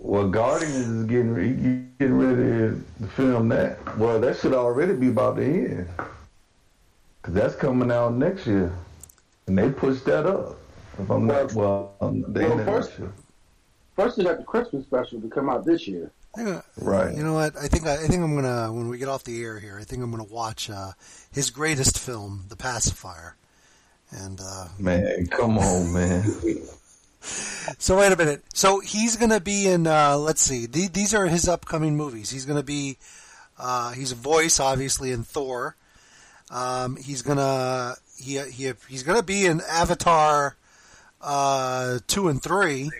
Well, 0.00 0.28
Guardians 0.28 0.76
is 0.76 1.04
getting 1.06 1.34
he 1.34 1.82
getting 1.98 2.16
ready 2.18 2.80
to 3.00 3.06
film 3.16 3.48
that. 3.48 3.98
Well, 3.98 4.20
that 4.20 4.36
should 4.36 4.54
already 4.54 4.94
be 4.94 5.08
about 5.08 5.38
to 5.38 5.44
end, 5.44 5.88
cause 7.22 7.34
that's 7.34 7.56
coming 7.56 7.90
out 7.90 8.14
next 8.14 8.46
year, 8.46 8.72
and 9.48 9.58
they 9.58 9.70
pushed 9.70 10.04
that 10.04 10.24
up. 10.24 10.56
If 11.00 11.10
I'm 11.10 11.26
not 11.26 11.52
well, 11.52 11.94
the 12.00 12.30
Well, 12.32 12.58
first- 12.64 12.90
next 12.90 12.98
year. 13.00 13.12
First, 13.96 14.16
they 14.18 14.22
got 14.22 14.38
the 14.38 14.44
Christmas 14.44 14.84
special 14.84 15.20
to 15.20 15.28
come 15.28 15.50
out 15.50 15.64
this 15.64 15.88
year. 15.88 16.12
Right. 16.36 17.14
You 17.14 17.24
know 17.24 17.34
what? 17.34 17.56
I 17.56 17.66
think 17.68 17.86
I, 17.86 17.94
I 17.94 18.06
think 18.06 18.22
I'm 18.22 18.34
gonna 18.34 18.72
when 18.72 18.88
we 18.88 18.98
get 18.98 19.08
off 19.08 19.24
the 19.24 19.42
air 19.42 19.58
here. 19.58 19.78
I 19.80 19.84
think 19.84 20.02
I'm 20.02 20.10
gonna 20.10 20.24
watch 20.24 20.70
uh, 20.70 20.92
his 21.32 21.50
greatest 21.50 21.98
film, 21.98 22.44
The 22.48 22.56
Pacifier. 22.56 23.36
And 24.10 24.40
uh, 24.40 24.68
Man, 24.78 25.26
come 25.26 25.58
on, 25.58 25.92
man. 25.92 26.22
so 27.78 27.98
wait 27.98 28.12
a 28.12 28.16
minute. 28.16 28.42
So 28.54 28.80
he's 28.80 29.16
gonna 29.16 29.40
be 29.40 29.66
in. 29.66 29.86
Uh, 29.86 30.16
let's 30.16 30.40
see. 30.40 30.66
The, 30.66 30.88
these 30.88 31.14
are 31.14 31.26
his 31.26 31.48
upcoming 31.48 31.96
movies. 31.96 32.30
He's 32.30 32.46
gonna 32.46 32.62
be. 32.62 32.98
Uh, 33.58 33.92
he's 33.92 34.12
a 34.12 34.16
voice, 34.16 34.60
obviously, 34.60 35.10
in 35.10 35.24
Thor. 35.24 35.76
Um, 36.50 36.96
he's 36.96 37.22
gonna 37.22 37.94
he, 38.16 38.38
he 38.38 38.72
he's 38.88 39.02
gonna 39.02 39.22
be 39.22 39.46
in 39.46 39.60
Avatar 39.68 40.56
uh, 41.20 41.98
two 42.06 42.28
and 42.28 42.42
three. 42.42 42.90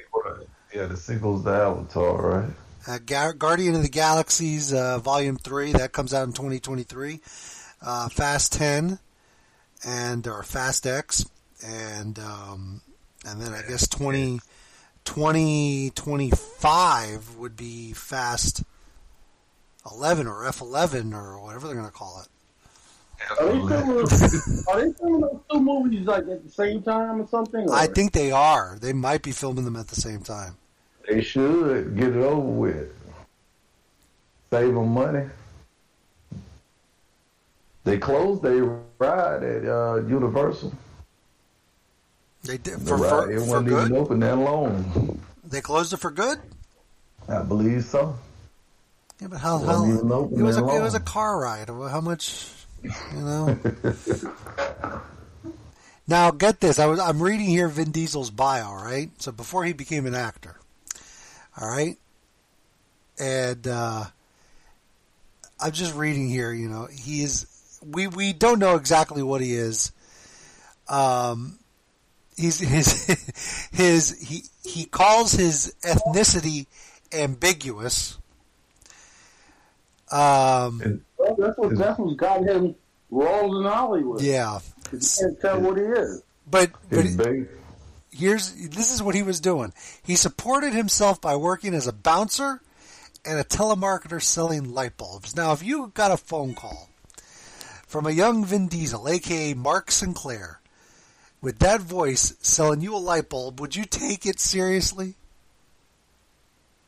Yeah, 0.75 0.87
the 0.87 0.97
sequel's 0.97 1.45
to 1.45 1.51
Avatar, 1.51 2.41
right? 2.41 2.51
Uh, 2.89 2.99
Ga- 3.05 3.33
Guardian 3.33 3.75
of 3.75 3.83
the 3.83 3.91
Galaxies 3.91 4.73
uh, 4.73 4.99
Volume 4.99 5.37
Three 5.37 5.73
that 5.73 5.93
comes 5.93 6.15
out 6.15 6.27
in 6.27 6.33
2023. 6.33 7.21
Uh, 7.83 8.09
Fast 8.09 8.55
Ten 8.55 8.99
and 9.85 10.27
or 10.27 10.43
Fast 10.43 10.87
X 10.87 11.27
and 11.63 12.19
um, 12.19 12.81
and 13.27 13.43
then 13.43 13.53
I 13.53 13.61
guess 13.69 13.87
20, 13.89 14.41
2025 15.05 17.37
would 17.37 17.57
be 17.57 17.93
Fast 17.93 18.63
Eleven 19.91 20.27
or 20.27 20.47
F 20.47 20.63
Eleven 20.63 21.13
or 21.13 21.43
whatever 21.43 21.67
they're 21.67 21.77
going 21.77 21.89
to 21.89 21.93
call 21.93 22.23
it. 22.23 22.29
Are 23.39 23.49
they 23.49 23.59
filming? 23.59 23.99
are 24.69 24.81
they 24.81 24.93
filming 24.95 25.21
those 25.21 25.41
two 25.51 25.61
movies 25.61 26.07
like 26.07 26.27
at 26.29 26.43
the 26.43 26.51
same 26.51 26.83
time 26.83 27.21
or 27.21 27.27
something? 27.27 27.69
Or? 27.69 27.75
I 27.75 27.87
think 27.87 28.13
they 28.13 28.33
are. 28.33 28.79
They 28.81 28.95
might 28.95 29.21
be 29.23 29.33
filming 29.33 29.67
them 29.67 29.77
at 29.77 29.89
the 29.89 30.01
same 30.01 30.23
time. 30.23 30.57
They 31.09 31.23
should 31.23 31.97
get 31.97 32.09
it 32.09 32.17
over 32.17 32.41
with. 32.41 32.93
Save 34.51 34.75
them 34.75 34.89
money. 34.89 35.27
They 37.85 37.99
closed 37.99 38.43
their 38.43 38.79
ride 38.99 39.43
at 39.43 39.65
uh, 39.65 40.03
Universal. 40.07 40.73
They 42.45 42.59
did 42.59 42.81
The 42.81 42.95
ride 42.95 43.09
for, 43.09 43.31
it 43.31 43.41
wasn't 43.41 43.69
even 43.69 43.89
good. 43.89 43.93
open 43.93 44.21
that 44.21 44.37
long. 44.37 45.21
They 45.45 45.63
closed 45.63 45.93
it 45.95 45.97
for 45.97 46.11
good. 46.11 46.39
I 47.27 47.43
believe 47.43 47.85
so. 47.85 48.19
Yeah, 49.21 49.29
but 49.29 49.39
how? 49.39 49.63
It 49.63 49.67
how 49.67 49.87
even 49.87 49.99
it 49.99 50.43
was 50.43 50.59
a 50.59 50.61
that 50.61 50.77
it 50.77 50.83
was 50.83 50.95
a 50.95 51.01
car 51.01 51.41
ride. 51.41 51.69
How 51.69 52.01
much? 52.01 52.47
You 52.83 52.91
know. 53.13 53.59
now 56.07 56.31
get 56.31 56.61
this. 56.61 56.79
I 56.79 56.87
was 56.87 57.01
I'm 57.01 57.21
reading 57.21 57.47
here 57.47 57.69
Vin 57.69 57.91
Diesel's 57.91 58.31
bio. 58.31 58.75
Right. 58.75 59.11
So 59.19 59.33
before 59.33 59.65
he 59.65 59.73
became 59.73 60.07
an 60.07 60.15
actor. 60.15 60.58
All 61.61 61.69
right. 61.69 61.97
And 63.19 63.67
uh, 63.67 64.05
I'm 65.61 65.73
just 65.73 65.95
reading 65.97 66.29
here. 66.29 66.53
You 66.53 66.69
know, 66.69 66.87
he 66.87 67.23
is. 67.23 67.47
We 67.85 68.07
we 68.07 68.33
don't 68.33 68.59
know 68.59 68.77
exactly 68.77 69.23
what 69.23 69.41
he 69.41 69.55
is. 69.55 69.93
Um, 70.89 71.59
he's 72.37 72.59
his 72.61 73.69
his 73.73 74.19
he 74.21 74.45
he 74.65 74.85
calls 74.85 75.33
his 75.33 75.75
ethnicity 75.83 76.67
ambiguous. 77.13 78.19
Um, 80.11 81.03
Well, 81.19 81.37
that's 81.39 81.59
what 81.59 81.77
that's 81.77 81.99
what's 81.99 82.17
got 82.17 82.43
him 82.45 82.75
rolled 83.11 83.57
in 83.57 83.71
Hollywood. 83.71 84.21
yeah, 84.23 84.61
'Cause 84.85 85.19
you 85.21 85.27
can't 85.27 85.41
tell 85.41 85.61
what 85.61 85.77
he 85.77 85.83
is. 85.85 86.23
but 86.51 86.71
but 86.89 87.05
His 87.05 87.17
base. 87.17 87.47
Here's 88.19 88.53
this 88.53 88.93
is 88.93 89.03
what 89.03 89.15
he 89.15 89.23
was 89.23 89.41
doing. 89.41 89.73
He 90.03 90.17
supported 90.17 90.73
himself 90.73 91.21
by 91.21 91.37
working 91.37 91.75
as 91.75 91.87
a 91.87 91.93
bouncer 91.93 92.61
and 93.25 93.39
a 93.39 93.45
telemarketer 93.45 94.23
selling 94.23 94.73
light 94.73 94.97
bulbs. 94.97 95.37
Now, 95.37 95.53
if 95.53 95.63
you 95.63 95.93
got 95.95 96.11
a 96.11 96.17
phone 96.17 96.55
call 96.55 96.89
from 97.87 98.07
a 98.07 98.11
young 98.11 98.45
Vin 98.45 98.69
Diesel, 98.69 99.09
aka 99.09 99.55
Mark 99.55 99.91
Sinclair, 99.91 100.61
with 101.41 101.59
that 101.61 101.81
voice 101.81 102.35
selling 102.41 102.81
you 102.81 102.95
a 102.95 102.99
light 102.99 103.29
bulb, 103.29 103.61
would 103.61 103.77
you 103.77 103.85
take 103.85 104.27
it 104.27 104.41
seriously? 104.41 105.15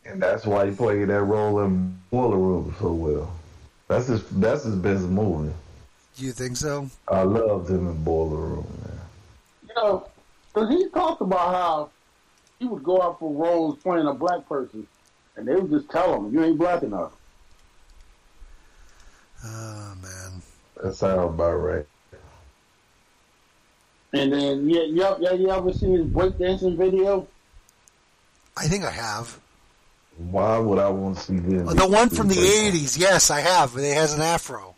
And 0.04 0.20
that's 0.22 0.46
why 0.46 0.66
he 0.66 0.72
played 0.72 1.08
that 1.08 1.22
role 1.22 1.60
in 1.60 1.98
Boiler 2.10 2.38
Room 2.38 2.74
so 2.80 2.92
well. 2.92 3.32
That's 3.86 4.06
his 4.06 4.24
that's 4.30 4.64
his 4.64 4.76
best 4.76 5.02
movie. 5.02 5.52
Do 6.16 6.24
you 6.24 6.32
think 6.32 6.56
so? 6.56 6.90
I 7.08 7.22
loved 7.22 7.70
him 7.70 7.86
in 7.88 8.02
Boiler 8.02 8.36
Room, 8.36 8.66
man. 8.84 9.00
You 9.68 9.74
know, 9.74 10.06
because 10.52 10.68
he 10.70 10.88
talked 10.88 11.20
about 11.20 11.54
how 11.54 11.90
he 12.58 12.66
would 12.66 12.82
go 12.82 13.00
out 13.02 13.18
for 13.18 13.32
roles 13.32 13.78
playing 13.78 14.06
a 14.06 14.14
black 14.14 14.48
person, 14.48 14.86
and 15.36 15.46
they 15.46 15.54
would 15.54 15.70
just 15.70 15.90
tell 15.90 16.14
him, 16.14 16.32
"You 16.32 16.44
ain't 16.44 16.58
black 16.58 16.82
enough." 16.82 17.12
Oh 19.44 19.94
man. 20.02 20.42
That 20.82 20.94
sounds 20.94 21.34
about 21.34 21.54
right. 21.56 21.86
And 24.12 24.32
then, 24.32 24.68
yeah, 24.68 24.82
yeah, 24.88 25.14
yeah, 25.20 25.32
you 25.32 25.50
ever 25.50 25.72
seen 25.72 25.92
his 25.92 26.06
breakdancing 26.06 26.76
video? 26.76 27.28
I 28.56 28.66
think 28.66 28.84
I 28.84 28.90
have. 28.90 29.38
Why 30.16 30.58
would 30.58 30.78
I 30.78 30.88
want 30.88 31.16
to 31.16 31.22
see 31.22 31.36
Vin? 31.36 31.68
Oh, 31.68 31.74
the 31.74 31.86
one 31.86 32.10
from 32.10 32.28
the 32.28 32.34
'80s, 32.34 32.98
yes, 32.98 33.30
I 33.30 33.40
have. 33.40 33.76
It 33.76 33.94
has 33.94 34.12
an 34.12 34.20
afro. 34.20 34.69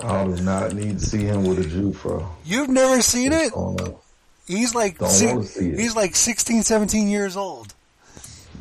I 0.00 0.24
do 0.24 0.42
not 0.42 0.72
need 0.74 0.98
to 0.98 1.06
see 1.06 1.22
him 1.24 1.44
with 1.44 1.58
a 1.60 1.64
Jew 1.68 1.92
fro. 1.92 2.28
You've 2.44 2.68
never 2.68 3.00
seen 3.00 3.32
it? 3.32 3.52
He's 4.46 4.74
like 4.74 4.98
Don't 4.98 5.08
si- 5.08 5.42
see 5.44 5.68
it. 5.70 5.78
he's 5.78 5.96
like 5.96 6.14
16, 6.16 6.62
17 6.62 7.08
years 7.08 7.36
old. 7.36 7.72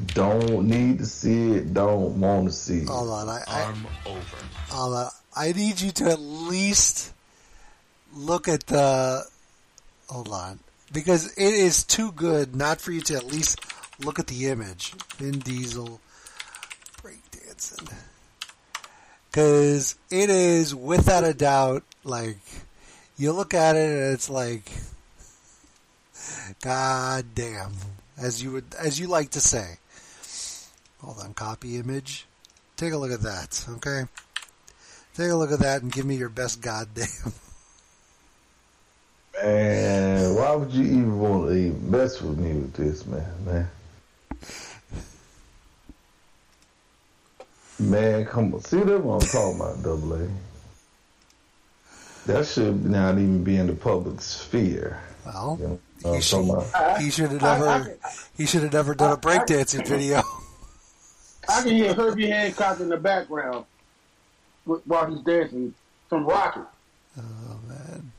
Don't 0.08 0.68
need 0.68 1.00
to 1.00 1.06
see 1.06 1.52
it. 1.54 1.74
Don't 1.74 2.20
want 2.20 2.46
to 2.48 2.52
see 2.54 2.80
it. 2.80 2.88
Hold 2.88 3.10
on, 3.10 3.30
I, 3.30 3.42
I 3.48 3.62
Arm 3.64 3.88
over. 4.06 4.20
hold 4.70 4.94
on. 4.96 5.10
I 5.36 5.52
need 5.54 5.82
you 5.82 5.92
to 5.92 6.12
at 6.12 6.20
least 6.20 7.12
look 8.16 8.48
at 8.48 8.68
the. 8.68 9.24
Hold 10.10 10.30
on, 10.30 10.60
because 10.92 11.32
it 11.34 11.54
is 11.54 11.84
too 11.84 12.12
good 12.12 12.56
not 12.56 12.80
for 12.80 12.92
you 12.92 13.02
to 13.02 13.16
at 13.16 13.26
least 13.26 13.60
look 14.04 14.20
at 14.20 14.28
the 14.28 14.48
image. 14.48 14.94
Vin 15.18 15.40
Diesel 15.40 16.00
breakdancing, 17.02 17.92
because 19.34 19.96
it 20.12 20.30
is 20.30 20.76
without 20.76 21.24
a 21.24 21.34
doubt 21.34 21.82
like 22.04 22.38
you 23.18 23.32
look 23.32 23.56
at 23.56 23.76
it 23.76 23.90
and 23.90 24.14
it's 24.14 24.30
like, 24.30 24.72
God 26.62 27.26
damn, 27.34 27.72
as 28.16 28.44
you 28.44 28.52
would 28.52 28.76
as 28.80 29.00
you 29.00 29.08
like 29.08 29.32
to 29.32 29.42
say. 29.42 29.78
Hold 31.02 31.18
on, 31.20 31.34
copy 31.34 31.78
image. 31.78 32.28
Take 32.78 32.94
a 32.94 32.98
look 32.98 33.12
at 33.12 33.22
that, 33.22 33.66
okay? 33.70 34.04
Take 35.16 35.32
a 35.32 35.36
look 35.36 35.52
at 35.52 35.60
that 35.60 35.82
and 35.82 35.92
give 35.92 36.06
me 36.06 36.16
your 36.16 36.30
best 36.30 36.62
goddamn. 36.62 37.08
Man, 39.44 40.36
why 40.36 40.56
would 40.56 40.72
you 40.72 40.84
even 40.84 41.20
want 41.20 41.50
to 41.50 41.56
even 41.56 41.90
mess 41.92 42.22
with 42.22 42.38
me 42.38 42.54
with 42.54 42.74
this, 42.74 43.06
man? 43.08 43.26
Man, 43.44 43.70
man, 47.90 48.26
come 48.26 48.54
on. 48.54 48.62
See 48.62 48.80
that 48.80 49.04
what 49.04 49.24
I'm 49.24 49.30
talking 49.30 49.56
about, 49.60 49.84
double 49.84 50.14
A. 50.14 50.28
That 52.26 52.46
should 52.46 52.86
not 52.86 53.14
even 53.14 53.44
be 53.44 53.58
in 53.58 53.68
the 53.68 53.74
public 53.74 54.22
sphere. 54.22 55.00
Well, 55.26 55.58
You 55.60 55.68
know 55.68 55.80
what 56.04 56.34
I'm 56.34 56.50
about? 56.50 57.02
He 57.02 57.10
should 57.12 57.32
have 57.32 57.42
never. 57.42 57.98
He 58.38 58.46
should 58.46 58.64
have 58.64 58.74
never 58.74 58.96
done 58.96 59.12
a 59.12 59.18
breakdancing 59.18 59.88
video. 59.88 60.22
I 61.50 61.62
can 61.62 61.72
hear 61.72 61.94
Herbie 61.94 62.30
Hancock 62.30 62.80
in 62.80 62.90
the 62.90 62.98
background 62.98 63.66
while 64.64 65.06
he's 65.12 65.20
dancing 65.22 65.74
from 66.08 66.26
Rockit. 66.26 66.66
Oh 67.18 67.60
man. 67.68 68.12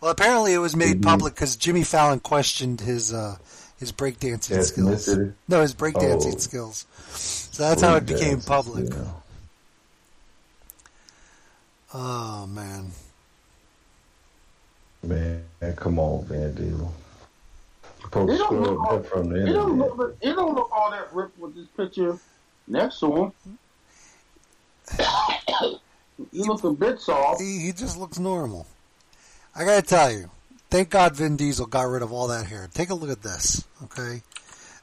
Well, 0.00 0.10
apparently 0.10 0.52
it 0.54 0.58
was 0.58 0.76
made 0.76 1.02
public 1.02 1.34
because 1.34 1.56
Jimmy 1.56 1.82
Fallon 1.82 2.20
questioned 2.20 2.80
his 2.80 3.12
uh, 3.12 3.36
his 3.80 3.90
breakdancing 3.92 4.62
skills. 4.62 5.08
No, 5.48 5.62
his 5.62 5.74
breakdancing 5.74 6.34
Oh. 6.34 6.38
skills. 6.38 6.86
So 7.14 7.64
that's 7.64 7.82
how 7.82 7.96
it 7.96 8.06
became 8.06 8.38
Breakdancing, 8.38 8.46
public. 8.46 8.90
yeah. 8.94 9.04
Oh 11.92 12.46
man. 12.46 12.92
Man, 15.02 15.42
come 15.76 15.98
on, 15.98 16.24
Van 16.26 16.54
Diesel. 16.54 16.94
Supposed 18.02 18.32
It 18.32 18.36
to 18.36 18.42
don't 18.44 18.60
look 18.62 18.78
all, 18.80 19.02
from 19.02 19.28
the 19.30 19.42
it 19.42 19.52
don't 19.52 19.72
internet. 19.72 19.96
look, 19.96 20.16
it 20.20 20.32
don't 20.34 20.54
look 20.54 20.70
all 20.72 20.90
that 20.90 21.12
ripped 21.14 21.38
with 21.38 21.54
this 21.54 21.66
picture 21.76 22.18
next 22.68 23.00
to 23.00 23.16
him. 23.16 23.32
he 26.32 26.42
looks 26.44 26.64
a 26.64 26.70
bit 26.70 27.00
soft. 27.00 27.40
He, 27.40 27.58
he 27.60 27.72
just 27.72 27.96
looks 27.98 28.18
normal. 28.18 28.66
I 29.54 29.64
gotta 29.64 29.82
tell 29.82 30.12
you, 30.12 30.30
thank 30.70 30.90
God 30.90 31.16
Vin 31.16 31.36
Diesel 31.36 31.66
got 31.66 31.82
rid 31.82 32.02
of 32.02 32.12
all 32.12 32.28
that 32.28 32.46
hair. 32.46 32.68
Take 32.72 32.90
a 32.90 32.94
look 32.94 33.10
at 33.10 33.22
this, 33.22 33.64
okay? 33.84 34.22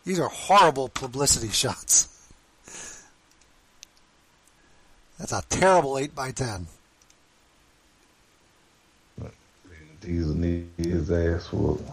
These 0.06 0.20
are 0.20 0.30
horrible 0.30 0.90
publicity 0.90 1.50
shots. 1.52 2.14
That's 5.20 5.32
a 5.32 5.42
terrible 5.50 5.98
8 5.98 6.14
by 6.14 6.32
10 6.32 6.68
Diesel 10.08 10.36
need 10.36 10.70
his 10.78 11.12
ass 11.12 11.52
whooped. 11.52 11.84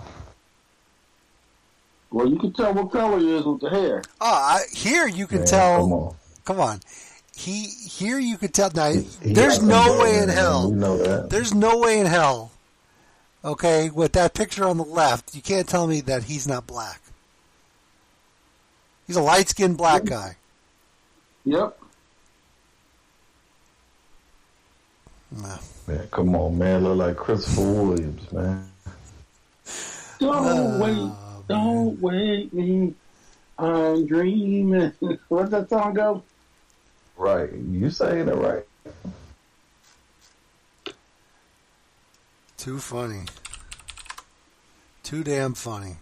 Well, 2.11 2.29
you 2.29 2.39
can 2.39 2.53
tell 2.53 2.73
what 2.73 2.93
color 2.93 3.19
he 3.19 3.37
is 3.37 3.45
with 3.45 3.61
the 3.61 3.71
hair. 3.71 4.03
Oh, 4.21 4.27
I, 4.27 4.61
here 4.73 5.09
you 5.09 5.27
can 5.27 5.39
Man, 5.39 5.47
tell. 5.49 5.81
come 5.83 5.93
on. 5.93 6.15
Come 6.45 6.61
on. 6.61 6.81
He 7.35 7.65
here 7.65 8.21
you 8.21 8.39
could 8.39 8.55
tell. 8.55 8.71
Now, 8.73 8.93
He 8.93 9.33
there's 9.33 9.59
got 9.59 9.67
no 9.67 9.99
way 10.01 10.19
in 10.19 10.29
hell. 10.29 10.71
We 10.71 10.77
know 10.77 10.97
that. 10.99 11.31
There's 11.31 11.53
no 11.53 11.79
way 11.79 11.99
in 11.99 12.07
hell. 12.07 12.53
Okay, 13.45 13.91
with 13.91 14.13
that 14.13 14.33
picture 14.33 14.65
on 14.65 14.79
the 14.79 14.85
left, 14.85 15.35
you 15.35 15.43
can't 15.43 15.69
tell 15.69 15.87
me 15.87 16.01
that 16.03 16.25
he's 16.25 16.49
not 16.49 16.67
black. 16.67 17.01
He's 19.07 19.17
a 19.17 19.23
light 19.23 19.51
skinned 19.51 19.77
black 19.77 20.05
guy. 20.05 20.37
Yep. 21.45 21.79
No. 25.31 25.59
Man, 25.87 26.09
come 26.11 26.35
on, 26.35 26.57
man. 26.57 26.85
Look 26.85 26.97
like 26.97 27.17
Christopher 27.17 27.61
Williams, 27.61 28.33
man. 28.33 28.67
Don't 30.21 30.35
ah, 30.35 30.79
wait, 30.79 31.47
don't 31.49 32.01
wait 32.01 32.55
me. 32.55 32.95
I'm 33.59 34.07
dreaming. 34.07 34.93
What's 35.29 35.51
that 35.51 35.69
song 35.69 35.93
go? 35.93 36.23
Right. 37.17 37.53
You 37.53 37.91
saying 37.91 38.29
it 38.29 38.35
right. 38.35 38.65
Too 42.65 42.79
funny. 42.79 43.25
Too 45.03 45.23
damn 45.23 45.53
funny. 45.53 45.97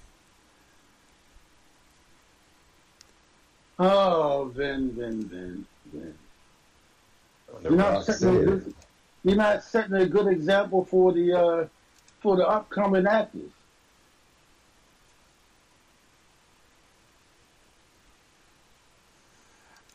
Oh, 3.80 4.52
Vin, 4.54 4.92
Vin, 4.92 5.24
Vin, 5.24 5.66
Vin. 5.92 6.14
You're 7.64 7.72
not 7.72 8.04
setting 8.04 8.28
a 8.28 8.44
good, 8.44 8.74
you're 9.24 9.34
not 9.34 9.64
setting 9.64 9.94
a 9.94 10.06
good 10.06 10.28
example 10.28 10.84
for 10.84 11.12
the 11.12 11.32
uh, 11.36 11.66
for 12.20 12.36
the 12.36 12.46
upcoming 12.46 13.08
actors. 13.08 13.50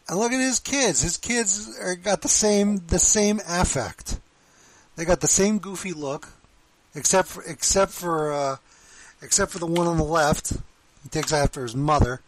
And 0.09 0.19
look 0.19 0.33
at 0.33 0.41
his 0.41 0.59
kids. 0.59 1.01
His 1.01 1.15
kids 1.15 1.79
are, 1.79 1.95
got 1.95 2.23
the 2.23 2.27
same 2.27 2.85
the 2.87 2.99
same 2.99 3.39
affect. 3.47 4.19
They 4.97 5.05
got 5.05 5.21
the 5.21 5.27
same 5.29 5.59
goofy 5.59 5.93
look, 5.93 6.27
except 6.97 7.29
for 7.29 7.43
except 7.43 7.91
for 7.91 8.33
uh, 8.33 8.57
except 9.21 9.51
for 9.51 9.59
the 9.59 9.67
one 9.67 9.87
on 9.87 9.97
the 9.97 10.03
left. 10.03 10.53
He 11.03 11.09
takes 11.09 11.31
after 11.31 11.61
his 11.61 11.75
mother. 11.75 12.21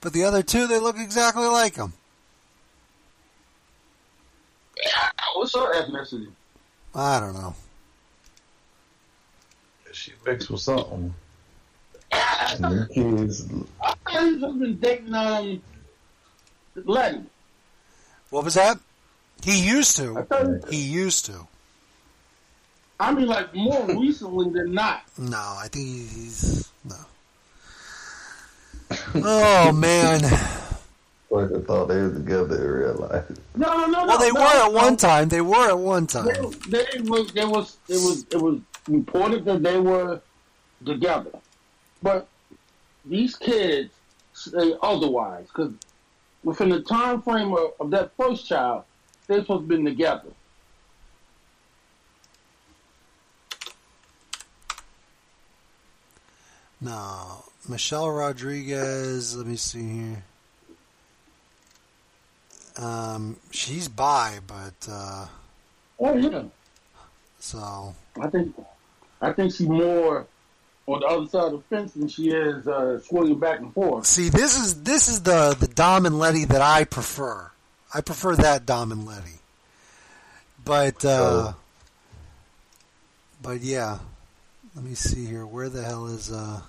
But 0.00 0.12
the 0.12 0.22
other 0.22 0.42
two, 0.42 0.68
they 0.68 0.78
look 0.78 0.96
exactly 0.96 1.46
like 1.46 1.74
him. 1.74 1.94
What's 5.34 5.54
her 5.56 5.74
ethnicity? 5.74 6.28
I 6.94 7.18
don't 7.18 7.34
know. 7.34 7.54
She 9.92 10.12
mixed 10.24 10.50
with 10.50 10.60
something. 10.60 11.12
And 12.12 12.64
the 12.64 12.88
kids, 12.94 13.48
I 13.82 13.94
thought 14.06 14.22
he's 14.22 14.40
just 14.40 14.58
been 14.60 14.76
dating 14.76 15.14
um 15.14 15.62
Letty. 16.76 17.24
What 18.30 18.44
was 18.44 18.54
that? 18.54 18.78
He 19.42 19.66
used 19.66 19.96
to. 19.96 20.26
He 20.70 20.78
used 20.78 21.26
to. 21.26 21.46
I 23.00 23.12
mean, 23.12 23.26
like 23.26 23.54
more 23.54 23.86
recently 23.86 24.50
than 24.50 24.72
not. 24.72 25.02
No, 25.16 25.36
I 25.36 25.68
think 25.70 25.86
he's 25.86 26.68
no. 26.84 26.96
Oh 29.14 29.72
man. 29.72 30.22
like 31.30 31.52
I 31.52 31.60
thought 31.60 31.88
they 31.88 31.96
were 31.96 32.12
together 32.12 32.56
in 32.56 32.96
real 32.96 33.08
life. 33.08 33.24
No, 33.54 33.76
no, 33.76 33.86
no. 33.86 34.06
Well, 34.06 34.18
they 34.18 34.32
no, 34.32 34.40
were 34.40 34.66
at 34.66 34.72
one 34.72 34.96
time. 34.96 35.28
They 35.28 35.40
were 35.40 35.68
at 35.68 35.78
one 35.78 36.06
time. 36.06 36.26
They, 36.68 36.84
they 36.94 37.00
was, 37.02 37.32
there 37.32 37.48
was, 37.48 37.76
it 37.88 37.94
was, 37.94 38.26
it 38.30 38.40
was 38.40 38.60
reported 38.88 39.44
that 39.44 39.62
they 39.62 39.78
were 39.78 40.20
together, 40.84 41.32
but 42.02 42.28
these 43.04 43.36
kids 43.36 43.92
say 44.32 44.74
otherwise 44.82 45.46
because 45.48 45.72
within 46.44 46.68
the 46.70 46.80
time 46.80 47.20
frame 47.22 47.52
of, 47.52 47.72
of 47.80 47.90
that 47.90 48.12
first 48.16 48.46
child, 48.46 48.84
they're 49.28 49.40
supposed 49.40 49.68
to 49.68 49.76
be 49.76 49.84
together. 49.84 50.30
No, 56.80 57.44
Michelle 57.68 58.10
Rodriguez. 58.10 59.36
Let 59.36 59.46
me 59.46 59.56
see 59.56 59.88
here. 59.88 60.24
Um, 62.78 63.36
she's 63.50 63.88
bi, 63.88 64.38
but 64.46 64.88
uh, 64.88 65.26
Oh 65.98 66.16
yeah, 66.16 66.44
so 67.40 67.94
I 68.20 68.28
think, 68.28 68.54
I 69.20 69.32
think 69.32 69.52
she's 69.52 69.66
more 69.66 70.26
on 70.86 71.00
the 71.00 71.06
other 71.06 71.26
side 71.26 71.52
of 71.52 71.52
the 71.52 71.60
fence 71.76 71.92
than 71.94 72.06
she 72.06 72.30
is 72.30 72.68
uh, 72.68 73.00
swinging 73.00 73.40
back 73.40 73.58
and 73.58 73.74
forth. 73.74 74.06
see 74.06 74.28
this 74.28 74.56
is 74.56 74.82
this 74.84 75.08
is 75.08 75.22
the 75.22 75.56
the 75.58 75.66
Dom 75.66 76.06
and 76.06 76.20
Letty 76.20 76.44
that 76.44 76.62
I 76.62 76.84
prefer. 76.84 77.50
I 77.94 78.00
prefer 78.00 78.36
that 78.36 78.66
Dom 78.66 78.92
and 78.92 79.06
Letty. 79.06 79.38
But 80.64 81.04
uh, 81.04 81.52
but 83.42 83.60
yeah, 83.60 83.98
let 84.74 84.84
me 84.84 84.94
see 84.94 85.24
here. 85.24 85.46
Where 85.46 85.68
the 85.68 85.82
hell 85.82 86.06
is 86.06 86.30
uh? 86.30 86.60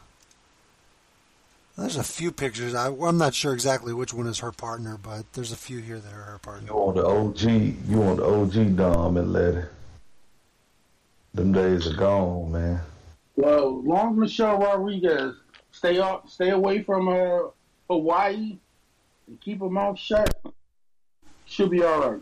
There's 1.77 1.95
a 1.95 2.03
few 2.03 2.31
pictures. 2.31 2.75
I, 2.75 2.91
I'm 2.91 3.17
not 3.17 3.33
sure 3.33 3.53
exactly 3.53 3.93
which 3.93 4.13
one 4.13 4.27
is 4.27 4.39
her 4.39 4.51
partner, 4.51 4.97
but 5.01 5.31
there's 5.31 5.53
a 5.53 5.57
few 5.57 5.79
here 5.79 5.97
that 5.97 6.13
are 6.13 6.23
her 6.23 6.37
partner. 6.39 6.67
You 6.67 6.75
want 6.75 6.95
the 6.97 7.05
OG, 7.05 7.41
you 7.87 7.97
want 7.97 8.17
the 8.17 8.25
OG 8.25 8.75
Dom 8.75 9.15
and 9.15 9.31
Letty. 9.31 9.65
Them 11.33 11.53
days 11.53 11.87
are 11.87 11.95
gone, 11.95 12.51
man. 12.51 12.81
Well, 13.37 13.81
long 13.81 14.19
Michelle 14.19 14.57
Rodriguez 14.57 15.35
stay 15.71 15.99
off, 15.99 16.29
stay 16.29 16.49
away 16.49 16.83
from 16.83 17.07
uh, 17.07 17.49
Hawaii 17.89 18.57
and 19.27 19.39
keep 19.39 19.61
her 19.61 19.69
mouth 19.69 19.97
shut, 19.97 20.37
she'll 21.49 21.67
be 21.67 21.83
all 21.83 22.11
right. 22.11 22.21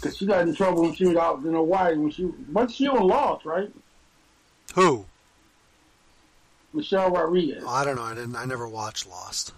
Cause 0.00 0.16
she 0.16 0.26
got 0.26 0.46
in 0.46 0.54
trouble 0.54 0.82
when 0.82 0.94
she 0.94 1.06
was 1.06 1.16
out 1.16 1.42
in 1.44 1.54
Hawaii 1.54 1.96
when 1.96 2.10
she, 2.10 2.24
but 2.48 2.70
she 2.70 2.88
was 2.88 3.00
lost, 3.00 3.44
right? 3.44 3.70
Who? 4.74 5.04
Michelle 6.72 7.10
Rodriguez. 7.10 7.64
Oh, 7.66 7.70
I 7.70 7.84
don't 7.84 7.96
know. 7.96 8.02
I 8.02 8.14
didn't. 8.14 8.36
I 8.36 8.44
never 8.44 8.68
watched 8.68 9.08
Lost. 9.08 9.52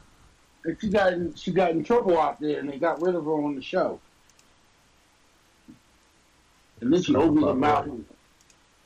And 0.64 0.76
she 0.80 0.88
got 0.88 1.12
in, 1.12 1.34
she 1.34 1.50
got 1.50 1.72
in 1.72 1.84
trouble 1.84 2.18
out 2.18 2.40
there, 2.40 2.58
and 2.60 2.70
they 2.70 2.78
got 2.78 3.02
rid 3.02 3.14
of 3.14 3.24
her 3.24 3.32
on 3.32 3.54
the 3.56 3.62
show. 3.62 4.00
And 6.80 6.92
then 6.92 7.02
she 7.02 7.14
opens 7.14 7.44
her 7.44 7.54
mouth. 7.54 7.86
and- 7.86 8.04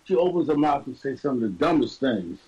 She 0.07 0.17
opens 0.17 0.49
her 0.49 0.57
mouth 0.57 0.87
and 0.87 0.97
says 0.97 1.21
some 1.21 1.37
of 1.37 1.41
the 1.43 1.49
dumbest 1.51 2.01
things. 2.01 2.39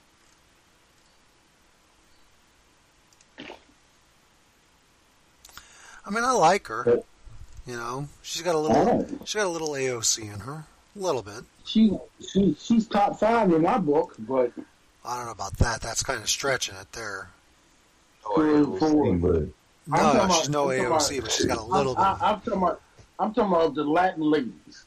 I 6.07 6.11
mean, 6.11 6.25
I 6.25 6.33
like 6.33 6.69
her. 6.69 7.03
You 7.67 7.77
know, 7.77 8.09
she's 8.23 8.43
got 8.43 8.55
a 8.55 8.59
little. 8.59 9.07
She's 9.25 9.35
got 9.35 9.47
a 9.47 9.51
little 9.51 9.71
AOC 9.71 10.23
in 10.33 10.41
her, 10.41 10.65
a 10.95 10.99
little 10.99 11.23
bit. 11.23 11.43
She, 11.65 11.99
she 12.21 12.57
she's 12.61 12.87
top 12.87 13.19
five 13.19 13.53
in 13.53 13.63
my 13.63 13.79
book, 13.79 14.15
but 14.21 14.53
I 15.05 15.17
don't 15.17 15.27
know 15.27 15.33
about 15.33 15.57
that. 15.59 15.81
That's 15.81 16.05
kind 16.05 16.23
of 16.23 16.29
stretching 16.29 16.77
it 16.77 16.93
there. 16.93 17.31
for, 18.23 18.79
for, 18.79 19.17
No, 19.89 20.13
no, 20.13 20.29
she's 20.31 20.49
no 20.49 20.67
AOC, 20.67 21.23
but 21.23 21.33
she's 21.33 21.47
got 21.47 21.59
a 21.59 21.63
little 21.63 21.97
I, 21.99 22.15
bit. 22.15 22.23
I, 22.23 22.31
I'm 22.31 22.41
talking 22.41 22.63
about. 22.63 22.83
I'm 23.19 23.35
talking 23.35 23.53
about 23.53 23.75
the 23.75 23.83
Latin 23.83 24.23
ladies. 24.23 24.85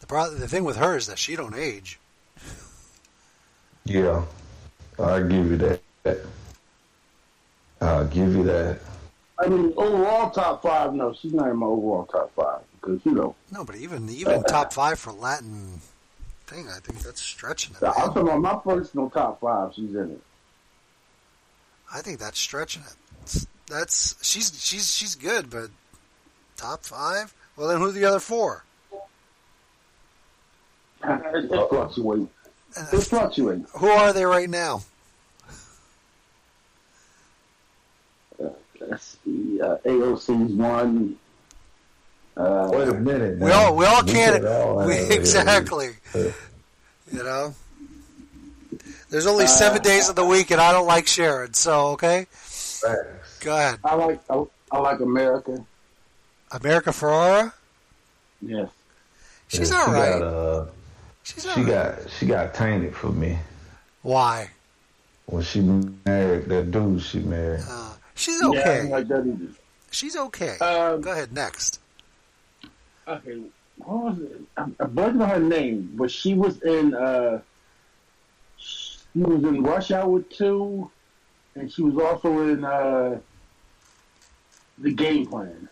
The 0.00 0.06
pro- 0.06 0.30
the 0.30 0.48
thing 0.48 0.64
with 0.64 0.76
her 0.76 0.94
is 0.94 1.06
that 1.06 1.18
she 1.18 1.36
don't 1.36 1.54
age. 1.54 1.98
Yeah, 3.86 4.24
I 4.98 5.20
give 5.20 5.50
you 5.50 5.56
that. 5.56 5.80
I'll 7.84 8.06
give 8.06 8.34
you 8.34 8.44
that. 8.44 8.78
I 9.38 9.48
mean, 9.48 9.72
overall 9.76 10.30
top 10.30 10.62
five. 10.62 10.94
No, 10.94 11.12
she's 11.12 11.32
not 11.32 11.48
in 11.48 11.56
my 11.56 11.66
overall 11.66 12.06
top 12.06 12.32
five 12.34 12.60
because 12.80 13.00
you 13.04 13.12
know. 13.12 13.34
No, 13.52 13.64
but 13.64 13.76
even 13.76 14.08
even 14.10 14.42
top 14.44 14.72
five 14.72 14.98
for 14.98 15.12
Latin 15.12 15.80
thing, 16.46 16.68
I 16.68 16.78
think 16.80 17.00
that's 17.02 17.20
stretching 17.20 17.74
it. 17.74 17.82
I'm 17.84 17.92
talking 17.94 18.22
about 18.22 18.40
my 18.40 18.54
personal 18.74 19.10
top 19.10 19.40
five. 19.40 19.72
She's 19.74 19.94
in 19.94 20.12
it. 20.12 20.20
I 21.92 22.00
think 22.00 22.18
that's 22.18 22.38
stretching 22.38 22.82
it. 22.82 22.96
It's- 23.22 23.46
That's 23.68 24.14
she's 24.24 24.52
she's 24.62 24.94
she's 24.94 25.14
good, 25.14 25.50
but 25.50 25.70
top 26.56 26.84
five. 26.84 27.34
Well, 27.56 27.68
then 27.68 27.78
who 27.78 27.88
are 27.88 27.92
the 27.92 28.04
other 28.04 28.20
four? 28.20 28.64
It, 31.02 31.44
it 31.52 31.68
fluctuates. 31.70 32.30
It 32.92 33.02
fluctuates. 33.02 33.70
Who 33.76 33.88
are 33.88 34.12
they 34.12 34.24
right 34.24 34.50
now? 34.50 34.82
Let's 38.80 39.16
see. 39.24 39.53
Uh, 39.64 39.78
AOC's 39.86 40.52
one. 40.52 41.16
Uh, 42.36 42.68
Wait 42.72 42.88
a 42.88 42.94
minute. 42.94 43.38
We 43.38 43.50
all 43.50 43.74
we 43.76 43.86
all 43.86 44.04
We 44.04 44.12
can't 44.12 44.44
all 44.44 44.86
we, 44.86 44.96
have 44.96 45.10
it. 45.10 45.18
exactly. 45.20 45.90
You 46.14 46.32
know, 47.22 47.54
there's 49.08 49.26
only 49.26 49.46
seven 49.46 49.80
days 49.82 50.08
of 50.08 50.16
the 50.16 50.24
week, 50.24 50.50
and 50.50 50.60
I 50.60 50.72
don't 50.72 50.86
like 50.86 51.06
Sharon. 51.06 51.54
So 51.54 51.88
okay, 51.92 52.26
go 53.40 53.56
ahead. 53.56 53.78
I 53.84 53.94
like 53.94 54.20
I, 54.28 54.44
I 54.72 54.78
like 54.80 55.00
America. 55.00 55.64
America 56.50 56.90
Ferrera. 56.90 57.52
Yes. 58.42 58.68
She's 59.48 59.70
Yeah, 59.70 59.76
all 59.78 59.86
she 59.86 59.92
right. 59.92 60.18
Got, 60.18 60.22
uh, 60.22 60.66
She's 61.22 61.42
she 61.44 61.48
all 61.48 61.56
right. 61.56 61.66
got 61.66 62.10
she 62.18 62.26
got 62.26 62.54
tainted 62.54 62.94
for 62.94 63.10
me 63.10 63.38
Why? 64.02 64.50
when 65.26 65.42
she 65.42 65.60
married 65.60 66.46
that 66.46 66.70
dude 66.70 67.00
she 67.02 67.20
married. 67.20 67.60
She's 68.14 68.40
Yeah, 68.40 68.48
I 68.48 68.50
okay. 68.52 68.78
don't 68.78 68.90
like 68.90 69.08
that 69.08 69.26
either. 69.26 69.52
She's 69.90 70.16
okay. 70.16 70.58
Um, 70.58 71.00
go 71.00 71.12
ahead 71.12 71.32
next. 71.32 71.80
Okay, 73.06 73.40
what 73.78 74.04
was 74.04 74.18
it? 74.20 74.40
I'm, 74.56 74.74
I'm 74.80 74.90
blanking 74.94 75.22
on 75.22 75.28
her 75.28 75.40
name, 75.40 75.90
but 75.94 76.10
she 76.10 76.34
was 76.34 76.62
in. 76.62 76.94
uh 76.94 77.40
She 78.56 78.98
was 79.14 79.42
in 79.44 79.62
Rush 79.62 79.90
Hour 79.90 80.20
Two, 80.22 80.90
and 81.54 81.70
she 81.70 81.82
was 81.82 81.96
also 81.98 82.48
in 82.48 82.64
uh 82.64 83.18
the 84.78 84.92
Game 84.92 85.26
Plan. 85.26 85.68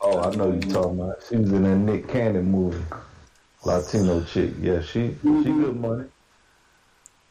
Oh, 0.00 0.20
I 0.20 0.34
know 0.36 0.52
you're 0.52 0.60
talking 0.72 1.00
about. 1.00 1.18
She 1.28 1.36
was 1.36 1.50
in 1.52 1.62
that 1.64 1.76
Nick 1.76 2.06
Cannon 2.08 2.50
movie, 2.52 2.84
Latino 3.64 4.22
chick. 4.24 4.52
Yeah, 4.60 4.80
she 4.80 5.16
she 5.22 5.50
good 5.50 5.76
money. 5.80 6.04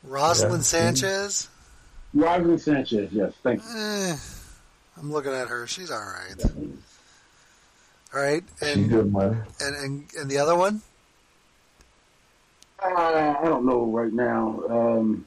Roselyn 0.06 0.58
Yeah. 0.58 0.62
Sanchez. 0.62 1.48
Roselyn 2.18 2.60
Sanchez, 2.60 3.10
yes, 3.12 3.32
thank 3.44 3.62
you. 3.64 3.70
Eh, 3.78 4.16
I'm 4.98 5.12
looking 5.12 5.32
at 5.34 5.48
her. 5.50 5.68
She's 5.68 5.92
all 5.92 6.00
right. 6.00 6.36
All 8.14 8.22
right, 8.22 8.44
She 8.64 8.72
and 8.72 8.90
good 8.90 9.12
money. 9.12 9.38
and 9.60 9.76
and, 9.76 10.10
and 10.20 10.32
the 10.32 10.38
other 10.40 10.56
one. 10.56 10.82
Uh, 12.84 13.36
I 13.40 13.44
don't 13.46 13.66
know 13.66 13.86
right 13.86 14.12
now. 14.14 14.62
Um, 14.70 15.26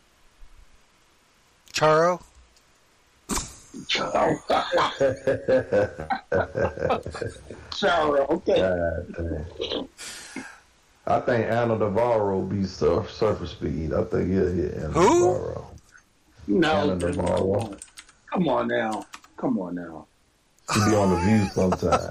Charo. 1.72 2.20
Charo. 3.86 4.40
Charo. 7.70 8.28
Okay. 8.30 8.60
God. 8.60 9.46
I 11.06 11.20
think 11.20 11.46
Ana 11.46 11.76
Navarro 11.76 12.42
beats 12.42 12.72
surf, 12.72 13.10
surfer 13.10 13.46
speed. 13.46 13.92
I 13.92 14.04
think 14.04 14.30
he'll 14.30 14.46
hit 14.52 14.74
Ana 14.74 14.88
Who? 14.88 15.20
Navarro. 15.26 15.69
No, 16.58 16.72
Ana 16.72 16.96
Navarro. 16.96 17.76
come 18.32 18.48
on 18.48 18.68
now. 18.68 19.06
Come 19.36 19.58
on 19.58 19.74
now. 19.74 20.06
She 20.72 20.80
be 20.80 20.96
on 20.96 21.10
the 21.10 21.16
view 21.20 21.46
sometime. 21.54 22.10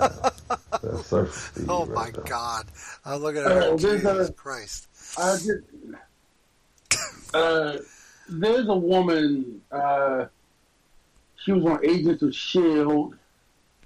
That 0.81 1.03
surfer 1.05 1.27
speed. 1.27 1.65
Oh 1.69 1.85
right 1.85 1.95
my 1.95 2.11
there. 2.11 2.23
God! 2.23 2.65
I'm 3.05 3.21
looking 3.21 3.41
at 3.41 3.47
Uh, 3.51 3.53
her. 3.71 3.77
there's 3.77 4.01
Jesus 4.01 4.29
a- 4.29 4.33
Christ! 4.33 4.87
I 5.17 5.35
just, 5.37 5.49
uh, 7.33 7.77
there's 8.29 8.67
a 8.67 8.75
woman. 8.75 9.61
Uh, 9.71 10.25
she 11.43 11.51
was 11.51 11.65
on 11.65 11.85
Agents 11.85 12.21
of 12.23 12.33
Shield. 12.35 13.15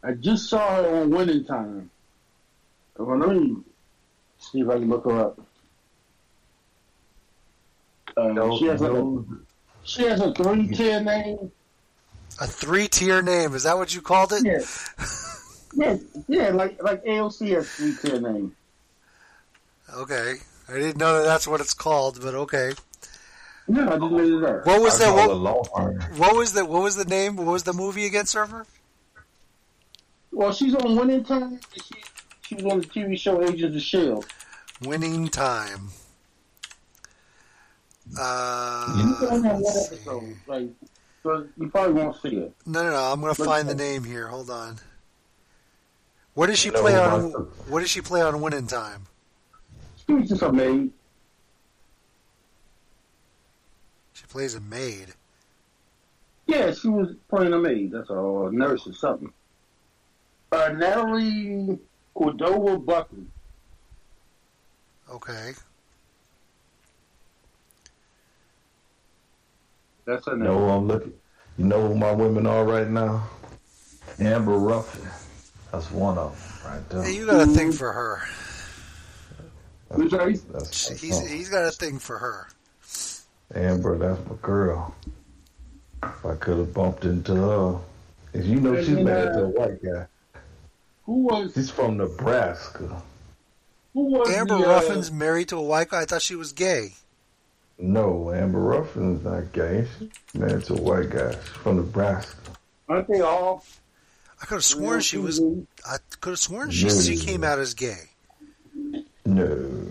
I 0.03 0.13
just 0.13 0.49
saw 0.49 0.75
her 0.75 1.01
on 1.01 1.09
Winning 1.11 1.45
Time. 1.45 1.89
Well, 2.97 3.17
let 3.17 3.30
me 3.35 3.57
see 4.38 4.61
if 4.61 4.69
I 4.69 4.73
can 4.73 4.89
look 4.89 5.05
her 5.05 5.19
up. 5.19 5.39
Uh, 8.15 8.27
No, 8.27 8.57
she 8.57 8.65
has 8.65 8.81
like 8.81 8.91
no. 8.91 9.25
a 9.30 9.52
she 9.84 10.03
has 10.03 10.22
a 10.22 10.34
three 10.34 10.68
tier 10.68 11.01
name. 11.01 11.51
A 12.41 12.47
three-tier 12.47 13.22
name. 13.22 13.53
Is 13.53 13.64
that 13.64 13.77
what 13.77 13.93
you 13.93 14.01
called 14.01 14.34
it? 14.34 14.43
Yeah. 14.43 14.60
Yeah, 15.76 15.97
yeah, 16.27 16.49
like 16.49 16.81
like 16.84 17.03
AOC 17.03 17.55
has 17.55 17.69
three 17.69 17.95
tier 17.95 18.19
name. 18.19 18.55
Okay. 19.95 20.35
I 20.69 20.73
didn't 20.73 20.97
know 20.97 21.18
that 21.18 21.26
that's 21.26 21.47
what 21.47 21.61
it's 21.61 21.73
called, 21.73 22.19
but 22.22 22.34
okay. 22.35 22.73
No, 23.68 23.88
I 23.88 23.97
just 23.97 24.11
made 24.11 24.31
it 24.31 24.43
up. 24.43 24.65
What 24.65 24.81
was 24.81 24.99
that? 24.99 25.14
What, 25.14 25.30
what 26.18 26.35
was 26.35 26.53
the 26.53 26.65
What 26.65 26.84
was 26.84 26.95
the 26.95 27.05
name? 27.05 27.38
What 27.38 27.47
was 27.47 27.64
the 27.64 27.73
movie 27.73 28.05
again, 28.05 28.26
Surfer? 28.26 28.65
Well, 30.31 30.51
she's 30.51 30.76
on 30.76 30.95
Winning 30.95 31.23
Time. 31.23 31.43
and 31.43 31.65
She 31.73 31.95
she 32.41 32.55
was 32.55 32.65
on 32.65 32.80
the 32.81 32.85
TV 32.88 33.18
show 33.18 33.41
Agents 33.43 33.76
of 33.76 33.81
Shield. 33.81 34.26
Winning 34.81 35.27
Time. 35.27 35.89
Uh, 38.19 38.94
You 38.98 39.15
can 39.15 39.27
only 39.35 39.49
have 39.49 39.60
one 39.60 39.73
episode, 39.77 40.35
like, 40.48 40.69
so 41.23 41.48
you 41.57 41.69
probably 41.69 41.94
won't 41.94 42.22
see 42.22 42.35
it. 42.38 42.53
no, 42.65 42.84
no, 42.84 42.91
no. 42.91 42.95
I'm 42.98 43.22
gonna 43.22 43.34
find 43.34 43.68
the 43.68 43.76
name 43.76 44.03
here. 44.03 44.27
Hold 44.27 44.49
on. 44.49 44.77
What 46.35 46.48
does 46.48 46.60
she 46.60 46.69
You 46.69 46.73
play 46.73 46.95
on? 46.99 47.31
What 47.69 47.80
does 47.81 47.90
she 47.90 48.02
play 48.02 48.22
on 48.22 48.41
Winning 48.41 48.68
Time? 48.68 49.03
She 50.06 50.14
was 50.14 50.30
just 50.30 50.41
a 50.41 50.52
maid. 50.52 50.91
She 54.14 54.26
plays 54.27 54.56
a 54.56 54.60
maid. 54.60 55.14
Yeah, 56.45 56.73
she 56.73 56.90
was 56.90 57.15
playing 57.30 57.53
a 57.53 57.60
maid. 57.60 57.91
That's 57.91 58.10
all, 58.10 58.18
or 58.18 58.49
a 58.49 58.52
nurse 58.52 58.85
or 58.85 58.94
something. 58.94 59.31
Uh, 60.52 60.69
Natalia 60.76 61.77
Cordova 62.14 62.77
Buckley. 62.77 63.26
Okay. 65.10 65.53
That's 70.05 70.25
her 70.25 70.34
You 70.34 70.43
know 70.43 70.57
who 70.57 70.65
I'm 70.69 70.88
looking? 70.88 71.13
You 71.57 71.65
know 71.65 71.88
who 71.88 71.95
my 71.95 72.11
women 72.11 72.45
are 72.47 72.63
right 72.65 72.89
now? 72.89 73.27
Amber 74.19 74.57
Ruffin. 74.57 75.07
That's 75.71 75.89
one 75.91 76.17
of 76.17 76.31
them 76.63 76.71
right 76.71 76.89
there. 76.89 77.03
Hey, 77.03 77.15
you 77.15 77.25
got 77.25 77.41
a 77.41 77.51
thing 77.51 77.71
for 77.71 77.91
her. 77.91 78.21
That's, 79.89 80.41
that's 80.43 80.75
She- 80.75 81.07
He's 81.07 81.17
song. 81.17 81.27
he's 81.27 81.49
got 81.49 81.65
a 81.67 81.71
thing 81.71 81.99
for 81.99 82.17
her. 82.17 82.47
Amber, 83.55 83.97
that's 83.97 84.19
my 84.30 84.35
girl. 84.41 84.95
If 86.03 86.25
I 86.25 86.35
could 86.35 86.57
have 86.57 86.73
bumped 86.73 87.05
into 87.05 87.35
her. 87.35 87.80
As 88.34 88.47
you 88.47 88.59
know, 88.59 88.75
she's 88.81 88.89
Yeah. 88.89 89.03
married 89.03 89.34
to 89.34 89.43
a 89.43 89.47
white 89.49 89.84
guy. 89.84 90.07
Who 91.05 91.13
was 91.23 91.53
She's 91.53 91.69
from 91.69 91.97
Nebraska. 91.97 93.01
who 93.93 94.05
was 94.05 94.30
Amber 94.31 94.57
the, 94.57 94.63
uh, 94.65 94.69
Ruffin's 94.69 95.11
married 95.11 95.49
to 95.49 95.57
a 95.57 95.61
white 95.61 95.89
guy. 95.89 96.01
I 96.01 96.05
thought 96.05 96.21
she 96.23 96.35
was 96.35 96.51
gay. 96.51 96.93
No, 97.79 98.31
Amber 98.31 98.59
Ruffin's 98.59 99.23
not 99.23 99.51
gay. 99.51 99.85
She's 99.99 100.09
married 100.39 100.63
to 100.65 100.73
a 100.73 100.81
white 100.81 101.09
guy. 101.09 101.31
She's 101.31 101.39
from 101.49 101.77
Nebraska. 101.77 102.37
Aren't 102.87 103.07
they 103.07 103.21
all? 103.21 103.65
I 104.41 104.45
could 104.45 104.55
have 104.55 104.63
sworn 104.65 104.99
she 105.01 105.17
was. 105.17 105.41
I 105.85 105.97
could 106.19 106.31
have 106.31 106.39
sworn 106.39 106.69
she 106.71 106.87
No. 106.87 107.01
she 107.01 107.17
came 107.17 107.43
out 107.43 107.59
as 107.59 107.73
gay. 107.73 108.09
No. 109.25 109.87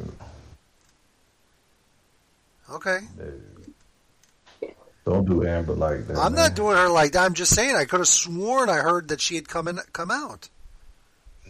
Okay. 2.70 2.98
No. 3.18 4.68
Don't 5.04 5.24
do 5.26 5.46
Amber 5.46 5.74
like 5.74 6.06
that. 6.06 6.16
I'm 6.16 6.32
man. 6.34 6.42
not 6.42 6.54
doing 6.54 6.76
her 6.76 6.88
like 6.88 7.12
that. 7.12 7.24
I'm 7.24 7.34
just 7.34 7.54
saying 7.54 7.74
I 7.74 7.84
could 7.86 8.00
have 8.00 8.08
sworn 8.08 8.68
I 8.68 8.76
heard 8.76 9.08
that 9.08 9.20
she 9.20 9.34
had 9.34 9.48
come 9.48 9.66
in, 9.66 9.80
come 9.92 10.10
out. 10.10 10.48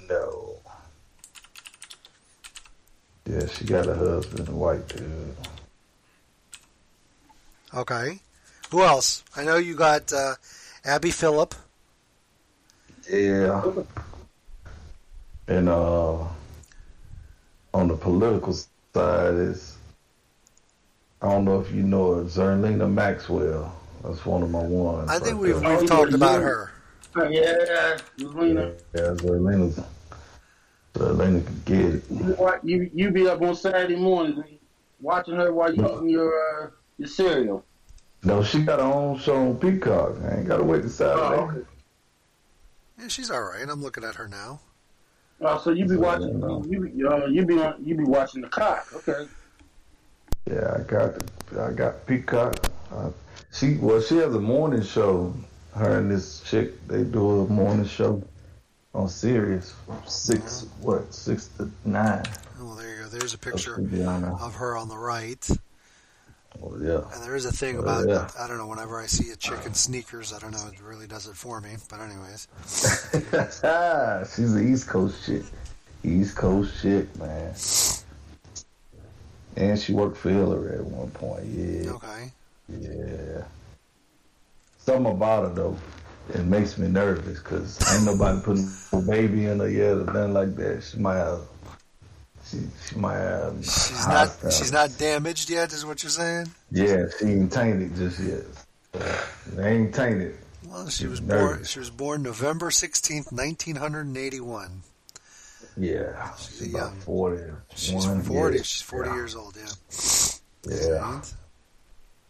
No. 0.09 0.57
Yeah, 3.27 3.47
she 3.47 3.65
got 3.65 3.87
a 3.89 3.95
husband, 3.95 4.49
a 4.49 4.53
white 4.53 4.89
dude. 4.89 5.37
Okay. 7.75 8.21
Who 8.71 8.83
else? 8.83 9.23
I 9.37 9.45
know 9.45 9.57
you 9.57 9.75
got 9.75 10.13
uh, 10.13 10.35
Abby 10.85 11.11
Phillip. 11.11 11.55
Yeah. 13.11 13.63
And 15.49 15.69
uh, 15.69 16.19
on 17.75 17.89
the 17.89 17.97
political 17.97 18.53
side 18.53 19.35
is, 19.35 19.77
I 21.21 21.29
don't 21.29 21.45
know 21.45 21.61
if 21.61 21.73
you 21.73 21.83
know 21.83 22.15
her, 22.15 22.25
Zerlina 22.25 22.91
Maxwell. 22.93 23.75
That's 24.03 24.25
one 24.27 24.43
of 24.43 24.51
my 24.51 24.63
ones. 24.63 25.11
I 25.11 25.19
think 25.19 25.35
right 25.35 25.43
we've 25.43 25.61
there. 25.61 25.79
we've 25.79 25.89
talked 25.89 26.15
about 26.15 26.43
her. 26.43 26.73
Uh, 27.15 27.29
yeah, 27.29 27.99
Lena. 28.19 28.73
Yeah, 28.95 29.01
Zerlina. 29.15 29.85
Zerlina 30.95 31.45
can 31.47 31.63
get 31.65 31.95
it. 31.95 32.05
You, 32.11 32.37
you 32.63 32.91
you 32.95 33.11
be 33.11 33.29
up 33.29 33.41
on 33.43 33.55
Saturday 33.55 33.97
mornings 33.97 34.45
watching 35.01 35.35
her 35.35 35.53
while 35.53 35.73
you 35.73 35.85
eating 35.85 36.09
your 36.09 36.65
uh, 36.65 36.71
your 36.99 37.09
cereal. 37.09 37.65
No, 38.25 38.43
she 38.43 38.63
got 38.63 38.79
her 38.79 38.85
own 38.85 39.19
show 39.19 39.37
on 39.37 39.59
Peacock. 39.59 40.17
I 40.25 40.37
ain't 40.37 40.47
got 40.47 40.59
to 40.59 40.65
wait 40.65 40.83
to 40.83 40.89
Saturday. 40.89 41.23
Oh, 41.23 41.51
okay. 41.51 41.67
Yeah, 42.99 43.09
she's 43.09 43.31
all 43.31 43.43
right. 43.43 43.69
I'm 43.69 43.83
looking 43.83 44.05
at 44.05 44.15
her 44.15 44.29
now. 44.29 44.61
Oh, 45.41 45.59
so 45.59 45.71
you 45.71 45.87
be 45.87 45.97
watching 45.97 46.41
you 46.69 46.81
be, 46.81 47.05
uh, 47.05 47.27
you 47.27 47.45
be 47.45 47.59
on, 47.61 47.85
you 47.85 47.97
be 47.97 48.05
watching 48.05 48.43
the 48.43 48.49
cock. 48.49 48.87
Okay. 48.95 49.27
Yeah, 50.49 50.77
I 50.79 50.83
got 50.83 51.19
the, 51.47 51.63
I 51.63 51.73
got 51.73 52.07
Peacock. 52.07 52.71
Uh, 52.93 53.11
she 53.53 53.75
well, 53.77 54.01
she 54.01 54.17
has 54.19 54.35
a 54.35 54.41
morning 54.41 54.83
show. 54.83 55.35
Her 55.75 55.99
and 55.99 56.11
this 56.11 56.43
chick, 56.43 56.87
they 56.87 57.03
do 57.03 57.41
a 57.41 57.49
morning 57.49 57.87
show 57.87 58.23
on 58.95 59.09
Sirius, 59.09 59.75
six 60.07 60.67
what 60.81 61.13
six 61.13 61.49
to 61.57 61.71
nine. 61.85 62.23
Oh, 62.61 62.75
there 62.75 62.97
you 62.97 63.03
go. 63.05 63.09
There's 63.09 63.35
a 63.35 63.39
picture 63.39 63.77
of 64.39 64.55
her 64.55 64.77
on 64.77 64.89
the 64.89 64.99
right. 64.99 65.49
Oh 66.61 66.77
yeah. 66.81 67.01
And 67.15 67.23
there 67.23 67.35
is 67.37 67.45
a 67.47 67.53
thing 67.53 67.77
Oh, 67.79 67.81
about 67.83 68.09
yeah. 68.09 68.29
I 68.39 68.47
don't 68.47 68.59
know. 68.59 68.67
Whenever 68.67 69.01
I 69.01 69.07
see 69.07 69.31
a 69.31 69.37
chick 69.37 69.65
in 69.65 69.75
sneakers, 69.75 70.33
I 70.33 70.39
don't 70.39 70.51
know. 70.53 70.67
It 70.73 70.81
really 70.83 71.07
does 71.07 71.27
it 71.27 71.37
for 71.37 71.61
me. 71.61 71.77
But 71.89 72.01
anyways, 72.01 72.49
She's 74.35 74.53
an 74.55 74.73
East 74.73 74.89
Coast 74.89 75.25
chick. 75.25 75.43
East 76.05 76.37
Coast 76.37 76.83
chick, 76.83 77.15
man. 77.19 77.55
And 79.57 79.79
she 79.79 79.93
worked 79.93 80.17
for 80.17 80.31
Hillary 80.31 80.77
at 80.79 80.85
one 80.85 81.11
point. 81.11 81.45
Yeah. 81.47 81.91
okay. 81.93 82.31
Yeah. 82.69 83.45
Something 84.79 85.13
about 85.13 85.49
her 85.49 85.55
though, 85.55 85.77
it 86.35 86.45
makes 86.45 86.77
me 86.79 86.89
nervous 86.89 87.39
because 87.39 87.79
ain't 87.95 88.05
nobody 88.05 88.41
putting 88.43 88.69
a 88.93 89.01
baby 89.01 89.47
in 89.47 89.61
her 89.61 89.69
yet 89.71 89.93
or 89.93 90.05
nothing 90.05 90.33
like 90.35 90.57
that. 90.57 90.83
She 90.83 90.99
might 90.99 91.17
have. 91.17 91.41
She, 92.53 92.59
she 92.87 92.97
might 92.97 93.17
have. 93.17 93.57
She's 93.65 94.07
uh, 94.07 94.13
not 94.13 94.45
uh, 94.45 94.51
she's 94.51 94.73
not 94.73 94.99
damaged 94.99 95.49
yet, 95.49 95.73
is 95.73 95.87
what 95.87 96.03
you're 96.03 96.11
saying? 96.11 96.49
Yeah, 96.71 97.07
she 97.19 97.25
ain't 97.25 97.51
tainted 97.51 97.97
just 97.97 98.21
yet. 98.21 98.43
They 99.55 99.73
ain't 99.77 99.95
tainted. 99.95 100.37
Well, 100.69 100.89
she 100.91 101.07
was 101.07 101.23
Nervous. 101.23 101.57
born. 101.57 101.65
She 101.65 101.79
was 101.79 101.91
born 101.91 102.23
November 102.23 102.71
sixteenth, 102.71 103.33
nineteen 103.33 103.77
hundred 103.77 104.07
and 104.07 104.19
eighty-one. 104.19 104.83
Yeah, 105.79 106.31
she's 106.37 106.75
about 106.75 106.95
forty. 106.99 107.43
She's 107.75 108.05
forty. 108.27 108.59
yeah. 108.59 108.63
She's 108.63 108.83
forty 108.83 109.11
years 109.11 109.35
old. 109.35 109.57
Yeah. 109.57 110.77
Yeah. 110.77 111.23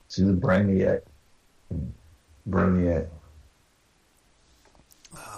She's 0.09 0.28
a 0.28 0.32
brainiac. 0.32 1.01
Brainiac. 2.49 3.09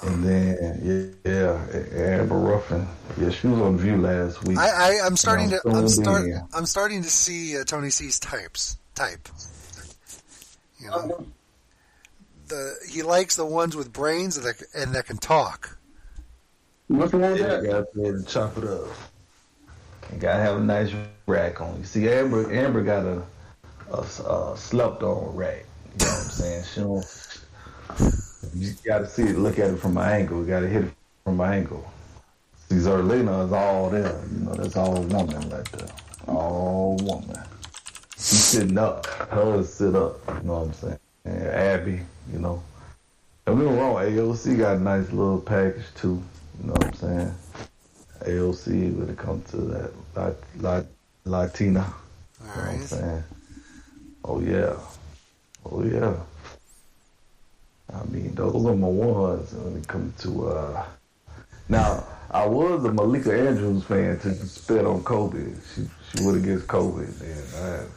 And 0.02 0.22
then 0.22 1.14
yeah, 1.24 1.32
yeah, 1.32 2.18
Amber 2.20 2.36
Ruffin. 2.38 2.86
Yeah, 3.20 3.30
she 3.30 3.46
was 3.46 3.60
on 3.60 3.78
View 3.78 3.96
last 3.96 4.44
week. 4.44 4.58
I, 4.58 4.68
I 4.68 5.06
I'm 5.06 5.16
starting 5.16 5.50
to 5.50 5.60
I'm 5.66 5.86
tuned 5.86 5.88
start 5.88 6.24
in. 6.26 6.48
I'm 6.54 6.66
starting 6.66 7.02
to 7.02 7.10
see 7.10 7.58
uh, 7.58 7.64
Tony 7.64 7.90
C's 7.90 8.18
types 8.18 8.76
type. 8.94 9.28
You 10.80 10.90
know, 10.90 11.26
the 12.48 12.74
he 12.90 13.02
likes 13.02 13.36
the 13.36 13.46
ones 13.46 13.74
with 13.76 13.92
brains 13.92 14.40
that 14.40 14.62
and 14.74 14.94
that 14.94 15.06
can 15.06 15.16
talk. 15.16 15.78
What's 16.88 17.12
the 17.12 17.18
one 17.18 17.32
with 17.32 17.40
Yeah, 17.40 17.60
that? 17.60 17.86
you 17.94 18.12
Gotta 18.12 18.24
chop 18.24 18.58
it 18.58 18.64
up. 18.64 18.88
You 20.12 20.18
gotta 20.18 20.42
have 20.42 20.56
a 20.58 20.60
nice 20.60 20.92
rack 21.26 21.60
on. 21.60 21.78
You 21.78 21.84
see, 21.84 22.08
Amber 22.08 22.52
Amber 22.52 22.82
got 22.82 23.04
a 23.04 23.22
a, 23.92 24.00
a 24.00 24.56
slept 24.56 25.02
on 25.02 25.34
rack. 25.34 25.64
You 25.98 26.06
know 26.06 26.12
what 26.12 26.24
I'm 26.24 26.30
saying? 26.30 26.64
She 26.64 26.80
don't. 26.80 27.04
You 28.54 28.72
got 28.84 28.98
to 28.98 29.08
see 29.08 29.22
it, 29.22 29.36
look 29.36 29.58
at 29.58 29.70
it 29.70 29.76
from 29.76 29.94
my 29.94 30.12
angle. 30.12 30.40
You 30.40 30.46
got 30.46 30.60
to 30.60 30.68
hit 30.68 30.84
it 30.84 30.92
from 31.24 31.36
my 31.36 31.56
angle. 31.56 31.90
See, 32.68 32.76
Zerlina 32.76 33.46
is 33.46 33.52
all 33.52 33.90
there. 33.90 34.20
You 34.32 34.44
know, 34.44 34.54
that's 34.54 34.76
all 34.76 35.02
woman 35.02 35.48
right 35.50 35.72
there. 35.72 35.88
All 36.26 36.96
woman. 37.02 37.36
She's 38.14 38.44
sitting 38.44 38.78
up. 38.78 39.06
Hers 39.06 39.72
sit 39.72 39.94
up. 39.94 40.20
You 40.28 40.48
know 40.48 40.60
what 40.60 40.68
I'm 40.68 40.72
saying? 40.72 40.98
And 41.24 41.42
Abby, 41.42 42.00
you 42.32 42.38
know. 42.38 42.62
Don't 43.46 43.58
get 43.58 43.70
me 43.70 43.78
wrong, 43.78 43.96
AOC 43.96 44.58
got 44.58 44.76
a 44.76 44.80
nice 44.80 45.10
little 45.10 45.40
package 45.40 45.84
too. 45.94 46.22
You 46.60 46.68
know 46.68 46.72
what 46.72 46.84
I'm 46.86 46.94
saying? 46.94 47.34
AOC 48.20 48.96
when 48.96 49.10
it 49.10 49.18
comes 49.18 49.50
to 49.50 49.56
that 49.58 49.92
lat, 50.14 50.36
lat, 50.58 50.86
Latina. 51.26 51.92
You 52.40 52.46
know 52.46 52.54
what 52.54 52.68
I'm 52.68 52.80
saying? 52.82 53.24
Oh 54.24 54.40
yeah. 54.40 54.76
Oh 55.66 55.84
yeah. 55.84 56.16
I 57.94 58.04
mean, 58.06 58.34
those 58.34 58.54
are 58.66 58.74
my 58.76 58.88
ones 58.88 59.52
when 59.54 59.76
it 59.76 59.86
comes 59.88 60.20
to 60.22 60.48
uh 60.48 60.84
now 61.68 62.04
I 62.30 62.46
was 62.46 62.84
a 62.84 62.92
Malika 62.92 63.32
Andrews 63.32 63.84
fan 63.84 64.18
to 64.20 64.34
spit 64.34 64.84
on 64.84 65.02
Kobe. 65.04 65.54
She 65.74 65.86
she 66.10 66.18
would 66.24 66.36
against 66.36 66.66
Kobe 66.68 67.04
and 67.04 67.54
I 67.56 67.66
had 67.66 67.86
to 67.86 67.88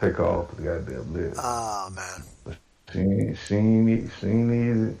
take 0.00 0.16
her 0.16 0.24
off 0.24 0.54
the 0.56 0.62
goddamn 0.62 1.12
list. 1.12 1.40
Oh 1.42 1.90
man. 1.94 2.56
She 2.92 3.34
she 3.34 4.08
she 4.20 4.26
ain't 4.26 4.52
easy. 4.52 4.96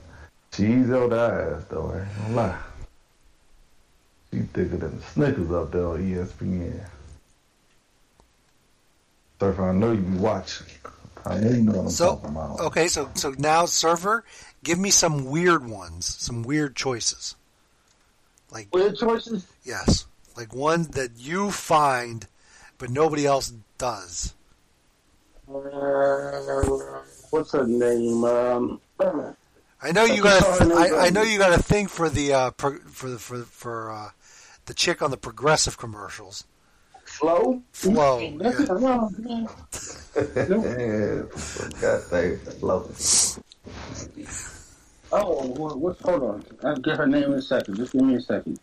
She's 0.52 0.90
out 0.90 1.10
the 1.10 1.16
ass 1.56 1.64
though, 1.68 1.90
I 1.94 2.00
ain't 2.00 2.16
gonna 2.22 2.34
lie. 2.34 2.58
She 4.32 4.40
thicker 4.40 4.76
than 4.76 4.96
the 4.98 5.02
Snickers 5.02 5.50
up 5.52 5.70
there 5.72 5.86
on 5.86 5.98
ESPN. 6.02 6.84
Surfer, 9.40 9.68
I 9.68 9.72
know 9.72 9.92
you 9.92 10.00
be 10.00 10.18
watching. 10.18 10.66
I 11.26 11.38
know 11.38 11.50
you 11.50 11.62
know 11.62 11.72
what 11.72 11.80
I'm 11.80 11.88
So 11.90 12.16
talking 12.16 12.30
about. 12.30 12.60
okay, 12.60 12.88
so 12.88 13.10
so 13.14 13.30
now 13.38 13.66
server, 13.66 14.24
give 14.62 14.78
me 14.78 14.90
some 14.90 15.26
weird 15.26 15.68
ones, 15.68 16.06
some 16.06 16.42
weird 16.42 16.76
choices. 16.76 17.36
Like 18.50 18.72
weird 18.72 18.96
choices. 18.96 19.46
Yes, 19.64 20.06
like 20.36 20.54
one 20.54 20.84
that 20.92 21.12
you 21.16 21.50
find, 21.50 22.26
but 22.78 22.90
nobody 22.90 23.26
else 23.26 23.52
does. 23.78 24.34
Uh, 25.48 27.02
what's 27.30 27.52
her 27.52 27.66
name? 27.66 28.24
Um, 28.24 28.80
I 29.82 29.92
know 29.92 30.04
you 30.04 30.22
got. 30.22 30.42
her 30.42 30.64
A 30.64 30.66
th- 30.66 30.92
I, 30.92 31.06
I 31.06 31.10
know 31.10 31.22
you 31.22 31.38
got 31.38 31.52
a 31.52 31.62
thing 31.62 31.86
for 31.86 32.08
the 32.08 32.32
uh, 32.32 32.50
pro, 32.52 32.78
for 32.78 33.10
the 33.10 33.18
for 33.18 33.42
for 33.42 33.90
uh, 33.90 34.10
the 34.66 34.74
chick 34.74 35.02
on 35.02 35.10
the 35.10 35.16
progressive 35.16 35.78
commercials. 35.78 36.44
Flo. 37.04 37.62
Flo. 37.72 38.18
Yeah. 38.18 38.34
not 38.38 38.80
wrong, 38.80 39.14
man. 39.18 39.48
God 41.80 42.02
dang, 42.10 42.40
love 42.60 42.90
it. 42.90 43.38
Oh, 45.12 45.46
what, 45.46 45.78
what's? 45.78 46.00
Hold 46.02 46.22
on. 46.22 46.44
I'll 46.62 46.76
get 46.76 46.96
her 46.96 47.06
name 47.06 47.24
in 47.24 47.34
a 47.34 47.42
second. 47.42 47.76
Just 47.76 47.92
give 47.92 48.02
me 48.02 48.14
a 48.14 48.20
second. 48.20 48.58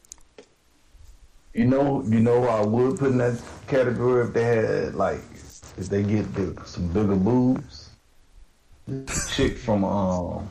You 1.53 1.65
know, 1.65 2.03
you 2.03 2.19
know, 2.19 2.47
I 2.47 2.61
would 2.65 2.97
put 2.97 3.11
in 3.11 3.19
that 3.19 3.41
category 3.67 4.27
if 4.27 4.33
they 4.33 4.43
had 4.43 4.95
like, 4.95 5.21
if 5.77 5.87
they 5.89 6.03
get 6.03 6.33
big, 6.33 6.65
some 6.65 6.87
bigger 6.87 7.15
boobs. 7.15 7.89
This 8.87 9.33
chick 9.35 9.57
from 9.57 9.85
um, 9.85 10.49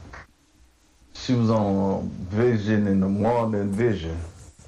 she 1.15 1.35
was 1.35 1.51
on 1.51 2.03
um, 2.03 2.11
Vision 2.31 2.87
in 2.87 3.01
the 3.01 3.09
morning 3.09 3.71
Vision. 3.71 4.19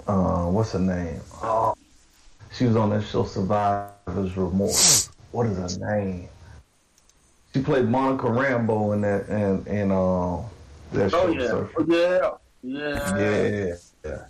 Uh, 0.06 0.46
what's 0.46 0.72
her 0.72 0.78
name? 0.78 1.20
Oh, 1.42 1.74
she 2.52 2.66
was 2.66 2.76
on 2.76 2.90
that 2.90 3.04
show 3.04 3.24
Survivor's 3.24 4.36
Remorse. 4.36 5.08
What 5.32 5.46
is 5.46 5.56
her 5.56 5.96
name? 5.96 6.28
She 7.54 7.62
played 7.62 7.88
Monica 7.88 8.28
Rambo 8.28 8.92
in 8.92 9.02
that 9.02 9.28
and 9.28 9.64
and 9.68 9.92
uh, 9.92 10.38
that 10.92 11.12
show. 11.12 11.20
Oh 11.20 11.28
yeah. 11.28 11.46
Surfer. 11.46 11.72
Oh, 11.78 11.84
yeah. 11.86 12.30
Yeah. 12.64 13.18
Yeah, 13.18 13.74
yeah. 14.04 14.26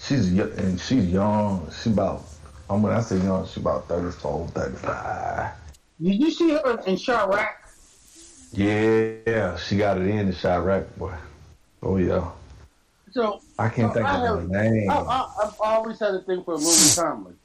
She's 0.00 0.36
and 0.36 0.80
she's 0.80 1.06
young. 1.06 1.70
She 1.70 1.90
about 1.90 2.24
I'm 2.68 2.82
when 2.82 2.92
I 2.92 3.00
say 3.00 3.18
young, 3.18 3.46
she 3.46 3.60
about 3.60 3.86
34, 3.86 4.48
35. 4.48 5.52
Did 6.02 6.20
you 6.20 6.30
see 6.32 6.50
her 6.50 6.80
in 6.86 6.96
Chi-Raq? 6.96 7.48
Yeah, 8.52 9.56
she 9.56 9.76
got 9.76 9.98
it 9.98 10.08
in 10.08 10.26
the 10.26 10.32
Chi-Raq 10.32 10.96
boy. 10.96 11.14
Oh 11.80 11.96
yeah. 11.98 12.28
So 13.12 13.40
I 13.56 13.68
can't 13.68 13.94
think 13.94 14.04
I 14.04 14.26
of 14.26 14.40
her 14.40 14.48
name. 14.48 14.90
I, 14.90 14.94
I, 14.94 15.28
I've 15.44 15.54
always 15.60 16.00
had 16.00 16.14
a 16.14 16.22
thing 16.22 16.42
for 16.42 16.56
Lily 16.56 16.90
Tomlin. 16.92 17.36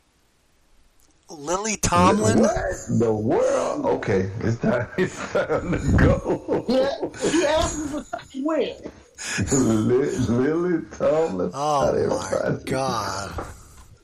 Lily 1.29 1.77
Tomlin. 1.77 2.39
What 2.39 2.53
the 2.99 3.13
world? 3.13 3.85
Okay, 3.85 4.31
it's 4.41 4.57
time. 4.59 4.87
It's 4.97 5.15
time 5.33 5.71
to 5.71 5.97
go. 5.97 6.65
Yeah, 6.67 6.95
she 7.29 7.45
asked 7.45 7.77
me 7.79 7.87
for 7.87 8.03
something. 8.03 8.43
Lily, 9.51 10.17
Lily 10.17 10.85
Tomlin. 10.97 11.51
Oh 11.53 11.91
my 11.91 11.97
everybody. 11.99 12.63
god! 12.71 13.45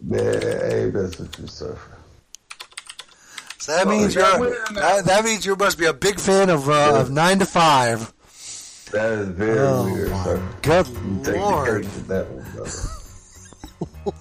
Man, 0.02 0.42
hey, 0.42 0.90
that's 0.92 1.20
what 1.20 1.40
you 1.40 1.48
surfer. 1.48 1.98
So 3.60 3.72
that 3.72 3.88
Oh, 3.88 3.90
means 3.90 4.14
yeah, 4.14 4.32
you're 4.38 4.42
wait 4.42 4.58
a 4.70 4.74
minute. 4.74 4.82
that, 4.82 5.06
that 5.06 5.26
means 5.26 5.46
you 5.46 5.56
must 5.56 5.80
be 5.80 5.86
a 5.86 5.94
big 5.94 6.20
fan 6.20 6.50
of 6.52 6.70
uh, 6.70 7.00
of 7.00 7.10
nine 7.12 7.40
to 7.40 7.46
five. 7.46 8.14
That 8.92 9.12
is 9.14 9.30
very 9.30 9.58
Oh, 9.60 9.86
weird. 9.92 10.12
my 10.12 10.40
good 10.62 10.88
You 10.88 11.22
take 11.24 11.36
lord. 11.38 11.84
the 11.86 12.02
that 12.14 12.28
one, 12.30 12.46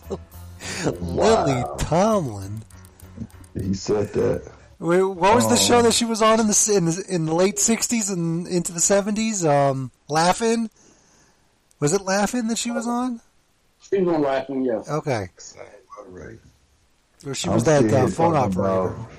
brother. 0.00 0.20
Lily 1.00 1.64
Tomlin. 1.78 2.53
He 3.60 3.74
said 3.74 4.12
that. 4.14 4.50
Wait, 4.80 5.02
what 5.02 5.34
was 5.34 5.46
the 5.46 5.54
Oh. 5.54 5.56
show 5.56 5.82
that 5.82 5.94
she 5.94 6.04
was 6.04 6.20
on 6.20 6.40
in 6.40 6.46
the 6.48 6.72
in 6.76 6.84
the, 6.86 7.04
in 7.08 7.26
the 7.26 7.34
late 7.34 7.56
'60s 7.56 8.10
and 8.12 8.46
into 8.48 8.72
the 8.72 8.80
'70s? 8.80 9.44
Um, 9.48 9.90
Laugh-In. 10.08 10.68
Was 11.80 11.92
it 11.92 12.00
Laugh-In 12.02 12.48
that 12.48 12.58
she 12.58 12.70
was 12.70 12.86
on? 12.86 13.20
She 13.80 14.00
was 14.00 14.14
on 14.14 14.22
Laugh-In, 14.22 14.64
yes. 14.64 14.88
Okay. 14.88 15.28
Right. 16.08 16.38
Or 17.26 17.34
she 17.34 17.48
I'm 17.48 17.54
was 17.54 17.64
that 17.64 17.84
uh, 17.92 18.06
phone 18.08 18.34
operator. 18.36 18.60
about- 18.60 19.10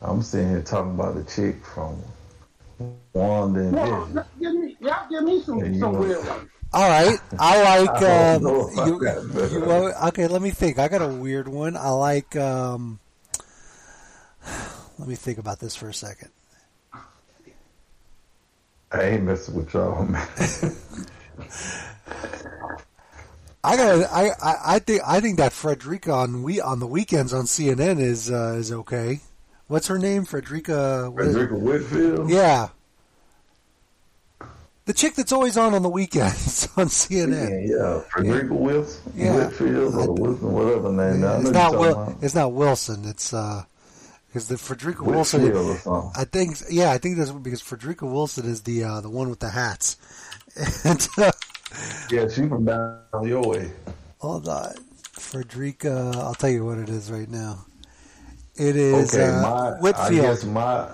I'm 0.00 0.22
sitting 0.22 0.48
here 0.48 0.62
talking 0.62 0.92
about 0.92 1.14
the 1.14 1.22
chick 1.24 1.64
from 1.64 1.96
Wanda 3.12 3.60
and 3.60 3.72
Well, 3.72 4.04
Vision. 4.06 4.24
give 4.40 4.54
me, 4.54 4.76
y'all 4.80 5.08
give 5.08 5.22
me 5.22 5.42
some, 5.42 5.58
Yeah, 5.60 5.64
some 5.80 5.92
know. 5.92 6.00
weird 6.00 6.26
ones. 6.26 6.48
All 6.72 6.88
right, 6.88 7.18
I 7.38 7.62
like. 7.86 8.02
I 8.02 8.34
Um, 8.34 8.42
know 8.42 8.68
if 8.68 8.78
I 8.78 8.86
you, 8.86 9.00
you- 9.00 9.92
okay, 10.08 10.26
let 10.26 10.42
me 10.42 10.50
think. 10.50 10.78
I 10.78 10.88
got 10.88 11.02
a 11.02 11.08
weird 11.08 11.46
one. 11.46 11.76
I 11.76 11.90
like. 11.90 12.34
Um, 12.34 12.98
let 14.98 15.08
me 15.08 15.14
think 15.14 15.38
about 15.38 15.58
this 15.60 15.74
for 15.76 15.88
a 15.88 15.94
second. 15.94 16.30
I 18.92 19.02
ain't 19.04 19.22
messing 19.22 19.54
with 19.54 19.72
y'all, 19.72 20.04
man. 20.04 20.26
I 23.64 23.76
got. 23.76 24.10
I, 24.12 24.30
I. 24.42 24.54
I 24.74 24.78
think. 24.80 25.02
I 25.06 25.20
think 25.20 25.38
that 25.38 25.52
Frederica 25.52 26.12
on 26.12 26.42
we 26.42 26.60
on 26.60 26.80
the 26.80 26.86
weekends 26.86 27.32
on 27.32 27.44
CNN 27.44 28.00
is 28.00 28.30
uh, 28.30 28.56
is 28.58 28.72
okay. 28.72 29.20
What's 29.68 29.86
her 29.86 29.98
name? 29.98 30.24
Frederica. 30.24 31.10
Frederica 31.14 31.54
Whitfield? 31.56 32.28
Yeah. 32.28 32.68
The 34.84 34.92
chick 34.92 35.14
that's 35.14 35.30
always 35.30 35.56
on 35.56 35.74
on 35.74 35.82
the 35.82 35.88
weekends 35.88 36.68
on 36.76 36.86
CNN. 36.88 37.68
Yeah, 37.68 37.76
yeah. 37.76 38.00
Frederica 38.10 38.52
Wilson, 38.52 39.12
Yeah. 39.14 39.36
Whitfield, 39.36 39.94
or 39.94 40.12
Wilson, 40.12 40.52
whatever 40.52 40.92
name. 40.92 41.22
It's 41.24 41.50
not 41.52 41.78
Wil- 41.78 42.18
It's 42.20 42.34
not 42.34 42.52
Wilson. 42.52 43.04
It's 43.06 43.32
uh, 43.32 43.64
because 44.32 44.48
the 44.48 44.56
Frederica 44.56 45.04
Wilson. 45.04 45.52
Or 45.52 45.76
something. 45.76 46.12
I 46.16 46.24
think. 46.24 46.56
Yeah, 46.70 46.90
I 46.90 46.96
think 46.96 47.18
that's 47.18 47.30
because 47.30 47.60
Frederica 47.60 48.06
Wilson 48.06 48.46
is 48.46 48.62
the 48.62 48.82
uh, 48.84 49.00
the 49.02 49.10
one 49.10 49.28
with 49.28 49.40
the 49.40 49.50
hats. 49.50 49.96
And 50.84 51.06
uh, 51.18 51.32
Yeah, 52.10 52.28
she 52.28 52.48
from 52.48 52.64
down 52.64 53.00
your 53.26 53.42
way. 53.42 53.72
hold 54.18 54.48
on, 54.48 54.74
Frederica. 55.12 56.12
I'll 56.16 56.34
tell 56.34 56.50
you 56.50 56.64
what 56.64 56.78
it 56.78 56.88
is 56.88 57.10
right 57.10 57.28
now. 57.28 57.66
It 58.56 58.76
is 58.76 59.14
okay, 59.14 59.28
uh, 59.28 59.42
my 59.42 59.68
I 59.70 59.80
Whitfield. 59.80 60.22
guess 60.26 60.44
my 60.44 60.88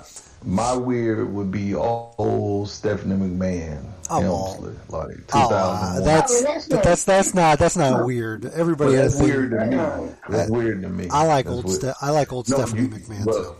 my 0.44 0.74
weird 0.76 1.32
would 1.32 1.50
be 1.50 1.74
old 1.74 2.68
Stephanie 2.68 3.16
McMahon. 3.16 3.84
Come 4.08 4.22
Helmsley, 4.22 4.74
like 4.88 5.18
Oh, 5.34 5.48
2001. 5.48 5.52
uh, 5.52 6.00
that's 6.02 6.68
but 6.68 6.82
that's 6.82 7.04
that's 7.04 7.34
not 7.34 7.58
that's 7.58 7.76
not 7.76 8.06
weird. 8.06 8.46
Everybody 8.46 8.92
But 8.92 9.02
has 9.02 9.18
that's 9.18 9.28
weird 9.28 9.50
to 9.50 9.66
me. 9.66 10.10
That's 10.28 10.50
weird 10.50 10.80
to 10.82 10.88
me. 10.88 11.08
I 11.10 11.24
like 11.26 11.44
That's 11.44 11.56
old. 11.56 11.64
weird. 11.66 11.80
Ste- 11.80 12.02
I 12.02 12.10
like 12.10 12.32
old 12.32 12.48
No, 12.48 12.56
Stephanie 12.56 12.82
you- 12.82 12.88
McMahon. 12.88 13.24
but- 13.26 13.32
too. 13.34 13.54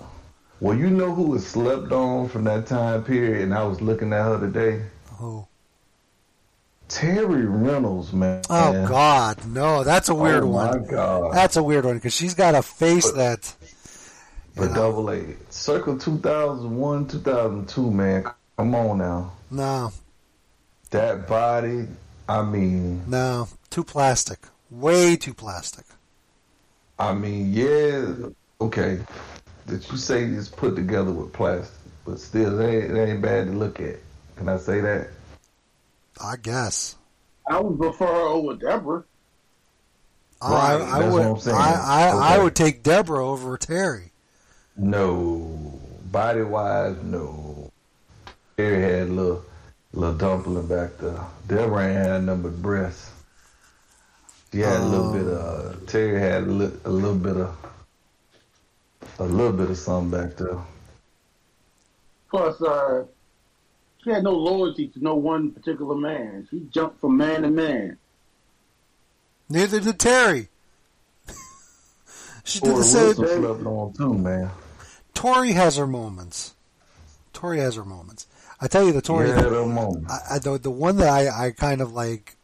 Well, 0.60 0.76
you 0.76 0.88
know 0.90 1.14
who 1.14 1.22
was 1.24 1.46
slept 1.46 1.92
on 1.92 2.28
from 2.28 2.44
that 2.44 2.66
time 2.66 3.05
period, 3.05 3.42
and 3.42 3.55
I 3.55 3.62
was 3.64 3.80
looking 3.80 4.12
at 4.12 4.24
her 4.24 4.40
today. 4.40 4.82
Who? 5.18 5.46
Terri 6.88 7.44
Runnels, 7.46 8.12
man. 8.14 8.42
Oh 8.48 8.86
God, 8.88 9.44
no, 9.46 9.84
that's 9.84 10.09
a 10.09 10.14
weird 10.14 10.42
Oh, 10.44 10.48
one. 10.48 10.80
my 10.82 10.86
God. 10.90 11.32
That's 11.34 11.56
a 11.56 11.62
weird 11.62 11.84
one 11.84 11.96
because 11.96 12.14
she's 12.14 12.32
got 12.34 12.55
a 12.55 12.62
face 12.62 13.10
that. 13.12 13.55
For 14.59 14.66
double 14.74 15.09
A. 15.12 15.22
Circle 15.51 15.98
2001, 15.98 17.06
2002, 17.06 17.90
man. 17.93 18.24
Come 18.56 18.74
on 18.74 18.98
now. 18.98 19.32
No, 19.52 19.93
That 20.90 21.28
body, 21.28 21.86
I 22.28 22.43
mean, 22.43 23.09
no, 23.09 23.47
too 23.70 23.85
plastic. 23.85 24.40
Way 24.68 25.14
too 25.14 25.32
plastic. 25.32 25.85
I 26.98 27.14
mean, 27.14 27.52
yeah, 27.52 28.12
okay. 28.60 28.98
That 29.66 29.89
you 29.93 29.97
say 29.97 30.24
it's 30.24 30.48
put 30.48 30.74
together 30.74 31.12
with 31.12 31.32
plastic, 31.32 31.78
but 32.05 32.18
still, 32.18 32.59
it 32.60 32.68
ain't, 32.68 32.94
they 32.94 33.12
ain't 33.12 33.22
bad 33.22 33.47
to 33.47 33.52
look 33.52 33.78
at. 33.78 33.97
Can 34.36 34.48
I 34.48 34.56
say 34.56 34.80
that? 34.80 35.10
I 36.20 36.35
guess. 36.36 36.97
I 37.48 37.60
would 37.60 37.78
prefer 37.78 38.06
her 38.06 38.12
over 38.12 38.55
Deborah. 38.56 39.05
Oh, 40.43 40.52
I, 40.55 40.74
I 40.74 40.78
that's 41.01 41.12
would. 41.12 41.20
what 41.20 41.22
I'm 41.22 41.39
saying. 41.39 41.56
I, 41.56 42.10
I, 42.10 42.35
I 42.35 42.39
would 42.43 42.56
take 42.56 42.82
Deborah 42.82 43.24
over 43.24 43.56
Terri. 43.56 44.07
No, 44.78 45.80
body 46.12 46.42
wise, 46.42 46.96
no. 47.02 47.68
Terri 48.56 48.80
had 48.80 49.09
a 49.09 49.12
little, 49.12 49.44
little 49.92 50.14
dumpling 50.14 50.68
back 50.68 50.96
there. 50.98 51.20
Debra 51.48 51.88
ain't 51.88 51.96
had 51.96 52.22
nothing 52.24 52.42
but 52.42 52.62
breasts. 52.62 53.10
She 54.52 54.60
had 54.60 54.80
a 54.80 54.84
little 54.84 55.12
bit 55.12 55.26
of. 55.26 55.76
Terri 55.86 56.20
had 56.20 56.44
a, 56.44 56.46
li- 56.46 56.80
a 56.84 56.90
little 56.90 57.16
bit 57.16 57.36
of. 57.36 57.56
A 59.18 59.24
little 59.24 59.52
bit 59.52 59.68
of 59.68 59.76
something 59.76 60.16
back 60.16 60.36
there. 60.36 60.59
Plus, 62.30 62.62
uh, 62.62 63.05
she 64.05 64.10
had 64.10 64.22
no 64.22 64.30
loyalty 64.30 64.86
to 64.88 65.02
no 65.02 65.16
one 65.16 65.50
particular 65.50 65.96
man. 65.96 66.46
She 66.50 66.68
jumped 66.70 67.00
from 67.00 67.16
man 67.16 67.42
to 67.42 67.50
man. 67.50 67.98
Neither 69.48 69.80
did 69.80 69.98
Terri. 69.98 70.46
she 72.44 72.60
did 72.60 72.68
Torrie 72.68 72.76
the 72.76 72.84
same. 72.84 73.02
Wilson 73.02 73.42
slept 73.42 73.66
on 73.66 73.92
too, 73.94 74.14
man. 74.14 74.50
Tori 75.19 75.51
has 75.51 75.77
her 75.77 75.86
moments. 75.89 76.55
Tori 77.32 77.59
has 77.59 77.74
her 77.74 77.85
moments. 77.85 78.28
I 78.61 78.69
tell 78.69 78.85
you, 78.86 78.93
the 78.93 79.03
Tori. 79.03 79.28
Yeah, 79.31 79.40
her 79.40 79.66
moments. 79.66 80.12
I, 80.12 80.36
I, 80.36 80.39
the, 80.39 80.59
the 80.59 80.70
one 80.70 80.97
that 80.99 81.09
I, 81.09 81.47
I 81.47 81.51
kind 81.51 81.81
of 81.81 81.93
like 81.93 82.36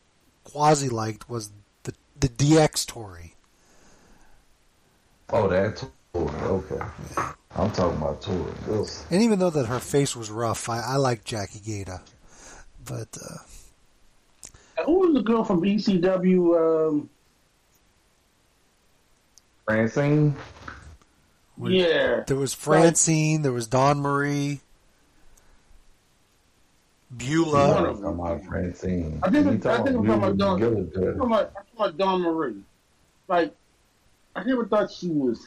quasi 0.43 0.89
liked 0.89 1.31
was 1.31 1.51
the 1.85 1.95
the 2.19 2.29
DX 2.29 2.85
Tori. 2.89 3.35
Oh, 5.31 5.47
that 5.49 5.77
Tori. 6.13 6.35
Okay. 6.43 6.85
I'm 7.55 7.71
talking 7.71 7.97
about 7.97 8.21
Tori. 8.21 8.53
Those- 8.67 9.05
And 9.09 9.23
even 9.23 9.39
though 9.39 9.51
that 9.51 9.67
her 9.67 9.79
face 9.79 10.17
was 10.17 10.29
rough, 10.33 10.69
I, 10.69 10.81
I 10.81 10.97
like 10.97 11.23
Jackie 11.25 11.61
Gayda. 11.61 12.01
But 12.85 13.17
uh, 13.25 14.83
Who 14.85 14.99
was 14.99 15.15
the 15.15 15.23
girl 15.23 15.45
from 15.45 15.63
ECW? 15.63 16.89
Um, 16.91 17.09
Francine? 19.65 20.35
Yeah. 21.61 22.25
there 22.27 22.37
was 22.37 22.53
Francine, 22.55 23.43
there 23.43 23.53
was 23.53 23.67
Dawn 23.67 24.01
Marie, 24.01 24.61
I'm 27.11 27.19
Beulah. 27.19 27.75
talking 27.95 28.05
about 28.05 28.45
Francine. 28.45 29.21
I 29.23 29.31
think, 29.31 29.45
You 29.65 29.71
I 29.71 29.77
think 29.83 29.89
I'm 29.97 30.07
talking 30.07 30.07
about 30.15 30.37
Dawn. 30.37 30.59
Gillis, 30.59 30.89
I'm 30.97 31.03
talking 31.03 31.21
about, 31.21 31.53
I'm 31.57 31.65
about 31.77 31.97
Dawn 31.99 32.23
Marie. 32.23 32.63
Like, 33.29 33.55
I 34.35 34.43
never 34.43 34.67
thought 34.67 34.91
she 34.91 35.09
was 35.11 35.47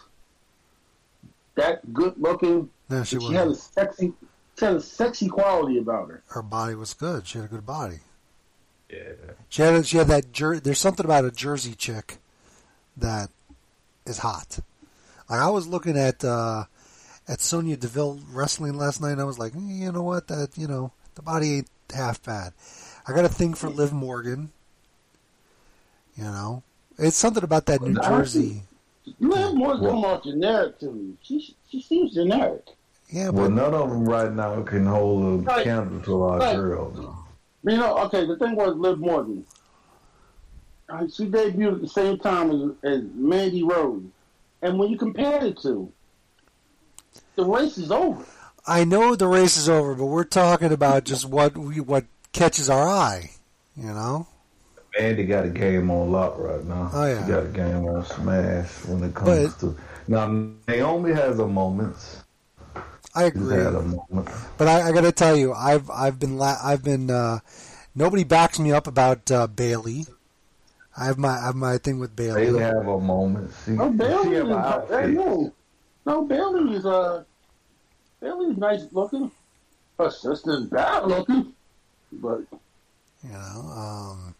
that 1.55 1.93
good 1.93 2.13
looking. 2.17 2.69
No, 2.89 3.03
she 3.03 3.17
But 3.17 3.25
she 3.27 3.33
had 3.33 3.47
a 3.49 3.55
sexy, 3.55 4.13
she 4.57 4.65
had 4.65 4.75
a 4.75 4.81
sexy 4.81 5.27
quality 5.27 5.77
about 5.77 6.07
her. 6.09 6.23
Her 6.29 6.41
body 6.41 6.75
was 6.75 6.93
good. 6.93 7.27
She 7.27 7.37
had 7.37 7.45
a 7.45 7.49
good 7.49 7.65
body. 7.65 7.99
Yeah. 8.89 8.99
She 9.49 9.61
had 9.61 9.85
she 9.85 9.97
had 9.97 10.07
that 10.07 10.31
jer- 10.31 10.61
there's 10.61 10.79
something 10.79 11.05
about 11.05 11.25
a 11.25 11.31
Jersey 11.31 11.75
chick 11.75 12.19
that 12.95 13.29
is 14.05 14.19
hot. 14.19 14.59
Like 15.29 15.41
I 15.41 15.49
was 15.49 15.67
looking 15.67 15.97
at 15.97 16.23
uh 16.23 16.65
at 17.27 17.41
Sonya 17.41 17.75
Deville 17.77 18.21
wrestling 18.31 18.77
last 18.77 19.01
night 19.01 19.11
and 19.11 19.21
I 19.21 19.25
was 19.25 19.37
like, 19.39 19.53
"Mm, 19.53 19.77
you 19.79 19.91
know 19.91 20.03
what, 20.03 20.27
that 20.27 20.57
you 20.57 20.67
know, 20.67 20.93
the 21.15 21.21
body 21.21 21.57
ain't 21.57 21.69
half 21.93 22.23
bad. 22.23 22.53
I 23.07 23.13
got 23.13 23.25
a 23.25 23.29
thing 23.29 23.53
for 23.53 23.69
Liv 23.69 23.91
Morgan. 23.93 24.51
You 26.15 26.23
know. 26.25 26.63
It's 26.97 27.17
something 27.17 27.43
about 27.43 27.67
that 27.67 27.81
New 27.81 27.99
I 28.01 28.09
Jersey. 28.09 28.63
Liv 29.19 29.53
Morgan 29.53 29.85
come 29.85 30.05
off 30.05 30.23
generic 30.23 30.79
to 30.79 30.91
me. 30.91 31.13
She 31.21 31.55
she 31.69 31.81
seems 31.81 32.13
generic. 32.13 32.65
Yeah, 33.09 33.29
Well, 33.29 33.49
none 33.49 33.73
of 33.73 33.89
them 33.89 34.03
right 34.03 34.33
now 34.33 34.61
can 34.63 34.85
hold 34.85 35.23
a 35.23 35.43
Right. 35.43 35.63
candle 35.63 36.01
to 36.01 36.23
our 36.23 36.39
Right. 36.39 36.55
girl. 36.55 36.91
though. 36.91 37.15
You 37.71 37.77
know, 37.77 37.97
okay, 37.99 38.25
the 38.25 38.35
thing 38.37 38.55
was 38.55 38.75
Liv 38.75 38.99
Morgan. 38.99 39.45
Uh, 40.89 41.07
she 41.07 41.27
debuted 41.29 41.75
at 41.75 41.81
the 41.81 41.87
same 41.87 42.17
time 42.17 42.51
as, 42.51 42.71
as 42.83 43.03
Mandy 43.13 43.63
Rose. 43.63 44.03
And 44.61 44.79
when 44.79 44.89
you 44.89 44.97
compare 44.97 45.39
the 45.39 45.53
two, 45.53 45.91
the 47.35 47.45
race 47.45 47.77
is 47.77 47.91
over. 47.91 48.25
I 48.65 48.83
know 48.83 49.15
the 49.15 49.27
race 49.27 49.55
is 49.57 49.69
over, 49.69 49.95
but 49.95 50.05
we're 50.05 50.23
talking 50.23 50.71
about 50.71 51.03
just 51.05 51.25
what 51.25 51.57
we 51.57 51.79
what 51.79 52.05
catches 52.33 52.69
our 52.69 52.87
eye, 52.87 53.31
you 53.75 53.85
know? 53.87 54.27
Andy 54.99 55.25
got 55.25 55.45
a 55.45 55.49
game 55.49 55.91
on 55.91 56.11
lock 56.11 56.37
right 56.39 56.63
now. 56.65 56.89
Oh, 56.91 57.05
yeah. 57.05 57.23
She 57.25 57.31
got 57.31 57.43
a 57.45 57.49
game 57.49 57.85
on 57.85 58.03
smash 58.05 58.85
when 58.85 59.03
it 59.03 59.13
comes 59.13 59.53
But- 59.53 59.59
to. 59.59 59.77
Now, 60.09 60.27
Naomi 60.67 61.11
has 61.11 61.37
her 61.37 61.47
moments. 61.47 62.23
I 63.13 63.23
agree. 63.25 63.55
had 63.55 63.73
her 63.73 63.81
moments. 63.81 64.31
But 64.57 64.67
I, 64.69 64.89
I 64.89 64.91
got 64.93 65.01
to 65.01 65.11
tell 65.11 65.35
you, 65.35 65.53
I've 65.53 65.89
I've 65.89 66.17
been 66.17 66.37
la- 66.37 66.57
I've 66.63 66.81
been 66.83 67.09
uh, 67.11 67.39
nobody 67.93 68.23
backs 68.23 68.57
me 68.57 68.71
up 68.71 68.87
about 68.87 69.29
uh, 69.31 69.47
Bailey. 69.47 70.05
I 70.99 71.05
have 71.05 71.17
my 71.17 71.29
I 71.37 71.45
have 71.47 71.55
my 71.55 71.77
thing 71.77 71.99
with 71.99 72.15
Bailey. 72.15 72.45
Bailey 72.45 72.61
have 72.61 72.87
a 72.87 72.99
moment. 72.99 73.51
She, 73.65 73.71
No, 73.71 73.89
Bailey 73.91 74.23
she 74.29 74.33
is, 74.33 74.39
have 74.39 74.47
her 74.47 74.55
uh, 74.55 74.67
outfit. 74.73 75.09
no, 75.11 75.53
no, 76.05 76.21
Bailey 76.23 76.75
is, 76.75 76.85
uh, 76.85 77.23
Bailey 78.19 78.51
is 78.51 78.57
nice 78.57 78.85
looking. 78.91 79.31
Her 79.99 80.09
sister's 80.09 80.65
bad 80.65 81.05
looking. 81.07 81.53
But, 82.13 82.41
You 83.23 83.29
know, 83.31 83.61
um, 83.75 84.35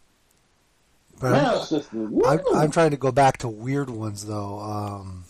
but 1.20 1.30
man, 1.32 1.44
her 1.44 1.50
I'm, 1.58 1.64
sister, 1.64 2.08
I'm! 2.26 2.40
I'm 2.54 2.70
trying 2.70 2.90
to 2.90 2.96
go 2.96 3.12
back 3.12 3.38
to 3.38 3.48
weird 3.48 3.90
ones 3.90 4.24
though. 4.26 4.58
Um, 4.58 5.24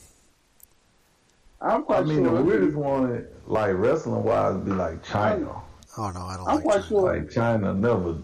I'm 1.61 1.83
quite 1.83 2.01
I 2.01 2.05
mean, 2.05 2.25
sure. 2.25 2.37
the 2.37 2.43
weirdest 2.43 2.77
one, 2.77 3.27
like 3.47 3.75
wrestling 3.77 4.23
wise, 4.23 4.55
would 4.55 4.65
be 4.65 4.71
like 4.73 5.05
Chyna. 5.05 5.61
oh 5.99 6.11
no, 6.11 6.21
I 6.21 6.37
don't 6.37 6.49
I'm 6.49 6.55
like. 6.57 6.65
quite 6.65 6.85
sure. 6.85 7.13
Like 7.15 7.29
Chyna 7.29 7.77
never. 7.77 8.17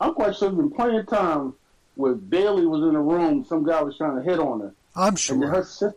I'm 0.00 0.14
quite 0.14 0.34
sure 0.36 0.48
there's 0.48 0.56
been 0.58 0.70
plenty 0.70 0.98
of 0.98 1.06
times 1.06 1.54
where 1.96 2.14
Bailey 2.14 2.66
was 2.66 2.82
in 2.82 2.92
the 2.92 3.00
room, 3.00 3.44
some 3.44 3.64
guy 3.64 3.82
was 3.82 3.96
trying 3.96 4.16
to 4.16 4.22
hit 4.22 4.38
on 4.38 4.60
her. 4.60 4.72
I'm 4.94 5.08
And 5.08 5.16
then 5.16 5.40
sure. 5.40 5.48
her 5.48 5.62
sister, 5.64 5.94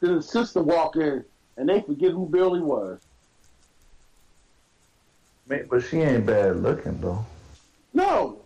then 0.00 0.10
her 0.14 0.22
sister 0.22 0.62
walk 0.62 0.96
in, 0.96 1.24
and 1.56 1.68
they 1.68 1.80
forget 1.80 2.10
who 2.12 2.26
Bailey 2.26 2.60
was. 2.60 3.00
Man, 5.46 5.66
but 5.70 5.82
she 5.84 5.98
ain't 6.00 6.24
bad 6.26 6.56
looking 6.62 6.98
though. 7.00 7.24
No, 7.92 8.40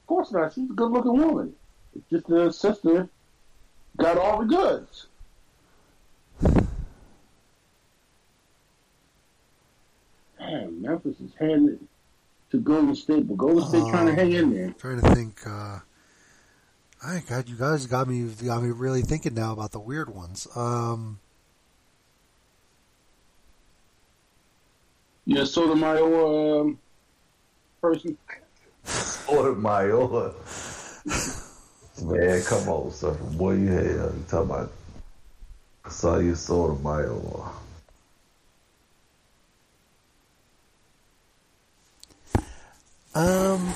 of 0.00 0.06
course 0.06 0.30
not. 0.32 0.52
She's 0.54 0.70
a 0.70 0.72
good 0.72 0.90
looking 0.92 1.16
woman. 1.18 1.52
It's 1.96 2.08
just 2.10 2.26
that 2.28 2.36
her 2.38 2.52
sister 2.52 3.08
got 3.96 4.16
all 4.16 4.38
the 4.38 4.46
goods. 4.46 5.06
Man, 10.38 10.80
Memphis 10.80 11.18
is 11.20 11.32
headed 11.38 11.80
to 12.50 12.58
Golden 12.58 12.94
State, 12.94 13.26
but 13.28 13.36
Golden 13.36 13.66
State 13.68 13.90
trying 13.90 14.06
to 14.06 14.14
hang 14.14 14.32
in 14.32 14.54
there. 14.54 14.70
Trying 14.78 15.00
to 15.00 15.14
think. 15.14 15.40
Uh, 15.46 15.80
I 17.04 17.22
God, 17.28 17.48
you 17.48 17.56
guys 17.56 17.86
got 17.86 18.08
me 18.08 18.24
got 18.44 18.62
me 18.62 18.70
really 18.70 19.02
thinking 19.02 19.34
now 19.34 19.52
about 19.52 19.72
the 19.72 19.80
weird 19.80 20.12
ones. 20.12 20.48
Um, 20.56 21.20
You 25.28 25.42
a 25.42 25.46
Sotomayor 25.46 26.60
um, 26.62 26.78
person? 27.82 28.16
Order 29.28 29.54
my 29.56 29.90
order. 29.90 30.32
Man, 32.02 32.42
come 32.44 32.68
on, 32.70 32.90
sucker. 32.90 33.22
Boy, 33.36 33.56
you 33.56 33.66
had 33.68 33.84
you 33.84 34.24
talking 34.26 34.50
about 34.50 34.72
I 35.84 35.90
saw 35.90 36.18
you 36.18 36.34
sort 36.34 36.70
of 36.70 36.82
my 36.82 37.02
order. 37.02 37.50
Um, 43.14 43.72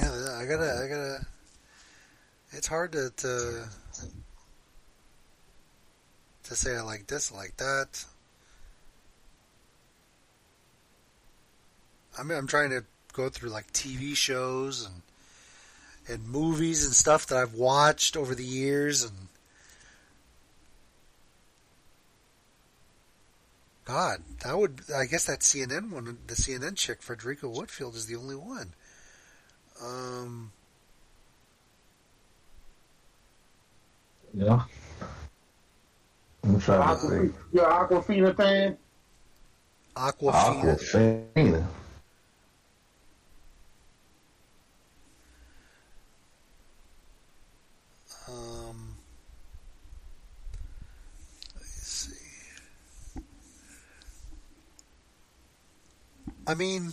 yeah, 0.00 0.38
I 0.38 0.46
gotta, 0.48 0.80
I 0.82 0.88
gotta. 0.88 1.26
It's 2.56 2.68
hard 2.68 2.92
to 2.92 3.10
to 3.16 3.68
to 6.44 6.54
say 6.54 6.76
I 6.76 6.82
like 6.82 7.08
this, 7.08 7.32
like 7.32 7.56
that. 7.56 8.04
I 12.16 12.22
mean, 12.22 12.38
I'm 12.38 12.46
trying 12.46 12.70
to 12.70 12.84
go 13.12 13.28
through 13.28 13.50
like 13.50 13.72
TV 13.72 14.16
shows 14.16 14.86
and 14.86 15.02
and 16.06 16.28
movies 16.28 16.84
and 16.84 16.94
stuff 16.94 17.26
that 17.26 17.38
I've 17.38 17.54
watched 17.54 18.16
over 18.16 18.34
the 18.34 18.44
years, 18.44 19.02
and 19.02 19.28
God, 23.84 24.22
that 24.44 24.56
would 24.56 24.80
I 24.94 25.06
guess 25.06 25.24
that 25.24 25.40
CNN 25.40 25.90
one, 25.90 26.18
the 26.26 26.34
CNN 26.34 26.76
chick, 26.76 27.00
Fredricka 27.00 27.52
Whitfield, 27.52 27.96
is 27.96 28.06
the 28.06 28.16
only 28.16 28.36
one. 28.36 28.74
Um, 29.82 30.52
Yeah. 34.34 34.62
I'm 36.42 36.60
trying 36.60 36.80
to 36.80 36.86
Aqua, 36.86 37.10
think. 37.10 37.34
you're 37.52 37.64
an 37.64 37.88
Awkwafina 37.88 38.36
fan? 38.36 38.76
Awkwafina. 39.96 40.78
Awkwafina. 40.78 41.66
Um, 48.28 48.96
let 51.54 51.62
me 51.62 51.66
see. 51.66 53.20
I 56.46 56.54
mean, 56.54 56.92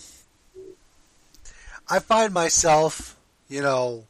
I 1.90 2.00
find 2.00 2.34
myself, 2.34 3.18
you 3.50 3.62
know, 3.62 4.06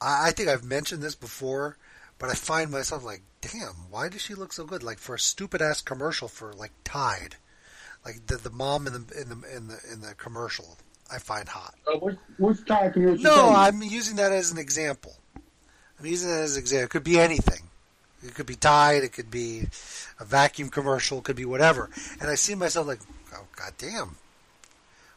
I, 0.00 0.28
I 0.28 0.30
think 0.32 0.48
I've 0.48 0.64
mentioned 0.64 1.02
this 1.02 1.14
before, 1.14 1.76
but 2.18 2.30
I 2.30 2.34
find 2.34 2.70
myself 2.70 3.04
like, 3.04 3.22
damn, 3.40 3.74
why 3.90 4.08
does 4.08 4.22
she 4.22 4.34
look 4.34 4.52
so 4.52 4.64
good? 4.64 4.82
Like 4.82 4.98
for 4.98 5.14
a 5.14 5.18
stupid 5.18 5.60
ass 5.62 5.80
commercial 5.82 6.28
for 6.28 6.52
like 6.52 6.72
Tide, 6.84 7.36
like 8.04 8.26
the 8.26 8.36
the 8.36 8.50
mom 8.50 8.86
in 8.86 8.92
the 8.92 9.20
in 9.20 9.28
the 9.28 9.56
in 9.56 9.68
the 9.68 9.80
in 9.92 10.00
the 10.00 10.14
commercial, 10.16 10.78
I 11.10 11.18
find 11.18 11.48
hot. 11.48 11.74
Uh, 11.86 12.10
which 12.38 12.64
time 12.66 12.92
commercial? 12.92 13.22
No, 13.22 13.50
I'm 13.54 13.82
using 13.82 14.16
that 14.16 14.32
as 14.32 14.50
an 14.50 14.58
example. 14.58 15.16
I'm 15.98 16.06
using 16.06 16.30
that 16.30 16.42
as 16.42 16.56
an 16.56 16.60
example. 16.60 16.84
It 16.84 16.90
could 16.90 17.04
be 17.04 17.18
anything. 17.18 17.62
It 18.22 18.34
could 18.34 18.46
be 18.46 18.56
Tide. 18.56 19.04
It 19.04 19.12
could 19.12 19.30
be 19.30 19.68
a 20.18 20.24
vacuum 20.24 20.68
commercial. 20.68 21.18
It 21.18 21.24
could 21.24 21.36
be 21.36 21.44
whatever. 21.44 21.90
And 22.20 22.30
I 22.30 22.34
see 22.34 22.54
myself 22.54 22.86
like, 22.86 23.00
oh 23.34 23.46
god 23.56 23.72
damn. 23.78 24.16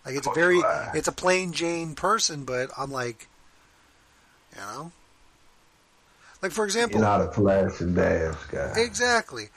Like 0.05 0.15
it's 0.15 0.27
a 0.27 0.31
very, 0.31 0.61
it's 0.93 1.07
a 1.07 1.11
plain 1.11 1.51
Jane 1.51 1.95
person, 1.95 2.45
but 2.45 2.69
I'm 2.77 2.91
like, 2.91 3.27
you 4.53 4.61
know, 4.61 4.91
like 6.41 6.51
for 6.51 6.65
example, 6.65 6.99
You're 6.99 7.07
not 7.07 7.21
a 7.21 7.31
flash 7.31 7.81
and 7.81 7.95
dance 7.95 8.37
guy. 8.51 8.73
Exactly. 8.77 9.49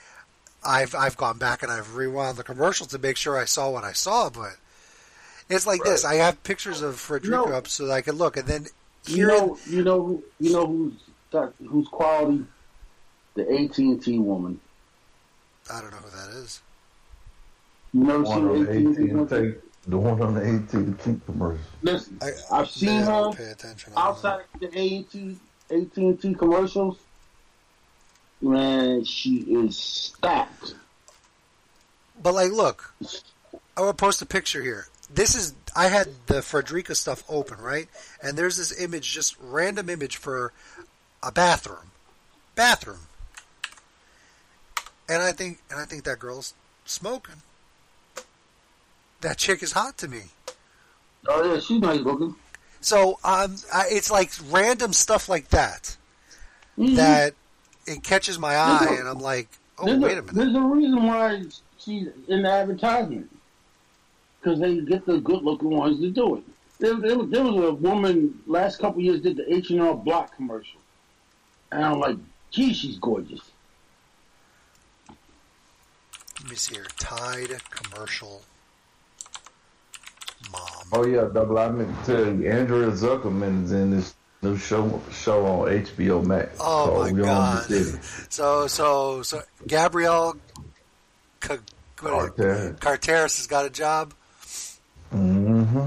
I've 0.65 0.95
I've 0.95 1.17
gone 1.17 1.39
back 1.39 1.63
and 1.63 1.73
I've 1.73 1.97
rewound 1.97 2.37
the 2.39 2.45
commercial 2.45 2.87
to 2.87 2.99
make 2.99 3.17
sure 3.17 3.37
I 3.39 3.45
saw 3.45 3.71
what 3.71 3.85
I 3.85 3.93
saw, 3.93 4.31
but 4.31 4.57
it's 5.49 5.67
like 5.67 5.83
this. 5.85 6.05
I 6.05 6.15
have 6.17 6.43
pictures 6.45 6.83
of 6.83 6.95
Fredricka 6.97 7.29
No. 7.31 7.45
up 7.47 7.69
so 7.69 7.87
that 7.87 7.93
I 7.93 8.01
can 8.01 8.17
look, 8.17 8.37
and 8.37 8.47
then 8.47 8.67
You 9.07 9.17
here, 9.17 9.29
know, 9.29 9.59
you 9.67 9.83
know, 9.83 10.23
you 10.39 10.53
know 10.53 10.67
who's 10.67 10.93
got, 11.33 11.53
who's 11.67 11.89
quality? 11.89 12.45
The 13.35 13.43
AT 13.43 13.79
and 13.79 14.03
T 14.03 14.19
woman. 14.19 14.61
I 15.73 15.81
don't 15.81 15.91
know 15.91 15.97
who 15.99 16.11
that 16.11 16.37
is. 16.43 16.61
You 17.93 18.05
never 18.05 18.23
One 18.23 18.49
on 18.49 18.65
the 18.65 18.71
AT 18.71 18.77
and 18.77 19.29
T? 19.29 19.69
The 19.89 19.99
one 19.99 20.23
on 20.23 20.35
the 20.35 20.41
AT&T 20.77 21.21
commercial. 21.27 21.59
Listen, 21.83 22.17
I, 22.23 22.31
I've 22.53 22.71
seen 22.71 23.03
her 23.03 23.33
pay 23.33 23.51
attention. 23.51 23.93
outside 23.97 24.45
the 24.61 24.69
AT 24.69 25.37
AT 25.73 25.97
and 25.97 26.21
T 26.21 26.35
commercials. 26.35 26.99
Man, 28.41 29.05
she 29.05 29.37
is 29.39 29.77
stacked. 29.77 30.75
But 32.23 32.35
like, 32.35 32.53
look, 32.53 32.95
I 33.77 33.81
will 33.81 33.95
post 33.95 34.21
a 34.21 34.27
picture 34.27 34.63
here. 34.63 34.89
This 35.13 35.35
is 35.35 35.55
I 35.75 35.89
had 35.89 36.09
the 36.27 36.41
Fredricka 36.41 36.95
stuff 36.97 37.23
open, 37.29 37.59
right? 37.59 37.89
And 38.23 38.37
there's 38.37 38.57
this 38.57 38.79
image, 38.81 39.13
just 39.13 39.37
random 39.41 39.89
image 39.89 40.17
for 40.17 40.53
a 41.23 41.33
bathroom, 41.33 41.91
bathroom. 42.55 43.07
And 45.09 45.23
I 45.23 45.33
think, 45.33 45.59
and 45.71 45.81
I 45.81 45.85
think 45.85 46.05
that 46.05 46.19
girl's 46.19 46.55
smoking. 46.85 47.43
That 49.21 49.39
chick 49.39 49.63
is 49.63 49.73
hot 49.73 49.99
to 49.99 50.09
me. 50.09 50.23
Oh 51.29 51.53
yeah, 51.53 51.61
she's 51.61 51.81
nice 51.81 52.01
looking. 52.01 52.35
So 52.83 53.19
um, 53.25 53.57
I, 53.73 53.87
it's 53.91 54.11
like 54.11 54.31
random 54.51 54.93
stuff 54.93 55.29
like 55.29 55.49
that 55.51 55.97
Mhm. 56.79 56.97
that 56.97 57.35
it 57.87 58.03
catches 58.03 58.39
my 58.39 58.57
eye, 58.57 58.85
There's 58.87 59.01
and 59.01 59.09
I'm 59.09 59.19
like, 59.21 59.49
oh 59.79 59.87
wait 59.87 60.19
a, 60.19 60.23
minute. 60.23 60.35
There's 60.35 60.55
a 60.55 60.61
reason 60.61 61.07
why 61.07 61.43
she's 61.79 62.09
in 62.29 62.43
the 62.43 62.51
advertisement. 62.51 63.31
Because 64.41 64.59
they 64.59 64.81
get 64.81 65.07
the 65.07 65.21
good 65.21 65.43
looking 65.45 65.71
ones 65.71 66.01
to 66.01 66.11
do 66.11 66.37
it. 66.37 66.43
There, 66.81 66.95
there, 66.97 67.17
was- 67.19 67.31
there 67.31 67.45
was 67.45 67.55
a 67.65 67.73
woman 67.75 68.41
last 68.47 68.79
couple 68.81 69.01
years 69.03 69.21
did 69.21 69.37
the 69.37 69.55
H 69.55 69.71
and 69.71 69.81
R 69.81 69.95
Block 69.95 70.35
commercial, 70.35 70.81
and 71.71 71.85
I'm 71.85 72.01
like, 72.01 72.17
gee, 72.51 72.75
she's 72.75 72.99
gorgeous. 72.99 73.41
Let 76.41 76.51
me 76.51 76.57
see 76.57 76.75
here. 76.75 76.87
Tide 76.99 77.61
commercial. 77.71 78.43
Mom. 80.53 80.63
Oh 80.93 81.07
yeah, 81.07 81.29
double. 81.33 81.59
I 81.59 81.69
meant 81.71 82.05
to 82.05 82.15
tell 82.17 82.27
you, 82.35 82.51
Andrea 82.51 82.91
Zuckerman 82.91 83.65
is 83.65 83.73
in 83.73 83.91
this 83.91 84.15
new 84.43 84.57
show 84.57 85.01
show 85.13 85.47
on 85.47 85.69
HBO 85.69 86.25
Max. 86.25 86.57
Oh 86.61 87.01
my 87.01 87.05
We 87.05 87.11
Own 87.11 87.17
the 87.17 87.23
god. 87.23 88.05
So 88.33 88.67
so 88.67 89.23
so 89.23 89.43
Gabrielle 89.67 90.37
Ca- 91.41 91.59
what- 92.01 92.37
Carter. 92.37 92.77
Carteris 92.81 93.37
has 93.39 93.47
got 93.47 93.65
a 93.67 93.71
job. 93.71 94.13
Mm-hmm. 95.15 95.79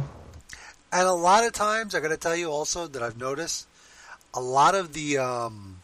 And 0.91 1.07
a 1.07 1.13
lot 1.13 1.43
of 1.45 1.51
times, 1.51 1.93
I 1.93 1.99
got 1.99 2.09
to 2.09 2.17
tell 2.17 2.35
you 2.35 2.49
also 2.51 2.87
that 2.87 3.01
I've 3.03 3.17
noticed 3.19 3.67
a 4.33 4.39
lot 4.41 4.75
of 4.75 4.93
the 4.93 5.17
um, 5.17 5.77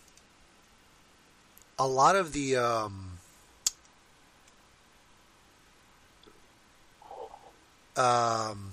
a 1.78 1.88
lot 1.88 2.16
of 2.16 2.32
the 2.34 2.56
um, 2.58 3.11
um, 7.98 8.72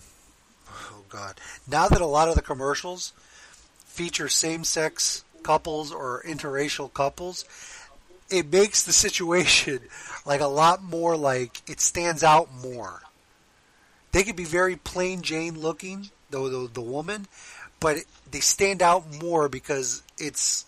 oh 0.68 1.02
god! 1.08 1.40
Now 1.66 1.88
that 1.88 2.00
a 2.00 2.06
lot 2.06 2.28
of 2.28 2.34
the 2.34 2.42
commercials 2.42 3.12
feature 3.84 4.28
same-sex 4.28 5.24
couples 5.42 5.92
or 5.92 6.22
interracial 6.24 6.92
couples, 6.92 7.44
it 8.30 8.52
makes 8.52 8.84
the 8.84 8.92
situation 8.92 9.80
like 10.26 10.40
a 10.40 10.46
lot 10.46 10.82
more 10.82 11.16
like 11.16 11.62
it 11.68 11.80
stands 11.80 12.22
out 12.22 12.48
more. 12.62 13.02
They 14.12 14.22
could 14.22 14.36
be 14.36 14.44
very 14.44 14.76
plain 14.76 15.22
Jane 15.22 15.58
looking, 15.58 16.10
though 16.30 16.48
the, 16.48 16.72
the 16.72 16.80
woman, 16.80 17.26
but 17.80 17.98
they 18.30 18.40
stand 18.40 18.82
out 18.82 19.04
more 19.22 19.48
because 19.48 20.02
it's 20.16 20.64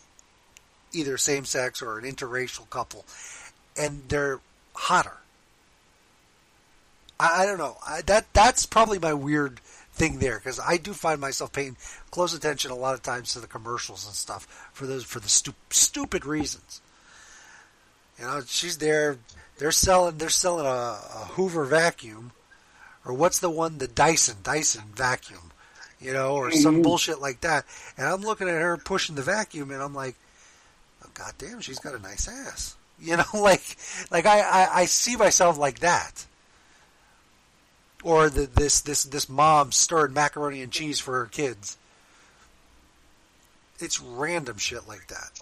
either 0.93 1.17
same 1.17 1.45
sex 1.45 1.83
or 1.83 1.99
an 1.99 2.05
interracial 2.05 2.69
couple, 2.69 3.05
and 3.77 4.03
they're 4.09 4.41
hotter. 4.75 5.20
I, 7.21 7.43
I 7.43 7.47
don't 7.47 7.59
know. 7.59 7.77
I, 7.87 8.03
that 8.03 8.33
that's 8.33 8.67
probably 8.67 8.99
my 8.99 9.13
weird 9.15 9.61
thing 9.93 10.19
there 10.19 10.39
because 10.39 10.59
I 10.59 10.77
do 10.79 10.93
find 10.95 11.21
myself 11.21 11.53
paying 11.53 11.77
close 12.11 12.33
attention 12.35 12.71
a 12.71 12.75
lot 12.77 12.95
of 12.95 13.03
times 13.03 13.33
to 13.35 13.41
the 13.41 13.47
commercials 13.47 14.07
and 14.07 14.15
stuff 14.15 14.47
for 14.73 14.87
those 14.87 15.05
for 15.05 15.21
the 15.21 15.29
stu- 15.29 15.55
stupid 15.71 16.25
reasons. 16.25 16.81
You 18.19 18.25
know, 18.27 18.41
she's 18.47 18.79
there. 18.79 19.19
They're 19.59 19.73
selling. 19.73 20.19
They're 20.19 20.29
selling 20.31 20.67
a, 20.67 20.69
a 20.69 21.29
Hoover 21.33 21.65
vacuum, 21.65 22.33
or 23.05 23.13
what's 23.15 23.39
the 23.39 23.51
one? 23.51 23.79
The 23.79 23.89
Dyson 23.89 24.37
Dyson 24.43 24.85
vacuum. 24.95 25.53
You 26.01 26.15
know, 26.15 26.35
or 26.37 26.51
some 26.51 26.79
Mhm. 26.79 26.83
bullshit 26.83 27.21
like 27.21 27.43
that. 27.43 27.67
And 27.99 28.07
I'm 28.07 28.23
looking 28.23 28.49
at 28.49 28.55
her 28.55 28.79
pushing 28.79 29.17
the 29.17 29.23
vacuum, 29.23 29.71
and 29.71 29.83
I'm 29.83 29.95
like, 29.95 30.15
oh, 31.05 31.11
God 31.13 31.35
damn, 31.37 31.61
she's 31.61 31.79
got 31.79 31.95
a 31.95 31.99
nice 31.99 32.27
ass. 32.27 32.75
You 32.99 33.19
know, 33.19 33.25
like, 33.35 33.77
like 34.11 34.25
I, 34.25 34.41
I, 34.41 34.69
I 34.81 34.85
see 34.87 35.17
myself 35.17 35.59
like 35.59 35.81
that. 35.81 36.25
Or 38.03 38.31
the, 38.31 38.47
this, 38.47 38.81
this, 38.81 39.05
this 39.05 39.29
mom 39.29 39.73
stirred 39.73 40.15
macaroni 40.15 40.63
and 40.63 40.73
cheese 40.73 40.99
for 40.99 41.19
her 41.19 41.27
kids. 41.27 41.77
It's 43.79 44.01
random 44.01 44.59
shit 44.59 44.87
like 44.89 45.07
that. 45.09 45.41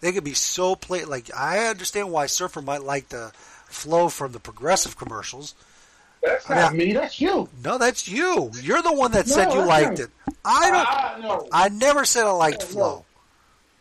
They 0.00 0.12
could 0.12 0.24
be 0.24 0.34
so 0.34 0.74
plain. 0.76 1.08
Like 1.08 1.30
I 1.36 1.66
understand 1.66 2.10
why 2.10 2.26
Surfer 2.26 2.62
might 2.62 2.82
like 2.82 3.08
the 3.08 3.32
Flo 3.66 4.08
from 4.08 4.32
the 4.32 4.40
progressive 4.40 4.96
commercials. 4.96 5.54
That's 6.22 6.48
not 6.48 6.74
me. 6.74 6.92
That's 6.92 7.20
you. 7.20 7.48
No, 7.64 7.78
that's 7.78 8.08
you. 8.08 8.50
You're 8.60 8.82
the 8.82 8.92
one 8.92 9.12
that 9.12 9.26
No, 9.26 9.32
said 9.32 9.52
you 9.52 9.64
liked 9.64 9.90
not- 9.90 10.00
it. 10.00 10.10
I 10.44 10.70
don't. 10.70 10.86
Ah, 10.88 11.18
no. 11.20 11.48
I 11.52 11.68
never 11.70 12.04
said 12.04 12.24
I 12.24 12.30
liked 12.32 12.60
No, 12.60 12.66
Flo. 12.66 13.04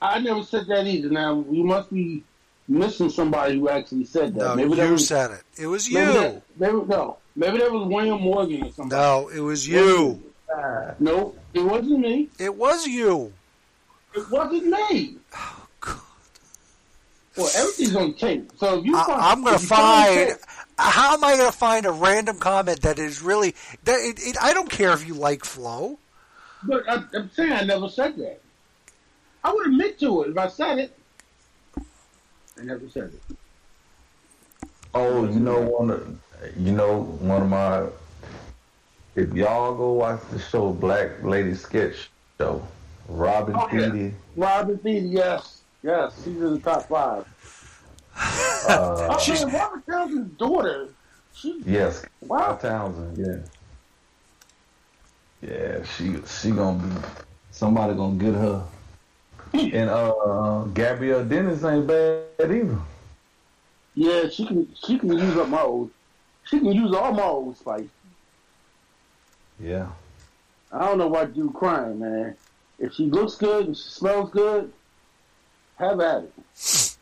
I 0.02 0.20
never 0.20 0.44
said 0.44 0.68
that 0.68 0.88
either. 0.88 1.10
Now 1.10 1.44
you 1.50 1.64
must 1.64 1.92
be 1.92 2.24
missing 2.70 3.10
somebody 3.10 3.60
who 3.60 3.68
actually 3.68 4.06
said 4.06 4.36
that. 4.36 4.40
No, 4.40 4.56
maybe 4.56 4.76
that 4.76 4.86
you 4.86 4.94
was, 4.94 5.08
said 5.08 5.32
it. 5.32 5.42
It 5.58 5.68
was 5.68 5.92
maybe 5.92 6.06
you. 6.06 6.14
That, 6.14 6.42
maybe 6.58 6.78
no. 6.88 7.18
Maybe 7.36 7.58
that 7.58 7.72
was 7.72 7.88
William 7.88 8.22
Morgan 8.22 8.64
or 8.64 8.72
something. 8.72 8.98
No, 8.98 9.30
it 9.30 9.40
was 9.40 9.68
you. 9.68 10.24
No, 11.00 11.36
it 11.54 11.62
wasn't 11.62 12.00
me. 12.00 12.30
It 12.38 12.54
was 12.54 12.86
you. 12.86 13.34
It 14.16 14.30
wasn't 14.30 14.66
me. 14.68 15.16
Oh 15.34 15.68
God. 15.80 16.02
Well, 17.38 17.50
everything's 17.56 17.96
on 17.96 18.14
tape. 18.16 18.52
So 18.58 18.80
if 18.80 18.86
you, 18.86 18.94
find, 18.94 19.22
I, 19.22 19.32
am 19.32 19.44
going 19.44 19.56
if 19.56 19.62
to 19.62 19.68
find 19.68 20.30
find. 20.30 20.40
How 20.78 21.14
am 21.14 21.24
I 21.24 21.38
going 21.38 21.52
to 21.52 21.58
find 21.58 21.86
a 21.86 21.92
random 21.92 22.38
comment 22.40 22.82
that 22.82 23.00
is 23.00 23.22
really? 23.22 23.56
That 23.84 24.00
it, 24.00 24.20
it, 24.20 24.38
I 24.42 24.54
don't 24.54 24.70
care 24.70 24.92
if 24.94 25.08
you 25.08 25.14
like 25.14 25.46
Flo. 25.46 26.00
But 26.64 26.90
I, 26.90 27.04
I'm 27.14 27.30
saying 27.32 27.54
I 27.54 27.64
never 27.64 27.88
said 27.88 28.18
that. 28.18 28.42
I 29.44 29.54
would 29.54 29.68
admit 29.68 30.00
to 30.00 30.24
it 30.24 30.32
if 30.32 30.38
I 30.38 30.48
said 30.48 30.80
it. 30.80 30.99
I 32.60 32.64
never 32.64 32.90
said 32.90 33.12
it. 33.14 33.38
Oh, 34.94 35.24
you 35.26 35.40
know 35.40 35.62
one 35.62 35.92
of 35.92 36.18
you 36.58 36.72
know 36.74 37.02
one 37.04 37.44
of 37.44 37.50
my. 37.50 37.88
If 39.16 39.34
y'all 39.34 39.76
go 39.76 39.94
watch 39.94 40.22
the 40.32 40.40
show 40.40 40.72
Black 40.72 41.24
Lady 41.24 41.54
Sketch 41.56 42.10
Show, 42.38 42.66
Robin 43.08 43.56
Oh, 43.58 43.68
yeah. 43.72 44.10
Robin 44.36 44.78
Thede, 44.78 45.04
yes, 45.12 45.62
yes, 45.84 46.14
she's 46.18 46.38
in 46.38 46.54
the 46.54 46.60
top 46.60 46.88
five. 46.90 47.26
uh, 48.16 49.18
oh 49.20 49.26
man, 49.28 49.54
Robert 49.54 49.86
Townsend's 49.90 50.38
daughter. 50.38 50.90
She, 51.34 51.62
yes, 51.66 52.06
Wow. 52.22 52.56
Townsend, 52.56 53.18
yeah, 55.42 55.50
yeah, 55.50 55.84
she 55.84 56.18
she 56.28 56.52
gonna 56.52 56.84
be 56.84 57.08
somebody 57.52 57.94
gonna 57.94 58.18
get 58.18 58.34
her, 58.34 58.64
and 59.54 59.90
uh, 59.90 60.64
Gabrielle 60.74 61.26
Dennis 61.26 61.64
ain't 61.64 61.88
bad 61.88 62.26
either. 62.40 62.78
yeah, 63.96 64.30
she 64.30 64.46
can 64.46 64.68
she 64.86 65.00
can 65.00 65.12
use 65.12 65.38
up 65.38 65.50
my 65.50 65.62
old. 65.62 65.92
she 66.46 66.60
can 66.60 66.72
use 66.72 66.96
all 66.96 67.14
my 67.14 67.24
old 67.24 67.58
spice. 67.58 67.88
Yeah. 69.60 69.88
I 70.72 70.86
don't 70.86 70.98
know 71.00 71.08
why 71.08 71.26
dude 71.26 71.54
crying, 71.54 72.00
man. 72.00 72.36
If 72.78 72.94
she 72.94 73.06
looks 73.06 73.36
good 73.36 73.68
and 73.68 73.76
she 73.78 73.90
smells 73.90 74.30
good, 74.30 74.72
have 75.78 76.00
at 76.00 76.24
it. 76.24 76.96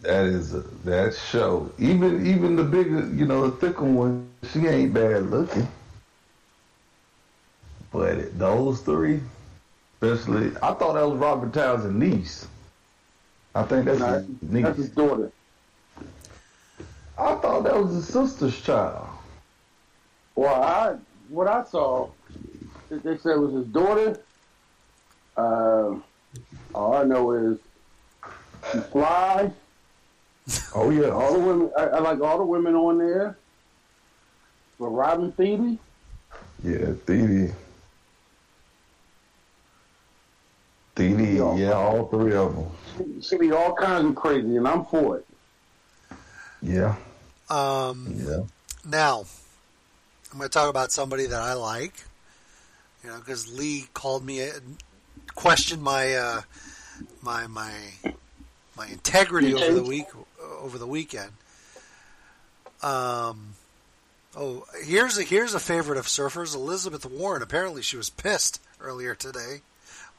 That 0.00 0.26
is 0.26 0.54
a, 0.54 0.60
that 0.84 1.14
show. 1.14 1.70
Even 1.78 2.26
even 2.26 2.56
the 2.56 2.64
bigger, 2.64 3.08
you 3.14 3.26
know, 3.26 3.48
the 3.48 3.56
thicker 3.56 3.84
one, 3.84 4.28
she 4.52 4.66
ain't 4.66 4.92
bad 4.92 5.30
looking. 5.30 5.68
But 7.92 8.36
those 8.38 8.80
three, 8.80 9.20
especially, 10.02 10.48
I 10.62 10.74
thought 10.74 10.94
that 10.94 11.08
was 11.08 11.18
Robert 11.18 11.52
Townsend's 11.52 11.94
niece. 11.94 12.46
I 13.54 13.62
think 13.62 13.84
that's 13.84 14.00
Nah, 14.00 14.14
his 14.14 14.28
niece. 14.42 14.64
That's 14.64 14.78
his 14.78 14.90
daughter. 14.90 15.30
I 17.18 17.34
thought 17.36 17.64
that 17.64 17.76
was 17.76 17.94
his 17.94 18.08
sister's 18.08 18.60
child. 18.60 19.06
Well, 20.34 20.62
I 20.62 20.96
what 21.28 21.46
I 21.46 21.64
saw, 21.64 22.08
they 22.88 22.96
they 22.98 23.18
said 23.18 23.32
it 23.32 23.38
was 23.38 23.52
his 23.52 23.66
daughter. 23.66 24.18
Uh, 25.36 25.96
all 26.74 26.94
I 26.94 27.04
know 27.04 27.32
is 27.32 27.58
she 28.72 28.78
fly. 28.80 29.50
Oh 30.74 30.90
yeah, 30.90 31.10
all 31.10 31.34
the 31.34 31.38
women. 31.38 31.70
I, 31.78 31.82
I 31.82 31.98
like 32.00 32.20
all 32.20 32.38
the 32.38 32.44
women 32.44 32.74
on 32.74 32.98
there. 32.98 33.36
But 34.78 34.88
Robin 34.88 35.30
Thede, 35.32 35.78
Yeah, 36.64 36.92
Thede. 37.06 37.54
Thede, 40.94 41.38
yeah, 41.58 41.72
all 41.72 42.06
three 42.08 42.34
of 42.34 42.54
them. 42.54 43.22
she 43.22 43.36
be 43.38 43.52
all 43.52 43.74
kinds 43.74 44.06
of 44.06 44.14
crazy, 44.14 44.56
and 44.56 44.68
I'm 44.68 44.84
for 44.84 45.18
it. 45.18 45.26
Yeah. 46.60 46.96
Um, 47.48 48.06
Yeah. 48.14 48.42
Now, 48.84 49.24
I'm 50.32 50.38
going 50.38 50.48
to 50.48 50.52
talk 50.52 50.68
about 50.68 50.92
somebody 50.92 51.26
that 51.26 51.40
I 51.40 51.54
like. 51.54 51.94
You 53.02 53.10
know, 53.10 53.18
because 53.18 53.52
Lee 53.52 53.86
called 53.94 54.24
me, 54.24 54.42
uh, 54.48 54.52
questioned 55.34 55.82
my 55.82 56.14
uh, 56.14 56.42
my 57.20 57.46
my 57.48 57.72
my 58.76 58.86
integrity 58.86 59.54
over 59.54 59.72
the 59.72 59.82
week 59.82 60.06
over 60.60 60.78
the 60.78 60.86
weekend. 60.86 61.32
Um. 62.82 63.54
Oh, 64.34 64.64
here's 64.82 65.18
a 65.18 65.22
here's 65.24 65.52
a 65.54 65.60
favorite 65.60 65.98
of 65.98 66.06
surfers, 66.06 66.54
Elizabeth 66.54 67.04
Warren. 67.04 67.42
Apparently, 67.42 67.82
she 67.82 67.96
was 67.96 68.08
pissed 68.08 68.60
earlier 68.80 69.14
today. 69.14 69.60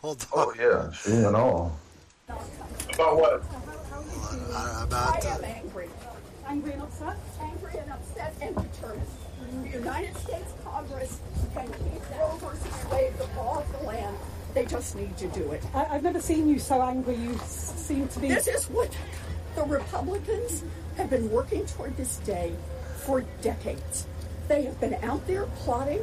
Hold 0.04 0.28
on. 0.34 0.48
Oh 0.48 0.54
yeah, 0.60 0.92
she 0.92 1.12
went 1.12 1.34
on. 1.34 1.72
About 2.28 3.16
what? 3.16 3.42
Uh, 4.52 4.84
about 4.84 5.26
I 5.26 5.30
am 5.30 5.44
angry. 5.46 5.88
Angry 6.46 6.74
and 6.74 6.82
upset? 6.82 7.16
Angry 7.40 7.80
and 7.80 7.90
upset 7.90 8.34
and 8.42 8.54
determined. 8.54 9.08
The 9.64 9.70
United 9.70 10.18
States 10.18 10.52
Congress 10.66 11.22
can 11.54 11.68
keep 11.68 12.20
Roe 12.20 12.36
versus 12.42 12.92
Wade 12.92 13.14
the 13.18 13.28
law 13.38 13.60
of 13.60 13.80
the 13.80 13.88
land. 13.88 14.18
They 14.54 14.66
just 14.66 14.98
need 14.98 15.16
to 15.20 15.28
do 15.28 15.54
it. 15.54 15.64
I, 15.74 15.86
I've 15.86 16.04
never 16.04 16.20
seen 16.20 16.50
you 16.50 16.60
so 16.60 16.82
angry. 16.82 17.16
You 17.16 17.40
seem 17.46 18.10
to 18.10 18.20
be. 18.20 18.28
This 18.28 18.48
is 18.48 18.70
what 18.70 18.94
the 19.56 19.64
Republicans 19.64 20.66
have 20.98 21.10
been 21.10 21.32
working 21.32 21.66
toward 21.66 21.96
this 21.96 22.18
day 22.18 22.52
for 23.06 23.24
decades. 23.42 24.06
They 24.50 24.64
have 24.64 24.82
been 24.82 24.96
out 24.96 25.26
there 25.28 25.46
plotting, 25.64 26.02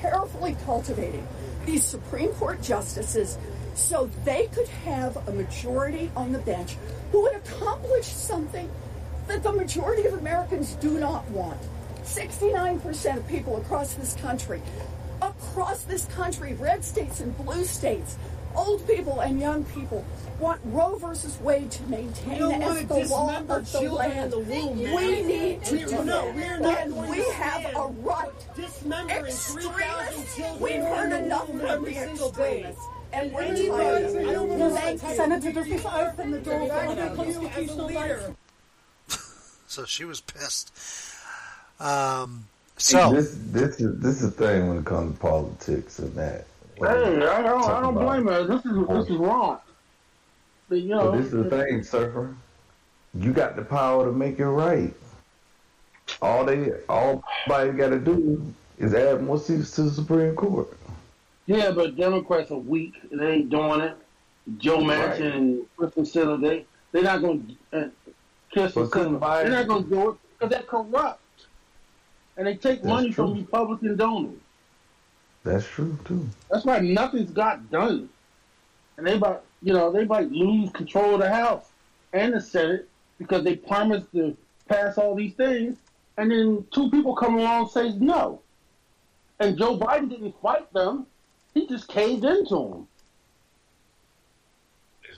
carefully 0.00 0.56
cultivating 0.64 1.26
these 1.66 1.84
Supreme 1.84 2.30
Court 2.30 2.62
justices 2.62 3.36
so 3.74 4.08
they 4.24 4.46
could 4.48 4.68
have 4.68 5.16
a 5.28 5.32
majority 5.32 6.10
on 6.16 6.32
the 6.32 6.38
bench 6.38 6.76
who 7.12 7.22
would 7.22 7.34
accomplish 7.34 8.06
something 8.06 8.70
that 9.26 9.42
the 9.42 9.52
majority 9.52 10.06
of 10.06 10.14
Americans 10.14 10.74
do 10.74 10.98
not 10.98 11.28
want. 11.30 11.58
69% 12.04 13.16
of 13.16 13.26
people 13.28 13.56
across 13.56 13.94
this 13.94 14.14
country, 14.14 14.62
across 15.20 15.82
this 15.82 16.06
country, 16.06 16.54
red 16.54 16.84
states 16.84 17.20
and 17.20 17.36
blue 17.36 17.64
states, 17.64 18.16
old 18.54 18.86
people 18.86 19.20
and 19.20 19.40
young 19.40 19.64
people, 19.64 20.04
want 20.38 20.60
Roe 20.64 20.96
versus 20.96 21.38
Wade 21.40 21.70
to 21.70 21.82
maintain 21.84 22.32
We 22.34 22.38
don't 22.38 22.62
as 22.62 22.86
the 22.86 22.94
law 22.94 23.26
dismember 23.28 23.56
of 23.56 23.72
the 23.72 23.78
children 23.78 24.10
in 24.10 24.16
land. 24.18 24.32
the 24.32 24.38
womb, 24.40 24.78
we 24.78 25.22
need 25.22 25.64
to 25.64 25.78
do 25.78 25.86
no, 25.86 26.04
that. 26.04 26.34
we 26.34 26.42
are 26.44 26.58
not 26.60 26.78
and 26.78 27.08
we 27.08 27.24
have 27.30 27.64
a 27.74 27.86
right. 28.02 28.30
dismembering 28.54 29.24
3,000 29.32 29.68
Extremists, 29.68 30.36
children 30.36 30.62
we've 30.62 30.72
in 30.74 30.82
heard 30.82 31.24
enough 31.24 31.48
womb 31.48 31.58
from 31.60 31.68
every 31.68 31.94
the 31.94 32.00
single 32.00 32.30
day. 32.32 32.58
extremists. 32.64 32.86
And 33.12 33.32
we're 33.32 33.42
Anybody- 33.42 33.68
tired. 33.84 34.04
I 34.28 34.32
don't 34.32 34.48
Yes, 34.50 34.60
wanna 34.60 34.74
Thank 34.74 35.02
you. 35.02 35.14
Senator, 35.14 35.52
does 35.52 35.66
this 35.68 35.84
open 35.86 36.30
the 36.32 36.38
door 36.40 36.66
for 36.66 36.72
I 36.74 36.86
other 36.86 36.94
think 36.94 37.16
you 37.16 37.22
as 37.24 37.36
a 37.36 37.40
constitutional 37.40 37.88
rights? 37.90 38.24
So 39.68 39.84
she 39.84 40.04
was 40.04 40.20
pissed. 40.20 40.72
Um, 41.80 42.46
so 42.78 43.12
this 43.12 43.36
this 43.52 43.80
is 43.80 43.98
this 44.00 44.22
is 44.22 44.34
the 44.34 44.46
thing 44.46 44.68
when 44.68 44.78
it 44.78 44.84
comes 44.84 45.14
to 45.14 45.20
politics 45.20 45.98
and 45.98 46.14
that. 46.14 46.46
Hey, 46.78 46.84
I 46.84 47.42
don't, 47.42 47.64
I 47.64 47.80
don't 47.80 47.94
blame 47.94 48.26
her. 48.26 48.44
This 48.44 48.64
is 48.64 48.86
this 48.88 49.08
is 49.10 49.16
wrong. 49.16 49.58
But 50.68 50.78
you 50.78 50.88
know, 50.88 51.12
this 51.16 51.26
is 51.26 51.32
the 51.32 51.50
thing, 51.50 51.82
surfer. 51.82 52.34
You 53.14 53.32
got 53.32 53.56
the 53.56 53.64
power 53.64 54.04
to 54.04 54.12
make 54.12 54.38
it 54.38 54.46
right. 54.46 54.94
All 56.20 56.44
they, 56.44 56.72
all 56.88 57.24
somebody 57.46 57.72
got 57.72 57.90
to 57.90 57.98
do 57.98 58.54
is 58.78 58.94
add 58.94 59.22
more 59.22 59.38
seats 59.38 59.70
to 59.72 59.82
the 59.82 59.90
Supreme 59.90 60.34
Court. 60.34 60.76
Yeah, 61.46 61.70
but 61.70 61.96
Democrats 61.96 62.50
are 62.50 62.58
weak. 62.58 62.94
They 63.10 63.30
ain't 63.30 63.50
doing 63.50 63.80
it. 63.80 63.96
Joe 64.58 64.78
Manchin 64.78 65.34
and 65.34 65.66
Kyrsten 65.78 66.04
Sinema, 66.04 66.40
they 66.40 66.66
they're 66.92 67.02
not 67.02 67.20
going 67.20 67.58
to. 67.72 67.78
Uh, 67.78 67.88
couldn't 68.52 68.90
Sinema, 68.90 69.42
they're 69.42 69.50
not 69.50 69.68
going 69.68 69.84
to 69.84 69.90
do 69.90 70.10
it 70.10 70.16
because 70.38 70.50
they're 70.50 70.62
corrupt, 70.62 71.46
and 72.36 72.46
they 72.46 72.54
take 72.54 72.82
That's 72.82 72.86
money 72.86 73.12
from. 73.12 73.34
Republican 73.34 73.96
donors. 73.96 74.38
That's 75.44 75.66
true 75.66 75.98
too. 76.04 76.28
That's 76.50 76.64
why 76.64 76.80
nothing's 76.80 77.30
got 77.30 77.70
done, 77.70 78.08
and 78.96 79.06
they 79.06 79.14
about 79.14 79.44
you 79.66 79.72
know 79.72 79.90
they 79.90 80.04
might 80.04 80.30
lose 80.30 80.70
control 80.70 81.14
of 81.14 81.20
the 81.20 81.28
House 81.28 81.72
and 82.12 82.32
the 82.32 82.40
Senate 82.40 82.88
because 83.18 83.42
they 83.42 83.56
promised 83.56 84.12
to 84.12 84.36
pass 84.68 84.96
all 84.96 85.16
these 85.16 85.34
things, 85.34 85.76
and 86.16 86.30
then 86.30 86.64
two 86.72 86.88
people 86.88 87.16
come 87.16 87.36
along 87.36 87.62
and 87.62 87.70
say 87.70 87.92
no, 87.98 88.40
and 89.40 89.58
Joe 89.58 89.76
Biden 89.76 90.08
didn't 90.08 90.40
fight 90.40 90.72
them; 90.72 91.04
he 91.52 91.66
just 91.66 91.88
caved 91.88 92.24
into 92.24 92.54
them. 92.54 92.88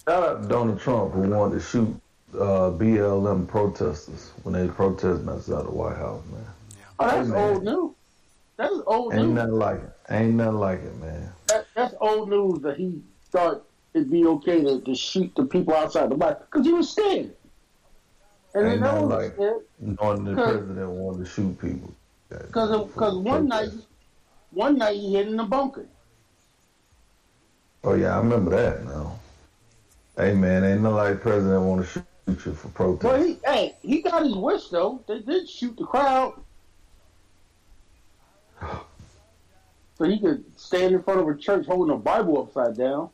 Shout 0.08 0.22
out 0.22 0.42
to 0.42 0.48
Donald 0.48 0.80
Trump 0.80 1.12
who 1.12 1.20
wanted 1.28 1.56
to 1.56 1.60
shoot 1.60 2.00
uh, 2.34 2.72
BLM 2.72 3.46
protesters 3.46 4.32
when 4.44 4.54
they 4.54 4.66
protesting 4.72 5.28
outside 5.28 5.66
the 5.66 5.70
White 5.70 5.98
House, 5.98 6.22
man. 6.32 6.46
Oh, 6.98 7.06
that's 7.06 7.28
Hey, 7.28 7.34
old 7.34 7.64
news. 7.64 7.94
That 8.56 8.72
is 8.72 8.82
old 8.86 9.12
Ain't 9.12 9.22
news. 9.24 9.28
Ain't 9.28 9.34
nothing 9.34 9.52
like 9.52 9.82
it. 9.82 9.92
Ain't 10.08 10.34
nothing 10.34 10.54
like 10.54 10.80
it, 10.80 10.96
man. 10.96 11.32
That, 11.48 11.66
that's 11.74 11.94
old 12.00 12.30
news 12.30 12.60
that 12.62 12.78
he 12.78 13.02
thought 13.30 13.67
it'd 13.98 14.10
be 14.10 14.26
okay 14.26 14.62
to, 14.62 14.80
to 14.80 14.94
shoot 14.94 15.32
the 15.36 15.44
people 15.44 15.74
outside 15.74 16.10
the 16.10 16.14
box 16.14 16.44
because 16.50 16.66
he 16.66 16.72
was 16.72 16.90
scared. 16.90 17.34
And 18.54 18.66
Ain't 18.66 18.80
then 18.80 18.80
that 18.80 19.02
was 19.02 19.10
like 19.10 19.34
scared 19.34 19.62
knowing 19.80 20.24
the 20.24 20.34
president 20.34 20.90
wanted 20.90 21.24
to 21.24 21.30
shoot 21.30 21.60
people. 21.60 21.94
because 22.28 22.86
because 22.88 23.16
one 23.18 23.48
night 23.48 23.70
one 24.50 24.78
night 24.78 24.96
he 24.96 25.14
hid 25.14 25.28
in 25.28 25.36
the 25.36 25.44
bunker. 25.44 25.86
Oh 27.84 27.94
yeah, 27.94 28.14
I 28.14 28.18
remember 28.18 28.50
that 28.50 28.84
now. 28.84 29.18
Hey 30.16 30.34
man, 30.34 30.64
ain't 30.64 30.80
no 30.80 30.92
like 30.92 31.20
president 31.20 31.62
want 31.62 31.82
to 31.82 31.86
shoot 31.86 32.04
you 32.26 32.36
for 32.54 32.68
protest. 32.68 33.04
Well, 33.04 33.22
he 33.22 33.38
hey 33.44 33.76
he 33.82 34.02
got 34.02 34.24
his 34.24 34.34
wish 34.34 34.68
though. 34.68 35.02
They 35.06 35.20
did 35.20 35.48
shoot 35.48 35.76
the 35.76 35.84
crowd, 35.84 36.40
so 39.94 40.04
he 40.04 40.18
could 40.18 40.44
stand 40.58 40.94
in 40.94 41.02
front 41.02 41.20
of 41.20 41.28
a 41.28 41.36
church 41.36 41.66
holding 41.66 41.94
a 41.94 41.98
Bible 41.98 42.40
upside 42.42 42.76
down. 42.76 43.10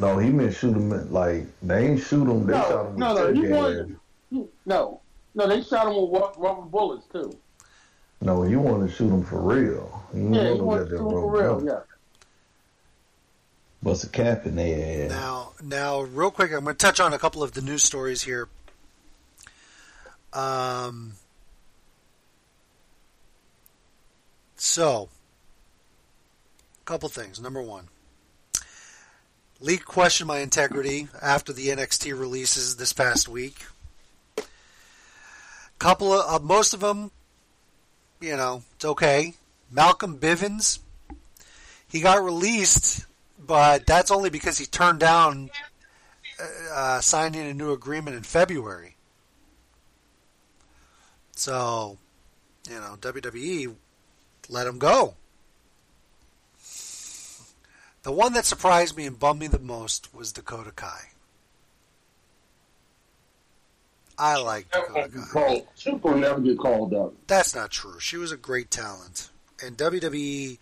No, 0.00 0.18
he 0.18 0.30
meant 0.30 0.54
shoot 0.54 0.76
him 0.76 1.12
like 1.12 1.46
they 1.62 1.88
ain't 1.88 2.00
shoot 2.02 2.28
him. 2.28 2.46
They 2.46 2.52
shot 2.54 2.70
No, 2.70 2.80
him 2.80 2.86
with 2.90 2.98
no, 2.98 3.14
no. 3.14 3.32
tear 3.32 3.34
He 3.34 3.52
wanted 3.52 3.96
he- 4.30 4.46
no, 4.66 5.00
no. 5.34 5.46
They 5.48 5.62
shot 5.62 5.86
him 5.86 6.10
with 6.10 6.22
rubber 6.36 6.62
bullets 6.62 7.06
too. 7.12 7.36
No, 8.20 8.44
you 8.44 8.60
wanted 8.60 8.88
to 8.90 8.94
shoot 8.94 9.08
him 9.10 9.24
for 9.24 9.40
real. 9.40 10.02
He 10.12 10.18
didn't 10.18 10.34
Yeah, 10.34 10.42
want 10.50 10.58
to 10.58 10.64
wanted 10.64 10.84
to 10.84 10.90
that 10.90 10.98
shoot 10.98 11.04
him 11.04 11.10
for 11.10 11.30
real. 11.40 11.54
bullet. 11.60 11.72
Yeah. 11.72 11.80
Bust 13.82 14.04
a 14.04 14.08
cap 14.08 14.44
in 14.44 14.56
their 14.56 15.04
ass. 15.06 15.10
Now, 15.12 15.52
now, 15.62 16.00
real 16.00 16.32
quick, 16.32 16.52
I'm 16.52 16.64
going 16.64 16.74
to 16.74 16.78
touch 16.78 16.98
on 16.98 17.12
a 17.12 17.18
couple 17.18 17.44
of 17.44 17.52
the 17.52 17.60
news 17.62 17.84
stories 17.84 18.22
here. 18.22 18.48
Um, 20.32 21.12
so, 24.56 25.08
a 26.82 26.84
couple 26.86 27.08
things. 27.08 27.40
Number 27.40 27.62
one, 27.62 27.86
Lee 29.60 29.78
questioned 29.78 30.28
my 30.28 30.38
integrity 30.38 31.08
after 31.20 31.52
the 31.52 31.68
NXT 31.68 32.18
releases 32.18 32.76
this 32.76 32.92
past 32.92 33.28
week. 33.28 33.66
Couple 35.78 36.12
of 36.12 36.42
uh, 36.42 36.44
most 36.44 36.74
of 36.74 36.80
them, 36.80 37.10
you 38.20 38.36
know, 38.36 38.62
it's 38.74 38.84
okay. 38.84 39.34
Malcolm 39.70 40.18
Bivens, 40.18 40.80
he 41.88 42.00
got 42.00 42.22
released 42.22 43.06
but 43.48 43.86
that's 43.86 44.10
only 44.10 44.30
because 44.30 44.58
he 44.58 44.66
turned 44.66 45.00
down 45.00 45.50
uh, 46.72 47.00
signing 47.00 47.48
a 47.48 47.54
new 47.54 47.72
agreement 47.72 48.16
in 48.16 48.22
February. 48.22 48.96
So, 51.34 51.98
you 52.68 52.76
know, 52.76 52.96
WWE 53.00 53.74
let 54.48 54.66
him 54.66 54.78
go. 54.78 55.14
The 58.08 58.12
one 58.12 58.32
that 58.32 58.46
surprised 58.46 58.96
me 58.96 59.04
and 59.04 59.18
bummed 59.18 59.38
me 59.38 59.48
the 59.48 59.58
most 59.58 60.14
was 60.14 60.32
Dakota 60.32 60.70
Kai. 60.70 61.10
I 64.16 64.38
like 64.38 64.70
Dakota 64.70 65.10
Kai. 65.10 65.26
Called, 65.30 65.66
Super 65.74 66.16
never 66.16 66.40
get 66.40 66.58
called 66.58 66.94
up. 66.94 67.12
That's 67.26 67.54
not 67.54 67.70
true. 67.70 68.00
She 68.00 68.16
was 68.16 68.32
a 68.32 68.38
great 68.38 68.70
talent. 68.70 69.28
And 69.62 69.76
WWE, 69.76 70.56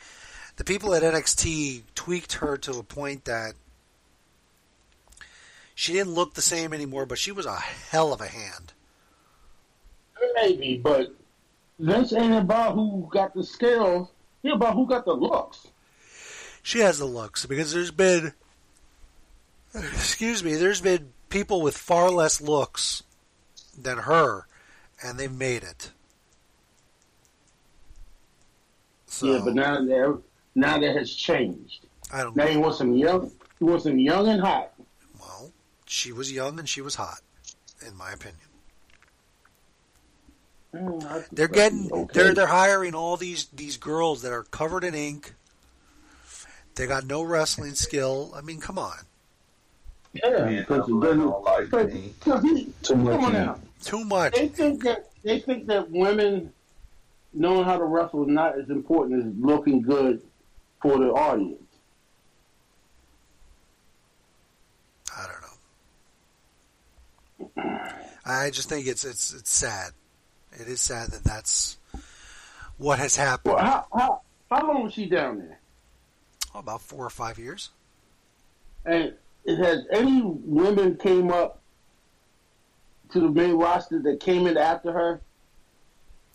the 0.57 0.65
people 0.65 0.93
at 0.93 1.05
NXT 1.05 1.83
tweaked 1.95 2.33
her 2.33 2.57
to 2.57 2.81
a 2.81 2.83
point 2.83 3.27
that 3.27 3.53
she 5.77 5.93
didn't 5.93 6.15
look 6.15 6.35
the 6.35 6.43
same 6.43 6.73
anymore, 6.73 7.07
but 7.07 7.17
she 7.17 7.31
was 7.31 7.47
a 7.47 7.55
hell 7.55 8.13
of 8.13 8.21
a 8.21 8.27
hand. 8.27 8.73
Maybe, 10.35 10.79
but 10.79 11.15
Vince 11.79 12.13
ain't 12.13 12.35
about 12.35 12.75
who 12.75 13.09
got 13.13 13.35
the 13.35 13.45
skills. 13.45 14.09
He 14.43 14.51
about 14.51 14.75
who 14.75 14.89
got 14.89 15.05
the 15.05 15.15
looks. 15.15 15.69
She 16.67 16.81
has 16.81 16.99
the 16.99 17.05
looks 17.07 17.47
because 17.47 17.73
there's 17.73 17.93
been, 17.93 18.33
excuse 19.73 20.43
me, 20.43 20.57
there's 20.57 20.81
been 20.81 21.13
people 21.29 21.63
with 21.63 21.79
far 21.79 22.11
less 22.11 22.41
looks 22.41 23.05
than 23.81 23.99
her, 23.99 24.49
and 25.01 25.17
they've 25.17 25.31
made 25.33 25.63
it. 25.63 25.93
So, 29.07 29.27
yeah, 29.27 29.43
but 29.45 29.55
now 29.55 29.81
that 29.81 30.23
now 30.57 30.79
that 30.81 30.97
has 30.97 31.15
changed. 31.15 31.87
I 32.13 32.25
don't 32.25 32.35
know. 32.35 32.43
Now 32.43 32.49
know. 32.49 32.55
he 32.57 32.59
wants 32.59 32.79
some 32.79 32.95
young. 32.95 33.31
He 33.61 33.65
wants 33.65 33.85
some 33.85 34.01
young 34.01 34.27
and 34.27 34.41
hot. 34.41 34.73
Well, 35.21 35.53
she 35.85 36.11
was 36.11 36.33
young 36.33 36.59
and 36.59 36.69
she 36.69 36.81
was 36.81 36.97
hot, 36.97 37.21
in 37.87 37.97
my 37.97 38.11
opinion. 38.11 38.49
Mm, 40.75 41.29
They're 41.31 41.47
getting 41.47 41.93
okay. 41.93 42.13
they're 42.13 42.35
they're 42.35 42.47
hiring 42.49 42.97
all 42.97 43.17
these 43.17 43.47
these 43.55 43.77
girls 43.77 44.23
that 44.23 44.33
are 44.33 44.43
covered 44.43 44.83
in 44.83 44.97
ink. 44.97 45.33
They 46.77 46.87
got 46.87 47.07
no 47.07 47.23
wrestling 47.23 47.75
skill. 47.75 48.33
I 48.37 48.43
mean, 48.43 48.61
come 48.61 48.79
on. 48.79 48.97
Yeah, 50.13 50.61
because 50.61 50.89
it 50.89 51.01
doesn't. 51.01 51.71
Because 51.71 52.43
he, 52.43 52.73
Too 52.83 52.97
much 52.97 53.17
come 53.17 53.25
on 53.25 53.35
ink. 53.35 53.47
now. 53.47 53.59
Too 53.83 54.05
much. 54.05 54.35
They 54.35 54.49
think 54.49 54.83
that 54.85 55.11
they 55.23 55.41
think 55.41 55.67
that 55.67 55.91
women 55.91 56.53
knowing 57.33 57.65
how 57.65 57.79
to 57.79 57.85
wrestle 57.85 58.23
is 58.23 58.29
not 58.29 58.59
as 58.59 58.71
important 58.71 59.27
as 59.27 59.33
looking 59.39 59.83
good 59.83 60.23
for 60.81 60.99
the 60.99 61.07
audience. 61.09 61.63
I 65.17 65.27
don't 67.57 67.65
know. 67.67 67.81
I 68.25 68.51
just 68.51 68.69
think 68.69 68.87
it's 68.87 69.05
it's 69.05 69.33
it's 69.35 69.53
sad. 69.53 69.93
It 70.53 70.69
is 70.69 70.81
sad 70.81 71.11
that 71.11 71.25
that's 71.25 71.79
what 72.79 72.99
has 72.99 73.17
happened. 73.17 73.55
Well, 73.55 73.65
how, 73.65 73.87
how 73.95 74.21
how 74.51 74.67
long 74.69 74.85
was 74.85 74.93
she 74.95 75.07
down 75.07 75.39
there? 75.39 75.56
Oh, 76.57 76.61
about 76.61 76.81
four 76.81 77.05
or 77.05 77.11
five 77.11 77.39
years. 77.39 77.69
And 78.87 79.13
has 79.47 79.85
any 79.93 80.23
women 80.25 80.97
came 80.97 81.31
up 81.31 81.61
to 83.11 83.21
the 83.21 83.29
main 83.29 83.57
roster 83.57 84.01
that 84.01 84.21
came 84.21 84.47
in 84.47 84.57
after 84.57 84.91
her? 84.91 85.21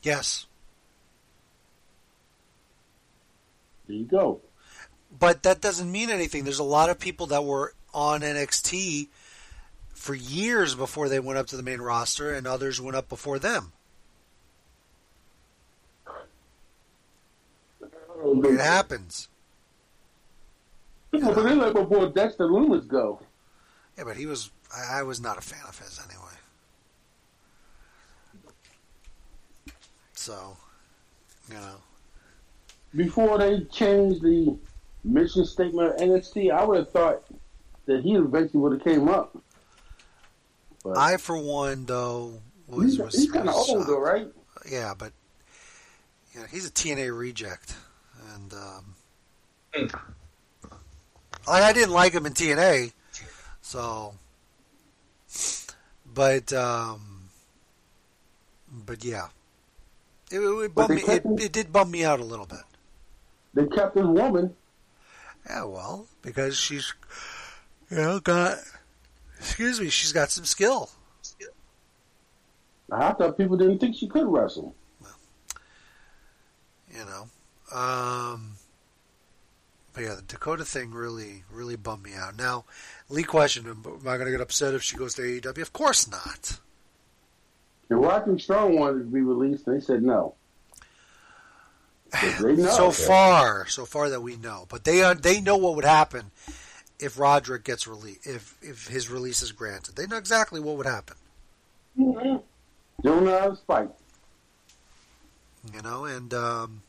Yes, 0.03 0.45
There 3.87 3.95
you 3.97 4.05
go. 4.05 4.41
but 5.19 5.43
that 5.43 5.59
doesn't 5.59 5.91
mean 5.91 6.09
anything. 6.09 6.43
There's 6.43 6.59
a 6.59 6.63
lot 6.63 6.89
of 6.89 6.97
people 6.99 7.27
that 7.27 7.43
were 7.43 7.73
on 7.93 8.21
NXT 8.21 9.07
for 9.93 10.13
years 10.15 10.75
before 10.75 11.09
they 11.09 11.19
went 11.19 11.37
up 11.39 11.47
to 11.47 11.57
the 11.57 11.63
main 11.63 11.81
roster, 11.81 12.33
and 12.33 12.45
others 12.47 12.79
went 12.79 12.95
up 12.95 13.09
before 13.09 13.37
them. 13.39 13.73
It 18.23 18.59
happens. 18.59 19.27
Yeah, 21.11 21.31
but 21.33 21.43
they 21.43 21.55
let 21.55 21.73
my 21.73 21.83
boy 21.83 22.07
Dexter 22.09 22.47
Lumis 22.47 22.87
go. 22.87 23.21
Yeah, 23.97 24.05
but 24.05 24.15
he 24.15 24.25
was. 24.25 24.51
I, 24.75 24.99
I 24.99 25.03
was 25.03 25.19
not 25.19 25.37
a 25.37 25.41
fan 25.41 25.63
of 25.67 25.77
his 25.77 25.99
anyway. 26.07 26.27
So, 30.13 30.55
you 31.49 31.55
know, 31.55 31.75
Before 32.95 33.39
they 33.39 33.61
changed 33.65 34.21
the 34.21 34.55
mission 35.03 35.45
statement 35.45 35.89
of 35.89 35.95
NXT, 35.95 36.51
I 36.51 36.63
would 36.63 36.77
have 36.77 36.91
thought 36.91 37.23
that 37.87 38.03
he 38.03 38.13
eventually 38.15 38.59
would 38.59 38.73
have 38.73 38.83
came 38.83 39.09
up. 39.09 39.35
But 40.83 40.97
I 40.97 41.17
for 41.17 41.37
one 41.37 41.85
though 41.85 42.33
was 42.67 42.91
he's, 42.91 42.99
was, 42.99 43.15
he's 43.15 43.31
kind 43.31 43.49
of 43.49 43.55
was 43.55 43.69
old, 43.69 43.87
though, 43.87 43.99
right? 43.99 44.27
Yeah, 44.69 44.93
but 44.97 45.11
you 46.33 46.39
know, 46.39 46.45
he's 46.45 46.67
a 46.67 46.71
TNA 46.71 47.17
reject, 47.17 47.75
and 48.35 48.53
um, 48.53 49.93
like 51.47 51.63
I 51.63 51.73
didn't 51.73 51.93
like 51.93 52.13
him 52.13 52.25
in 52.25 52.33
TNA, 52.33 52.91
so. 53.61 54.13
But 56.13 56.51
um, 56.53 57.29
but 58.85 59.03
yeah, 59.03 59.27
it, 60.31 60.39
it, 60.39 60.75
But 60.75 60.89
me, 60.89 61.01
it, 61.01 61.23
it 61.25 61.51
did 61.51 61.71
bum 61.71 61.91
me 61.91 62.03
out 62.03 62.19
a 62.19 62.23
little 62.23 62.45
bit. 62.45 62.59
They 63.53 63.67
kept 63.67 63.95
his 63.95 64.05
woman. 64.05 64.55
Yeah, 65.45 65.65
well, 65.65 66.07
because 66.21 66.57
she's, 66.57 66.93
you 67.89 67.97
know, 67.97 68.19
got, 68.19 68.57
excuse 69.39 69.81
me, 69.81 69.89
she's 69.89 70.13
got 70.13 70.29
some 70.29 70.45
skill. 70.45 70.89
I 72.91 73.11
thought 73.13 73.37
people 73.37 73.57
didn't 73.57 73.79
think 73.79 73.95
she 73.95 74.07
could 74.07 74.27
wrestle. 74.27 74.75
you 76.93 77.05
know. 77.05 77.29
Um, 77.77 78.55
but 79.93 80.03
yeah, 80.03 80.15
the 80.15 80.21
Dakota 80.21 80.65
thing 80.65 80.91
really, 80.91 81.43
really 81.51 81.75
bummed 81.75 82.03
me 82.03 82.13
out. 82.15 82.37
Now, 82.37 82.65
Lee 83.09 83.23
questioned 83.23 83.67
him, 83.67 83.83
am 83.85 84.07
I 84.07 84.15
going 84.17 84.25
to 84.25 84.31
get 84.31 84.41
upset 84.41 84.73
if 84.73 84.83
she 84.83 84.95
goes 84.95 85.13
to 85.15 85.21
AEW? 85.21 85.61
Of 85.61 85.73
course 85.73 86.09
not. 86.09 86.59
The 87.89 87.95
Rock 87.97 88.27
and 88.27 88.39
Strong 88.41 88.79
wanted 88.79 88.99
to 88.99 89.05
be 89.05 89.21
released, 89.21 89.67
and 89.67 89.75
they 89.75 89.83
said 89.83 90.01
no. 90.01 90.35
They 92.41 92.55
know. 92.55 92.69
So 92.75 92.91
far, 92.91 93.67
so 93.67 93.85
far 93.85 94.09
that 94.09 94.21
we 94.21 94.37
know, 94.37 94.65
but 94.69 94.83
they 94.83 95.03
uh, 95.03 95.13
they 95.13 95.41
know 95.41 95.57
what 95.57 95.75
would 95.75 95.85
happen 95.85 96.31
if 96.99 97.19
Roderick 97.19 97.63
gets 97.63 97.87
released, 97.87 98.25
if 98.27 98.57
if 98.61 98.87
his 98.87 99.09
release 99.09 99.41
is 99.41 99.51
granted. 99.51 99.95
They 99.95 100.07
know 100.07 100.17
exactly 100.17 100.59
what 100.59 100.77
would 100.77 100.85
happen. 100.85 101.17
Mhm. 101.97 102.43
Don't 103.01 103.25
know 103.25 103.39
how 103.39 103.49
to 103.49 103.55
fight. 103.55 103.89
You 105.73 105.81
know, 105.81 106.05
and 106.05 106.33
um, 106.33 106.81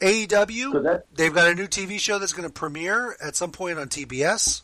AEW, 0.00 1.02
they've 1.14 1.34
got 1.34 1.48
a 1.48 1.54
new 1.54 1.66
TV 1.66 1.98
show 1.98 2.18
that's 2.18 2.32
going 2.32 2.48
to 2.48 2.52
premiere 2.52 3.16
at 3.22 3.36
some 3.36 3.52
point 3.52 3.78
on 3.78 3.88
TBS. 3.88 4.62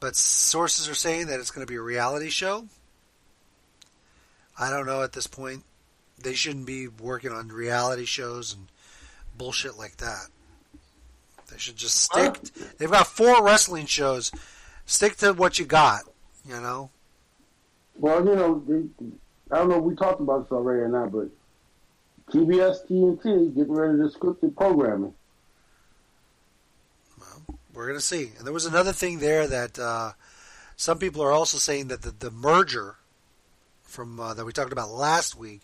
But 0.00 0.16
sources 0.16 0.88
are 0.88 0.94
saying 0.94 1.26
that 1.28 1.40
it's 1.40 1.50
going 1.50 1.66
to 1.66 1.70
be 1.70 1.76
a 1.76 1.82
reality 1.82 2.28
show. 2.28 2.66
I 4.58 4.70
don't 4.70 4.86
know 4.86 5.02
at 5.02 5.12
this 5.12 5.26
point. 5.26 5.64
They 6.18 6.34
shouldn't 6.34 6.66
be 6.66 6.88
working 6.88 7.30
on 7.30 7.48
reality 7.48 8.06
shows 8.06 8.54
and 8.54 8.66
bullshit 9.36 9.76
like 9.76 9.98
that. 9.98 10.28
They 11.50 11.58
should 11.58 11.76
just 11.76 11.96
stick. 11.96 12.38
They've 12.78 12.90
got 12.90 13.06
four 13.06 13.44
wrestling 13.44 13.86
shows. 13.86 14.32
Stick 14.86 15.16
to 15.16 15.32
what 15.32 15.58
you 15.58 15.66
got. 15.66 16.02
You 16.46 16.60
know. 16.60 16.90
Well, 17.96 18.24
you 18.24 18.34
know, 18.34 18.62
they, 18.66 19.06
I 19.50 19.58
don't 19.58 19.68
know 19.68 19.78
if 19.78 19.84
we 19.84 19.94
talked 19.94 20.20
about 20.20 20.44
this 20.44 20.52
already 20.52 20.80
or 20.80 20.88
not, 20.88 21.12
but 21.12 21.28
TBS 22.30 22.88
TNT 22.90 23.54
getting 23.54 23.72
rid 23.72 24.00
of 24.00 24.12
the 24.12 24.18
scripted 24.18 24.56
programming. 24.56 25.14
We're 27.72 27.86
going 27.86 27.98
to 27.98 28.04
see. 28.04 28.32
And 28.36 28.46
there 28.46 28.54
was 28.54 28.64
another 28.64 28.92
thing 28.92 29.18
there 29.18 29.46
that 29.46 29.78
uh, 29.78 30.12
some 30.76 30.98
people 30.98 31.22
are 31.22 31.30
also 31.30 31.58
saying 31.58 31.88
that 31.88 32.02
the, 32.02 32.10
the 32.10 32.30
merger 32.30 32.96
from 33.82 34.18
uh, 34.18 34.34
that 34.34 34.44
we 34.44 34.52
talked 34.52 34.72
about 34.72 34.90
last 34.90 35.36
week 35.36 35.60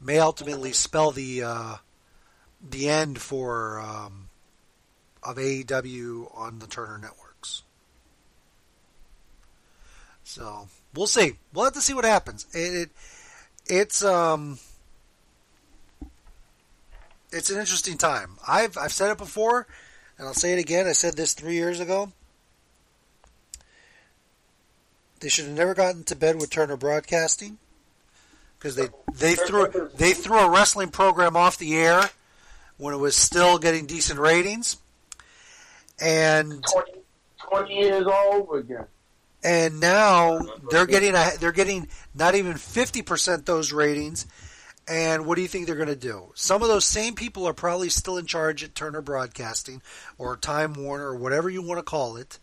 may 0.00 0.18
ultimately 0.20 0.72
spell 0.72 1.10
the 1.10 1.42
uh, 1.42 1.74
the 2.70 2.88
end 2.88 3.20
for 3.20 3.80
um, 3.80 4.28
of 5.22 5.36
AEW 5.36 6.36
on 6.36 6.60
the 6.60 6.68
Turner 6.68 6.98
networks. 6.98 7.62
So 10.22 10.68
we'll 10.94 11.06
see. 11.06 11.32
We'll 11.52 11.64
have 11.64 11.74
to 11.74 11.80
see 11.80 11.94
what 11.94 12.04
happens. 12.04 12.46
It, 12.52 12.74
it 12.74 12.90
it's 13.66 14.04
um 14.04 14.58
it's 17.32 17.50
an 17.50 17.58
interesting 17.58 17.96
time. 17.98 18.38
I've 18.46 18.76
I've 18.78 18.92
said 18.92 19.10
it 19.10 19.18
before, 19.18 19.66
and 20.18 20.26
I'll 20.26 20.34
say 20.34 20.52
it 20.52 20.58
again. 20.58 20.86
I 20.86 20.92
said 20.92 21.16
this 21.16 21.34
three 21.34 21.54
years 21.54 21.80
ago. 21.80 22.12
They 25.20 25.28
should 25.28 25.46
have 25.46 25.54
never 25.54 25.74
gotten 25.74 26.04
to 26.04 26.16
bed 26.16 26.36
with 26.36 26.50
Turner 26.50 26.76
Broadcasting 26.76 27.58
because 28.58 28.76
they 28.76 28.88
they 29.14 29.34
threw 29.34 29.90
they 29.96 30.12
threw 30.12 30.38
a 30.38 30.50
wrestling 30.50 30.90
program 30.90 31.36
off 31.36 31.58
the 31.58 31.76
air 31.76 32.02
when 32.76 32.94
it 32.94 32.98
was 32.98 33.16
still 33.16 33.58
getting 33.58 33.86
decent 33.86 34.20
ratings, 34.20 34.76
and 36.00 36.64
20 37.50 37.74
years 37.74 38.06
all 38.06 38.34
over 38.34 38.58
again. 38.58 38.84
and 39.42 39.80
now 39.80 40.38
they're 40.70 40.86
getting 40.86 41.14
a, 41.16 41.30
they're 41.40 41.50
getting 41.50 41.88
not 42.14 42.36
even 42.36 42.54
fifty 42.54 43.02
percent 43.02 43.44
those 43.44 43.72
ratings. 43.72 44.24
And 44.88 45.26
what 45.26 45.36
do 45.36 45.42
you 45.42 45.48
think 45.48 45.66
they're 45.66 45.76
going 45.76 45.88
to 45.88 45.96
do? 45.96 46.32
Some 46.34 46.62
of 46.62 46.68
those 46.68 46.86
same 46.86 47.14
people 47.14 47.46
are 47.46 47.52
probably 47.52 47.90
still 47.90 48.16
in 48.16 48.26
charge 48.26 48.64
at 48.64 48.74
Turner 48.74 49.02
Broadcasting 49.02 49.82
or 50.16 50.36
Time 50.36 50.72
Warner 50.72 51.08
or 51.08 51.16
whatever 51.16 51.50
you 51.50 51.60
want 51.62 51.78
to 51.78 51.82
call 51.82 52.16
it. 52.16 52.38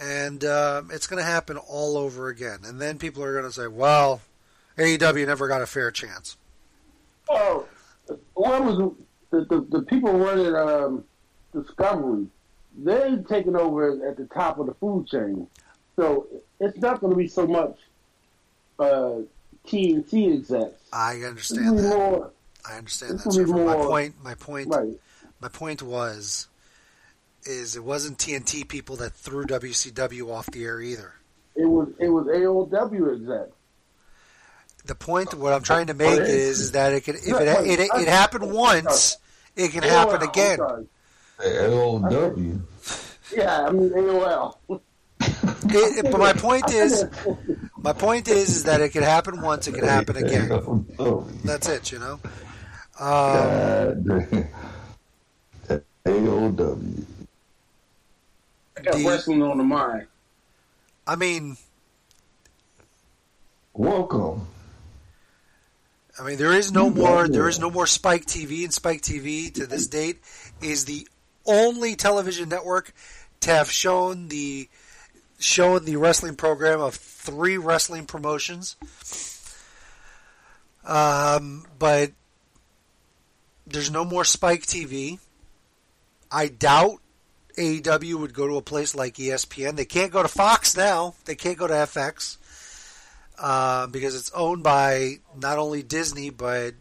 And 0.00 0.44
uh, 0.44 0.82
it's 0.90 1.06
going 1.06 1.18
to 1.18 1.28
happen 1.28 1.56
all 1.56 1.96
over 1.96 2.28
again. 2.28 2.60
And 2.64 2.80
then 2.80 2.98
people 2.98 3.24
are 3.24 3.32
going 3.32 3.44
to 3.44 3.52
say, 3.52 3.66
well, 3.66 4.20
AEW 4.78 5.26
never 5.26 5.48
got 5.48 5.62
a 5.62 5.66
fair 5.66 5.90
chance. 5.90 6.36
Oh, 7.28 7.66
what 8.34 8.64
was 8.64 8.92
the, 9.30 9.44
the, 9.46 9.66
the 9.68 9.82
people 9.82 10.12
running 10.12 10.54
um, 10.54 11.04
Discovery? 11.52 12.26
They're 12.78 13.16
taking 13.28 13.56
over 13.56 14.08
at 14.08 14.16
the 14.16 14.26
top 14.26 14.58
of 14.58 14.66
the 14.66 14.74
food 14.74 15.08
chain, 15.08 15.48
so 15.96 16.26
it's 16.60 16.76
not 16.78 17.00
going 17.00 17.10
to 17.10 17.16
be 17.16 17.26
so 17.26 17.46
much 17.46 17.78
uh, 18.78 19.20
TNT 19.66 20.38
execs. 20.38 20.74
I 20.92 21.22
understand 21.22 21.78
that. 21.78 21.96
more- 21.96 22.30
I 22.68 22.78
understand 22.78 23.18
that. 23.18 23.24
gonna 23.24 23.44
be 23.44 23.50
sir. 23.50 23.64
My 23.64 23.74
point, 23.76 24.14
my 24.22 24.34
point, 24.34 24.68
Right. 24.68 24.98
my 25.40 25.48
point 25.48 25.82
was, 25.82 26.48
is 27.44 27.76
it 27.76 27.84
wasn't 27.84 28.18
TNT 28.18 28.64
people 28.64 28.96
that 28.96 29.12
threw 29.12 29.44
WCW 29.44 30.30
off 30.32 30.46
the 30.46 30.64
air 30.64 30.80
either. 30.80 31.14
It 31.54 31.66
was 31.66 31.88
it 31.98 32.08
was 32.08 32.26
AOW 32.26 33.14
execs. 33.14 33.52
The 34.84 34.94
point, 34.94 35.34
what 35.34 35.52
I'm 35.52 35.62
trying 35.62 35.86
to 35.88 35.92
oh, 35.92 35.96
make 35.96 36.20
is, 36.20 36.60
is 36.60 36.72
that 36.72 36.92
it 36.92 37.02
can, 37.04 37.16
if 37.16 37.26
No, 37.26 37.38
it, 37.38 37.60
wait, 37.62 37.70
it, 37.70 37.80
it, 37.80 37.90
it 38.02 38.08
happened 38.08 38.52
once, 38.52 39.16
it 39.56 39.72
can 39.72 39.82
happen 39.82 40.20
AOL, 40.20 40.22
I'm 40.22 40.28
again. 40.28 40.58
AOW. 41.40 42.60
Yeah, 43.34 43.66
I 43.66 43.72
mean 43.72 43.90
AOL. 43.90 44.56
It, 45.70 46.04
it- 46.06 46.10
but 46.12 46.18
my 46.18 46.32
point 46.32 46.70
is, 46.70 47.04
my 47.76 47.92
point 47.92 48.28
is, 48.28 48.48
is 48.56 48.64
that 48.64 48.80
it 48.80 48.90
could 48.90 49.02
happen 49.02 49.40
once, 49.40 49.66
it 49.68 49.72
could 49.74 49.84
happen 49.84 50.16
again. 50.16 50.86
That's 51.44 51.68
it, 51.68 51.92
you 51.92 51.98
know. 51.98 52.20
Um, 52.98 54.04
God. 54.04 54.48
AOW. 56.06 57.04
I 58.78 58.80
got 58.82 58.94
wrestling 59.04 59.42
on 59.42 59.58
the 59.58 59.64
mind. 59.64 60.06
I 61.06 61.16
mean, 61.16 61.56
Welcome. 63.74 64.46
I 66.18 66.22
mean, 66.22 66.38
there 66.38 66.52
is 66.52 66.72
no 66.72 66.88
more. 66.88 67.28
There 67.28 67.46
is 67.48 67.58
no 67.58 67.70
more 67.70 67.86
Spike 67.86 68.24
TV, 68.24 68.64
and 68.64 68.72
Spike 68.72 69.02
TV 69.02 69.52
to 69.54 69.66
this 69.66 69.86
date 69.86 70.18
is 70.62 70.86
the 70.86 71.06
only 71.44 71.94
television 71.94 72.48
network 72.48 72.94
to 73.40 73.50
have 73.50 73.70
shown 73.70 74.28
the 74.28 74.66
shown 75.38 75.84
the 75.84 75.96
wrestling 75.96 76.36
program 76.36 76.80
of 76.80 76.94
three 76.94 77.56
wrestling 77.58 78.06
promotions. 78.06 78.76
Um, 80.84 81.66
but 81.78 82.12
there's 83.66 83.90
no 83.90 84.04
more 84.04 84.24
Spike 84.24 84.62
TV. 84.62 85.18
I 86.30 86.48
doubt 86.48 87.00
AEW 87.58 88.14
would 88.16 88.34
go 88.34 88.46
to 88.46 88.56
a 88.56 88.62
place 88.62 88.94
like 88.94 89.14
ESPN. 89.14 89.76
They 89.76 89.84
can't 89.84 90.12
go 90.12 90.22
to 90.22 90.28
Fox 90.28 90.76
now. 90.76 91.14
They 91.24 91.34
can't 91.34 91.58
go 91.58 91.66
to 91.66 91.74
FX 91.74 92.36
uh, 93.38 93.86
because 93.88 94.14
it's 94.14 94.30
owned 94.32 94.62
by 94.62 95.16
not 95.36 95.58
only 95.58 95.82
Disney 95.82 96.30
but 96.30 96.74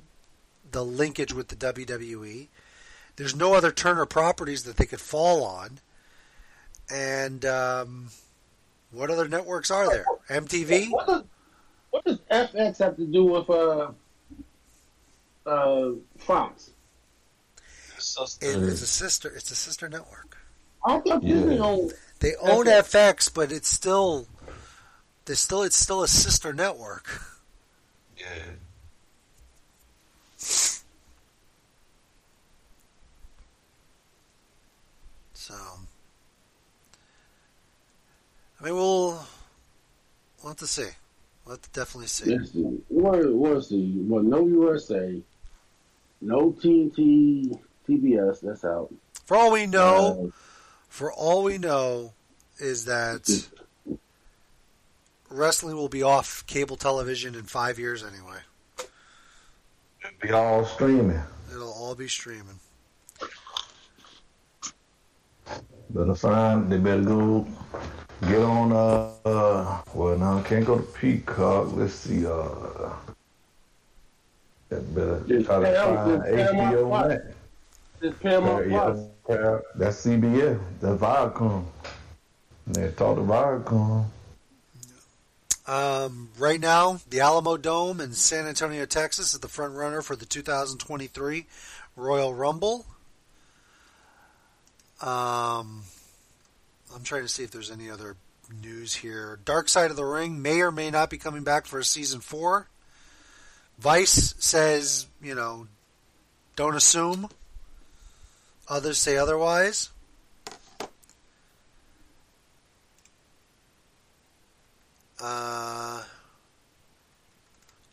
the 0.71 0.83
linkage 0.83 1.33
with 1.33 1.47
the 1.47 1.55
WWE. 1.55 2.47
There's 3.15 3.35
no 3.35 3.53
other 3.53 3.71
Turner 3.71 4.05
properties 4.05 4.63
that 4.63 4.75
they 4.75 4.85
could 4.85 4.99
fall 4.99 5.45
on, 5.45 5.79
and 6.91 7.45
um, 7.45 8.09
what 8.91 9.09
other 9.09 9.27
networks 9.27 9.71
are 9.71 9.89
there? 9.89 10.05
MTV. 10.29 10.89
What 10.91 11.07
does 11.07 11.23
what 11.91 12.05
does 12.05 12.19
FX 12.31 12.79
have 12.79 12.97
to 12.97 13.05
do 13.05 13.25
with 13.25 13.49
uh 13.49 13.91
uh 15.45 15.91
Fox? 16.17 16.71
It, 18.41 18.63
it's 18.63 18.81
a 18.81 18.87
sister. 18.87 19.31
It's 19.35 19.51
a 19.51 19.55
sister 19.55 19.89
network. 19.89 20.37
I 20.85 20.99
thought 20.99 21.21
Disney 21.21 21.59
owned. 21.59 21.93
They 22.19 22.35
own 22.35 22.65
FX, 22.65 23.33
but 23.33 23.51
it's 23.51 23.69
still. 23.69 24.27
There's 25.25 25.39
still. 25.39 25.63
It's 25.63 25.75
still 25.75 26.03
a 26.03 26.07
sister 26.07 26.53
network. 26.53 27.21
Yeah. 28.17 28.25
So, 35.33 35.53
I 38.65 38.69
mean, 38.69 38.77
we'll 38.77 39.11
we'll 40.41 40.53
have 40.53 40.57
to 40.57 40.65
see. 40.65 40.87
We'll 41.45 41.53
have 41.53 41.61
to 41.61 41.69
definitely 41.69 42.07
see. 42.07 42.35
Let's 42.35 42.51
see. 42.51 42.63
What 42.87 43.31
what's 43.31 43.69
the 43.69 43.91
well 44.07 44.23
no 44.23 44.47
USA, 44.47 45.21
no 46.19 46.51
TNT, 46.51 47.59
TBS. 47.87 48.41
That's 48.41 48.65
out. 48.65 48.91
For 49.27 49.37
all 49.37 49.51
we 49.51 49.67
know, 49.67 50.29
uh, 50.29 50.37
for 50.89 51.13
all 51.13 51.43
we 51.43 51.59
know, 51.59 52.13
is 52.57 52.85
that 52.85 53.29
wrestling 55.29 55.75
will 55.75 55.87
be 55.87 56.01
off 56.01 56.43
cable 56.47 56.75
television 56.75 57.35
in 57.35 57.43
five 57.43 57.77
years 57.77 58.03
anyway. 58.03 58.39
It'll 58.79 60.19
be 60.23 60.31
all 60.31 60.65
streaming. 60.65 61.21
It'll 61.51 61.71
all 61.71 61.93
be 61.93 62.07
streaming. 62.07 62.59
Better 65.91 66.15
find. 66.15 66.71
They 66.71 66.79
better 66.79 67.03
go 67.03 67.47
get 68.21 68.41
on. 68.41 68.71
Uh, 68.71 69.11
uh 69.25 69.81
well, 69.93 70.17
now 70.17 70.39
I 70.39 70.41
can't 70.43 70.65
go 70.65 70.77
to 70.77 70.83
Peacock. 70.83 71.73
Let's 71.73 71.93
see. 71.93 72.25
Uh, 72.25 72.89
that 74.69 74.95
better 74.95 75.23
Just 75.27 75.45
try 75.45 75.59
to 75.59 75.65
Param- 75.65 76.21
find 76.21 76.23
HBO 76.23 77.07
Max. 77.07 77.23
It's 78.01 78.17
Paramount 78.19 78.69
Yeah, 78.69 78.79
Plus. 78.79 78.99
yeah, 79.29 79.59
that's 79.75 80.05
CBS. 80.05 80.59
That's 80.81 80.99
Viacom. 81.01 81.65
They 82.67 82.89
talk 82.91 83.15
to 83.17 83.21
Viacom. 83.21 84.05
Um, 85.67 86.29
right 86.37 86.59
now, 86.59 86.99
the 87.09 87.17
Alamodome 87.17 87.99
in 87.99 88.13
San 88.13 88.45
Antonio, 88.45 88.85
Texas, 88.85 89.33
is 89.33 89.39
the 89.39 89.47
front 89.47 89.73
runner 89.73 90.01
for 90.01 90.15
the 90.15 90.25
2023 90.25 91.47
Royal 91.95 92.33
Rumble. 92.33 92.85
Um, 95.01 95.83
I'm 96.95 97.03
trying 97.03 97.23
to 97.23 97.27
see 97.27 97.43
if 97.43 97.51
there's 97.51 97.71
any 97.71 97.89
other 97.89 98.15
news 98.63 98.95
here. 98.95 99.39
Dark 99.43 99.67
Side 99.67 99.91
of 99.91 99.97
the 99.97 100.05
Ring 100.05 100.41
may 100.41 100.61
or 100.61 100.71
may 100.71 100.89
not 100.89 101.09
be 101.09 101.17
coming 101.17 101.43
back 101.43 101.65
for 101.65 101.77
a 101.77 101.83
season 101.83 102.21
four. 102.21 102.69
Vice 103.77 104.33
says, 104.39 105.07
you 105.21 105.35
know, 105.35 105.67
don't 106.55 106.75
assume. 106.75 107.27
Others 108.69 108.97
say 108.97 109.17
otherwise. 109.17 109.89
Uh, 115.21 116.01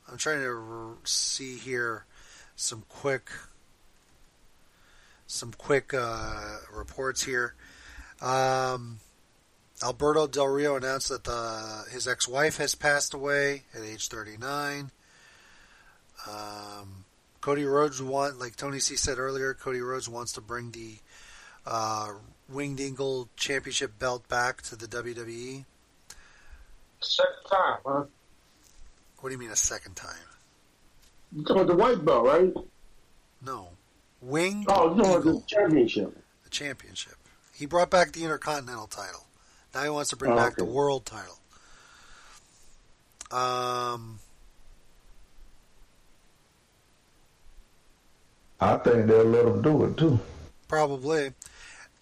I'm 0.09 0.17
trying 0.17 0.41
to 0.41 0.97
see 1.05 1.57
here 1.57 2.05
some 2.55 2.85
quick 2.89 3.31
some 5.27 5.53
quick 5.53 5.95
uh, 5.95 6.59
reports 6.73 7.23
here. 7.23 7.55
Um, 8.23 8.99
Alberto 9.83 10.27
Del 10.29 10.47
Rio 10.47 10.77
announced 10.77 11.09
that 11.09 11.25
the, 11.25 11.85
his 11.91 12.07
ex-wife 12.07 12.57
has 12.59 12.75
passed 12.75 13.15
away 13.15 13.63
at 13.75 13.83
age 13.83 14.09
39. 14.09 14.91
Um, 16.31 17.05
Cody 17.41 17.65
Rhodes 17.65 18.01
want, 18.01 18.39
like 18.39 18.55
Tony 18.55 18.79
C 18.79 18.95
said 18.97 19.19
earlier, 19.19 19.55
Cody 19.55 19.81
Rhodes 19.81 20.09
wants 20.09 20.33
to 20.35 20.41
bring 20.41 20.71
the 20.71 20.95
uh, 21.67 22.13
Winged 22.49 22.79
Eagle 22.79 23.29
Championship 23.37 23.99
belt 23.99 24.29
back 24.29 24.63
to 24.63 24.77
the 24.77 24.87
WWE. 24.87 25.65
Second 27.01 27.33
time, 27.51 27.79
huh? 27.85 28.05
What 29.21 29.29
do 29.31 29.33
you 29.35 29.39
mean 29.39 29.51
a 29.51 29.57
second 29.57 29.97
time? 29.97 30.15
You 31.35 31.43
talking 31.43 31.63
about 31.63 31.67
the 31.69 31.75
white 31.77 32.05
belt, 32.05 32.25
right? 32.27 32.55
No. 33.45 33.71
Winged 34.21 34.67
Oh, 34.69 34.95
know 34.95 35.19
Eagle, 35.19 35.41
the 35.41 35.47
championship. 35.47 36.17
the 36.45 36.51
championship. 36.51 37.15
He 37.63 37.67
brought 37.67 37.91
back 37.91 38.11
the 38.11 38.25
Intercontinental 38.25 38.89
title. 38.89 39.25
Now 39.73 39.85
he 39.85 39.89
wants 39.89 40.11
to 40.11 40.17
bring 40.17 40.33
Oh, 40.33 40.37
back 40.37 40.55
okay. 40.55 40.63
the 40.63 40.65
World 40.65 41.07
title. 41.07 41.39
Um, 43.31 44.19
I 48.61 48.77
think 48.79 49.07
they'll 49.07 49.23
let 49.27 49.45
him 49.47 49.63
do 49.63 49.85
it 49.85 49.97
too. 49.97 50.19
probably. 50.67 51.33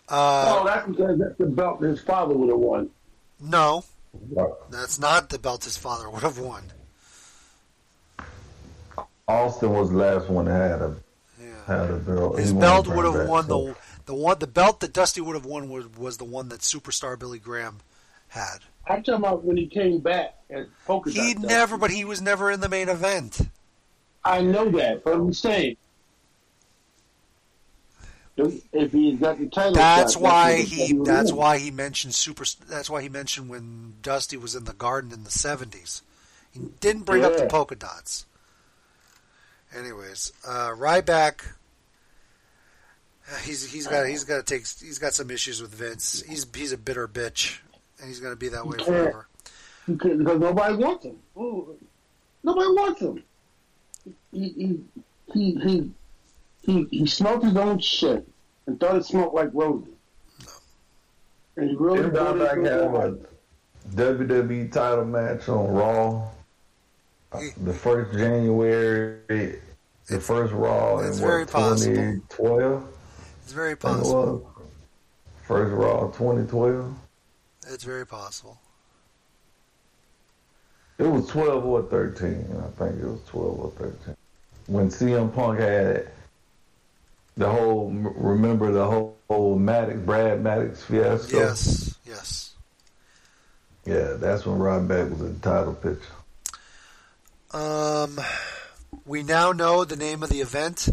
oh, 0.09 0.15
Uh, 0.17 0.65
that's 0.65 0.97
that's 0.97 1.37
the 1.39 1.45
belt 1.45 1.83
his 1.83 2.01
father 2.01 2.35
would 2.35 2.49
have 2.49 2.59
won. 2.59 2.89
no, 3.39 3.85
that's 4.71 4.99
not 4.99 5.29
the 5.29 5.39
belt 5.39 5.65
his 5.65 5.77
father 5.77 6.09
would 6.09 6.23
have 6.23 6.39
won. 6.39 6.63
Austin 9.29 9.75
was 9.75 9.91
the 9.91 9.97
last 9.99 10.31
one 10.31 10.47
that 10.47 10.71
had 10.71 10.81
a 10.81 10.97
had 11.67 11.91
a 11.91 11.97
belt. 11.99 12.39
His 12.39 12.51
He 12.51 12.59
belt 12.59 12.89
would 12.89 13.05
have 13.05 13.15
back, 13.15 13.29
won 13.29 13.47
so- 13.47 13.67
the 13.67 13.77
the 14.07 14.15
one 14.15 14.39
the 14.39 14.47
belt 14.47 14.81
that 14.81 14.93
Dusty 14.93 15.21
would 15.21 15.35
have 15.35 15.45
won 15.45 15.69
was, 15.69 15.87
was 15.97 16.17
the 16.19 16.25
one 16.25 16.49
that 16.49 16.61
Superstar 16.61 17.19
Billy 17.19 17.39
Graham 17.39 17.79
had. 18.29 18.59
I'm 18.87 19.03
talking 19.03 19.15
about 19.15 19.45
when 19.45 19.57
he 19.57 19.67
came 19.67 19.99
back 19.99 20.37
as 20.51 20.67
polka. 20.87 21.11
He 21.11 21.35
Dusty. 21.35 21.47
never, 21.47 21.77
but 21.77 21.91
he 21.91 22.05
was 22.05 22.21
never 22.21 22.51
in 22.51 22.61
the 22.61 22.69
main 22.69 22.89
event. 22.89 23.41
I 24.25 24.43
know 24.43 24.69
that, 24.73 25.05
but 25.05 25.15
I'm 25.15 25.33
saying. 25.33 25.77
if- 28.37 28.63
If 28.73 28.93
he's 28.93 29.19
got 29.19 29.39
the 29.39 29.47
title, 29.49 29.75
That's 29.75 30.15
shot, 30.15 30.23
why 30.23 30.57
he. 30.63 30.93
That's 30.93 31.33
why 31.33 31.59
he 31.59 31.71
mentioned 31.71 32.15
super. 32.15 32.45
That's 32.69 32.89
why 32.89 33.03
he 33.03 33.09
mentioned 33.09 33.49
when 33.49 33.95
Dusty 34.03 34.37
was 34.37 34.55
in 34.55 34.65
the 34.65 34.73
Garden 34.73 35.13
in 35.13 35.25
the 35.25 35.31
seventies. 35.31 36.03
He 36.51 36.61
didn't 36.81 37.03
bring 37.03 37.25
up 37.25 37.37
the 37.37 37.47
polka 37.47 37.77
dots. 37.77 38.27
Anyways, 39.77 40.33
uh, 40.47 40.71
Ryback. 40.71 41.43
He's 43.45 43.71
he's 43.71 43.87
got 43.87 44.07
he's 44.07 44.25
got 44.25 44.39
to 44.39 44.43
take 44.43 44.67
he's 44.67 44.99
got 44.99 45.15
some 45.15 45.31
issues 45.31 45.63
with 45.63 45.73
Vince. 45.75 46.23
He's 46.27 46.47
he's 46.55 46.73
a 46.73 46.79
bitter 46.79 47.07
bitch, 47.07 47.61
and 47.99 48.09
he's 48.09 48.21
going 48.21 48.33
to 48.33 48.37
be 48.37 48.49
that 48.49 48.67
way 48.67 48.79
forever. 48.79 49.29
Because 49.87 50.19
because 50.19 50.41
nobody 50.41 50.75
wants 50.75 51.05
him. 51.05 51.17
Ooh, 51.37 51.77
Nobody 52.43 52.69
wants 52.69 53.01
him. 53.01 53.23
He 54.33 54.49
he 54.49 54.81
he 55.33 55.55
he 55.55 55.91
he, 56.63 56.85
he 56.91 57.07
smoked 57.07 57.45
his 57.45 57.57
own 57.57 57.79
shit 57.79 58.27
and 58.67 58.79
thought 58.81 58.97
it 58.97 59.05
smelled 59.05 59.35
like 59.35 59.51
roses. 59.53 59.89
And 61.57 61.71
he 61.71 61.77
really 61.77 61.99
Didn't 61.99 62.15
thought 62.15 62.37
Ryback 62.37 62.65
it 62.67 62.73
have 62.73 62.91
smelled 62.91 63.27
a 63.85 63.97
WWE 63.97 64.73
title 64.73 65.05
match 65.05 65.49
on 65.49 65.73
Raw? 65.73 66.29
Uh, 67.33 67.41
The 67.63 67.73
first 67.75 68.17
January, 68.17 69.61
the 70.07 70.21
first 70.21 70.53
Raw 70.53 71.01
in 71.01 71.09
it's 71.09 71.21
what, 71.21 71.27
very 71.27 71.47
possible. 71.47 71.95
2012? 71.95 72.89
It's 73.51 73.57
very 73.57 73.77
possible. 73.77 74.49
First 75.43 75.73
Raw 75.73 76.07
2012? 76.13 76.95
It's 77.67 77.83
very 77.83 78.07
possible. 78.07 78.61
It 80.99 81.03
was 81.03 81.27
12 81.27 81.65
or 81.65 81.83
13. 81.83 82.29
I 82.31 82.79
think 82.79 83.03
it 83.03 83.07
was 83.07 83.21
12 83.27 83.59
or 83.59 83.71
13. 83.73 84.17
When 84.69 84.89
CM 84.89 85.35
Punk 85.35 85.59
had 85.59 86.13
the 87.37 87.51
whole, 87.51 87.91
remember 87.91 88.71
the 88.71 88.87
whole, 88.87 89.19
whole 89.27 89.59
Maddox, 89.59 89.99
Brad 89.99 90.45
Maddox 90.45 90.85
fiasco? 90.85 91.37
Yes, 91.37 91.99
yes. 92.07 92.55
Yeah, 93.85 94.13
that's 94.13 94.47
when 94.47 94.61
Ryback 94.61 95.11
was 95.11 95.23
in 95.23 95.35
the 95.35 95.41
title 95.41 95.75
picture. 95.75 96.07
Um, 97.53 98.21
we 99.05 99.25
now 99.25 99.51
know 99.51 99.85
the 99.85 99.97
name 99.97 100.23
of 100.23 100.29
the 100.29 100.41
event 100.41 100.89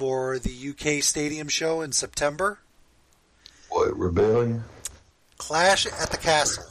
for 0.00 0.38
the 0.38 0.70
UK 0.70 1.02
Stadium 1.02 1.46
show 1.48 1.82
in 1.82 1.92
September. 1.92 2.58
What, 3.68 3.94
Rebellion? 3.98 4.64
Clash 5.36 5.84
at 5.84 6.10
the 6.10 6.16
Castle. 6.16 6.64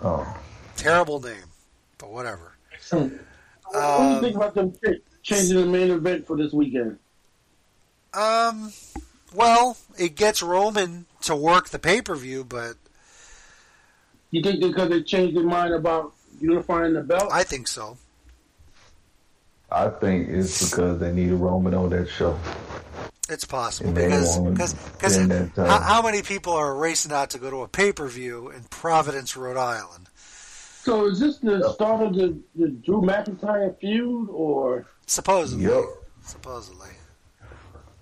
Oh. 0.00 0.40
Terrible 0.74 1.20
name, 1.20 1.50
but 1.98 2.10
whatever. 2.10 2.54
What 2.88 3.10
do 3.10 4.14
you 4.14 4.20
think 4.22 4.36
about 4.36 4.54
them 4.54 4.72
changing 5.22 5.54
the 5.58 5.66
main 5.66 5.90
event 5.90 6.26
for 6.26 6.34
this 6.34 6.50
weekend? 6.54 6.98
Um, 8.14 8.72
well, 9.34 9.76
it 9.98 10.16
gets 10.16 10.42
Roman 10.42 11.04
to 11.24 11.36
work 11.36 11.68
the 11.68 11.78
pay 11.78 12.00
per 12.00 12.14
view, 12.14 12.42
but 12.42 12.76
You 14.30 14.42
think 14.42 14.62
because 14.62 14.88
they 14.88 15.02
changed 15.02 15.36
their 15.36 15.44
mind 15.44 15.74
about 15.74 16.14
unifying 16.40 16.94
the 16.94 17.02
belt? 17.02 17.28
I 17.30 17.42
think 17.42 17.68
so. 17.68 17.98
I 19.72 19.88
think 19.88 20.28
it's 20.28 20.70
because 20.70 20.98
they 20.98 21.12
needed 21.12 21.34
Roman 21.34 21.74
on 21.74 21.90
that 21.90 22.08
show. 22.08 22.38
It's 23.28 23.44
possible 23.44 23.92
because 23.92 24.38
because 24.38 24.74
because 24.74 25.16
in 25.16 25.28
that 25.28 25.54
time. 25.54 25.66
how, 25.66 25.80
how 25.80 26.02
many 26.02 26.22
people 26.22 26.52
are 26.52 26.74
racing 26.74 27.12
out 27.12 27.30
to 27.30 27.38
go 27.38 27.50
to 27.50 27.62
a 27.62 27.68
pay 27.68 27.92
per 27.92 28.06
view 28.08 28.50
in 28.50 28.64
Providence, 28.64 29.36
Rhode 29.36 29.56
Island? 29.56 30.08
So 30.82 31.06
is 31.06 31.20
this 31.20 31.38
the 31.38 31.72
start 31.72 32.02
of 32.02 32.14
the, 32.14 32.36
the 32.56 32.68
Drew 32.68 33.00
McIntyre 33.00 33.78
feud, 33.78 34.28
or 34.30 34.86
supposedly? 35.06 35.64
Yep. 35.64 35.84
Supposedly, 36.24 36.90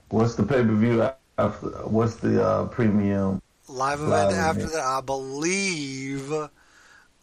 What's 0.09 0.35
the 0.35 0.43
pay 0.43 0.63
per 0.63 0.75
view 0.75 1.09
after? 1.39 1.67
What's 1.87 2.17
the 2.17 2.45
uh, 2.45 2.67
premium? 2.67 3.41
live 3.71 4.01
event 4.01 4.33
after 4.33 4.67
that, 4.67 4.81
I 4.81 5.01
believe. 5.01 6.33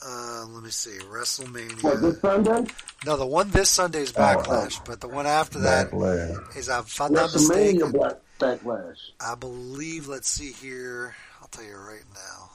Uh, 0.05 0.45
let 0.49 0.63
me 0.63 0.69
see, 0.69 0.91
WrestleMania. 1.09 1.81
what 1.83 2.01
this 2.01 2.19
Sunday? 2.21 2.65
No, 3.05 3.17
the 3.17 3.25
one 3.25 3.49
this 3.49 3.69
Sunday 3.69 4.01
is 4.01 4.13
Oh, 4.15 4.19
Backlash, 4.19 4.83
but 4.85 5.01
the 5.01 5.07
one 5.07 5.25
after 5.25 5.59
that 5.61 5.89
Backlash. 5.91 6.55
is, 6.57 6.69
if 6.69 7.01
I'm 7.01 7.13
not 7.13 7.33
mistaken, 7.33 7.93
Backlash. 8.39 8.97
I 9.19 9.33
believe. 9.35 10.07
Let's 10.07 10.29
see 10.29 10.51
here. 10.51 11.15
I'll 11.41 11.47
tell 11.47 11.63
you 11.63 11.75
right 11.77 12.03
now. 12.13 12.49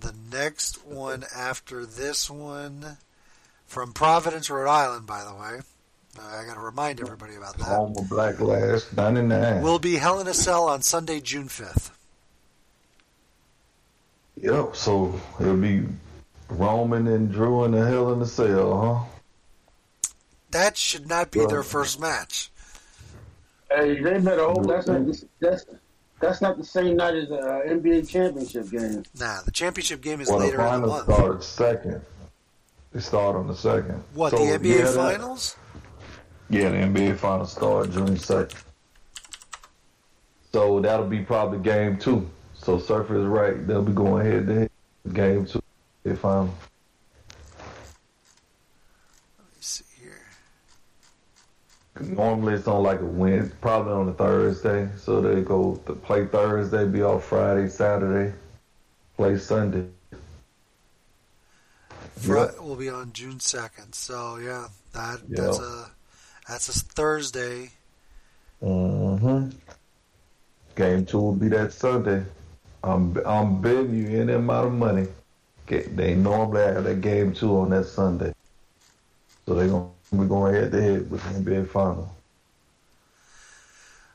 The 0.00 0.14
next 0.34 0.86
one 0.86 1.24
after 1.36 1.84
this 1.84 2.30
one, 2.30 2.96
from 3.66 3.92
Providence, 3.92 4.48
Rhode 4.48 4.70
Island, 4.70 5.06
by 5.06 5.22
the 5.24 5.34
way. 5.34 5.60
I 6.18 6.44
got 6.46 6.54
to 6.54 6.60
remind 6.60 7.00
everybody 7.00 7.34
about 7.36 7.56
that. 7.58 7.64
Home 7.64 7.94
of 7.98 8.04
Backlash 8.04 8.96
'99. 8.96 9.60
Will 9.62 9.78
be 9.78 9.96
Hell 9.96 10.20
in 10.20 10.26
a 10.26 10.34
Cell 10.34 10.68
on 10.68 10.80
Sunday, 10.80 11.20
June 11.20 11.48
fifth. 11.48 11.90
Yep. 14.42 14.76
So 14.76 15.18
it'll 15.40 15.56
be 15.56 15.84
Roman 16.50 17.06
and 17.08 17.32
Drew 17.32 17.64
in 17.64 17.70
the 17.72 17.86
Hell 17.86 18.12
in 18.12 18.18
the 18.18 18.26
Cell, 18.26 18.80
huh? 19.08 20.10
That 20.50 20.76
should 20.76 21.08
not 21.08 21.30
be 21.30 21.46
their 21.46 21.62
first 21.62 21.98
match. 21.98 22.50
Hey, 23.70 24.02
they 24.02 24.18
better 24.18 24.44
hope 24.44 24.66
that's 24.66 24.86
not 24.86 25.00
that's 25.40 25.64
that's 26.20 26.42
not 26.42 26.58
the 26.58 26.64
same 26.64 26.96
night 26.96 27.14
as 27.14 27.28
the 27.30 27.38
uh, 27.38 27.62
NBA 27.66 28.06
championship 28.08 28.70
game. 28.70 29.02
Nah, 29.18 29.40
the 29.46 29.50
championship 29.50 30.02
game 30.02 30.20
is 30.20 30.28
Well, 30.28 30.40
the 30.40 30.44
later 30.44 30.58
in 30.60 30.62
the 30.64 30.68
finals 30.70 30.90
month. 30.90 31.04
started 31.14 31.42
second. 31.42 32.02
They 32.92 33.00
start 33.00 33.34
on 33.36 33.46
the 33.46 33.54
second. 33.56 34.04
What 34.12 34.30
So, 34.32 34.36
the 34.36 34.58
NBA 34.58 34.64
yeah, 34.78 34.84
that- 34.84 34.94
finals? 34.94 35.56
Yeah, 36.50 36.68
the 36.68 36.76
NBA 36.76 37.16
finals 37.16 37.52
start 37.52 37.90
June 37.92 38.18
second. 38.18 38.58
So 40.52 40.80
that'll 40.80 41.06
be 41.06 41.20
probably 41.20 41.60
game 41.60 41.96
two. 41.96 42.28
So 42.62 42.78
Surfer 42.78 43.18
is 43.18 43.26
right. 43.26 43.66
They'll 43.66 43.82
be 43.82 43.92
going 43.92 44.24
head 44.24 44.46
to 44.46 44.54
head. 44.54 44.70
Game 45.12 45.44
two. 45.46 45.60
If 46.04 46.24
I'm 46.24 46.46
Let 46.46 46.56
me 49.38 49.60
see 49.60 49.84
here. 50.00 50.22
normally 52.00 52.54
it's 52.54 52.68
on 52.68 52.84
like 52.84 53.00
a 53.00 53.04
Wednesday, 53.04 53.54
probably 53.60 53.92
on 53.92 54.08
a 54.08 54.12
Thursday. 54.12 54.88
So 54.96 55.20
they 55.20 55.42
go 55.42 55.80
to 55.86 55.94
play 55.94 56.26
Thursday, 56.26 56.86
be 56.86 57.02
off 57.02 57.24
Friday, 57.24 57.68
Saturday, 57.68 58.32
play 59.16 59.38
Sunday. 59.38 59.86
Fri- 62.16 62.46
will 62.60 62.76
be 62.76 62.88
on 62.88 63.12
June 63.12 63.40
second. 63.40 63.92
So 63.94 64.36
yeah, 64.36 64.68
that 64.92 65.20
that's 65.28 65.58
a 65.58 65.90
that's 66.48 66.68
a 66.68 66.72
Thursday. 66.72 67.70
Mm-hmm. 68.62 69.50
Game 70.76 71.04
two 71.04 71.18
will 71.18 71.34
be 71.34 71.48
that 71.48 71.72
Sunday. 71.72 72.24
I'm 72.84 73.16
I'm 73.24 73.60
betting 73.60 73.94
you 73.94 74.20
any 74.20 74.32
amount 74.32 74.66
of 74.66 74.72
money. 74.72 75.06
Get- 75.66 75.96
They 75.96 76.14
normally 76.14 76.62
have 76.62 76.84
that 76.84 77.00
game 77.00 77.32
two 77.32 77.56
on 77.58 77.70
that 77.70 77.84
Sunday, 77.84 78.32
so 79.46 79.54
they're 79.54 79.68
gonna 79.68 79.88
be 80.12 80.26
going 80.26 80.54
head 80.54 80.72
to 80.72 80.82
head 80.82 81.10
with 81.10 81.22
the 81.22 81.50
NBA 81.50 81.68
final. 81.70 82.14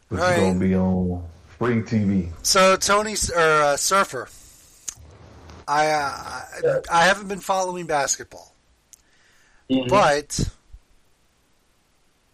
Which 0.09 0.21
Right. 0.21 0.37
is 0.37 0.39
gonna 0.39 0.59
be 0.59 0.75
on 0.75 1.23
free 1.57 1.81
TV. 1.81 2.29
So 2.43 2.75
Tony 2.77 3.15
or 3.35 3.39
uh, 3.41 3.77
Surfer, 3.77 4.27
I, 5.67 5.87
uh, 5.87 6.01
I 6.01 6.79
I 6.91 7.03
haven't 7.05 7.27
been 7.27 7.39
following 7.41 7.87
basketball, 7.87 8.53
but 9.89 10.49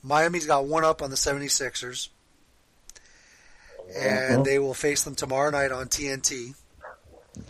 Miami's 0.04 0.46
got 0.46 0.66
one 0.66 0.84
up 0.84 1.02
on 1.02 1.10
the 1.10 1.16
76ers, 1.16 2.10
and 3.96 4.46
they 4.46 4.60
will 4.60 4.74
face 4.74 5.04
them 5.04 5.16
tomorrow 5.16 5.50
night 5.50 5.72
on 5.72 5.88
TNT. 5.88 6.56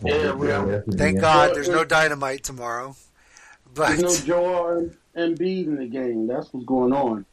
Yeah, 0.02 0.32
we 0.32 0.50
are. 0.50 0.82
Thank 0.82 1.20
God 1.20 1.54
there's 1.54 1.68
no 1.68 1.84
dynamite 1.84 2.42
tomorrow. 2.42 2.96
But 3.74 3.98
There's 3.98 4.26
no 4.26 4.26
Joel 4.26 4.90
and 5.14 5.38
Embiid 5.38 5.66
in 5.66 5.76
the 5.76 5.86
game. 5.86 6.26
That's 6.26 6.52
what's 6.52 6.66
going 6.66 6.92
on. 6.92 7.26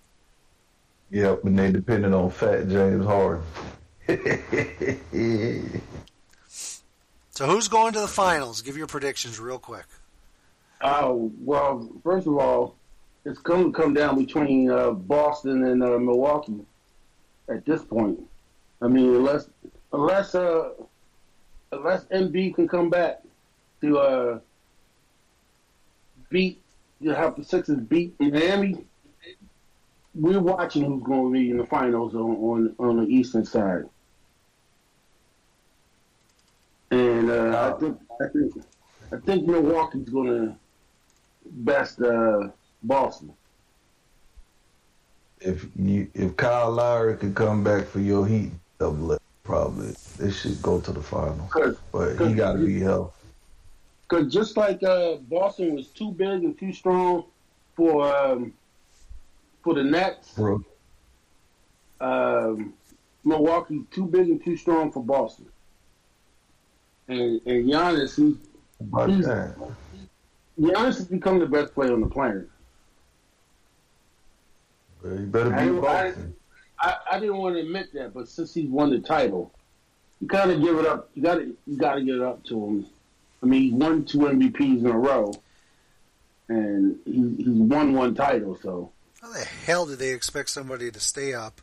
Yep, 1.11 1.43
and 1.43 1.59
they 1.59 1.71
depending 1.71 2.13
on 2.13 2.31
Fat 2.31 2.67
James 2.67 3.05
Harden. 3.05 3.43
so 7.29 7.45
who's 7.45 7.67
going 7.67 7.93
to 7.93 7.99
the 7.99 8.07
finals? 8.07 8.61
Give 8.61 8.77
your 8.77 8.87
predictions 8.87 9.39
real 9.39 9.59
quick. 9.59 9.85
Oh 10.81 11.31
well, 11.39 11.89
first 12.03 12.27
of 12.27 12.37
all, 12.37 12.75
it's 13.25 13.39
going 13.39 13.71
to 13.71 13.77
come 13.77 13.93
down 13.93 14.17
between 14.17 14.71
uh, 14.71 14.91
Boston 14.91 15.63
and 15.65 15.83
uh, 15.83 15.99
Milwaukee 15.99 16.65
at 17.49 17.65
this 17.65 17.83
point. 17.83 18.19
I 18.81 18.87
mean, 18.87 19.15
unless 19.15 19.47
unless 19.93 20.33
uh, 20.33 20.69
unless 21.71 22.05
MB 22.05 22.55
can 22.55 22.67
come 22.67 22.89
back 22.89 23.21
to 23.81 23.99
uh, 23.99 24.39
beat, 26.29 26.61
you 26.99 27.11
have 27.11 27.35
the 27.35 27.43
Sixers 27.43 27.79
beat 27.79 28.19
Miami. 28.19 28.85
We're 30.13 30.41
watching 30.41 30.83
who's 30.83 31.03
going 31.03 31.25
to 31.25 31.39
be 31.39 31.51
in 31.51 31.57
the 31.57 31.65
finals 31.65 32.15
on 32.15 32.31
on, 32.31 32.75
on 32.79 33.05
the 33.05 33.07
Eastern 33.07 33.45
side. 33.45 33.85
And 36.89 37.29
uh, 37.29 37.73
I 37.75 37.79
think 37.79 37.99
I 38.19 38.27
think 38.27 38.53
I 39.13 39.17
think 39.17 39.47
Milwaukee's 39.47 40.09
gonna 40.09 40.57
best 41.45 42.01
uh, 42.01 42.49
Boston. 42.81 43.31
If 45.39 45.65
you 45.75 46.07
if 46.13 46.35
Kyle 46.35 46.71
Lowry 46.71 47.15
could 47.15 47.35
come 47.35 47.63
back 47.63 47.85
for 47.85 47.99
your 47.99 48.25
Heat 48.25 48.51
probably 49.43 49.93
they 50.17 50.31
should 50.31 50.61
go 50.61 50.79
to 50.79 50.91
the 50.91 51.01
finals. 51.01 51.51
But 51.91 52.15
he 52.15 52.33
got 52.33 52.53
to 52.53 52.65
be 52.65 52.79
healthy. 52.79 53.13
Because 54.07 54.31
just 54.31 54.57
like 54.57 54.83
uh, 54.83 55.15
Boston 55.15 55.75
was 55.75 55.87
too 55.87 56.11
big 56.11 56.43
and 56.43 56.57
too 56.57 56.73
strong 56.73 57.25
for 57.75 58.13
um, 58.15 58.53
for 59.63 59.73
the 59.73 59.83
Nets, 59.83 60.33
Bro, 60.33 60.63
um, 62.01 62.73
Milwaukee 63.23 63.83
too 63.91 64.05
big 64.05 64.27
and 64.27 64.43
too 64.43 64.57
strong 64.57 64.91
for 64.91 65.03
Boston. 65.03 65.47
And 67.07 67.41
and 67.45 67.69
Giannis, 67.69 68.15
he, 68.15 68.37
he's. 69.07 69.27
Giannis 70.59 70.97
has 70.97 71.05
become 71.05 71.39
the 71.39 71.45
best 71.45 71.73
player 71.73 71.93
on 71.93 72.01
the 72.01 72.07
planet. 72.07 72.49
He 75.03 75.25
better 75.25 75.49
be 75.49 75.79
Boston. 75.79 76.35
I, 76.81 76.95
I 77.13 77.19
didn't 77.19 77.37
want 77.37 77.55
to 77.55 77.61
admit 77.61 77.93
that, 77.93 78.13
but 78.13 78.27
since 78.27 78.53
he's 78.53 78.69
won 78.69 78.89
the 78.89 78.99
title, 78.99 79.53
you 80.19 80.27
kind 80.27 80.51
of 80.51 80.61
give 80.61 80.77
it 80.79 80.85
up. 80.85 81.09
You 81.13 81.21
got 81.23 81.35
to 81.35 81.55
you 81.67 81.77
got 81.77 81.95
to 81.95 82.01
give 82.03 82.15
it 82.15 82.21
up 82.21 82.43
to 82.45 82.55
him. 82.65 82.85
I 83.43 83.45
mean, 83.45 83.61
he 83.61 83.71
won 83.71 84.05
two 84.05 84.19
MVPs 84.19 84.79
in 84.79 84.87
a 84.87 84.97
row, 84.97 85.33
and 86.49 86.97
he, 87.05 87.35
he's 87.43 87.47
won 87.47 87.93
one 87.93 88.15
title. 88.15 88.57
So 88.61 88.91
How 89.21 89.31
the 89.33 89.39
hell 89.45 89.85
did 89.85 89.99
they 89.99 90.09
expect 90.11 90.49
somebody 90.49 90.91
to 90.91 90.99
stay 90.99 91.33
up 91.33 91.61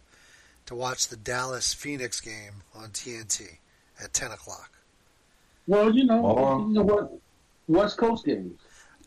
to 0.66 0.74
watch 0.74 1.08
the 1.08 1.16
Dallas 1.16 1.72
Phoenix 1.74 2.20
game 2.20 2.62
on 2.74 2.90
TNT 2.90 3.58
at 4.02 4.12
10 4.12 4.32
o'clock? 4.32 4.70
well, 5.66 5.94
you 5.94 6.04
know, 6.04 6.20
Or- 6.24 6.60
you 6.60 6.74
know 6.74 6.82
what 6.82 7.12
West 7.68 7.98
Coast 7.98 8.24
games. 8.24 8.58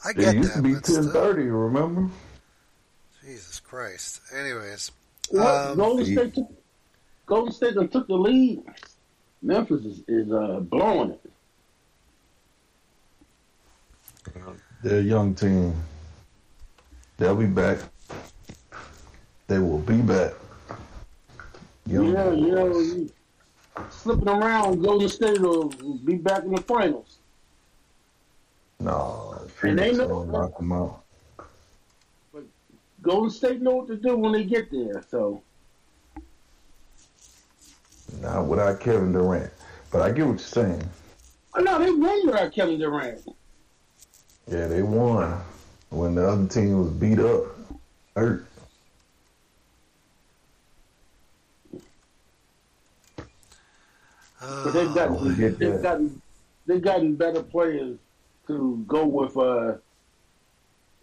I 0.06 0.14
get 0.14 0.22
It 0.22 0.26
get 0.26 0.36
used 0.36 0.54
to 0.56 0.62
be 0.64 0.74
ten 0.76 1.12
thirty. 1.12 1.44
Remember? 1.44 2.10
Jesus 3.24 3.60
Christ. 3.60 4.20
Anyways. 4.36 4.92
What? 5.32 5.48
Um, 5.72 5.78
Golden 5.78 6.06
State 6.06 6.34
took 6.36 6.48
Golden 7.26 7.54
State 7.54 7.76
done 7.76 7.88
took 7.90 8.08
the 8.08 8.16
lead. 8.16 8.64
Memphis 9.42 9.86
is, 9.86 10.04
is 10.08 10.32
uh, 10.32 10.60
blowing 10.60 11.12
it. 11.12 11.22
They're 14.84 15.00
a 15.00 15.04
young 15.04 15.34
team. 15.34 15.74
They'll 17.18 17.36
be 17.36 17.46
back. 17.46 17.80
They 19.48 19.60
will 19.60 19.80
be 19.80 19.98
back. 20.02 20.34
Young 21.88 22.14
yeah, 22.14 22.32
you 22.32 22.52
know, 22.52 22.70
boys. 22.72 22.94
you- 22.96 23.12
slipping 23.90 24.30
around, 24.30 24.82
Golden 24.84 25.10
State 25.10 25.40
will 25.40 25.70
be 26.06 26.16
back 26.16 26.44
in 26.44 26.52
the 26.54 26.62
finals. 26.62 27.18
No, 28.80 29.36
And 29.64 29.78
they 29.78 29.92
Phoenix 29.92 29.98
know- 29.98 30.08
gonna 30.26 30.32
knock 30.32 30.58
them 30.58 30.72
out. 30.72 31.04
Golden 33.02 33.30
State 33.30 33.62
know 33.62 33.76
what 33.78 33.88
to 33.88 33.96
do 33.96 34.16
when 34.16 34.32
they 34.34 34.44
get 34.44 34.70
there. 34.72 35.04
So 35.10 35.42
Not 38.22 38.46
without 38.48 38.80
Kevin 38.80 39.12
Durant. 39.14 39.52
But 39.92 40.02
I 40.02 40.12
get 40.12 40.26
what 40.26 40.34
you're 40.34 40.40
saying. 40.40 40.84
I 41.54 41.62
know 41.62 41.80
they 41.80 41.92
won 41.92 42.26
without 42.28 42.54
Kevin 42.54 42.80
Durant. 42.80 43.28
Yeah, 44.48 44.68
they 44.68 44.82
won 44.82 45.40
when 45.90 46.16
the 46.16 46.28
other 46.28 46.48
team 46.48 46.80
was 46.80 46.90
beat 46.92 47.20
up, 47.20 47.44
hurt. 48.16 48.46
But 54.40 54.74
they've 54.74 54.94
gotten 54.94 55.16
Oh, 55.18 55.30
they've 55.30 55.58
that. 55.60 55.82
gotten 55.84 56.22
they've 56.66 56.82
gotten 56.82 57.16
better 57.16 57.44
players 57.44 57.98
to 58.48 58.84
go 58.88 59.06
with 59.06 59.38
uh 59.38 59.74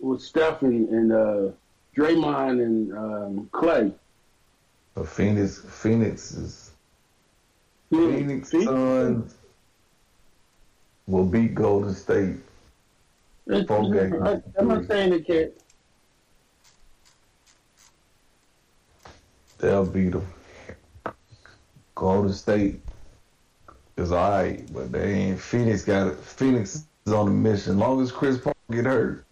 with 0.01 0.20
Steph 0.23 0.62
and, 0.62 0.89
and 0.89 1.12
uh 1.12 1.52
Draymond 1.99 2.62
and 2.62 2.97
um, 2.97 3.49
Clay. 3.52 3.93
But 4.94 5.09
Phoenix, 5.09 5.59
Phoenix 5.59 6.33
is 6.33 6.70
Phoenix 7.91 8.51
Suns 8.51 9.35
will 11.07 11.25
beat 11.25 11.55
Golden 11.55 11.94
State. 11.94 12.36
Four 13.67 13.93
games. 13.93 14.43
I'm 14.59 14.68
not 14.68 14.86
saying 14.86 15.10
they 15.10 15.20
can't. 15.20 15.52
They'll 19.59 19.86
beat 19.86 20.10
them. 20.10 20.27
Golden 21.94 22.33
State 22.33 22.81
is 23.97 24.12
alright, 24.12 24.73
but 24.73 24.93
they 24.93 25.15
ain't. 25.15 25.41
Phoenix 25.41 25.85
got 25.85 26.09
it. 26.09 26.18
Phoenix 26.18 26.85
is 27.07 27.12
on 27.12 27.27
a 27.27 27.31
mission. 27.31 27.78
Long 27.78 28.01
as 28.01 28.12
Chris 28.12 28.39
Paul 28.39 28.55
get 28.70 28.85
hurt, 28.85 29.25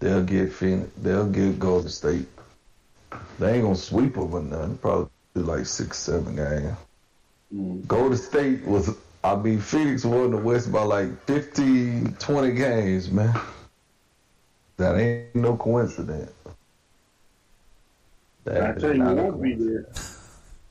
they'll 0.00 0.24
get 0.24 0.52
Phoenix. 0.52 0.90
They'll 0.98 1.28
get 1.28 1.58
Golden 1.58 1.88
State. 1.88 2.28
They 3.38 3.54
ain't 3.54 3.62
gonna 3.64 3.76
sweep 3.76 4.14
them 4.14 4.34
or 4.34 4.42
nothing. 4.42 4.78
Probably 4.78 5.08
like 5.34 5.66
six, 5.66 5.98
seven 5.98 6.36
games. 6.36 6.76
Mm. 7.54 7.86
Golden 7.86 8.18
State 8.18 8.64
was. 8.64 8.96
I 9.24 9.34
mean, 9.34 9.60
Phoenix 9.60 10.04
won 10.04 10.30
the 10.30 10.36
West 10.36 10.70
by 10.70 10.82
like 10.82 11.20
15, 11.24 12.16
20 12.18 12.52
games, 12.52 13.10
man. 13.10 13.34
That 14.76 14.96
ain't 14.98 15.34
no 15.34 15.56
coincidence. 15.56 16.30
That 18.44 18.62
I 18.62 18.80
tell 18.80 18.94
you, 18.94 19.02
won't 19.02 19.42
be 19.42 19.54
there. 19.54 19.86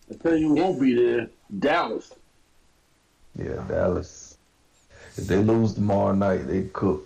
I 0.10 0.16
tell 0.16 0.36
you, 0.38 0.54
won't 0.54 0.80
be 0.80 0.94
there. 0.94 1.30
Dallas. 1.60 2.14
Yeah, 3.36 3.62
Dallas. 3.68 4.38
If 5.18 5.28
they 5.28 5.38
lose 5.38 5.74
tomorrow 5.74 6.14
night, 6.14 6.48
they 6.48 6.64
cook. 6.72 7.06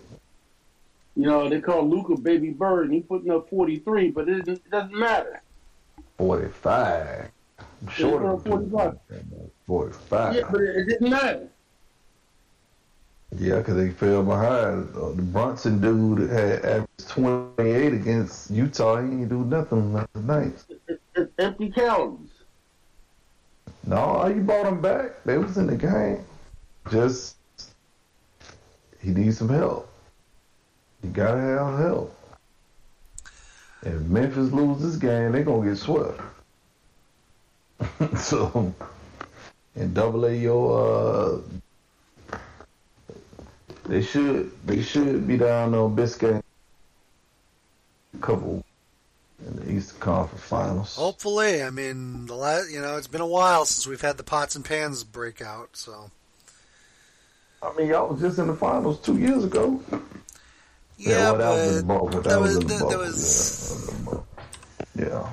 You 1.16 1.26
know, 1.26 1.48
they 1.48 1.60
call 1.60 1.88
Luka 1.88 2.20
Baby 2.20 2.50
Bird, 2.50 2.86
and 2.86 2.94
he 2.94 3.00
putting 3.00 3.30
up 3.30 3.50
43, 3.50 4.10
but 4.10 4.28
it, 4.28 4.48
it 4.48 4.70
doesn't 4.70 4.96
matter. 4.96 5.42
45. 6.18 7.30
I'm 7.58 7.88
short 7.88 8.24
of 8.24 8.44
They 8.44 8.50
put 8.50 8.76
up 8.78 9.02
45. 9.66 10.34
Yeah, 10.34 10.42
but 10.50 10.60
it, 10.60 10.86
didn't 10.86 11.10
matter. 11.10 11.48
Yeah, 13.38 13.58
because 13.58 13.76
they 13.76 13.90
fell 13.90 14.22
behind. 14.22 14.94
Uh, 14.96 15.10
the 15.10 15.22
Brunson 15.22 15.80
dude 15.80 16.30
had 16.30 16.64
averaged 16.64 17.08
28 17.08 17.92
against 17.92 18.50
Utah. 18.50 19.00
He 19.00 19.08
ain't 19.08 19.28
do 19.28 19.44
nothing 19.44 19.92
last 19.92 20.14
night. 20.16 20.64
It's 21.14 21.32
empty 21.38 21.70
calories. 21.70 22.28
No, 23.86 24.26
you 24.26 24.42
brought 24.42 24.66
him 24.66 24.80
back. 24.80 25.22
They 25.24 25.38
was 25.38 25.56
in 25.56 25.66
the 25.66 25.76
game. 25.76 26.24
Just, 26.90 27.36
he 29.00 29.10
needs 29.10 29.38
some 29.38 29.48
help. 29.48 29.89
You 31.02 31.10
gotta 31.10 31.40
have 31.40 31.78
help. 31.78 32.16
If 33.82 34.00
Memphis 34.02 34.52
loses 34.52 34.92
this 34.92 34.96
game, 34.96 35.32
they 35.32 35.42
gonna 35.42 35.68
get 35.68 35.78
swept. 35.78 36.20
so, 38.18 38.74
and 39.74 39.94
double 39.94 40.26
A 40.26 40.34
your, 40.34 41.40
uh, 42.32 42.38
they 43.86 44.02
should, 44.02 44.52
they 44.66 44.82
should 44.82 45.26
be 45.26 45.38
down 45.38 45.74
on 45.74 45.96
Biscayne. 45.96 46.42
Couple 48.20 48.62
in 49.46 49.56
the 49.56 49.72
Eastern 49.72 50.00
Conference 50.00 50.44
Finals. 50.44 50.96
Hopefully, 50.96 51.62
I 51.62 51.70
mean, 51.70 52.26
the 52.26 52.34
last 52.34 52.70
you 52.70 52.82
know, 52.82 52.96
it's 52.96 53.06
been 53.06 53.22
a 53.22 53.26
while 53.26 53.64
since 53.64 53.86
we've 53.86 54.00
had 54.00 54.18
the 54.18 54.22
pots 54.22 54.56
and 54.56 54.64
pans 54.64 55.04
break 55.04 55.40
out. 55.40 55.70
So 55.72 56.10
I 57.62 57.72
mean, 57.76 57.88
y'all 57.88 58.08
was 58.08 58.20
just 58.20 58.38
in 58.38 58.46
the 58.46 58.54
finals 58.54 59.00
two 59.00 59.18
years 59.18 59.44
ago. 59.44 59.82
Yeah, 61.02 61.32
well, 61.32 61.38
that 61.38 61.50
was 61.50 61.76
in 61.76 61.76
the 61.76 61.82
but 61.82 61.98
bubble. 61.98 62.08
That, 62.10 62.24
that 62.28 62.40
was, 62.40 62.54
was- 62.56 62.56
in 62.56 62.68
the 62.68 62.74
that- 62.74 62.80
bubble. 62.82 62.98
was- 62.98 63.90
Yeah, 64.94 65.04
yeah. 65.06 65.30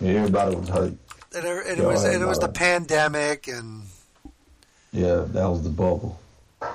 Yeah, 0.00 0.18
everybody 0.20 0.56
was 0.56 0.68
hyped. 0.68 0.96
and, 1.34 1.44
it- 1.44 1.66
and 1.66 1.80
it 1.80 1.86
was 1.86 2.04
and 2.04 2.22
it 2.22 2.26
was 2.26 2.38
the 2.38 2.44
about- 2.44 2.54
pandemic 2.56 3.48
and 3.48 3.82
Yeah, 4.92 5.24
that 5.28 5.46
was 5.46 5.62
the 5.62 5.70
bubble. 5.70 6.18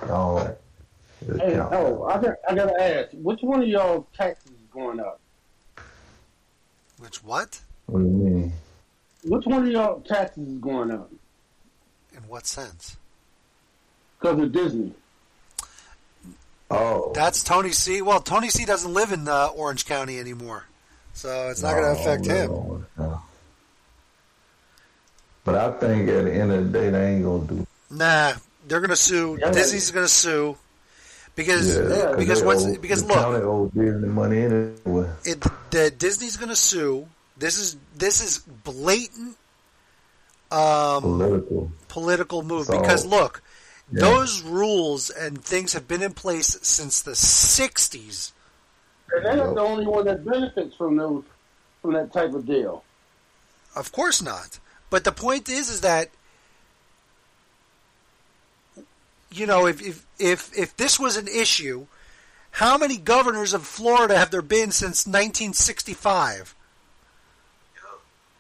All 0.10 0.36
right. 0.38 0.56
It 1.28 1.40
Hey, 1.42 1.54
count. 1.54 1.74
oh, 1.74 2.04
I 2.06 2.22
got, 2.22 2.36
I 2.50 2.56
gotta 2.56 2.82
ask, 2.82 3.10
which 3.14 3.42
one 3.42 3.62
of 3.62 3.68
y'all 3.68 4.08
taxes 4.16 4.52
is 4.52 4.58
going 4.74 5.00
up? 5.00 5.20
which 7.00 7.24
what? 7.24 7.60
What 7.86 8.00
do 8.00 8.06
you 8.06 8.12
mean? 8.12 8.54
Which 9.24 9.46
one 9.46 9.64
of 9.66 9.72
y'all 9.72 10.00
taxes 10.02 10.48
is 10.48 10.58
going 10.60 10.92
up? 10.92 11.10
In 12.16 12.24
what 12.28 12.46
sense? 12.48 12.98
Because 14.20 14.40
of 14.42 14.52
Disney. 14.52 14.94
Oh, 16.70 17.12
That's 17.16 17.44
Tony 17.44 17.72
C. 17.72 18.02
Well, 18.02 18.20
Tony 18.20 18.50
C. 18.50 18.66
doesn't 18.66 18.94
live 18.94 19.12
in 19.14 19.28
uh, 19.28 19.48
Orange 19.48 19.86
County 19.86 20.20
anymore, 20.20 20.66
so 21.14 21.50
it's 21.50 21.62
not 21.62 21.74
going 21.76 21.96
to 21.96 22.02
affect 22.02 22.26
him. 22.26 22.86
No. 22.98 23.22
But 25.46 25.56
I 25.56 25.72
think 25.80 26.10
at 26.10 26.26
the 26.26 26.34
end 26.34 26.52
of 26.52 26.72
the 26.72 26.80
day, 26.80 26.90
they 26.90 27.14
ain't 27.16 27.24
gonna 27.24 27.46
do. 27.48 27.68
Nah, 27.90 28.34
they're 28.68 28.82
going 28.82 28.90
to 28.90 28.98
sue. 28.98 29.38
Yeah. 29.40 29.52
Disney's 29.52 29.92
going 29.92 30.04
to 30.06 30.12
sue 30.12 30.58
because 31.36 31.78
Yeah, 31.78 32.16
because 32.18 32.44
once 32.44 32.66
owe- 32.66 32.78
because 32.78 33.04
the 33.06 33.14
look, 33.14 33.72
county 33.72 33.86
Disney 33.86 34.08
money 34.10 34.42
anyway. 34.42 35.10
it, 35.24 35.46
the 35.72 35.90
Disney's 35.98 36.36
going 36.36 36.50
to 36.50 36.56
sue. 36.58 37.08
This 37.38 37.58
is 37.60 37.78
this 37.96 38.20
is 38.22 38.40
blatant 38.40 39.38
um, 40.52 41.02
Political. 41.02 41.72
political 41.88 42.44
move 42.44 42.66
So- 42.66 42.78
because 42.82 43.06
look, 43.06 43.42
Those 43.92 44.42
rules 44.42 45.10
and 45.10 45.44
things 45.44 45.74
have 45.74 45.88
been 45.88 46.02
in 46.02 46.14
place 46.14 46.58
since 46.62 47.02
the 47.02 47.12
'60s. 47.12 48.34
And 49.14 49.26
they're 49.26 49.38
not 49.38 49.56
the 49.56 49.62
only 49.62 49.88
one 49.88 50.06
that 50.06 50.26
benefits 50.26 50.76
from 50.76 50.98
those 50.98 51.24
from 51.82 51.94
that 51.94 52.12
type 52.12 52.34
of 52.34 52.46
deal. 52.46 52.84
Of 53.76 53.92
course 53.92 54.22
not. 54.22 54.60
But 54.90 55.04
the 55.04 55.12
point 55.12 55.48
is, 55.48 55.70
is 55.70 55.82
that 55.82 56.10
you 59.32 59.46
know, 59.46 59.68
if 59.68 59.82
if 59.82 60.06
if, 60.20 60.58
if 60.58 60.76
this 60.76 61.00
was 61.00 61.16
an 61.16 61.28
issue, 61.28 61.88
how 62.52 62.78
many 62.78 62.98
governors 62.98 63.54
of 63.54 63.66
Florida 63.66 64.18
have 64.18 64.32
there 64.32 64.42
been 64.42 64.72
since 64.72 65.06
1965? 65.06 66.56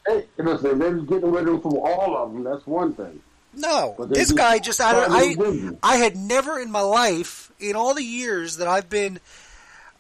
Hey, 0.06 0.26
listen, 0.38 0.80
they're 0.80 0.95
getting 0.95 1.32
rid 1.32 1.48
of 1.48 1.48
them 1.48 1.61
from 1.61 1.77
all 1.77 2.17
of 2.17 2.34
them. 2.34 2.43
That's 2.43 2.66
one 2.66 2.93
thing. 2.93 3.22
No, 3.58 3.95
this 4.10 4.27
just 4.27 4.38
guy 4.38 4.60
just 4.60 4.80
of 4.80 4.86
I, 5.10 5.36
I 5.82 5.98
had 5.98 6.16
never 6.16 6.60
in 6.60 6.72
my 6.72 6.82
life 6.82 7.52
in 7.60 7.76
all 7.76 7.94
the 7.94 8.03
years 8.03 8.58
that 8.58 8.68
I've 8.68 8.90
been 8.90 9.19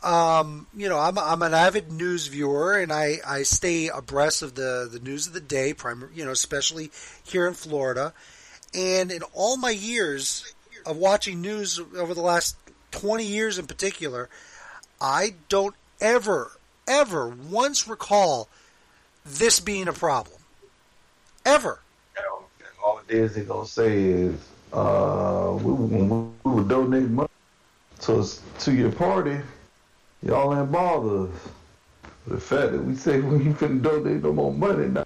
um, 0.03 0.67
you 0.75 0.89
know, 0.89 0.99
I'm 0.99 1.17
I'm 1.17 1.41
an 1.41 1.53
avid 1.53 1.91
news 1.91 2.27
viewer 2.27 2.77
and 2.77 2.91
I, 2.91 3.17
I 3.25 3.43
stay 3.43 3.87
abreast 3.87 4.43
of 4.43 4.53
the, 4.53 4.87
the 4.91 4.99
news 4.99 5.27
of 5.27 5.33
the 5.33 5.41
day, 5.41 5.73
primar 5.73 6.15
you 6.15 6.23
know, 6.23 6.31
especially 6.31 6.91
here 7.23 7.47
in 7.47 7.55
Florida. 7.55 8.13
And 8.73 9.11
in 9.11 9.23
all 9.33 9.57
my 9.57 9.71
years 9.71 10.53
of 10.85 10.97
watching 10.97 11.41
news 11.41 11.79
over 11.79 12.13
the 12.13 12.21
last 12.21 12.55
20 12.91 13.25
years 13.25 13.57
in 13.57 13.65
particular, 13.65 14.29
I 15.01 15.33
don't 15.49 15.75
ever 15.99 16.51
ever 16.87 17.27
once 17.27 17.87
recall 17.87 18.47
this 19.25 19.59
being 19.59 19.87
a 19.87 19.93
problem. 19.93 20.37
Ever. 21.45 21.79
All 23.09 23.15
it 23.15 23.23
is 23.23 23.35
they 23.35 23.43
gonna 23.43 23.65
say 23.65 24.03
is, 24.03 24.35
uh, 24.73 25.57
we, 25.61 25.71
when 25.71 26.33
we 26.43 26.51
were 26.51 26.63
donating 26.63 27.13
money 27.15 27.29
to 28.01 28.27
to 28.59 28.73
your 28.73 28.91
party, 28.91 29.37
y'all 30.23 30.57
ain't 30.57 30.71
bother 30.71 31.27
us. 31.27 31.29
The 32.27 32.39
fact 32.39 32.73
that 32.73 32.83
we 32.83 32.95
say 32.95 33.19
we 33.21 33.45
ain't 33.45 33.57
finna 33.57 33.81
donate 33.81 34.23
no 34.23 34.33
more 34.33 34.53
money 34.53 34.87
now. 34.87 35.05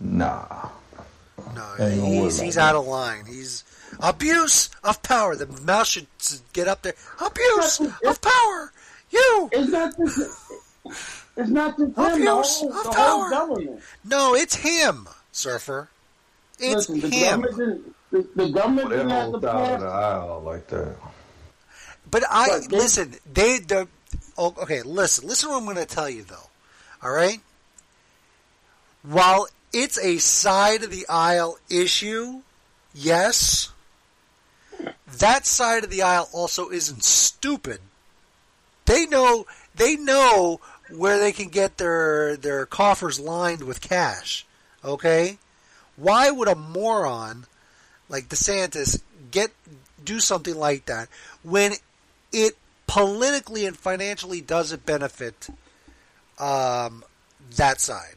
Nah. 0.00 0.68
No, 1.54 1.74
Ain't 1.78 2.04
he's, 2.04 2.40
he's 2.40 2.58
out 2.58 2.74
of 2.74 2.86
line. 2.86 3.26
He's 3.26 3.64
abuse 4.00 4.70
of 4.82 5.02
power. 5.02 5.36
The 5.36 5.46
mouse 5.62 5.88
should 5.88 6.06
get 6.52 6.68
up 6.68 6.82
there. 6.82 6.94
Abuse 7.20 7.80
of 7.80 8.20
power. 8.20 8.72
You. 9.10 9.48
It's 9.52 9.70
not 9.70 9.96
just. 9.96 10.18
It's 11.36 11.50
not 11.50 11.76
just 11.78 11.96
him. 11.96 12.24
The 12.24 12.30
whole, 12.30 12.72
of 12.72 12.84
the 12.84 12.92
whole 12.92 13.30
government. 13.30 13.80
No, 14.04 14.34
it's 14.34 14.54
him, 14.54 15.08
Surfer. 15.34 15.88
It's 16.60 16.88
Listen, 16.88 17.00
the 17.00 17.08
him. 17.08 17.40
government. 17.42 17.94
The, 18.12 18.28
the 18.36 18.48
government 18.50 18.88
They're 18.90 18.98
didn't 18.98 19.10
have 19.10 19.34
on 19.34 19.40
the 19.40 19.52
side 19.52 19.80
the 19.80 19.86
aisle 19.86 20.42
like 20.46 20.66
that. 20.68 20.96
But 22.10 22.22
I 22.30 22.46
But 22.48 22.70
they- 22.70 22.76
listen. 22.76 23.14
They 23.32 23.58
the 23.58 23.88
oh, 24.38 24.54
okay. 24.62 24.82
Listen. 24.82 25.26
Listen. 25.28 25.50
What 25.50 25.58
I'm 25.58 25.64
going 25.64 25.76
to 25.76 25.86
tell 25.86 26.08
you 26.08 26.22
though. 26.22 26.48
All 27.02 27.10
right. 27.10 27.40
While 29.02 29.48
it's 29.72 29.98
a 29.98 30.18
side 30.18 30.84
of 30.84 30.90
the 30.92 31.04
aisle 31.08 31.58
issue, 31.68 32.42
yes, 32.94 33.70
that 35.18 35.46
side 35.46 35.82
of 35.84 35.90
the 35.90 36.02
aisle 36.02 36.28
also 36.32 36.70
isn't 36.70 37.02
stupid. 37.02 37.80
They 38.86 39.06
know. 39.06 39.46
They 39.74 39.96
know 39.96 40.60
where 40.90 41.18
they 41.18 41.32
can 41.32 41.48
get 41.48 41.78
their 41.78 42.36
their 42.36 42.64
coffers 42.66 43.18
lined 43.18 43.64
with 43.64 43.80
cash. 43.80 44.46
Okay. 44.84 45.38
Why 45.96 46.30
would 46.30 46.48
a 46.48 46.54
moron 46.54 47.46
like 48.08 48.28
DeSantis 48.28 49.00
get 49.30 49.50
do 50.04 50.20
something 50.20 50.54
like 50.56 50.86
that 50.86 51.08
when 51.42 51.72
it 52.32 52.56
politically 52.86 53.64
and 53.64 53.76
financially 53.76 54.40
doesn't 54.40 54.84
benefit 54.84 55.48
um, 56.38 57.04
that 57.56 57.80
side? 57.80 58.16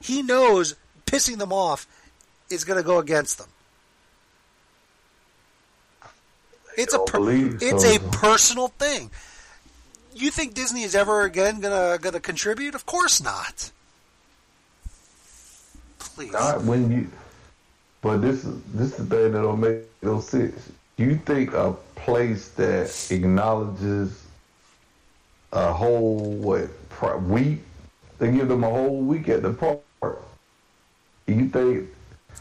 He 0.00 0.22
knows 0.22 0.74
pissing 1.06 1.38
them 1.38 1.52
off 1.52 1.86
is 2.50 2.64
going 2.64 2.78
to 2.78 2.86
go 2.86 2.98
against 2.98 3.38
them. 3.38 3.48
It's 6.76 6.92
a 6.92 6.98
per- 6.98 7.20
it's 7.60 7.84
a 7.84 8.00
personal 8.10 8.68
thing. 8.68 9.10
You 10.14 10.30
think 10.30 10.54
Disney 10.54 10.82
is 10.82 10.94
ever 10.94 11.22
again 11.22 11.60
gonna 11.60 11.98
gonna 12.00 12.20
contribute? 12.20 12.74
Of 12.74 12.84
course 12.84 13.22
not. 13.22 13.70
Please. 16.14 16.32
Not 16.32 16.62
when 16.64 16.90
you. 16.90 17.10
But 18.02 18.18
this 18.18 18.44
is 18.44 18.60
this 18.74 18.92
is 18.92 18.96
the 18.96 19.04
thing 19.16 19.32
that 19.32 19.42
don't 19.42 19.60
make 19.60 19.82
no 20.02 20.20
sense. 20.20 20.70
You 20.96 21.16
think 21.16 21.52
a 21.54 21.72
place 21.96 22.48
that 22.50 23.08
acknowledges 23.10 24.22
a 25.52 25.72
whole 25.72 26.18
what 26.34 27.22
week? 27.22 27.60
They 28.18 28.30
give 28.30 28.48
them 28.48 28.62
a 28.64 28.70
whole 28.70 29.00
week 29.00 29.28
at 29.28 29.42
the 29.42 29.52
park. 29.52 30.22
You 31.26 31.48
think 31.48 31.88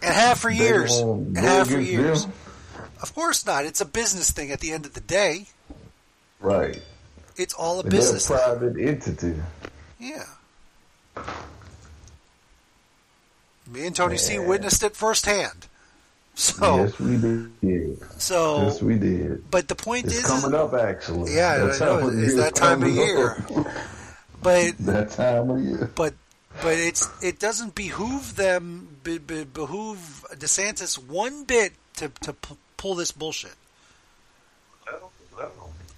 And 0.01 0.13
half 0.13 0.39
for 0.39 0.49
years. 0.49 0.99
And 0.99 1.37
have 1.37 1.69
for 1.69 1.79
years. 1.79 2.23
them? 2.25 2.33
Of 3.01 3.15
course 3.15 3.45
not. 3.45 3.65
It's 3.65 3.81
a 3.81 3.85
business 3.85 4.31
thing 4.31 4.51
at 4.51 4.59
the 4.59 4.71
end 4.71 4.85
of 4.85 4.93
the 4.93 5.01
day. 5.01 5.47
Right. 6.39 6.81
It's 7.37 7.53
all 7.53 7.77
a 7.79 7.81
And 7.81 7.89
business 7.89 8.27
They're 8.27 8.37
a 8.37 8.59
thing. 8.59 8.59
private 8.59 8.79
entity. 8.89 9.41
Yeah. 9.99 10.25
Me 13.67 13.85
and 13.87 13.95
Tony 13.95 14.17
C 14.17 14.39
witnessed 14.39 14.83
it 14.83 14.95
firsthand. 14.95 15.67
So, 16.35 16.77
yes, 16.77 16.99
we 16.99 17.17
did. 17.17 17.99
so, 18.19 18.63
yes, 18.63 18.81
we 18.81 18.97
did. 18.97 19.49
but 19.51 19.67
the 19.67 19.75
point 19.75 20.05
It's 20.05 20.15
is, 20.17 20.25
coming 20.25 20.55
up 20.59 20.73
actually. 20.73 21.35
yeah, 21.35 21.57
That 21.59 21.79
I 21.81 21.85
know, 21.85 21.99
time 21.99 22.07
of 22.09 22.19
it's 22.23 22.33
year 22.33 22.41
that 22.41 22.55
time 22.55 22.83
of 22.83 22.89
year. 22.89 23.45
But 24.41 24.77
that 24.79 25.11
time 25.11 25.49
of 25.51 25.59
year. 25.63 25.91
but 25.95 26.15
but 26.63 26.73
it's 26.73 27.07
it 27.23 27.37
doesn't 27.39 27.75
behoove 27.75 28.35
them 28.35 28.97
be, 29.03 29.19
be, 29.19 29.43
behoove 29.43 30.25
DeSantis 30.33 30.97
one 30.97 31.43
bit 31.43 31.73
to 31.97 32.09
to 32.21 32.33
pu- 32.33 32.57
pull 32.77 32.95
this 32.95 33.11
bullshit. 33.11 33.53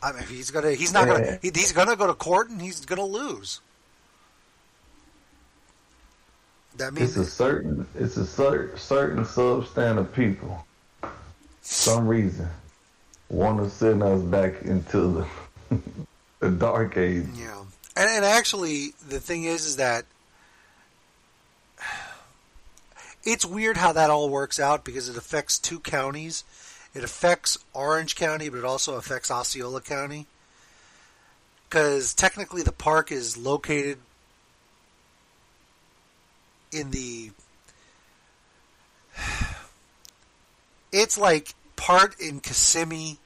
I 0.04 0.12
mean, 0.12 0.24
he's 0.28 0.52
gonna 0.52 0.72
he's 0.74 0.94
not 0.94 1.08
Yeah. 1.08 1.14
gonna 1.18 1.40
he, 1.42 1.52
he's 1.54 1.72
gonna 1.72 1.96
go 1.96 2.08
to 2.08 2.14
court 2.14 2.50
and 2.50 2.62
he's 2.62 2.86
gonna 2.86 3.06
lose. 3.06 3.62
That 6.78 6.94
means 6.94 7.18
It's 7.18 7.28
a 7.28 7.32
certain, 7.32 7.88
it's 7.96 8.18
a 8.18 8.26
certain, 8.26 8.78
certain 8.78 9.24
substand 9.24 9.98
of 9.98 10.14
people, 10.14 10.66
some 11.62 12.08
reason, 12.08 12.48
want 13.30 13.60
to 13.60 13.70
send 13.70 14.04
us 14.04 14.22
back 14.22 14.62
into 14.64 15.26
the, 15.70 15.80
the 16.40 16.52
dark 16.52 16.98
age. 16.98 17.26
Yeah, 17.36 17.64
and, 17.96 18.10
and 18.10 18.26
actually, 18.26 18.94
the 19.08 19.20
thing 19.20 19.44
is, 19.44 19.66
is 19.66 19.78
that 19.78 20.06
it's 23.24 23.46
weird 23.46 23.78
how 23.78 23.94
that 23.94 24.10
all 24.10 24.30
works 24.30 24.60
out 24.60 24.84
because 24.84 25.10
it 25.10 25.18
affects 25.18 25.58
two 25.58 25.80
counties. 25.80 26.44
It 26.94 27.04
affects 27.04 27.58
Orange 27.74 28.16
County, 28.16 28.50
but 28.50 28.60
it 28.60 28.66
also 28.66 28.96
affects 28.96 29.32
Osceola 29.32 29.82
County. 29.82 30.28
Because 31.68 32.14
technically, 32.14 32.62
the 32.62 32.72
park 32.72 33.12
is 33.12 33.36
located 33.36 33.98
in 36.76 36.92
the. 36.92 37.32
It's 40.92 41.18
like 41.18 41.56
part 41.76 42.20
in 42.20 42.40
Kissimmee 42.40 43.18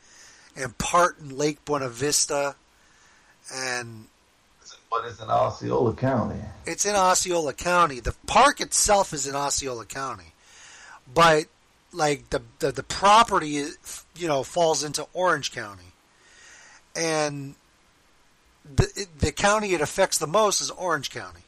and 0.56 0.78
part 0.78 1.20
in 1.20 1.38
Lake 1.38 1.64
Buena 1.66 1.90
Vista, 1.90 2.56
and 3.54 4.08
But 4.90 5.06
it's 5.06 5.22
in 5.22 5.30
Osceola 5.30 5.94
County. 5.94 6.40
it's 6.66 6.86
in 6.86 6.96
Osceola 6.96 7.54
County. 7.54 8.00
The 8.00 8.16
park 8.28 8.62
itself 8.62 9.14
is 9.14 9.28
in 9.28 9.36
Osceola 9.36 9.86
County, 9.86 10.34
but 11.12 11.46
like 11.92 12.30
the 12.30 12.42
the, 12.60 12.72
the 12.72 12.84
property, 12.84 13.58
is, 13.58 14.04
you 14.16 14.28
know, 14.28 14.44
falls 14.44 14.84
into 14.84 15.06
Orange 15.14 15.52
County, 15.52 15.94
and 16.96 17.56
the 18.64 19.08
the 19.20 19.32
county 19.32 19.74
it 19.74 19.82
affects 19.82 20.18
the 20.18 20.28
most 20.28 20.62
is 20.62 20.72
Orange 20.72 21.10
County 21.10 21.42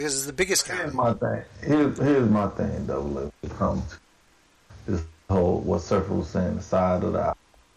because 0.00 0.16
it's 0.16 0.24
the 0.24 0.32
biggest 0.32 0.64
county. 0.66 0.80
Here's 0.84 0.94
my 0.94 1.12
thing. 1.12 1.42
Here's, 1.62 1.98
here's 1.98 2.30
my 2.30 2.48
thing, 2.48 2.86
though. 2.86 3.02
When 3.02 3.30
it 3.42 3.58
comes 3.58 3.82
to 3.90 3.98
this 4.92 5.02
whole 5.28 5.60
what 5.60 5.82
Surfer 5.82 6.14
was 6.14 6.30
saying, 6.30 6.56
the 6.56 6.62
side 6.62 7.04
of 7.04 7.12
the 7.12 7.34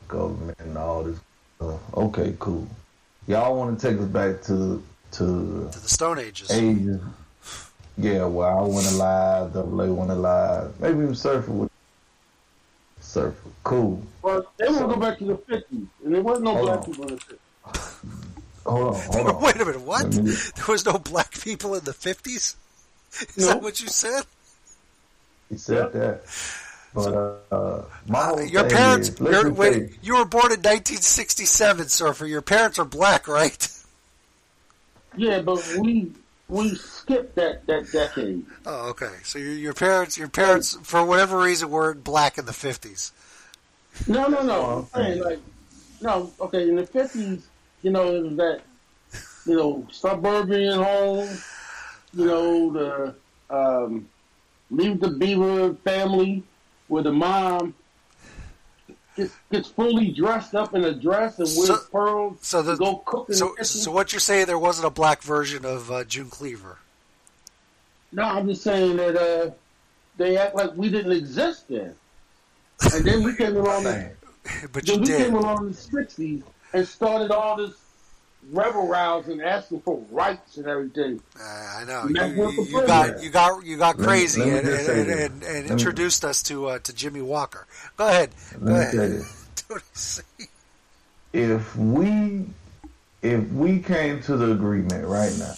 government 0.07 0.57
and 0.59 0.77
all 0.77 1.03
this. 1.03 1.19
Uh, 1.59 1.75
okay, 1.95 2.33
cool. 2.39 2.65
Y'all 3.27 3.57
want 3.57 3.77
to 3.77 3.89
take 3.89 3.99
us 3.99 4.07
back 4.07 4.41
to 4.43 4.81
to 5.11 5.69
To 5.69 5.79
the 5.81 5.89
Stone 5.89 6.19
Ages. 6.19 6.49
ages. 6.49 7.01
Yeah, 7.97 8.25
well, 8.25 8.57
I 8.57 8.61
went 8.73 8.89
alive, 8.89 9.53
Double 9.53 9.81
A 9.81 9.93
went 9.93 10.09
alive. 10.11 10.73
Maybe 10.79 10.99
even 11.03 11.15
Surfer 11.15 11.51
would. 11.51 11.69
Surfer, 13.01 13.49
cool. 13.65 14.01
Well, 14.21 14.49
they 14.57 14.67
want 14.69 14.79
to 14.79 14.95
go 14.95 14.95
back 14.95 15.17
to 15.19 15.25
the 15.25 15.35
50s, 15.35 15.63
and 16.05 16.15
there 16.15 16.21
wasn't 16.21 16.45
no 16.45 16.53
Hold 16.55 16.65
black 16.67 16.79
on. 16.79 16.85
people 16.85 17.03
in 17.09 17.15
the 17.15 17.21
50s. 17.21 18.22
Hold 18.65 18.95
on, 18.95 19.01
hold 19.01 19.27
on. 19.27 19.41
Wait 19.43 19.55
a 19.55 19.65
minute, 19.65 19.81
what? 19.81 20.05
Me- 20.15 20.31
There 20.55 20.65
was 20.69 20.85
no 20.85 20.97
black 20.97 21.39
people 21.41 21.75
in 21.75 21.83
the 21.83 21.93
fifties? 21.93 22.55
Is 23.35 23.37
No. 23.37 23.47
that 23.47 23.61
what 23.61 23.81
you 23.81 23.87
said? 23.87 24.23
He 25.49 25.57
said 25.57 25.91
that. 25.93 26.21
But 26.95 27.41
uh, 27.51 27.85
my 28.07 28.23
whole 28.25 28.43
Your 28.43 28.69
parents, 28.69 29.09
is, 29.09 29.19
let's 29.19 29.43
your, 29.43 29.51
wait, 29.51 29.97
you 30.03 30.15
were 30.15 30.25
born 30.25 30.45
in 30.51 30.59
1967, 30.59 31.89
Surfer. 31.89 32.25
Your 32.27 32.41
parents 32.43 32.77
are 32.77 32.85
black, 32.85 33.27
right? 33.27 33.67
Yeah, 35.17 35.41
but 35.41 35.63
we 35.79 36.11
we 36.49 36.75
skipped 36.75 37.35
that 37.35 37.65
that 37.67 37.91
decade. 37.91 38.45
Oh, 38.65 38.89
okay. 38.89 39.11
So 39.23 39.39
your, 39.39 39.53
your 39.53 39.73
parents, 39.73 40.17
your 40.17 40.27
parents, 40.27 40.77
for 40.83 41.03
whatever 41.05 41.39
reason, 41.39 41.69
weren't 41.69 42.03
black 42.03 42.37
in 42.37 42.45
the 42.45 42.51
50s. 42.51 43.11
No, 44.07 44.27
no, 44.27 44.41
no. 44.43 44.87
I'm 44.95 45.01
saying 45.01 45.23
like, 45.23 45.39
no. 46.01 46.31
Okay, 46.39 46.67
in 46.69 46.75
the 46.75 46.85
fifties, 46.85 47.45
you 47.83 47.91
know, 47.91 48.15
it 48.15 48.23
was 48.23 48.35
that, 48.37 48.61
you 49.45 49.55
know, 49.55 49.85
suburban 49.91 50.79
home. 50.81 51.29
You 52.15 52.25
know, 52.25 52.71
the 52.71 53.15
um, 53.55 54.07
Leave 54.71 54.99
the 54.99 55.09
Beaver 55.09 55.73
family, 55.83 56.43
where 56.87 57.03
the 57.03 57.11
mom 57.11 57.73
gets 59.17 59.33
gets 59.51 59.67
fully 59.69 60.11
dressed 60.11 60.55
up 60.55 60.73
in 60.75 60.83
a 60.85 60.93
dress 60.93 61.37
and 61.39 61.47
wears 61.55 61.67
So- 61.67 61.77
pearls. 61.91 62.37
So 62.41 62.61
the 62.61 62.73
to 62.73 62.77
go 62.77 62.95
cook 63.05 63.29
in 63.29 63.35
so, 63.35 63.45
the 63.49 63.51
kitchen. 63.51 63.65
so 63.65 63.91
what 63.91 64.11
you're 64.13 64.19
saying? 64.19 64.45
There 64.47 64.59
wasn't 64.59 64.87
a 64.87 64.91
black 64.91 65.21
version 65.21 65.65
of 65.65 65.91
uh, 65.91 66.03
June 66.05 66.29
Cleaver. 66.29 66.77
No, 68.11 68.23
I'm 68.23 68.47
just 68.47 68.61
saying 68.63 68.97
that 68.97 69.17
uh, 69.17 69.51
they 70.17 70.37
act 70.37 70.55
like 70.55 70.75
we 70.75 70.89
didn't 70.89 71.11
exist 71.13 71.67
then. 71.67 71.95
And 72.93 73.03
then 73.05 73.23
we 73.23 73.35
came 73.35 73.55
along. 73.57 73.85
in- 73.87 74.11
But 74.71 74.85
then 74.85 74.99
we 75.01 75.05
did. 75.07 75.17
came 75.25 75.33
along 75.35 75.65
in 75.65 75.71
the 75.71 75.77
'60s 75.77 76.43
and 76.73 76.87
started 76.87 77.31
all 77.31 77.55
this 77.57 77.73
rebel 78.51 78.87
rouse 78.87 79.27
and 79.27 79.41
asking 79.41 79.79
for 79.81 80.03
rights 80.11 80.57
and 80.57 80.67
everything. 80.67 81.21
I 81.41 81.83
know. 81.87 82.01
And 82.01 82.15
that's 82.15 82.35
You, 82.35 82.51
you 82.65 82.85
got 82.87 83.23
you 83.23 83.29
got 83.29 83.65
you 83.65 83.77
got 83.77 83.97
Let 83.97 83.99
me- 83.99 84.05
crazy 84.05 84.41
let 84.41 84.49
me 84.49 84.57
and, 84.59 84.67
and, 84.67 84.89
and, 84.89 85.09
and, 85.09 85.21
and 85.21 85.43
Let 85.43 85.63
me- 85.65 85.69
introduced 85.71 86.25
us 86.25 86.43
to 86.43 86.67
uh, 86.67 86.79
to 86.79 86.93
Jimmie 86.93 87.21
Walker. 87.21 87.65
Go 87.97 88.07
ahead. 88.07 88.31
Go 88.63 88.71
Let 88.71 88.93
ahead. 88.93 89.21
If 91.33 91.75
we 91.75 92.45
if 93.23 93.49
we 93.51 93.79
came 93.79 94.21
to 94.23 94.37
the 94.37 94.51
agreement 94.51 95.07
right 95.07 95.33
now, 95.39 95.53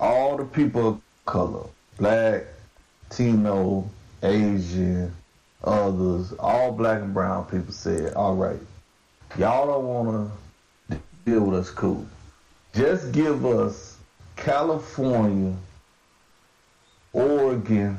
all 0.00 0.36
the 0.36 0.44
people 0.44 0.88
of 0.88 1.00
color, 1.24 1.64
black, 1.98 2.44
Latino, 3.10 3.88
Asian, 4.22 5.14
others, 5.64 6.32
all 6.34 6.72
black 6.72 7.00
and 7.00 7.14
brown 7.14 7.44
people 7.46 7.72
said, 7.72 8.12
all 8.14 8.34
right, 8.34 8.58
y'all 9.36 9.66
don't 9.66 9.84
want 9.84 10.30
to 10.90 11.00
deal 11.24 11.40
with 11.44 11.60
us, 11.60 11.70
cool. 11.70 12.06
Just 12.74 13.12
give 13.12 13.44
us 13.44 13.98
California, 14.36 15.54
Oregon, 17.12 17.98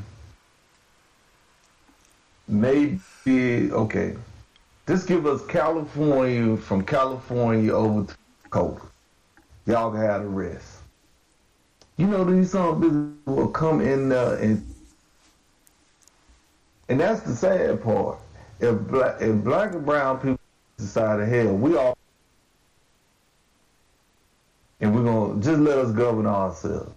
maybe, 2.47 3.71
okay, 3.71 4.15
just 4.87 5.07
give 5.07 5.27
us 5.27 5.45
California, 5.45 6.57
from 6.57 6.83
California 6.83 7.71
over 7.71 8.11
to 8.11 8.17
Dakota. 8.43 8.81
Y'all 9.67 9.91
can 9.91 10.01
have 10.01 10.23
the 10.23 10.27
rest. 10.27 10.79
You 11.97 12.07
know, 12.07 12.23
these 12.23 12.51
some 12.51 12.79
business 12.79 13.13
will 13.25 13.49
come 13.49 13.81
in 13.81 14.09
there 14.09 14.35
and 14.35 14.65
and 16.87 16.99
that's 16.99 17.21
the 17.21 17.35
sad 17.35 17.83
part. 17.83 18.17
If 18.59 18.79
black, 18.87 19.21
if 19.21 19.43
black 19.43 19.73
and 19.73 19.85
brown 19.85 20.17
people 20.17 20.38
decide, 20.79 21.27
hell, 21.27 21.53
we 21.55 21.75
all, 21.77 21.97
and 24.81 24.95
we're 24.95 25.03
gonna 25.03 25.41
just 25.41 25.59
let 25.59 25.77
us 25.77 25.91
govern 25.91 26.25
ourselves. 26.25 26.91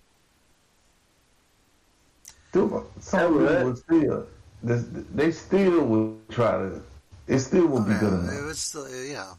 Still, 2.51 2.87
some 3.01 3.33
people 3.39 3.65
would 3.65 3.79
still, 3.79 4.27
they 4.63 5.33
still 5.33 5.85
will 5.85 6.17
try 6.31 6.53
to. 6.53 6.83
It 7.27 7.39
still 7.39 7.67
will 7.67 7.83
be 7.83 7.93
oh, 7.95 8.01
good 8.01 8.13
enough. 8.13 8.35
It 8.35 8.45
was 8.45 8.59
still, 8.59 8.89
yeah. 9.07 9.33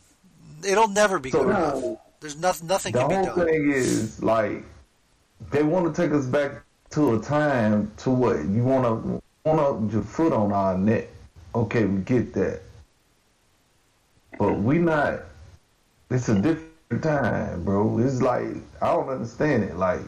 It'll 0.65 0.87
never 0.87 1.19
be 1.19 1.29
So 1.31 1.43
good 1.43 1.53
now- 1.53 1.77
enough. 1.77 1.97
There's 2.21 2.39
nothing 2.39 2.67
nothing 2.67 2.93
the 2.93 2.99
can 2.99 3.09
be 3.09 3.15
whole 3.15 3.25
done. 3.35 3.47
thing 3.47 3.71
is 3.71 4.23
like 4.23 4.63
they 5.51 5.61
want 5.61 5.93
to 5.93 6.01
take 6.01 6.13
us 6.13 6.25
back 6.25 6.63
to 6.91 7.15
a 7.15 7.21
time 7.21 7.91
to 7.97 8.11
what 8.11 8.45
you 8.45 8.63
want 8.63 8.85
to 8.85 9.21
want 9.43 9.89
to 9.89 9.93
your 9.97 10.03
foot 10.05 10.31
on 10.31 10.53
our 10.53 10.77
neck. 10.77 11.09
Okay, 11.53 11.83
we 11.83 11.99
get 12.01 12.33
that, 12.35 12.61
but 14.37 14.53
we 14.53 14.77
not. 14.77 15.21
It's 16.09 16.29
a 16.29 16.35
different 16.39 17.03
time, 17.03 17.63
bro. 17.63 17.99
It's 17.99 18.21
like 18.21 18.55
I 18.81 18.93
don't 18.93 19.09
understand 19.09 19.63
it. 19.63 19.77
Like 19.77 20.01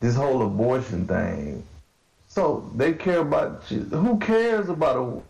this 0.00 0.14
whole 0.14 0.42
abortion 0.42 1.06
thing. 1.06 1.62
So 2.28 2.70
they 2.74 2.92
care 2.92 3.20
about 3.20 3.70
you. 3.70 3.80
Who 3.80 4.18
cares 4.18 4.68
about 4.68 4.96
a? 4.96 5.20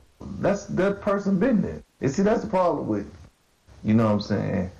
That's 0.41 0.67
that 0.67 1.01
person 1.01 1.39
business. 1.39 1.83
And 2.01 2.11
see, 2.11 2.23
that's 2.23 2.43
the 2.43 2.49
problem 2.49 2.87
with, 2.87 3.13
you 3.83 3.95
know 3.95 4.07
what 4.07 4.13
I'm 4.13 4.21
saying 4.21 4.71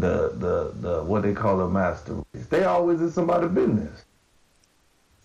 the 0.00 0.32
the 0.34 0.72
the 0.80 1.02
what 1.02 1.22
they 1.22 1.32
call 1.32 1.60
a 1.60 1.68
master 1.68 2.14
race. 2.34 2.46
They 2.46 2.64
always 2.64 3.00
in 3.00 3.10
somebody's 3.10 3.50
business. 3.50 4.04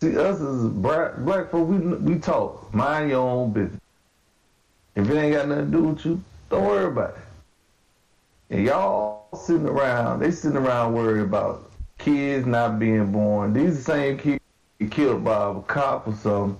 See, 0.02 0.18
us 0.18 0.40
as 0.42 0.68
black 0.70 1.18
black 1.18 1.52
folk, 1.52 1.68
we 1.68 1.78
we 1.78 2.20
talk. 2.20 2.74
Mind 2.74 3.10
your 3.10 3.28
own 3.28 3.52
business. 3.52 3.80
If 4.96 5.10
it 5.10 5.18
ain't 5.18 5.34
got 5.34 5.48
nothing 5.48 5.72
to 5.72 5.72
do 5.72 5.84
with 5.84 6.06
you, 6.06 6.24
don't 6.54 6.66
worry 6.66 6.86
about 6.86 7.12
it. 7.12 8.56
And 8.56 8.66
y'all 8.66 9.28
sitting 9.36 9.68
around, 9.68 10.20
they 10.20 10.32
sitting 10.32 10.58
around 10.58 10.94
worried 10.94 11.22
about 11.22 11.72
kids 11.98 12.46
not 12.46 12.80
being 12.80 13.12
born. 13.12 13.54
These 13.54 13.78
the 13.78 13.84
same 13.84 14.18
kids 14.18 14.40
get 14.80 14.92
killed 14.92 15.24
by 15.24 15.52
a 15.52 15.62
cop 15.62 16.08
or 16.08 16.14
something. 16.14 16.60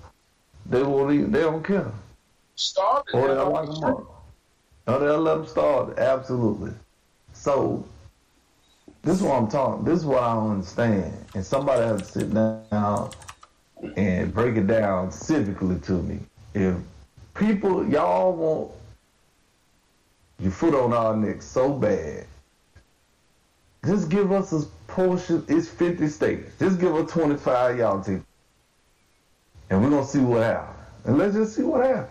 They 0.66 0.82
won't 0.82 1.12
even, 1.12 1.30
they 1.30 1.40
don't 1.40 1.62
care. 1.62 1.92
Started. 2.56 3.14
Or 3.14 3.28
they'll 3.28 3.50
lock 3.50 3.66
them 3.66 3.84
up. 3.84 4.24
They'll 4.86 5.20
let 5.20 5.34
them 5.34 5.46
start. 5.46 5.98
Absolutely. 5.98 6.72
So, 7.32 7.86
this 9.02 9.16
is 9.16 9.22
what 9.22 9.36
I'm 9.36 9.48
talking. 9.48 9.84
This 9.84 10.00
is 10.00 10.06
what 10.06 10.22
I 10.22 10.34
don't 10.34 10.50
understand. 10.52 11.12
And 11.34 11.44
somebody 11.44 11.82
has 11.82 12.00
to 12.00 12.06
sit 12.06 12.34
down 12.34 13.10
and 13.96 14.32
break 14.32 14.56
it 14.56 14.66
down 14.66 15.10
civically 15.10 15.82
to 15.84 15.92
me. 16.02 16.20
If 16.54 16.76
people, 17.34 17.86
y'all 17.86 18.32
want 18.32 18.72
your 20.38 20.52
foot 20.52 20.74
on 20.74 20.92
our 20.92 21.16
neck 21.16 21.42
so 21.42 21.72
bad, 21.72 22.26
just 23.84 24.08
give 24.08 24.32
us 24.32 24.52
a 24.52 24.62
portion. 24.86 25.44
It's 25.48 25.68
50 25.68 26.08
states. 26.08 26.50
Just 26.58 26.80
give 26.80 26.94
us 26.94 27.10
25, 27.10 27.78
y'all 27.78 28.02
take. 28.02 28.20
And 29.70 29.82
we're 29.82 29.90
going 29.90 30.04
to 30.04 30.08
see 30.08 30.20
what 30.20 30.42
happens. 30.42 30.78
And 31.04 31.18
let's 31.18 31.34
just 31.34 31.54
see 31.56 31.62
what 31.62 31.84
happens. 31.84 32.08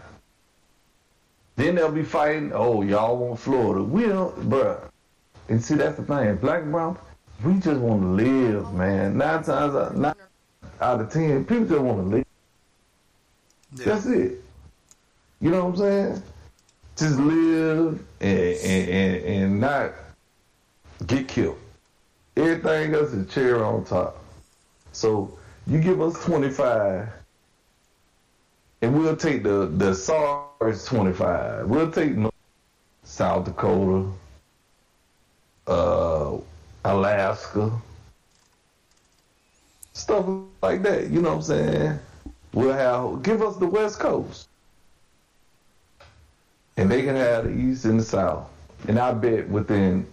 Then 1.56 1.76
they'll 1.76 1.92
be 1.92 2.04
fighting, 2.04 2.52
oh, 2.54 2.82
y'all 2.82 3.18
want 3.18 3.40
Florida. 3.40 3.84
We 3.84 4.04
don't, 4.04 4.50
bruh. 4.50 4.80
And 5.50 5.64
see, 5.64 5.76
that's 5.76 5.98
the 5.98 6.04
thing. 6.04 6.36
Black 6.38 6.64
and 6.64 6.72
brown, 6.72 6.98
we 7.44 7.54
just 7.60 7.80
want 7.80 8.02
to 8.02 8.08
live, 8.08 8.74
man. 8.74 9.18
Nine 9.18 9.44
times 9.44 9.76
out, 9.76 9.96
nine 9.96 10.16
out 10.82 11.02
of 11.02 11.12
ten, 11.12 11.46
people 11.46 11.66
just 11.66 11.82
want 11.82 12.00
to 12.00 12.16
live. 12.18 12.26
That's 13.74 14.06
it. 14.06 14.42
You 15.42 15.52
know 15.52 15.66
what 15.66 15.72
I'm 15.72 15.78
saying? 15.78 16.24
Just 16.96 17.18
live 17.18 18.04
and, 18.22 18.58
and, 18.58 19.26
and, 19.26 19.60
not 19.60 19.94
get 21.08 21.28
killed. 21.28 21.58
Everything 22.38 22.94
else 22.94 23.12
is 23.14 23.34
cherry 23.34 23.60
on 23.62 23.84
top. 23.84 24.24
So 24.92 25.38
you 25.66 25.80
give 25.80 26.02
us 26.02 26.24
25, 26.24 27.10
and 28.84 29.00
we'll 29.00 29.16
take 29.16 29.44
the, 29.44 29.72
the 29.78 29.96
SARS 29.96 30.86
25. 30.86 31.68
We'll 31.68 31.92
take 31.92 32.16
North- 32.16 32.34
South 33.04 33.46
Dakota, 33.46 34.10
uh, 35.68 36.38
Alaska, 36.86 37.72
stuff 39.94 40.26
like 40.62 40.84
that. 40.84 41.10
You 41.10 41.22
know 41.22 41.30
what 41.30 41.36
I'm 41.36 41.42
saying? 41.42 42.00
We'll 42.54 42.74
have 42.74 43.24
give 43.24 43.42
us 43.42 43.58
the 43.58 43.68
West 43.68 44.00
Coast, 44.00 44.48
and 46.78 46.90
they 46.90 47.04
can 47.04 47.16
have 47.16 47.46
the 47.46 47.52
East 47.52 47.86
and 47.86 48.00
the 48.00 48.04
South. 48.04 48.50
And 48.88 49.00
I 49.00 49.14
bet 49.14 49.48
within 49.48 50.06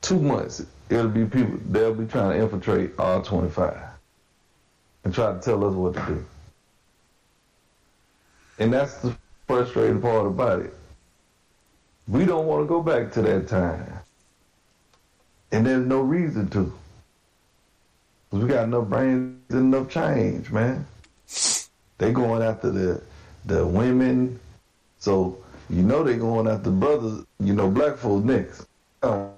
two 0.00 0.18
months, 0.18 0.64
it'll 0.88 1.08
be 1.08 1.24
people 1.24 1.58
they'll 1.66 1.94
be 1.94 2.06
trying 2.06 2.30
to 2.30 2.42
infiltrate 2.42 2.98
all 2.98 3.22
25 3.22 3.76
and 5.04 5.14
try 5.14 5.32
to 5.32 5.40
tell 5.40 5.64
us 5.64 5.74
what 5.74 5.94
to 5.94 6.00
do. 6.06 6.26
And 8.58 8.72
that's 8.72 8.98
the 8.98 9.16
frustrating 9.46 10.00
part 10.00 10.26
about 10.26 10.60
it. 10.60 10.74
We 12.08 12.26
don't 12.26 12.46
want 12.46 12.64
to 12.64 12.68
go 12.68 12.82
back 12.82 13.12
to 13.12 13.22
that 13.22 13.48
time. 13.48 13.86
And 15.52 15.64
there's 15.66 15.86
no 15.86 16.00
reason 16.00 16.48
to. 16.50 16.72
'Cause 18.30 18.42
we 18.42 18.48
got 18.48 18.64
enough 18.64 18.88
brains 18.88 19.40
and 19.50 19.74
enough 19.74 19.88
change, 19.88 20.52
man. 20.52 20.86
They 21.98 22.12
going 22.12 22.42
after 22.42 22.70
the 22.70 23.02
the 23.44 23.66
women. 23.66 24.38
So 24.98 25.39
you 25.70 25.82
know 25.82 26.02
they 26.02 26.16
going 26.16 26.48
after 26.48 26.70
brothers, 26.70 27.24
you 27.38 27.54
know, 27.54 27.70
black 27.70 27.96
folks 27.96 28.24
next. 28.24 28.66
Y'all 29.02 29.34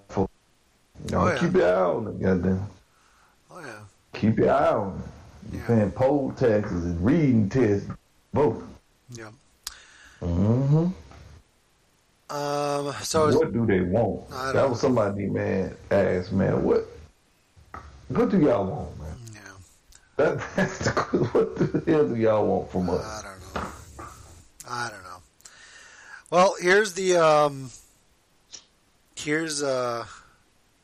Oh, 1.14 1.28
yeah. 1.28 1.38
keep 1.38 1.54
your 1.54 1.66
eye 1.76 1.80
on 1.82 2.04
them, 2.04 2.18
goddamn. 2.20 2.66
Oh 3.50 3.60
yeah. 3.60 3.78
Keep 4.14 4.38
your 4.38 4.50
eye 4.52 4.68
on 4.72 4.98
them. 4.98 5.12
You're 5.52 5.62
paying 5.64 5.90
poll 5.90 6.32
taxes 6.32 6.84
and 6.84 7.04
reading 7.04 7.48
tests. 7.48 7.88
Both. 8.32 8.62
Yeah. 9.10 9.30
Mm-hmm. 10.22 10.88
Um, 12.34 12.94
so 13.02 13.36
what 13.36 13.52
do 13.52 13.66
they 13.66 13.80
want? 13.80 14.30
That 14.30 14.70
was 14.70 14.80
somebody, 14.80 15.26
man, 15.26 15.74
asked, 15.90 16.32
man, 16.32 16.62
what 16.62 16.86
what 18.08 18.30
do 18.30 18.40
y'all 18.40 18.64
want, 18.64 18.98
man? 18.98 19.16
Yeah. 19.34 19.40
That, 20.16 20.42
that's 20.56 20.78
the, 20.78 20.90
what 21.32 21.56
the 21.56 21.90
hell 21.90 22.08
do 22.08 22.16
y'all 22.16 22.46
want 22.46 22.70
from 22.70 22.88
us? 22.90 23.04
I 23.04 23.22
don't 23.22 23.54
know. 23.54 23.70
I 24.68 24.88
don't 24.90 25.01
know. 25.01 25.01
Well, 26.32 26.56
here's 26.58 26.94
the 26.94 27.18
um, 27.18 27.70
here's 29.16 29.62
uh, 29.62 30.06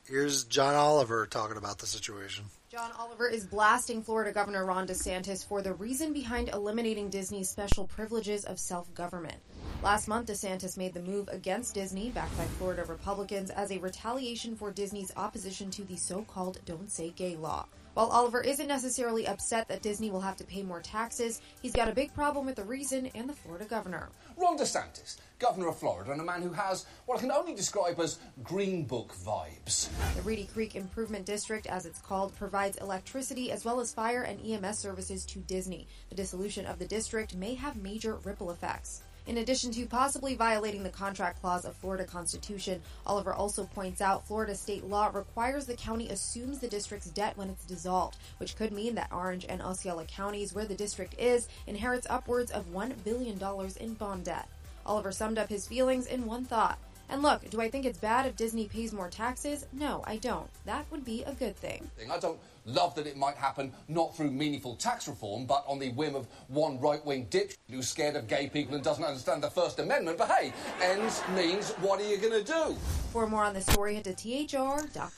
here's 0.05 0.43
John 0.43 0.75
Oliver 0.75 1.25
talking 1.25 1.57
about 1.57 1.79
the 1.79 1.87
situation. 1.87 2.45
John 2.69 2.91
Oliver 2.99 3.27
is 3.27 3.47
blasting 3.47 4.03
Florida 4.03 4.31
Governor 4.31 4.63
Ron 4.63 4.85
DeSantis 4.85 5.43
for 5.43 5.63
the 5.63 5.73
reason 5.73 6.13
behind 6.13 6.49
eliminating 6.49 7.09
Disney's 7.09 7.49
special 7.49 7.87
privileges 7.87 8.45
of 8.45 8.59
self 8.59 8.93
government. 8.93 9.37
Last 9.81 10.07
month, 10.07 10.27
DeSantis 10.27 10.77
made 10.77 10.93
the 10.93 11.01
move 11.01 11.27
against 11.29 11.73
Disney, 11.73 12.11
backed 12.11 12.37
by 12.37 12.45
Florida 12.59 12.83
Republicans, 12.85 13.49
as 13.49 13.71
a 13.71 13.79
retaliation 13.79 14.55
for 14.55 14.69
Disney's 14.69 15.11
opposition 15.17 15.71
to 15.71 15.83
the 15.83 15.97
so 15.97 16.21
called 16.25 16.59
Don't 16.65 16.91
Say 16.91 17.09
Gay 17.09 17.35
law. 17.35 17.65
While 17.95 18.11
Oliver 18.11 18.41
isn't 18.41 18.67
necessarily 18.67 19.25
upset 19.25 19.67
that 19.67 19.81
Disney 19.81 20.11
will 20.11 20.21
have 20.21 20.37
to 20.37 20.43
pay 20.43 20.61
more 20.61 20.79
taxes, 20.79 21.41
he's 21.61 21.73
got 21.73 21.89
a 21.89 21.93
big 21.95 22.13
problem 22.13 22.45
with 22.45 22.55
the 22.55 22.63
reason 22.63 23.09
and 23.15 23.27
the 23.27 23.33
Florida 23.33 23.65
governor. 23.65 24.09
Ron 24.37 24.59
DeSantis, 24.59 25.17
governor 25.39 25.69
of 25.69 25.77
Florida, 25.77 26.11
and 26.11 26.21
a 26.21 26.23
man 26.23 26.41
who 26.41 26.51
has 26.51 26.85
what 27.05 27.17
I 27.17 27.21
can 27.21 27.31
only 27.31 27.55
describe 27.55 27.99
as 27.99 28.19
Green 28.43 28.83
Book 28.83 29.13
vibes. 29.25 29.89
The 30.15 30.21
Reedy 30.21 30.45
Creek 30.53 30.75
Improvement 30.75 31.25
District, 31.25 31.65
as 31.65 31.85
it's 31.85 32.01
called, 32.01 32.35
provides 32.35 32.77
electricity 32.77 33.51
as 33.51 33.65
well 33.65 33.79
as 33.79 33.93
fire 33.93 34.21
and 34.21 34.39
EMS 34.45 34.77
services 34.77 35.25
to 35.27 35.39
Disney. 35.39 35.87
The 36.09 36.15
dissolution 36.15 36.65
of 36.65 36.77
the 36.77 36.85
district 36.85 37.35
may 37.35 37.55
have 37.55 37.75
major 37.75 38.15
ripple 38.23 38.51
effects. 38.51 39.01
In 39.27 39.37
addition 39.37 39.71
to 39.73 39.85
possibly 39.85 40.33
violating 40.33 40.81
the 40.81 40.89
contract 40.89 41.39
clause 41.39 41.63
of 41.63 41.75
Florida 41.75 42.03
Constitution, 42.03 42.81
Oliver 43.05 43.31
also 43.31 43.65
points 43.65 44.01
out 44.01 44.25
Florida 44.25 44.55
state 44.55 44.85
law 44.85 45.11
requires 45.13 45.67
the 45.67 45.75
county 45.75 46.09
assumes 46.09 46.57
the 46.57 46.67
district's 46.67 47.11
debt 47.11 47.37
when 47.37 47.49
it's 47.49 47.65
dissolved, 47.65 48.17
which 48.39 48.55
could 48.55 48.71
mean 48.71 48.95
that 48.95 49.11
Orange 49.11 49.45
and 49.47 49.61
Osceola 49.61 50.05
counties, 50.05 50.53
where 50.53 50.65
the 50.65 50.73
district 50.73 51.13
is, 51.19 51.47
inherits 51.67 52.07
upwards 52.09 52.49
of 52.49 52.73
$1 52.73 53.03
billion 53.03 53.39
in 53.79 53.93
bond 53.93 54.25
debt. 54.25 54.49
Oliver 54.85 55.11
summed 55.11 55.37
up 55.37 55.49
his 55.49 55.67
feelings 55.67 56.07
in 56.07 56.25
one 56.25 56.45
thought. 56.45 56.79
And 57.09 57.23
look, 57.23 57.49
do 57.49 57.59
I 57.59 57.69
think 57.69 57.85
it's 57.85 57.97
bad 57.97 58.27
if 58.27 58.35
Disney 58.35 58.67
pays 58.67 58.93
more 58.93 59.09
taxes? 59.09 59.65
No, 59.73 60.03
I 60.05 60.17
don't. 60.17 60.47
That 60.65 60.85
would 60.91 61.03
be 61.03 61.23
a 61.23 61.33
good 61.33 61.55
thing. 61.55 61.89
I 62.11 62.19
don't 62.19 62.39
love 62.65 62.93
that 62.95 63.07
it 63.07 63.17
might 63.17 63.35
happen 63.35 63.73
not 63.87 64.15
through 64.15 64.29
meaningful 64.29 64.75
tax 64.75 65.07
reform, 65.07 65.45
but 65.45 65.63
on 65.67 65.79
the 65.79 65.91
whim 65.93 66.15
of 66.15 66.27
one 66.49 66.79
right 66.79 67.03
wing 67.03 67.25
dip 67.31 67.53
who's 67.69 67.89
scared 67.89 68.15
of 68.15 68.27
gay 68.27 68.47
people 68.47 68.75
and 68.75 68.83
doesn't 68.83 69.03
understand 69.03 69.41
the 69.41 69.49
First 69.49 69.79
Amendment. 69.79 70.19
But 70.19 70.29
hey, 70.29 70.53
ends 70.81 71.23
means 71.35 71.71
what 71.81 71.99
are 71.99 72.07
you 72.07 72.17
going 72.17 72.43
to 72.43 72.43
do? 72.43 72.75
For 73.11 73.25
more 73.27 73.43
on 73.43 73.55
the 73.55 73.61
story, 73.61 73.95
head 73.95 74.03
to 74.03 74.13
thr.com. 74.13 75.09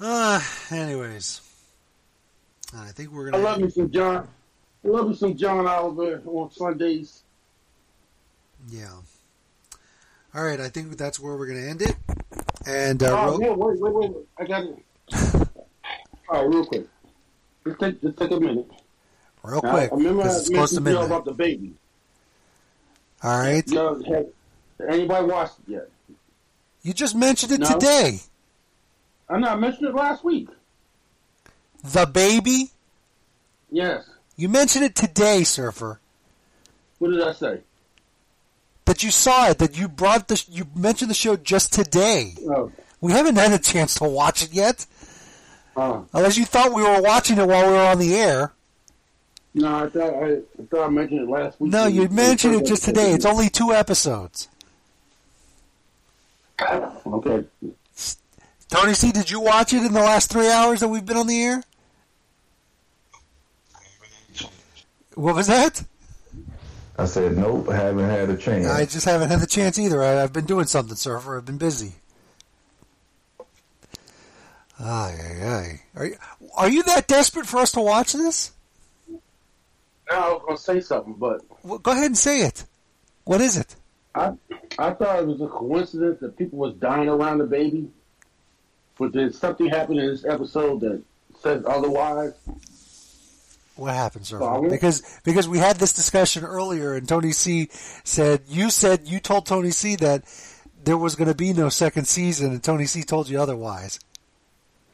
Uh, 0.00 0.40
anyways, 0.70 1.40
I 2.74 2.88
think 2.92 3.10
we're 3.10 3.30
gonna. 3.30 3.42
I 3.42 3.50
love 3.50 3.60
me 3.60 3.68
some 3.68 3.90
John. 3.90 4.28
I 4.84 4.88
love 4.88 5.08
me 5.08 5.16
some 5.16 5.36
John 5.36 5.66
Oliver 5.66 6.22
on 6.24 6.50
Sundays. 6.52 7.24
Yeah. 8.70 8.88
All 10.34 10.44
right, 10.44 10.60
I 10.60 10.68
think 10.68 10.96
that's 10.96 11.18
where 11.18 11.36
we're 11.36 11.46
gonna 11.46 11.60
end 11.60 11.82
it. 11.82 11.96
And 12.66 13.02
uh, 13.02 13.06
oh, 13.06 13.38
Ro- 13.38 13.40
yeah, 13.40 13.50
wait, 13.52 13.80
wait, 13.80 13.92
wait, 13.94 14.10
wait. 14.10 14.26
I 14.38 14.44
got 14.44 14.64
it. 14.64 14.78
All 16.28 16.42
right, 16.42 16.54
real 16.54 16.66
quick. 16.66 16.86
Just 17.66 17.80
take, 17.80 18.02
just 18.02 18.18
take 18.18 18.30
a 18.30 18.38
minute. 18.40 18.70
real 19.42 19.60
Now, 19.62 19.70
quick, 19.70 19.92
I 19.92 19.96
remember 19.96 20.22
I 20.22 20.24
because 20.24 20.40
it's 20.40 20.50
close 20.50 20.74
to 20.74 20.80
mentioned 20.80 21.08
to 21.08 21.14
about 21.14 21.24
the 21.24 21.32
baby. 21.32 21.74
All 23.22 23.38
right, 23.40 23.66
Y'all 23.68 24.02
have 24.04 24.26
anybody 24.88 25.26
watched 25.26 25.54
it 25.66 25.72
yet? 25.72 25.88
you 26.82 26.92
just 26.92 27.16
mentioned 27.16 27.52
it 27.52 27.60
No. 27.60 27.68
today. 27.72 28.20
I 29.28 29.38
know 29.38 29.48
I 29.48 29.56
mentioned 29.56 29.88
it 29.88 29.94
last 29.94 30.24
week. 30.24 30.48
The 31.82 32.06
baby. 32.06 32.70
Yes. 33.70 34.08
You 34.36 34.48
mentioned 34.48 34.84
it 34.84 34.94
today, 34.94 35.42
Surfer. 35.44 36.00
What 36.98 37.10
did 37.10 37.22
I 37.22 37.32
say? 37.32 37.60
That 38.88 39.02
you 39.02 39.10
saw 39.10 39.50
it. 39.50 39.58
That 39.58 39.76
you 39.78 39.86
brought 39.86 40.28
the. 40.28 40.42
You 40.48 40.66
mentioned 40.74 41.10
the 41.10 41.14
show 41.14 41.36
just 41.36 41.74
today. 41.74 42.32
Oh. 42.48 42.72
We 43.02 43.12
haven't 43.12 43.36
had 43.36 43.52
a 43.52 43.58
chance 43.58 43.96
to 43.96 44.04
watch 44.04 44.42
it 44.42 44.54
yet. 44.54 44.86
Oh. 45.76 46.06
Unless 46.14 46.38
you 46.38 46.46
thought 46.46 46.72
we 46.72 46.82
were 46.82 47.02
watching 47.02 47.36
it 47.36 47.46
while 47.46 47.66
we 47.66 47.72
were 47.74 47.84
on 47.84 47.98
the 47.98 48.16
air. 48.16 48.54
No, 49.52 49.84
I 49.84 49.88
thought 49.90 50.14
I, 50.14 50.32
I 50.32 50.66
thought 50.70 50.86
I 50.86 50.88
mentioned 50.88 51.20
it 51.20 51.28
last 51.28 51.60
week. 51.60 51.70
No, 51.70 51.86
you 51.86 52.08
mentioned 52.08 52.54
it 52.54 52.64
just 52.64 52.84
today. 52.84 53.12
It's 53.12 53.26
only 53.26 53.50
two 53.50 53.74
episodes. 53.74 54.48
Okay. 56.58 57.44
Tony 58.70 58.94
C, 58.94 59.12
did 59.12 59.30
you 59.30 59.40
watch 59.40 59.74
it 59.74 59.84
in 59.84 59.92
the 59.92 60.00
last 60.00 60.30
three 60.30 60.50
hours 60.50 60.80
that 60.80 60.88
we've 60.88 61.04
been 61.04 61.18
on 61.18 61.26
the 61.26 61.42
air? 61.42 61.62
What 65.14 65.34
was 65.34 65.46
that? 65.48 65.84
I 66.98 67.04
said, 67.04 67.38
nope, 67.38 67.70
haven't 67.70 68.10
had 68.10 68.28
a 68.28 68.36
chance. 68.36 68.66
I 68.66 68.84
just 68.84 69.06
haven't 69.06 69.30
had 69.30 69.40
the 69.40 69.46
chance 69.46 69.78
either. 69.78 70.02
I, 70.02 70.20
I've 70.22 70.32
been 70.32 70.46
doing 70.46 70.66
something, 70.66 70.96
Surfer. 70.96 71.38
I've 71.38 71.46
been 71.46 71.56
busy. 71.58 71.92
Ay, 74.80 75.16
ay, 75.20 75.46
ay. 75.46 75.80
Are 75.94 76.06
you, 76.06 76.16
are 76.56 76.68
you 76.68 76.82
that 76.84 77.06
desperate 77.06 77.46
for 77.46 77.58
us 77.58 77.72
to 77.72 77.80
watch 77.80 78.12
this? 78.12 78.52
Now 79.10 79.18
I 80.10 80.28
was 80.32 80.42
gonna 80.46 80.58
say 80.58 80.80
something, 80.80 81.14
but 81.14 81.42
Well, 81.62 81.78
go 81.78 81.92
ahead 81.92 82.06
and 82.06 82.18
say 82.18 82.42
it. 82.42 82.64
What 83.24 83.40
is 83.40 83.56
it? 83.56 83.76
I 84.14 84.32
I 84.78 84.92
thought 84.92 85.18
it 85.20 85.26
was 85.26 85.40
a 85.40 85.48
coincidence 85.48 86.20
that 86.20 86.36
people 86.38 86.58
was 86.58 86.74
dying 86.74 87.08
around 87.08 87.38
the 87.38 87.44
baby, 87.44 87.90
but 88.98 89.12
then 89.12 89.32
something 89.32 89.68
happened 89.68 90.00
in 90.00 90.06
this 90.06 90.24
episode 90.24 90.80
that 90.80 91.02
says 91.40 91.62
otherwise. 91.66 92.32
What 93.78 93.94
happened? 93.94 94.26
Sorry? 94.26 94.68
Because 94.68 95.02
because 95.24 95.48
we 95.48 95.58
had 95.58 95.76
this 95.76 95.92
discussion 95.92 96.44
earlier, 96.44 96.94
and 96.94 97.08
Tony 97.08 97.30
C 97.30 97.68
said 98.02 98.42
you 98.48 98.70
said 98.70 99.06
you 99.06 99.20
told 99.20 99.46
Tony 99.46 99.70
C 99.70 99.94
that 99.96 100.24
there 100.82 100.98
was 100.98 101.14
going 101.14 101.28
to 101.28 101.34
be 101.34 101.52
no 101.52 101.68
second 101.68 102.06
season, 102.06 102.50
and 102.50 102.62
Tony 102.62 102.86
C 102.86 103.02
told 103.02 103.28
you 103.28 103.40
otherwise. 103.40 104.00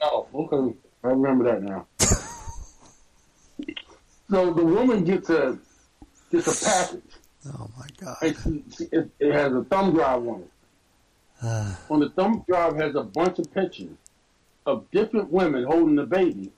Oh, 0.03 0.27
okay. 0.35 0.77
I 1.03 1.09
remember 1.09 1.45
that 1.45 1.63
now. 1.63 1.87
so 4.31 4.53
the 4.53 4.65
woman 4.65 5.05
gets 5.05 5.31
a 5.31 5.59
gets 6.31 6.63
a 6.63 6.65
package. 6.65 7.03
Oh 7.59 7.71
my 7.79 7.87
god! 7.99 8.19
She, 8.23 8.65
she, 8.77 8.85
it, 8.93 9.11
it 9.19 9.33
has 9.33 9.53
a 9.53 9.65
thumb 9.65 9.95
drive 9.95 10.27
on 10.29 10.41
it. 10.41 10.51
Uh, 11.43 11.75
On 11.89 12.01
the 12.01 12.11
thumb 12.11 12.45
drive 12.47 12.77
has 12.77 12.95
a 12.95 13.03
bunch 13.03 13.39
of 13.39 13.53
pictures 13.55 13.97
of 14.67 14.91
different 14.91 15.31
women 15.31 15.65
holding 15.65 15.95
the 15.95 16.07
baby, 16.07 16.53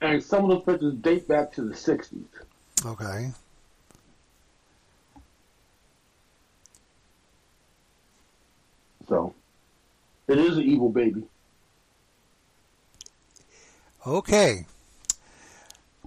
and 0.00 0.22
some 0.22 0.50
of 0.50 0.50
the 0.50 0.72
pictures 0.72 0.94
date 0.94 1.28
back 1.28 1.52
to 1.52 1.62
the 1.62 1.74
'60s. 1.74 2.24
okay. 2.86 3.30
So 9.08 9.34
it 10.26 10.38
is 10.38 10.58
an 10.58 10.64
evil 10.64 10.90
baby. 10.90 11.24
Okay. 14.06 14.66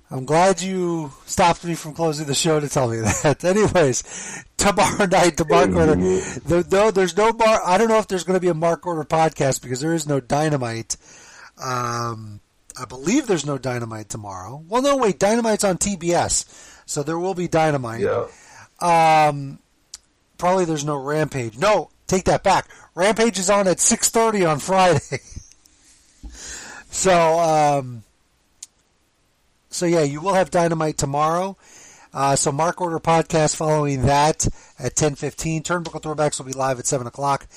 I'm 0.09 0.25
glad 0.25 0.61
you 0.61 1.11
stopped 1.25 1.63
me 1.63 1.73
from 1.73 1.93
closing 1.93 2.27
the 2.27 2.35
show 2.35 2.59
to 2.59 2.67
tell 2.67 2.89
me 2.89 2.97
that. 3.23 3.43
Anyways, 3.43 4.43
tomorrow 4.57 5.05
night, 5.05 5.37
the 5.37 5.45
Mark 5.47 5.73
Order. 5.73 5.95
The, 5.95 6.67
no, 6.69 6.91
there's 6.91 7.15
no 7.15 7.31
Mark. 7.31 7.61
I 7.65 7.77
don't 7.77 7.87
know 7.87 7.97
if 7.97 8.07
there's 8.07 8.25
going 8.25 8.35
to 8.35 8.41
be 8.41 8.49
a 8.49 8.53
Mark 8.53 8.85
Order 8.85 9.05
podcast 9.05 9.61
because 9.61 9.79
there 9.79 9.93
is 9.93 10.07
no 10.07 10.19
Dynamite. 10.19 10.97
Um, 11.63 12.41
I 12.80 12.85
believe 12.85 13.27
there's 13.27 13.45
no 13.45 13.58
Dynamite 13.58 14.09
tomorrow. 14.09 14.64
Well, 14.67 14.82
no, 14.82 14.98
wait, 14.98 15.19
Dynamite's 15.19 15.64
on 15.64 15.77
TBS, 15.77 16.45
so 16.85 17.03
there 17.03 17.19
will 17.19 17.33
be 17.33 17.48
Dynamite. 17.48 18.01
Yeah. 18.01 18.27
Um, 18.80 19.59
probably 20.38 20.66
there's 20.66 20.85
no 20.85 20.95
Rampage. 20.95 21.58
No, 21.58 21.90
take 22.08 22.25
that 22.25 22.43
back. 22.43 22.67
Rampage 22.95 23.40
is 23.40 23.50
on 23.50 23.67
at 23.67 23.77
6:30 23.77 24.50
on 24.50 24.59
Friday. 24.59 25.00
so, 26.90 27.40
um, 27.40 28.03
so 29.69 29.85
yeah, 29.85 30.03
you 30.03 30.22
will 30.22 30.33
have 30.33 30.51
Dynamite 30.51 30.98
tomorrow. 30.98 31.58
Uh, 32.14 32.35
so 32.35 32.51
Mark 32.51 32.82
Order 32.82 33.00
podcast 33.00 33.56
following 33.56 34.03
that 34.03 34.48
at 34.77 34.95
10:15. 34.95 35.64
Turnbuckle 35.64 36.01
Throwbacks 36.01 36.40
will 36.40 36.45
be 36.45 36.53
live 36.53 36.80
at 36.80 36.85
7 36.85 37.08
o'clock. 37.08 37.48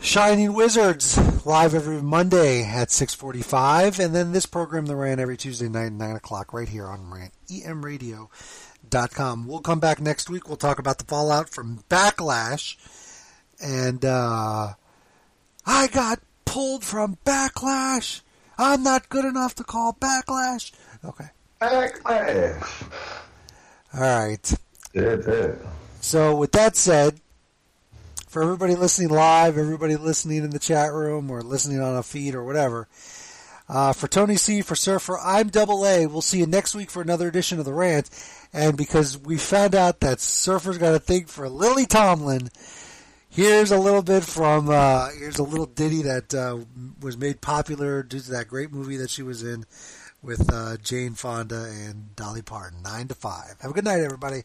Shining 0.00 0.52
Wizards 0.54 1.18
live 1.46 1.74
every 1.74 2.00
Monday 2.00 2.62
at 2.64 2.90
6:45, 2.90 3.98
and 3.98 4.14
then 4.14 4.32
this 4.32 4.46
program 4.46 4.86
that 4.86 4.96
ran 4.96 5.18
every 5.18 5.36
Tuesday 5.36 5.68
night 5.68 5.86
at 5.86 5.92
9 5.92 6.16
o'clock 6.16 6.52
right 6.52 6.68
here 6.68 6.86
on 6.86 7.10
Rant 7.10 7.32
emradio.com. 7.48 9.46
We'll 9.46 9.60
come 9.60 9.80
back 9.80 10.00
next 10.00 10.30
week. 10.30 10.48
We'll 10.48 10.56
talk 10.56 10.78
about 10.78 10.98
the 10.98 11.04
fallout 11.04 11.48
from 11.48 11.82
Backlash, 11.88 12.76
and 13.60 14.04
uh, 14.04 14.74
I 15.64 15.86
got 15.88 16.20
pulled 16.44 16.84
from 16.84 17.18
Backlash. 17.24 18.20
I'm 18.58 18.82
not 18.82 19.08
good 19.08 19.24
enough 19.24 19.54
to 19.56 19.64
call 19.64 19.94
Backlash. 19.94 20.72
Okay. 21.04 21.26
Backlash. 21.60 22.82
All 23.94 24.00
right. 24.00 24.54
So, 26.00 26.36
with 26.36 26.52
that 26.52 26.76
said, 26.76 27.20
for 28.36 28.42
everybody 28.42 28.74
listening 28.74 29.08
live, 29.08 29.56
everybody 29.56 29.96
listening 29.96 30.44
in 30.44 30.50
the 30.50 30.58
chat 30.58 30.92
room, 30.92 31.30
or 31.30 31.40
listening 31.40 31.80
on 31.80 31.96
a 31.96 32.02
feed 32.02 32.34
or 32.34 32.44
whatever, 32.44 32.86
uh, 33.66 33.94
for 33.94 34.08
Tony 34.08 34.36
C, 34.36 34.60
for 34.60 34.76
Surfer, 34.76 35.18
I'm 35.18 35.48
Double 35.48 35.86
A. 35.86 36.06
We'll 36.06 36.20
see 36.20 36.40
you 36.40 36.46
next 36.46 36.74
week 36.74 36.90
for 36.90 37.00
another 37.00 37.28
edition 37.28 37.58
of 37.58 37.64
the 37.64 37.72
Rant. 37.72 38.10
And 38.52 38.76
because 38.76 39.16
we 39.16 39.38
found 39.38 39.74
out 39.74 40.00
that 40.00 40.20
Surfer's 40.20 40.76
got 40.76 40.94
a 40.94 40.98
thing 40.98 41.24
for 41.24 41.48
Lily 41.48 41.86
Tomlin, 41.86 42.50
here's 43.30 43.70
a 43.70 43.78
little 43.78 44.02
bit 44.02 44.22
from 44.22 44.68
uh, 44.68 45.08
here's 45.18 45.38
a 45.38 45.42
little 45.42 45.64
ditty 45.64 46.02
that 46.02 46.34
uh, 46.34 46.58
was 47.00 47.16
made 47.16 47.40
popular 47.40 48.02
due 48.02 48.20
to 48.20 48.30
that 48.32 48.48
great 48.48 48.70
movie 48.70 48.98
that 48.98 49.08
she 49.08 49.22
was 49.22 49.42
in 49.42 49.64
with 50.22 50.52
uh, 50.52 50.76
Jane 50.82 51.14
Fonda 51.14 51.72
and 51.72 52.14
Dolly 52.16 52.42
Parton. 52.42 52.82
Nine 52.82 53.08
to 53.08 53.14
five. 53.14 53.54
Have 53.60 53.70
a 53.70 53.74
good 53.74 53.84
night, 53.84 54.00
everybody. 54.00 54.42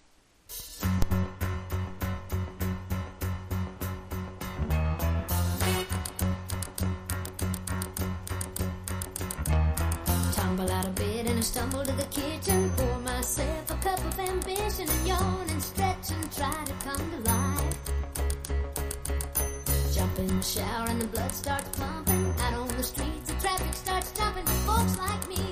And 11.42 11.46
stumble 11.48 11.84
to 11.84 11.92
the 11.94 12.06
kitchen. 12.12 12.72
Pour 12.78 13.00
myself 13.00 13.72
a 13.72 13.76
cup 13.78 13.98
of 14.06 14.20
ambition 14.20 14.88
and 14.88 15.08
yawn 15.08 15.48
and 15.50 15.62
stretch 15.62 16.12
and 16.12 16.32
try 16.32 16.54
to 16.66 16.74
come 16.86 17.04
to 17.12 17.18
life. 17.32 17.78
Jump 19.92 20.20
in 20.20 20.28
the 20.28 20.44
shower 20.44 20.88
and 20.88 21.02
the 21.02 21.08
blood 21.08 21.32
starts 21.32 21.80
pumping. 21.80 22.32
Out 22.42 22.54
on 22.54 22.68
the 22.78 22.84
streets, 22.84 23.32
the 23.32 23.42
traffic 23.42 23.74
starts 23.74 24.12
jumping. 24.12 24.46
Folks 24.68 25.00
like 25.00 25.28
me 25.30 25.51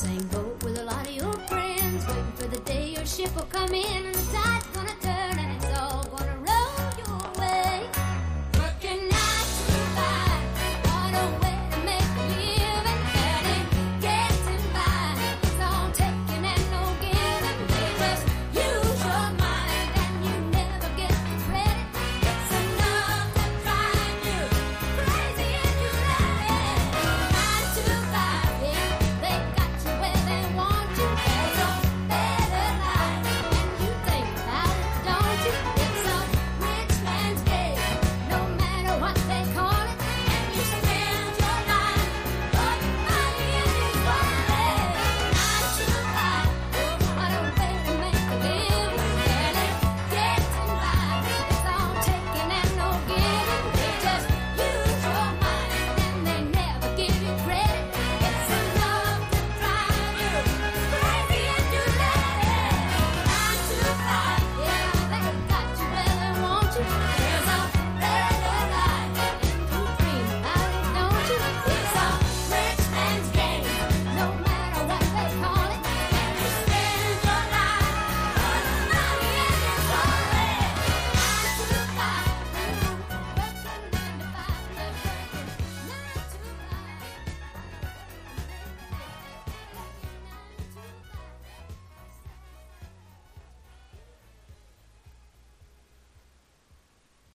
same 0.00 0.26
boat 0.28 0.64
with 0.64 0.78
a 0.78 0.84
lot 0.84 1.06
of 1.06 1.14
your 1.14 1.30
friends, 1.46 2.06
waiting 2.06 2.32
for 2.34 2.48
the 2.48 2.58
day 2.60 2.88
your 2.88 3.04
ship 3.04 3.36
will 3.36 3.42
come 3.52 3.74
in 3.74 4.06
and 4.06 4.14
the 4.14 4.32
tide. 4.32 4.59